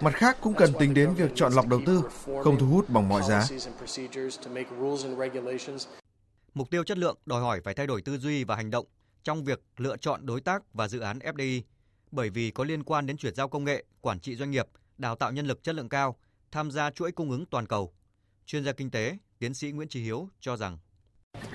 Mặt 0.00 0.14
khác 0.14 0.36
cũng 0.40 0.54
cần 0.54 0.72
tính 0.78 0.94
đến 0.94 1.14
việc 1.14 1.30
chọn 1.34 1.52
lọc 1.52 1.66
đầu 1.68 1.80
tư, 1.86 2.02
không 2.44 2.58
thu 2.58 2.66
hút 2.66 2.88
bằng 2.88 3.08
mọi 3.08 3.22
giá. 3.28 3.46
Mục 6.54 6.70
tiêu 6.70 6.84
chất 6.84 6.98
lượng 6.98 7.16
đòi 7.26 7.40
hỏi 7.40 7.60
phải 7.64 7.74
thay 7.74 7.86
đổi 7.86 8.02
tư 8.02 8.18
duy 8.18 8.44
và 8.44 8.56
hành 8.56 8.70
động 8.70 8.86
trong 9.26 9.44
việc 9.44 9.62
lựa 9.76 9.96
chọn 9.96 10.26
đối 10.26 10.40
tác 10.40 10.74
và 10.74 10.88
dự 10.88 11.00
án 11.00 11.18
FDI, 11.18 11.62
bởi 12.10 12.30
vì 12.30 12.50
có 12.50 12.64
liên 12.64 12.82
quan 12.82 13.06
đến 13.06 13.16
chuyển 13.16 13.34
giao 13.34 13.48
công 13.48 13.64
nghệ, 13.64 13.84
quản 14.00 14.20
trị 14.20 14.36
doanh 14.36 14.50
nghiệp, 14.50 14.66
đào 14.98 15.16
tạo 15.16 15.32
nhân 15.32 15.46
lực 15.46 15.62
chất 15.62 15.74
lượng 15.74 15.88
cao, 15.88 16.16
tham 16.50 16.70
gia 16.70 16.90
chuỗi 16.90 17.12
cung 17.12 17.30
ứng 17.30 17.46
toàn 17.46 17.66
cầu. 17.66 17.92
Chuyên 18.46 18.64
gia 18.64 18.72
kinh 18.72 18.90
tế, 18.90 19.16
tiến 19.38 19.54
sĩ 19.54 19.72
Nguyễn 19.72 19.88
Trí 19.88 20.02
Hiếu 20.02 20.28
cho 20.40 20.56
rằng 20.56 20.78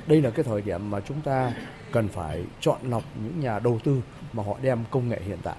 đây 0.07 0.22
là 0.22 0.30
cái 0.30 0.43
thời 0.43 0.61
điểm 0.61 0.91
mà 0.91 0.99
chúng 0.99 1.22
ta 1.22 1.53
cần 1.91 2.07
phải 2.07 2.45
chọn 2.59 2.89
lọc 2.89 3.03
những 3.24 3.39
nhà 3.39 3.59
đầu 3.59 3.80
tư 3.84 4.01
mà 4.34 4.43
họ 4.43 4.57
đem 4.61 4.84
công 4.91 5.09
nghệ 5.09 5.22
hiện 5.26 5.39
tại 5.43 5.57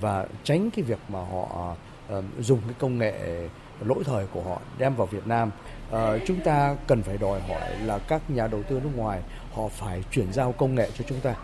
và 0.00 0.26
tránh 0.42 0.70
cái 0.70 0.84
việc 0.84 0.98
mà 1.08 1.18
họ 1.24 1.76
uh, 2.18 2.24
dùng 2.40 2.60
cái 2.60 2.74
công 2.78 2.98
nghệ 2.98 3.48
lỗi 3.80 4.04
thời 4.04 4.26
của 4.26 4.42
họ 4.42 4.60
đem 4.78 4.94
vào 4.96 5.06
Việt 5.06 5.26
Nam. 5.26 5.50
Uh, 5.90 5.98
chúng 6.26 6.40
ta 6.44 6.76
cần 6.86 7.02
phải 7.02 7.18
đòi 7.18 7.40
hỏi 7.40 7.78
là 7.80 7.98
các 7.98 8.30
nhà 8.30 8.46
đầu 8.46 8.62
tư 8.62 8.80
nước 8.84 8.90
ngoài 8.96 9.22
họ 9.52 9.68
phải 9.68 10.04
chuyển 10.10 10.32
giao 10.32 10.52
công 10.52 10.74
nghệ 10.74 10.90
cho 10.98 11.04
chúng 11.08 11.20
ta. 11.20 11.34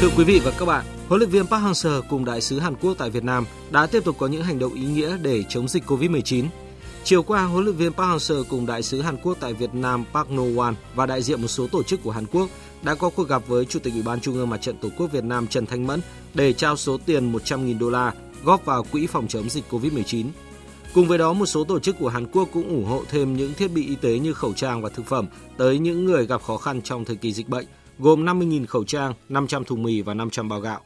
Thưa 0.00 0.08
quý 0.16 0.24
vị 0.24 0.40
và 0.44 0.50
các 0.58 0.64
bạn, 0.64 0.84
huấn 1.08 1.18
luyện 1.18 1.30
viên 1.30 1.46
Park 1.46 1.62
Hang-seo 1.62 2.02
cùng 2.08 2.24
đại 2.24 2.40
sứ 2.40 2.58
Hàn 2.58 2.74
Quốc 2.76 2.94
tại 2.98 3.10
Việt 3.10 3.24
Nam 3.24 3.46
đã 3.70 3.86
tiếp 3.86 4.04
tục 4.04 4.16
có 4.18 4.26
những 4.26 4.42
hành 4.42 4.58
động 4.58 4.74
ý 4.74 4.84
nghĩa 4.84 5.16
để 5.22 5.44
chống 5.48 5.68
dịch 5.68 5.84
Covid-19. 5.86 6.44
Chiều 7.04 7.22
qua, 7.22 7.44
huấn 7.44 7.64
luyện 7.64 7.76
viên 7.76 7.92
Park 7.92 8.08
Hang-seo 8.08 8.44
cùng 8.48 8.66
đại 8.66 8.82
sứ 8.82 9.00
Hàn 9.02 9.16
Quốc 9.22 9.36
tại 9.40 9.52
Việt 9.52 9.74
Nam 9.74 10.04
Park 10.12 10.28
No-wan 10.28 10.74
và 10.94 11.06
đại 11.06 11.22
diện 11.22 11.42
một 11.42 11.48
số 11.48 11.66
tổ 11.66 11.82
chức 11.82 12.02
của 12.02 12.10
Hàn 12.10 12.26
Quốc 12.26 12.48
đã 12.82 12.94
có 12.94 13.10
cuộc 13.10 13.28
gặp 13.28 13.42
với 13.46 13.64
Chủ 13.64 13.78
tịch 13.78 13.92
Ủy 13.92 14.02
ban 14.02 14.20
Trung 14.20 14.34
ương 14.34 14.50
Mặt 14.50 14.62
trận 14.62 14.76
Tổ 14.78 14.88
quốc 14.98 15.12
Việt 15.12 15.24
Nam 15.24 15.46
Trần 15.46 15.66
Thanh 15.66 15.86
Mẫn 15.86 16.00
để 16.34 16.52
trao 16.52 16.76
số 16.76 16.98
tiền 17.06 17.32
100.000 17.32 17.78
đô 17.78 17.90
la 17.90 18.12
góp 18.44 18.64
vào 18.64 18.82
quỹ 18.92 19.06
phòng 19.06 19.28
chống 19.28 19.50
dịch 19.50 19.64
Covid-19. 19.70 20.26
Cùng 20.94 21.08
với 21.08 21.18
đó, 21.18 21.32
một 21.32 21.46
số 21.46 21.64
tổ 21.64 21.78
chức 21.78 21.96
của 21.98 22.08
Hàn 22.08 22.26
Quốc 22.26 22.48
cũng 22.52 22.68
ủng 22.68 22.84
hộ 22.84 23.04
thêm 23.10 23.36
những 23.36 23.54
thiết 23.54 23.68
bị 23.68 23.86
y 23.86 23.94
tế 23.94 24.18
như 24.18 24.32
khẩu 24.32 24.52
trang 24.52 24.82
và 24.82 24.88
thực 24.88 25.06
phẩm 25.06 25.26
tới 25.56 25.78
những 25.78 26.04
người 26.04 26.26
gặp 26.26 26.42
khó 26.42 26.56
khăn 26.56 26.82
trong 26.82 27.04
thời 27.04 27.16
kỳ 27.16 27.32
dịch 27.32 27.48
bệnh, 27.48 27.66
gồm 27.98 28.24
50.000 28.24 28.66
khẩu 28.66 28.84
trang, 28.84 29.14
500 29.28 29.64
thùng 29.64 29.82
mì 29.82 30.02
và 30.02 30.14
500 30.14 30.48
bao 30.48 30.60
gạo. 30.60 30.80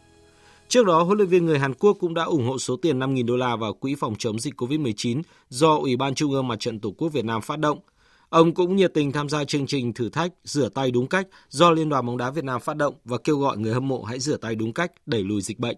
Trước 0.69 0.87
đó, 0.87 1.03
huấn 1.03 1.19
luyện 1.19 1.29
viên 1.29 1.47
người 1.47 1.59
Hàn 1.59 1.75
Quốc 1.75 1.97
cũng 2.01 2.15
đã 2.15 2.25
ủng 2.25 2.47
hộ 2.47 2.59
số 2.59 2.77
tiền 2.77 2.99
5.000 2.99 3.27
đô 3.27 3.37
la 3.37 3.57
vào 3.57 3.75
quỹ 3.75 3.95
phòng 3.95 4.15
chống 4.19 4.39
dịch 4.39 4.55
COVID-19 4.61 5.23
do 5.49 5.77
Ủy 5.77 5.97
ban 5.97 6.15
Trung 6.15 6.33
ương 6.33 6.49
Mặt 6.49 6.57
trận 6.61 6.81
Tổ 6.81 6.91
quốc 6.91 7.09
Việt 7.09 7.25
Nam 7.25 7.43
phát 7.43 7.59
động. 7.59 7.79
Ông 8.29 8.55
cũng 8.55 8.77
nhiệt 8.77 8.95
tình 8.95 9.13
tham 9.13 9.29
gia 9.29 9.45
chương 9.45 9.67
trình 9.67 9.93
thử 9.93 10.09
thách 10.09 10.33
rửa 10.45 10.69
tay 10.69 10.91
đúng 10.91 11.07
cách 11.07 11.27
do 11.49 11.71
Liên 11.71 11.89
đoàn 11.89 12.07
bóng 12.07 12.17
đá 12.17 12.31
Việt 12.31 12.45
Nam 12.45 12.61
phát 12.61 12.77
động 12.77 12.95
và 13.05 13.19
kêu 13.25 13.39
gọi 13.39 13.59
người 13.59 13.75
hâm 13.75 13.89
mộ 13.89 14.03
hãy 14.03 14.19
rửa 14.19 14.37
tay 14.37 14.55
đúng 14.55 14.73
cách 14.73 14.93
đẩy 15.07 15.25
lùi 15.25 15.41
dịch 15.41 15.59
bệnh. 15.59 15.77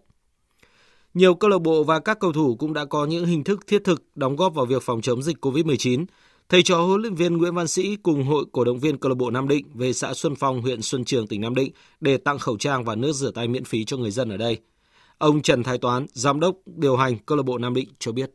Nhiều 1.14 1.35
câu 1.35 1.51
lạc 1.51 1.59
bộ 1.59 1.85
và 1.85 2.01
các 2.01 2.18
cầu 2.20 2.32
thủ 2.32 2.57
cũng 2.57 2.72
đã 2.72 2.85
có 2.85 3.07
những 3.07 3.26
hình 3.26 3.45
thức 3.45 3.66
thiết 3.66 3.85
thực 3.85 4.03
đóng 4.14 4.37
góp 4.37 4.55
vào 4.55 4.66
việc 4.66 4.82
phòng 4.82 5.01
chống 5.01 5.22
dịch 5.22 5.47
COVID-19. 5.47 6.05
Thầy 6.49 6.62
trò 6.62 6.80
huấn 6.80 7.03
luyện 7.03 7.14
viên 7.14 7.36
Nguyễn 7.36 7.55
Văn 7.55 7.68
Sĩ 7.68 7.97
cùng 7.97 8.26
hội 8.26 8.45
cổ 8.53 8.64
động 8.64 8.78
viên 8.78 8.99
câu 8.99 9.09
lạc 9.09 9.14
bộ 9.14 9.30
Nam 9.30 9.49
Định 9.49 9.66
về 9.74 9.92
xã 9.92 10.14
Xuân 10.14 10.34
Phong, 10.36 10.62
huyện 10.62 10.82
Xuân 10.82 11.05
Trường, 11.05 11.26
tỉnh 11.26 11.40
Nam 11.40 11.55
Định 11.55 11.72
để 12.01 12.16
tặng 12.16 12.38
khẩu 12.38 12.57
trang 12.57 12.84
và 12.84 12.95
nước 12.95 13.12
rửa 13.12 13.30
tay 13.30 13.49
miễn 13.49 13.64
phí 13.64 13.84
cho 13.84 13.97
người 13.97 14.11
dân 14.11 14.30
ở 14.30 14.36
đây. 14.36 14.59
Ông 15.18 15.42
Trần 15.42 15.62
Thái 15.62 15.78
Toán, 15.78 16.07
giám 16.12 16.40
đốc 16.40 16.55
điều 16.66 16.97
hành 16.97 17.18
câu 17.26 17.36
lạc 17.36 17.42
bộ 17.42 17.59
Nam 17.59 17.74
Định 17.74 17.88
cho 17.99 18.12
biết. 18.12 18.30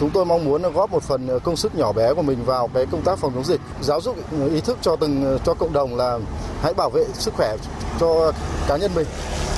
Chúng 0.00 0.10
tôi 0.10 0.24
mong 0.24 0.44
muốn 0.44 0.62
góp 0.74 0.90
một 0.90 1.02
phần 1.02 1.28
công 1.44 1.56
sức 1.56 1.74
nhỏ 1.74 1.92
bé 1.92 2.14
của 2.14 2.22
mình 2.22 2.44
vào 2.44 2.68
cái 2.74 2.86
công 2.86 3.02
tác 3.02 3.18
phòng 3.18 3.32
chống 3.34 3.44
dịch, 3.44 3.60
giáo 3.82 4.00
dục 4.00 4.16
ý 4.54 4.60
thức 4.60 4.78
cho 4.82 4.96
từng 4.96 5.38
cho 5.44 5.54
cộng 5.54 5.72
đồng 5.72 5.96
là 5.96 6.18
hãy 6.62 6.74
bảo 6.74 6.90
vệ 6.90 7.04
sức 7.14 7.34
khỏe 7.34 7.56
cho 8.00 8.32
cá 8.68 8.76
nhân 8.76 8.90
mình 8.94 9.06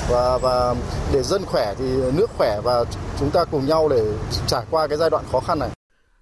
và 0.09 0.37
và 0.37 0.75
để 1.13 1.23
dân 1.23 1.45
khỏe 1.45 1.75
thì 1.79 1.85
nước 2.17 2.29
khỏe 2.37 2.61
và 2.63 2.85
chúng 3.19 3.31
ta 3.31 3.45
cùng 3.45 3.67
nhau 3.67 3.89
để 3.89 4.13
trải 4.47 4.65
qua 4.71 4.87
cái 4.87 4.97
giai 4.97 5.09
đoạn 5.09 5.25
khó 5.31 5.39
khăn 5.39 5.59
này. 5.59 5.69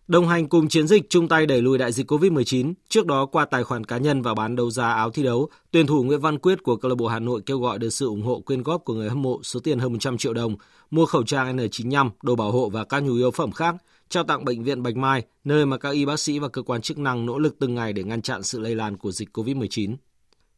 Đồng 0.08 0.28
hành 0.28 0.49
cùng 0.49 0.68
chiến 0.68 0.88
dịch 0.88 1.10
chung 1.10 1.28
tay 1.28 1.45
đẩy 1.45 1.62
lùi 1.62 1.78
đại 1.78 1.91
dịch 1.91 2.12
COVID-19, 2.12 2.74
trước 2.89 3.06
đó 3.06 3.26
qua 3.26 3.45
tài 3.45 3.64
khoản 3.64 3.84
cá 3.84 3.97
nhân 3.97 4.22
và 4.22 4.34
bán 4.34 4.56
đấu 4.56 4.72
giá 4.72 4.93
áo 4.93 5.12
thi 5.12 5.24
đấu, 5.24 5.49
tuyển 5.72 5.88
thủ 5.88 6.03
Nguyễn 6.03 6.20
Văn 6.20 6.39
Quyết 6.39 6.64
của 6.64 6.76
câu 6.76 6.89
lạc 6.89 6.95
bộ 6.95 7.08
Hà 7.08 7.20
Nội 7.20 7.41
kêu 7.45 7.60
gọi 7.60 7.80
được 7.80 7.89
sự 7.89 8.08
ủng 8.08 8.22
hộ 8.22 8.39
quyên 8.39 8.64
góp 8.64 8.86
của 8.86 8.93
người 8.93 9.10
hâm 9.10 9.22
mộ 9.22 9.39
số 9.43 9.60
tiền 9.60 9.80
hơn 9.80 9.93
100 9.93 10.18
triệu 10.18 10.34
đồng, 10.34 10.56
mua 10.91 11.06
khẩu 11.06 11.24
trang 11.24 11.58
N95, 11.58 12.10
đồ 12.24 12.36
bảo 12.36 12.51
hộ 12.51 12.70
và 12.70 12.84
các 12.84 12.99
nhu 12.99 13.14
yếu 13.14 13.32
phẩm 13.32 13.51
khác, 13.51 13.76
trao 14.10 14.24
tặng 14.24 14.45
bệnh 14.45 14.64
viện 14.64 14.84
Bạch 14.84 14.95
Mai, 14.95 15.24
nơi 15.43 15.66
mà 15.66 15.78
các 15.78 15.89
y 15.89 16.06
bác 16.06 16.20
sĩ 16.20 16.39
và 16.39 16.47
cơ 16.47 16.62
quan 16.62 16.82
chức 16.82 16.97
năng 16.97 17.26
nỗ 17.26 17.39
lực 17.39 17.56
từng 17.60 17.76
ngày 17.76 17.93
để 17.93 18.03
ngăn 18.03 18.22
chặn 18.22 18.43
sự 18.43 18.60
lây 18.60 18.76
lan 18.76 18.97
của 18.97 19.12
dịch 19.12 19.38
COVID-19. 19.38 19.95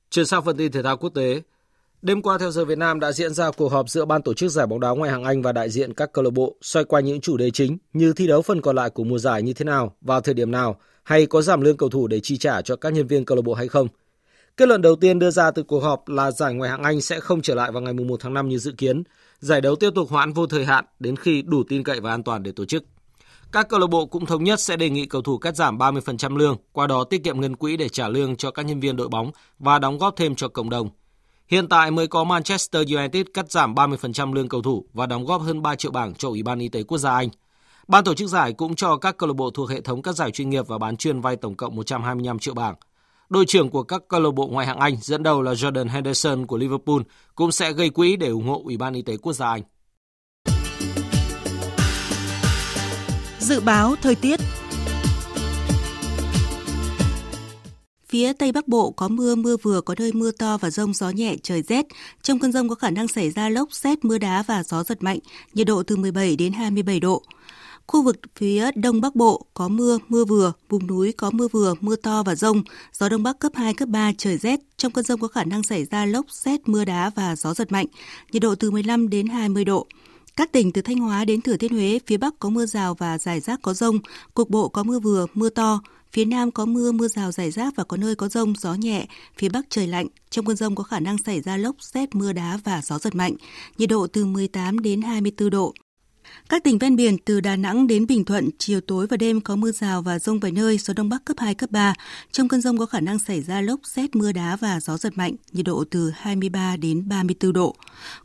Chuyển 0.09 0.25
sang 0.25 0.45
phần 0.45 0.57
tin 0.57 0.71
thể 0.71 0.83
thao 0.83 0.97
quốc 0.97 1.09
tế, 1.09 1.41
Đêm 2.01 2.21
qua 2.21 2.37
theo 2.37 2.51
giờ 2.51 2.65
Việt 2.65 2.77
Nam 2.77 2.99
đã 2.99 3.11
diễn 3.11 3.33
ra 3.33 3.51
cuộc 3.51 3.69
họp 3.69 3.89
giữa 3.89 4.05
ban 4.05 4.21
tổ 4.21 4.33
chức 4.33 4.51
giải 4.51 4.67
bóng 4.67 4.79
đá 4.79 4.89
ngoại 4.89 5.11
hạng 5.11 5.23
Anh 5.23 5.41
và 5.41 5.51
đại 5.51 5.69
diện 5.69 5.93
các 5.93 6.13
câu 6.13 6.23
lạc 6.23 6.29
bộ 6.33 6.55
xoay 6.61 6.85
quanh 6.85 7.05
những 7.05 7.21
chủ 7.21 7.37
đề 7.37 7.51
chính 7.51 7.77
như 7.93 8.13
thi 8.13 8.27
đấu 8.27 8.41
phần 8.41 8.61
còn 8.61 8.75
lại 8.75 8.89
của 8.89 9.03
mùa 9.03 9.17
giải 9.17 9.41
như 9.41 9.53
thế 9.53 9.65
nào, 9.65 9.95
vào 10.01 10.21
thời 10.21 10.33
điểm 10.33 10.51
nào, 10.51 10.79
hay 11.03 11.25
có 11.25 11.41
giảm 11.41 11.61
lương 11.61 11.77
cầu 11.77 11.89
thủ 11.89 12.07
để 12.07 12.19
chi 12.19 12.37
trả 12.37 12.61
cho 12.61 12.75
các 12.75 12.93
nhân 12.93 13.07
viên 13.07 13.25
câu 13.25 13.35
lạc 13.35 13.41
bộ 13.41 13.53
hay 13.53 13.67
không. 13.67 13.87
Kết 14.57 14.67
luận 14.67 14.81
đầu 14.81 14.95
tiên 14.95 15.19
đưa 15.19 15.31
ra 15.31 15.51
từ 15.51 15.63
cuộc 15.63 15.79
họp 15.79 16.07
là 16.09 16.31
giải 16.31 16.53
ngoại 16.53 16.69
hạng 16.69 16.83
Anh 16.83 17.01
sẽ 17.01 17.19
không 17.19 17.41
trở 17.41 17.55
lại 17.55 17.71
vào 17.71 17.81
ngày 17.81 17.93
1 17.93 18.19
tháng 18.19 18.33
5 18.33 18.49
như 18.49 18.57
dự 18.57 18.71
kiến. 18.77 19.03
Giải 19.39 19.61
đấu 19.61 19.75
tiếp 19.75 19.89
tục 19.95 20.09
hoãn 20.09 20.33
vô 20.33 20.47
thời 20.47 20.65
hạn 20.65 20.85
đến 20.99 21.15
khi 21.15 21.41
đủ 21.41 21.63
tin 21.69 21.83
cậy 21.83 21.99
và 21.99 22.11
an 22.11 22.23
toàn 22.23 22.43
để 22.43 22.51
tổ 22.51 22.65
chức. 22.65 22.83
Các 23.51 23.69
câu 23.69 23.79
lạc 23.79 23.87
bộ 23.87 24.05
cũng 24.05 24.25
thống 24.25 24.43
nhất 24.43 24.59
sẽ 24.59 24.75
đề 24.77 24.89
nghị 24.89 25.05
cầu 25.05 25.21
thủ 25.21 25.37
cắt 25.37 25.55
giảm 25.55 25.77
30% 25.77 26.37
lương, 26.37 26.57
qua 26.71 26.87
đó 26.87 27.03
tiết 27.03 27.23
kiệm 27.23 27.41
ngân 27.41 27.55
quỹ 27.55 27.77
để 27.77 27.89
trả 27.89 28.07
lương 28.07 28.35
cho 28.35 28.51
các 28.51 28.65
nhân 28.65 28.79
viên 28.79 28.95
đội 28.95 29.09
bóng 29.09 29.31
và 29.59 29.79
đóng 29.79 29.97
góp 29.97 30.15
thêm 30.17 30.35
cho 30.35 30.47
cộng 30.47 30.69
đồng. 30.69 30.89
Hiện 31.47 31.67
tại 31.67 31.91
mới 31.91 32.07
có 32.07 32.23
Manchester 32.23 32.87
United 32.95 33.25
cắt 33.33 33.51
giảm 33.51 33.75
30% 33.75 34.33
lương 34.33 34.49
cầu 34.49 34.61
thủ 34.61 34.85
và 34.93 35.05
đóng 35.05 35.25
góp 35.25 35.41
hơn 35.41 35.61
3 35.61 35.75
triệu 35.75 35.91
bảng 35.91 36.13
cho 36.13 36.29
Ủy 36.29 36.43
ban 36.43 36.59
Y 36.59 36.69
tế 36.69 36.83
Quốc 36.83 36.97
gia 36.97 37.11
Anh. 37.11 37.29
Ban 37.87 38.03
tổ 38.03 38.13
chức 38.13 38.29
giải 38.29 38.53
cũng 38.53 38.75
cho 38.75 38.97
các 38.97 39.17
câu 39.17 39.27
lạc 39.27 39.33
bộ 39.33 39.49
thuộc 39.51 39.69
hệ 39.69 39.81
thống 39.81 40.01
các 40.01 40.15
giải 40.15 40.31
chuyên 40.31 40.49
nghiệp 40.49 40.67
và 40.67 40.77
bán 40.77 40.97
chuyên 40.97 41.21
vay 41.21 41.35
tổng 41.35 41.55
cộng 41.55 41.75
125 41.75 42.39
triệu 42.39 42.53
bảng. 42.53 42.75
Đội 43.29 43.45
trưởng 43.45 43.69
của 43.69 43.83
các 43.83 44.01
câu 44.07 44.19
lạc 44.19 44.31
bộ 44.31 44.47
ngoại 44.47 44.67
hạng 44.67 44.79
Anh 44.79 44.97
dẫn 45.01 45.23
đầu 45.23 45.41
là 45.41 45.53
Jordan 45.53 45.89
Henderson 45.89 46.45
của 46.45 46.57
Liverpool 46.57 46.99
cũng 47.35 47.51
sẽ 47.51 47.73
gây 47.73 47.89
quỹ 47.89 48.15
để 48.15 48.27
ủng 48.27 48.47
hộ 48.47 48.61
Ủy 48.63 48.77
ban 48.77 48.93
Y 48.93 49.01
tế 49.01 49.17
Quốc 49.17 49.33
gia 49.33 49.49
Anh. 49.49 49.61
Dự 53.39 53.59
báo 53.59 53.95
thời 54.01 54.15
tiết 54.15 54.39
Phía 58.09 58.33
Tây 58.33 58.51
Bắc 58.51 58.67
Bộ 58.67 58.91
có 58.91 59.07
mưa, 59.07 59.35
mưa 59.35 59.57
vừa, 59.57 59.81
có 59.81 59.95
nơi 59.99 60.11
mưa 60.13 60.31
to 60.31 60.57
và 60.57 60.69
rông 60.69 60.93
gió 60.93 61.09
nhẹ, 61.09 61.35
trời 61.43 61.61
rét. 61.61 61.85
Trong 62.21 62.39
cơn 62.39 62.51
rông 62.51 62.69
có 62.69 62.75
khả 62.75 62.89
năng 62.89 63.07
xảy 63.07 63.29
ra 63.29 63.49
lốc, 63.49 63.73
xét, 63.73 64.05
mưa 64.05 64.17
đá 64.17 64.43
và 64.43 64.63
gió 64.63 64.83
giật 64.83 65.03
mạnh, 65.03 65.19
nhiệt 65.53 65.67
độ 65.67 65.83
từ 65.83 65.95
17 65.95 66.35
đến 66.35 66.53
27 66.53 66.99
độ. 66.99 67.23
Khu 67.87 68.03
vực 68.03 68.17
phía 68.35 68.71
Đông 68.75 69.01
Bắc 69.01 69.15
Bộ 69.15 69.45
có 69.53 69.67
mưa, 69.67 69.97
mưa 70.07 70.25
vừa, 70.25 70.53
vùng 70.69 70.87
núi 70.87 71.11
có 71.11 71.31
mưa 71.31 71.47
vừa, 71.47 71.73
mưa 71.81 71.95
to 71.95 72.23
và 72.23 72.35
rông, 72.35 72.63
gió 72.93 73.09
Đông 73.09 73.23
Bắc 73.23 73.39
cấp 73.39 73.51
2, 73.55 73.73
cấp 73.73 73.89
3, 73.89 74.11
trời 74.17 74.37
rét. 74.37 74.59
Trong 74.77 74.91
cơn 74.91 75.05
rông 75.05 75.19
có 75.19 75.27
khả 75.27 75.43
năng 75.43 75.63
xảy 75.63 75.85
ra 75.85 76.05
lốc, 76.05 76.25
xét, 76.29 76.69
mưa 76.69 76.85
đá 76.85 77.11
và 77.15 77.35
gió 77.35 77.53
giật 77.53 77.71
mạnh, 77.71 77.87
nhiệt 78.31 78.41
độ 78.41 78.55
từ 78.55 78.71
15 78.71 79.09
đến 79.09 79.27
20 79.27 79.65
độ. 79.65 79.87
Các 80.35 80.51
tỉnh 80.51 80.71
từ 80.71 80.81
Thanh 80.81 80.97
Hóa 80.97 81.25
đến 81.25 81.41
Thừa 81.41 81.57
Thiên 81.57 81.73
Huế, 81.73 81.99
phía 82.07 82.17
Bắc 82.17 82.39
có 82.39 82.49
mưa 82.49 82.65
rào 82.65 82.93
và 82.93 83.17
rải 83.17 83.39
rác 83.39 83.61
có 83.61 83.73
rông, 83.73 83.99
cục 84.33 84.49
bộ 84.49 84.69
có 84.69 84.83
mưa 84.83 84.99
vừa, 84.99 85.25
mưa 85.33 85.49
to, 85.49 85.81
Phía 86.13 86.25
Nam 86.25 86.51
có 86.51 86.65
mưa, 86.65 86.91
mưa 86.91 87.07
rào 87.07 87.31
rải 87.31 87.51
rác 87.51 87.75
và 87.75 87.83
có 87.83 87.97
nơi 87.97 88.15
có 88.15 88.27
rông, 88.27 88.53
gió 88.55 88.73
nhẹ. 88.73 89.07
Phía 89.37 89.49
Bắc 89.49 89.65
trời 89.69 89.87
lạnh. 89.87 90.07
Trong 90.29 90.45
cơn 90.45 90.55
rông 90.55 90.75
có 90.75 90.83
khả 90.83 90.99
năng 90.99 91.17
xảy 91.17 91.41
ra 91.41 91.57
lốc, 91.57 91.75
xét, 91.79 92.15
mưa 92.15 92.33
đá 92.33 92.59
và 92.63 92.81
gió 92.83 92.99
giật 92.99 93.15
mạnh. 93.15 93.33
Nhiệt 93.77 93.89
độ 93.89 94.07
từ 94.07 94.25
18 94.25 94.79
đến 94.79 95.01
24 95.01 95.49
độ. 95.49 95.73
Các 96.49 96.63
tỉnh 96.63 96.77
ven 96.77 96.95
biển 96.95 97.17
từ 97.17 97.41
Đà 97.41 97.55
Nẵng 97.55 97.87
đến 97.87 98.07
Bình 98.07 98.25
Thuận, 98.25 98.49
chiều 98.57 98.81
tối 98.81 99.07
và 99.07 99.17
đêm 99.17 99.41
có 99.41 99.55
mưa 99.55 99.71
rào 99.71 100.01
và 100.01 100.19
rông 100.19 100.39
vài 100.39 100.51
nơi, 100.51 100.77
gió 100.77 100.93
đông 100.93 101.09
bắc 101.09 101.25
cấp 101.25 101.37
2, 101.39 101.55
cấp 101.55 101.71
3. 101.71 101.93
Trong 102.31 102.47
cơn 102.47 102.61
rông 102.61 102.77
có 102.77 102.85
khả 102.85 102.99
năng 102.99 103.19
xảy 103.19 103.41
ra 103.41 103.61
lốc, 103.61 103.79
xét, 103.83 104.15
mưa 104.15 104.31
đá 104.31 104.55
và 104.55 104.79
gió 104.79 104.97
giật 104.97 105.17
mạnh, 105.17 105.35
nhiệt 105.51 105.65
độ 105.65 105.83
từ 105.91 106.11
23 106.15 106.77
đến 106.77 107.09
34 107.09 107.53
độ. 107.53 107.75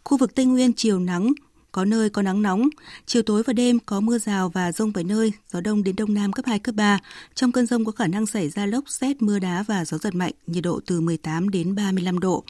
Khu 0.05 0.19
vực 0.19 0.35
Tây 0.35 0.47
Nguyên 0.47 0.73
chiều 0.73 0.99
nắng, 0.99 1.33
có 1.73 1.85
nơi 1.85 2.11
có 2.11 2.23
nắng 2.23 2.43
nóng, 2.43 2.69
chiều 3.07 3.23
tối 3.23 3.43
và 3.47 3.53
đêm 3.53 3.79
có 3.87 4.01
mưa 4.01 4.19
rào 4.19 4.49
và 4.49 4.73
rông 4.73 4.91
vài 4.91 5.05
nơi, 5.05 5.33
gió 5.53 5.61
đông 5.61 5.85
đến 5.85 5.97
đông 5.97 6.15
nam 6.15 6.33
cấp 6.33 6.47
2, 6.47 6.59
cấp 6.59 6.75
3. 6.75 6.99
Trong 7.35 7.53
cơn 7.53 7.67
rông 7.67 7.85
có 7.85 7.93
khả 7.93 8.07
năng 8.07 8.27
xảy 8.27 8.49
ra 8.49 8.67
lốc, 8.67 8.85
xét, 8.89 9.23
mưa 9.23 9.39
đá 9.39 9.65
và 9.69 9.85
gió 9.85 9.99
giật 9.99 10.15
mạnh, 10.15 10.33
nhiệt 10.47 10.65
độ 10.65 10.81
từ 10.87 11.01
18 11.01 11.49
đến 11.49 11.75
35 11.75 12.19
độ. 12.19 12.45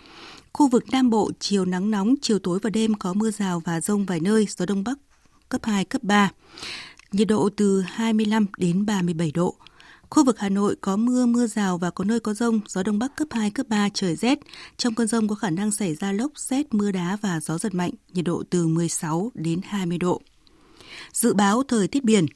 Khu 0.52 0.68
vực 0.68 0.84
Nam 0.90 1.10
Bộ 1.10 1.30
chiều 1.38 1.64
nắng 1.64 1.90
nóng, 1.90 2.14
chiều 2.22 2.38
tối 2.38 2.58
và 2.62 2.70
đêm 2.70 2.94
có 2.94 3.12
mưa 3.12 3.30
rào 3.30 3.60
và 3.60 3.80
rông 3.80 4.04
vài 4.04 4.20
nơi, 4.20 4.46
gió 4.56 4.66
đông 4.66 4.84
bắc 4.84 4.98
cấp 5.48 5.60
2, 5.64 5.84
cấp 5.84 6.02
3. 6.02 6.30
Nhiệt 7.12 7.28
độ 7.28 7.48
từ 7.56 7.80
25 7.80 8.46
đến 8.56 8.86
37 8.86 9.30
độ. 9.34 9.54
Khu 10.12 10.24
vực 10.24 10.38
Hà 10.38 10.48
Nội 10.48 10.76
có 10.80 10.96
mưa, 10.96 11.26
mưa 11.26 11.46
rào 11.46 11.78
và 11.78 11.90
có 11.90 12.04
nơi 12.04 12.20
có 12.20 12.34
rông, 12.34 12.60
gió 12.68 12.82
đông 12.82 12.98
bắc 12.98 13.16
cấp 13.16 13.28
2, 13.30 13.50
cấp 13.50 13.66
3, 13.68 13.88
trời 13.94 14.16
rét. 14.16 14.38
Trong 14.76 14.94
cơn 14.94 15.06
rông 15.06 15.28
có 15.28 15.34
khả 15.34 15.50
năng 15.50 15.70
xảy 15.70 15.94
ra 15.94 16.12
lốc, 16.12 16.32
xét, 16.36 16.74
mưa 16.74 16.90
đá 16.90 17.16
và 17.20 17.40
gió 17.40 17.58
giật 17.58 17.74
mạnh, 17.74 17.90
nhiệt 18.12 18.24
độ 18.24 18.42
từ 18.50 18.66
16 18.66 19.32
đến 19.34 19.60
20 19.64 19.98
độ. 19.98 20.20
Dự 21.12 21.34
báo 21.34 21.62
thời 21.62 21.88
tiết 21.88 22.04
biển, 22.04 22.26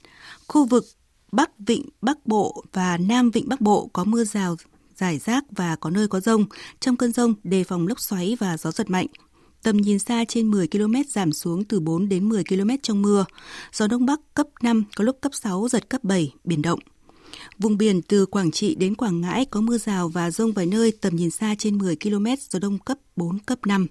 khu 0.49 0.64
vực 0.64 0.85
Bắc 1.33 1.51
Vịnh 1.59 1.89
Bắc 2.03 2.27
Bộ 2.27 2.64
và 2.72 2.99
Nam 2.99 3.31
Vịnh 3.31 3.49
Bắc 3.49 3.61
Bộ 3.61 3.91
có 3.93 4.05
mưa 4.05 4.24
rào, 4.24 4.57
rải 4.97 5.18
rác 5.18 5.45
và 5.51 5.77
có 5.77 5.91
nơi 5.91 6.09
có 6.09 6.20
rông. 6.20 6.45
Trong 6.81 6.97
cơn 6.97 7.12
rông, 7.12 7.35
đề 7.45 7.64
phòng 7.64 7.87
lốc 7.87 8.01
xoáy 8.01 8.37
và 8.41 8.57
gió 8.57 8.70
giật 8.70 8.91
mạnh, 8.91 9.07
tầm 9.62 9.77
nhìn 9.77 9.99
xa 9.99 10.24
trên 10.29 10.51
10 10.51 10.68
km 10.68 10.95
giảm 11.09 11.33
xuống 11.33 11.64
từ 11.64 11.81
4 11.81 12.09
đến 12.09 12.29
10 12.29 12.45
km 12.45 12.70
trong 12.83 13.03
mưa. 13.03 13.24
Gió 13.72 13.87
Đông 13.87 14.07
Bắc 14.07 14.20
cấp 14.35 14.47
5, 14.62 14.85
có 14.97 15.05
lúc 15.05 15.18
cấp 15.20 15.35
6, 15.35 15.68
giật 15.68 15.89
cấp 15.89 16.05
7, 16.05 16.33
biển 16.45 16.62
động. 16.62 16.79
Vùng 17.59 17.78
biển 17.78 18.02
từ 18.02 18.26
Quảng 18.26 18.50
Trị 18.50 18.74
đến 18.74 18.94
Quảng 18.94 19.20
Ngãi 19.20 19.44
có 19.44 19.61
mưa 19.61 19.78
rào 19.78 20.09
và 20.09 20.30
rông 20.30 20.52
vài 20.52 20.66
nơi 20.66 20.92
tầm 21.00 21.16
nhìn 21.16 21.30
xa 21.30 21.54
trên 21.59 21.78
10 21.78 21.96
km, 21.96 22.26
gió 22.50 22.59
đông 22.59 22.78
cấp 22.78 22.98
4, 23.16 23.38
cấp 23.38 23.59
5. 23.66 23.86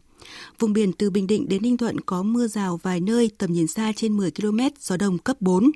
Vùng 0.59 0.73
biển 0.73 0.93
từ 0.93 1.09
Bình 1.09 1.27
Định 1.27 1.49
đến 1.49 1.61
Ninh 1.61 1.77
Thuận 1.77 2.01
có 2.01 2.23
mưa 2.23 2.47
rào 2.47 2.79
vài 2.83 2.99
nơi 2.99 3.31
tầm 3.37 3.53
nhìn 3.53 3.67
xa 3.67 3.91
trên 3.95 4.17
10 4.17 4.31
km, 4.31 4.59
gió 4.79 4.97
đông 4.97 5.17
cấp 5.17 5.37
4. 5.39 5.71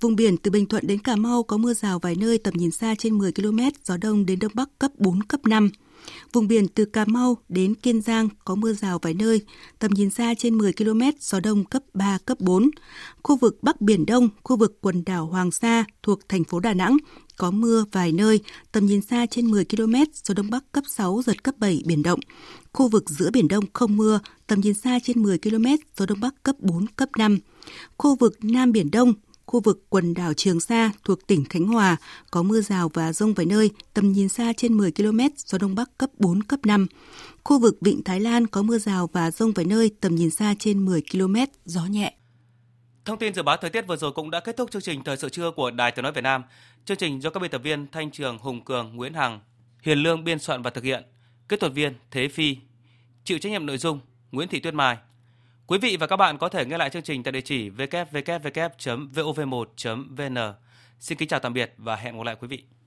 Vùng 0.00 0.16
biển 0.16 0.36
từ 0.36 0.50
Bình 0.50 0.66
Thuận 0.66 0.86
đến 0.86 0.98
Cà 0.98 1.16
Mau 1.16 1.42
có 1.42 1.56
mưa 1.56 1.74
rào 1.74 1.98
vài 1.98 2.14
nơi 2.14 2.38
tầm 2.38 2.54
nhìn 2.56 2.70
xa 2.70 2.94
trên 2.98 3.18
10 3.18 3.32
km, 3.32 3.58
gió 3.84 3.96
đông 3.96 4.26
đến 4.26 4.38
đông 4.38 4.52
bắc 4.54 4.78
cấp 4.78 4.90
4, 4.98 5.22
cấp 5.22 5.40
5. 5.46 5.70
Vùng 6.32 6.48
biển 6.48 6.68
từ 6.68 6.84
Cà 6.84 7.04
Mau 7.04 7.36
đến 7.48 7.74
Kiên 7.74 8.00
Giang 8.00 8.28
có 8.44 8.54
mưa 8.54 8.72
rào 8.72 8.98
vài 8.98 9.14
nơi, 9.14 9.40
tầm 9.78 9.90
nhìn 9.94 10.10
xa 10.10 10.34
trên 10.38 10.58
10 10.58 10.72
km, 10.72 11.00
gió 11.20 11.40
đông 11.40 11.64
cấp 11.64 11.82
3, 11.94 12.18
cấp 12.26 12.40
4. 12.40 12.70
Khu 13.22 13.36
vực 13.36 13.58
Bắc 13.62 13.80
Biển 13.80 14.06
Đông, 14.06 14.28
khu 14.42 14.56
vực 14.56 14.78
quần 14.80 15.04
đảo 15.04 15.26
Hoàng 15.26 15.50
Sa 15.50 15.84
thuộc 16.02 16.28
thành 16.28 16.44
phố 16.44 16.60
Đà 16.60 16.74
Nẵng 16.74 16.96
có 17.36 17.50
mưa 17.50 17.84
vài 17.92 18.12
nơi, 18.12 18.40
tầm 18.72 18.86
nhìn 18.86 19.00
xa 19.00 19.26
trên 19.26 19.46
10 19.46 19.64
km, 19.64 19.94
gió 20.24 20.34
đông 20.34 20.50
bắc 20.50 20.72
cấp 20.72 20.84
6, 20.88 21.22
giật 21.26 21.44
cấp 21.44 21.54
7, 21.58 21.82
biển 21.86 22.02
động. 22.02 22.20
Khu 22.72 22.88
vực 22.88 23.10
giữa 23.10 23.30
Biển 23.30 23.48
Đông 23.48 23.64
không 23.72 23.96
mưa, 23.96 24.20
tầm 24.46 24.60
nhìn 24.60 24.74
xa 24.74 24.98
trên 25.02 25.22
10 25.22 25.38
km, 25.38 25.66
gió 25.96 26.06
đông 26.06 26.20
bắc 26.20 26.42
cấp 26.42 26.56
4, 26.60 26.86
cấp 26.86 27.08
5. 27.18 27.38
Khu 27.96 28.16
vực 28.16 28.38
Nam 28.42 28.72
Biển 28.72 28.90
Đông, 28.90 29.14
khu 29.46 29.60
vực 29.60 29.84
quần 29.88 30.14
đảo 30.14 30.32
Trường 30.34 30.60
Sa 30.60 30.92
thuộc 31.04 31.26
tỉnh 31.26 31.44
Khánh 31.44 31.66
Hòa 31.66 31.96
có 32.30 32.42
mưa 32.42 32.60
rào 32.60 32.90
và 32.94 33.12
rông 33.12 33.34
vài 33.34 33.46
nơi, 33.46 33.70
tầm 33.94 34.12
nhìn 34.12 34.28
xa 34.28 34.52
trên 34.56 34.76
10 34.76 34.92
km, 34.92 35.20
gió 35.36 35.58
đông 35.58 35.74
bắc 35.74 35.98
cấp 35.98 36.10
4, 36.18 36.42
cấp 36.42 36.60
5. 36.66 36.86
Khu 37.44 37.58
vực 37.58 37.78
Vịnh 37.80 38.02
Thái 38.02 38.20
Lan 38.20 38.46
có 38.46 38.62
mưa 38.62 38.78
rào 38.78 39.10
và 39.12 39.30
rông 39.30 39.52
vài 39.52 39.66
nơi, 39.66 39.90
tầm 40.00 40.14
nhìn 40.14 40.30
xa 40.30 40.54
trên 40.58 40.84
10 40.84 41.02
km, 41.12 41.34
gió 41.64 41.86
nhẹ. 41.86 42.15
Thông 43.06 43.18
tin 43.18 43.34
dự 43.34 43.42
báo 43.42 43.56
thời 43.56 43.70
tiết 43.70 43.86
vừa 43.86 43.96
rồi 43.96 44.12
cũng 44.12 44.30
đã 44.30 44.40
kết 44.40 44.56
thúc 44.56 44.70
chương 44.70 44.82
trình 44.82 45.04
thời 45.04 45.16
sự 45.16 45.28
trưa 45.28 45.50
của 45.50 45.70
Đài 45.70 45.92
Tiếng 45.92 46.02
nói 46.02 46.12
Việt 46.12 46.20
Nam. 46.20 46.42
Chương 46.84 46.96
trình 46.96 47.22
do 47.22 47.30
các 47.30 47.40
biên 47.40 47.50
tập 47.50 47.60
viên 47.64 47.86
Thanh 47.92 48.10
Trường, 48.10 48.38
Hùng 48.38 48.64
Cường, 48.64 48.96
Nguyễn 48.96 49.14
Hằng, 49.14 49.40
Hiền 49.82 49.98
Lương 49.98 50.24
biên 50.24 50.38
soạn 50.38 50.62
và 50.62 50.70
thực 50.70 50.84
hiện. 50.84 51.02
Kỹ 51.48 51.56
thuật 51.56 51.72
viên 51.72 51.94
Thế 52.10 52.28
Phi, 52.28 52.56
chịu 53.24 53.38
trách 53.38 53.52
nhiệm 53.52 53.66
nội 53.66 53.78
dung 53.78 54.00
Nguyễn 54.32 54.48
Thị 54.48 54.60
Tuyết 54.60 54.74
Mai. 54.74 54.96
Quý 55.66 55.78
vị 55.78 55.96
và 56.00 56.06
các 56.06 56.16
bạn 56.16 56.38
có 56.38 56.48
thể 56.48 56.64
nghe 56.64 56.78
lại 56.78 56.90
chương 56.90 57.02
trình 57.02 57.22
tại 57.22 57.32
địa 57.32 57.40
chỉ 57.40 57.70
www.vov1.vn. 57.70 60.54
Xin 61.00 61.18
kính 61.18 61.28
chào 61.28 61.40
tạm 61.40 61.52
biệt 61.52 61.74
và 61.76 61.96
hẹn 61.96 62.16
gặp 62.16 62.22
lại 62.22 62.36
quý 62.40 62.48
vị. 62.48 62.62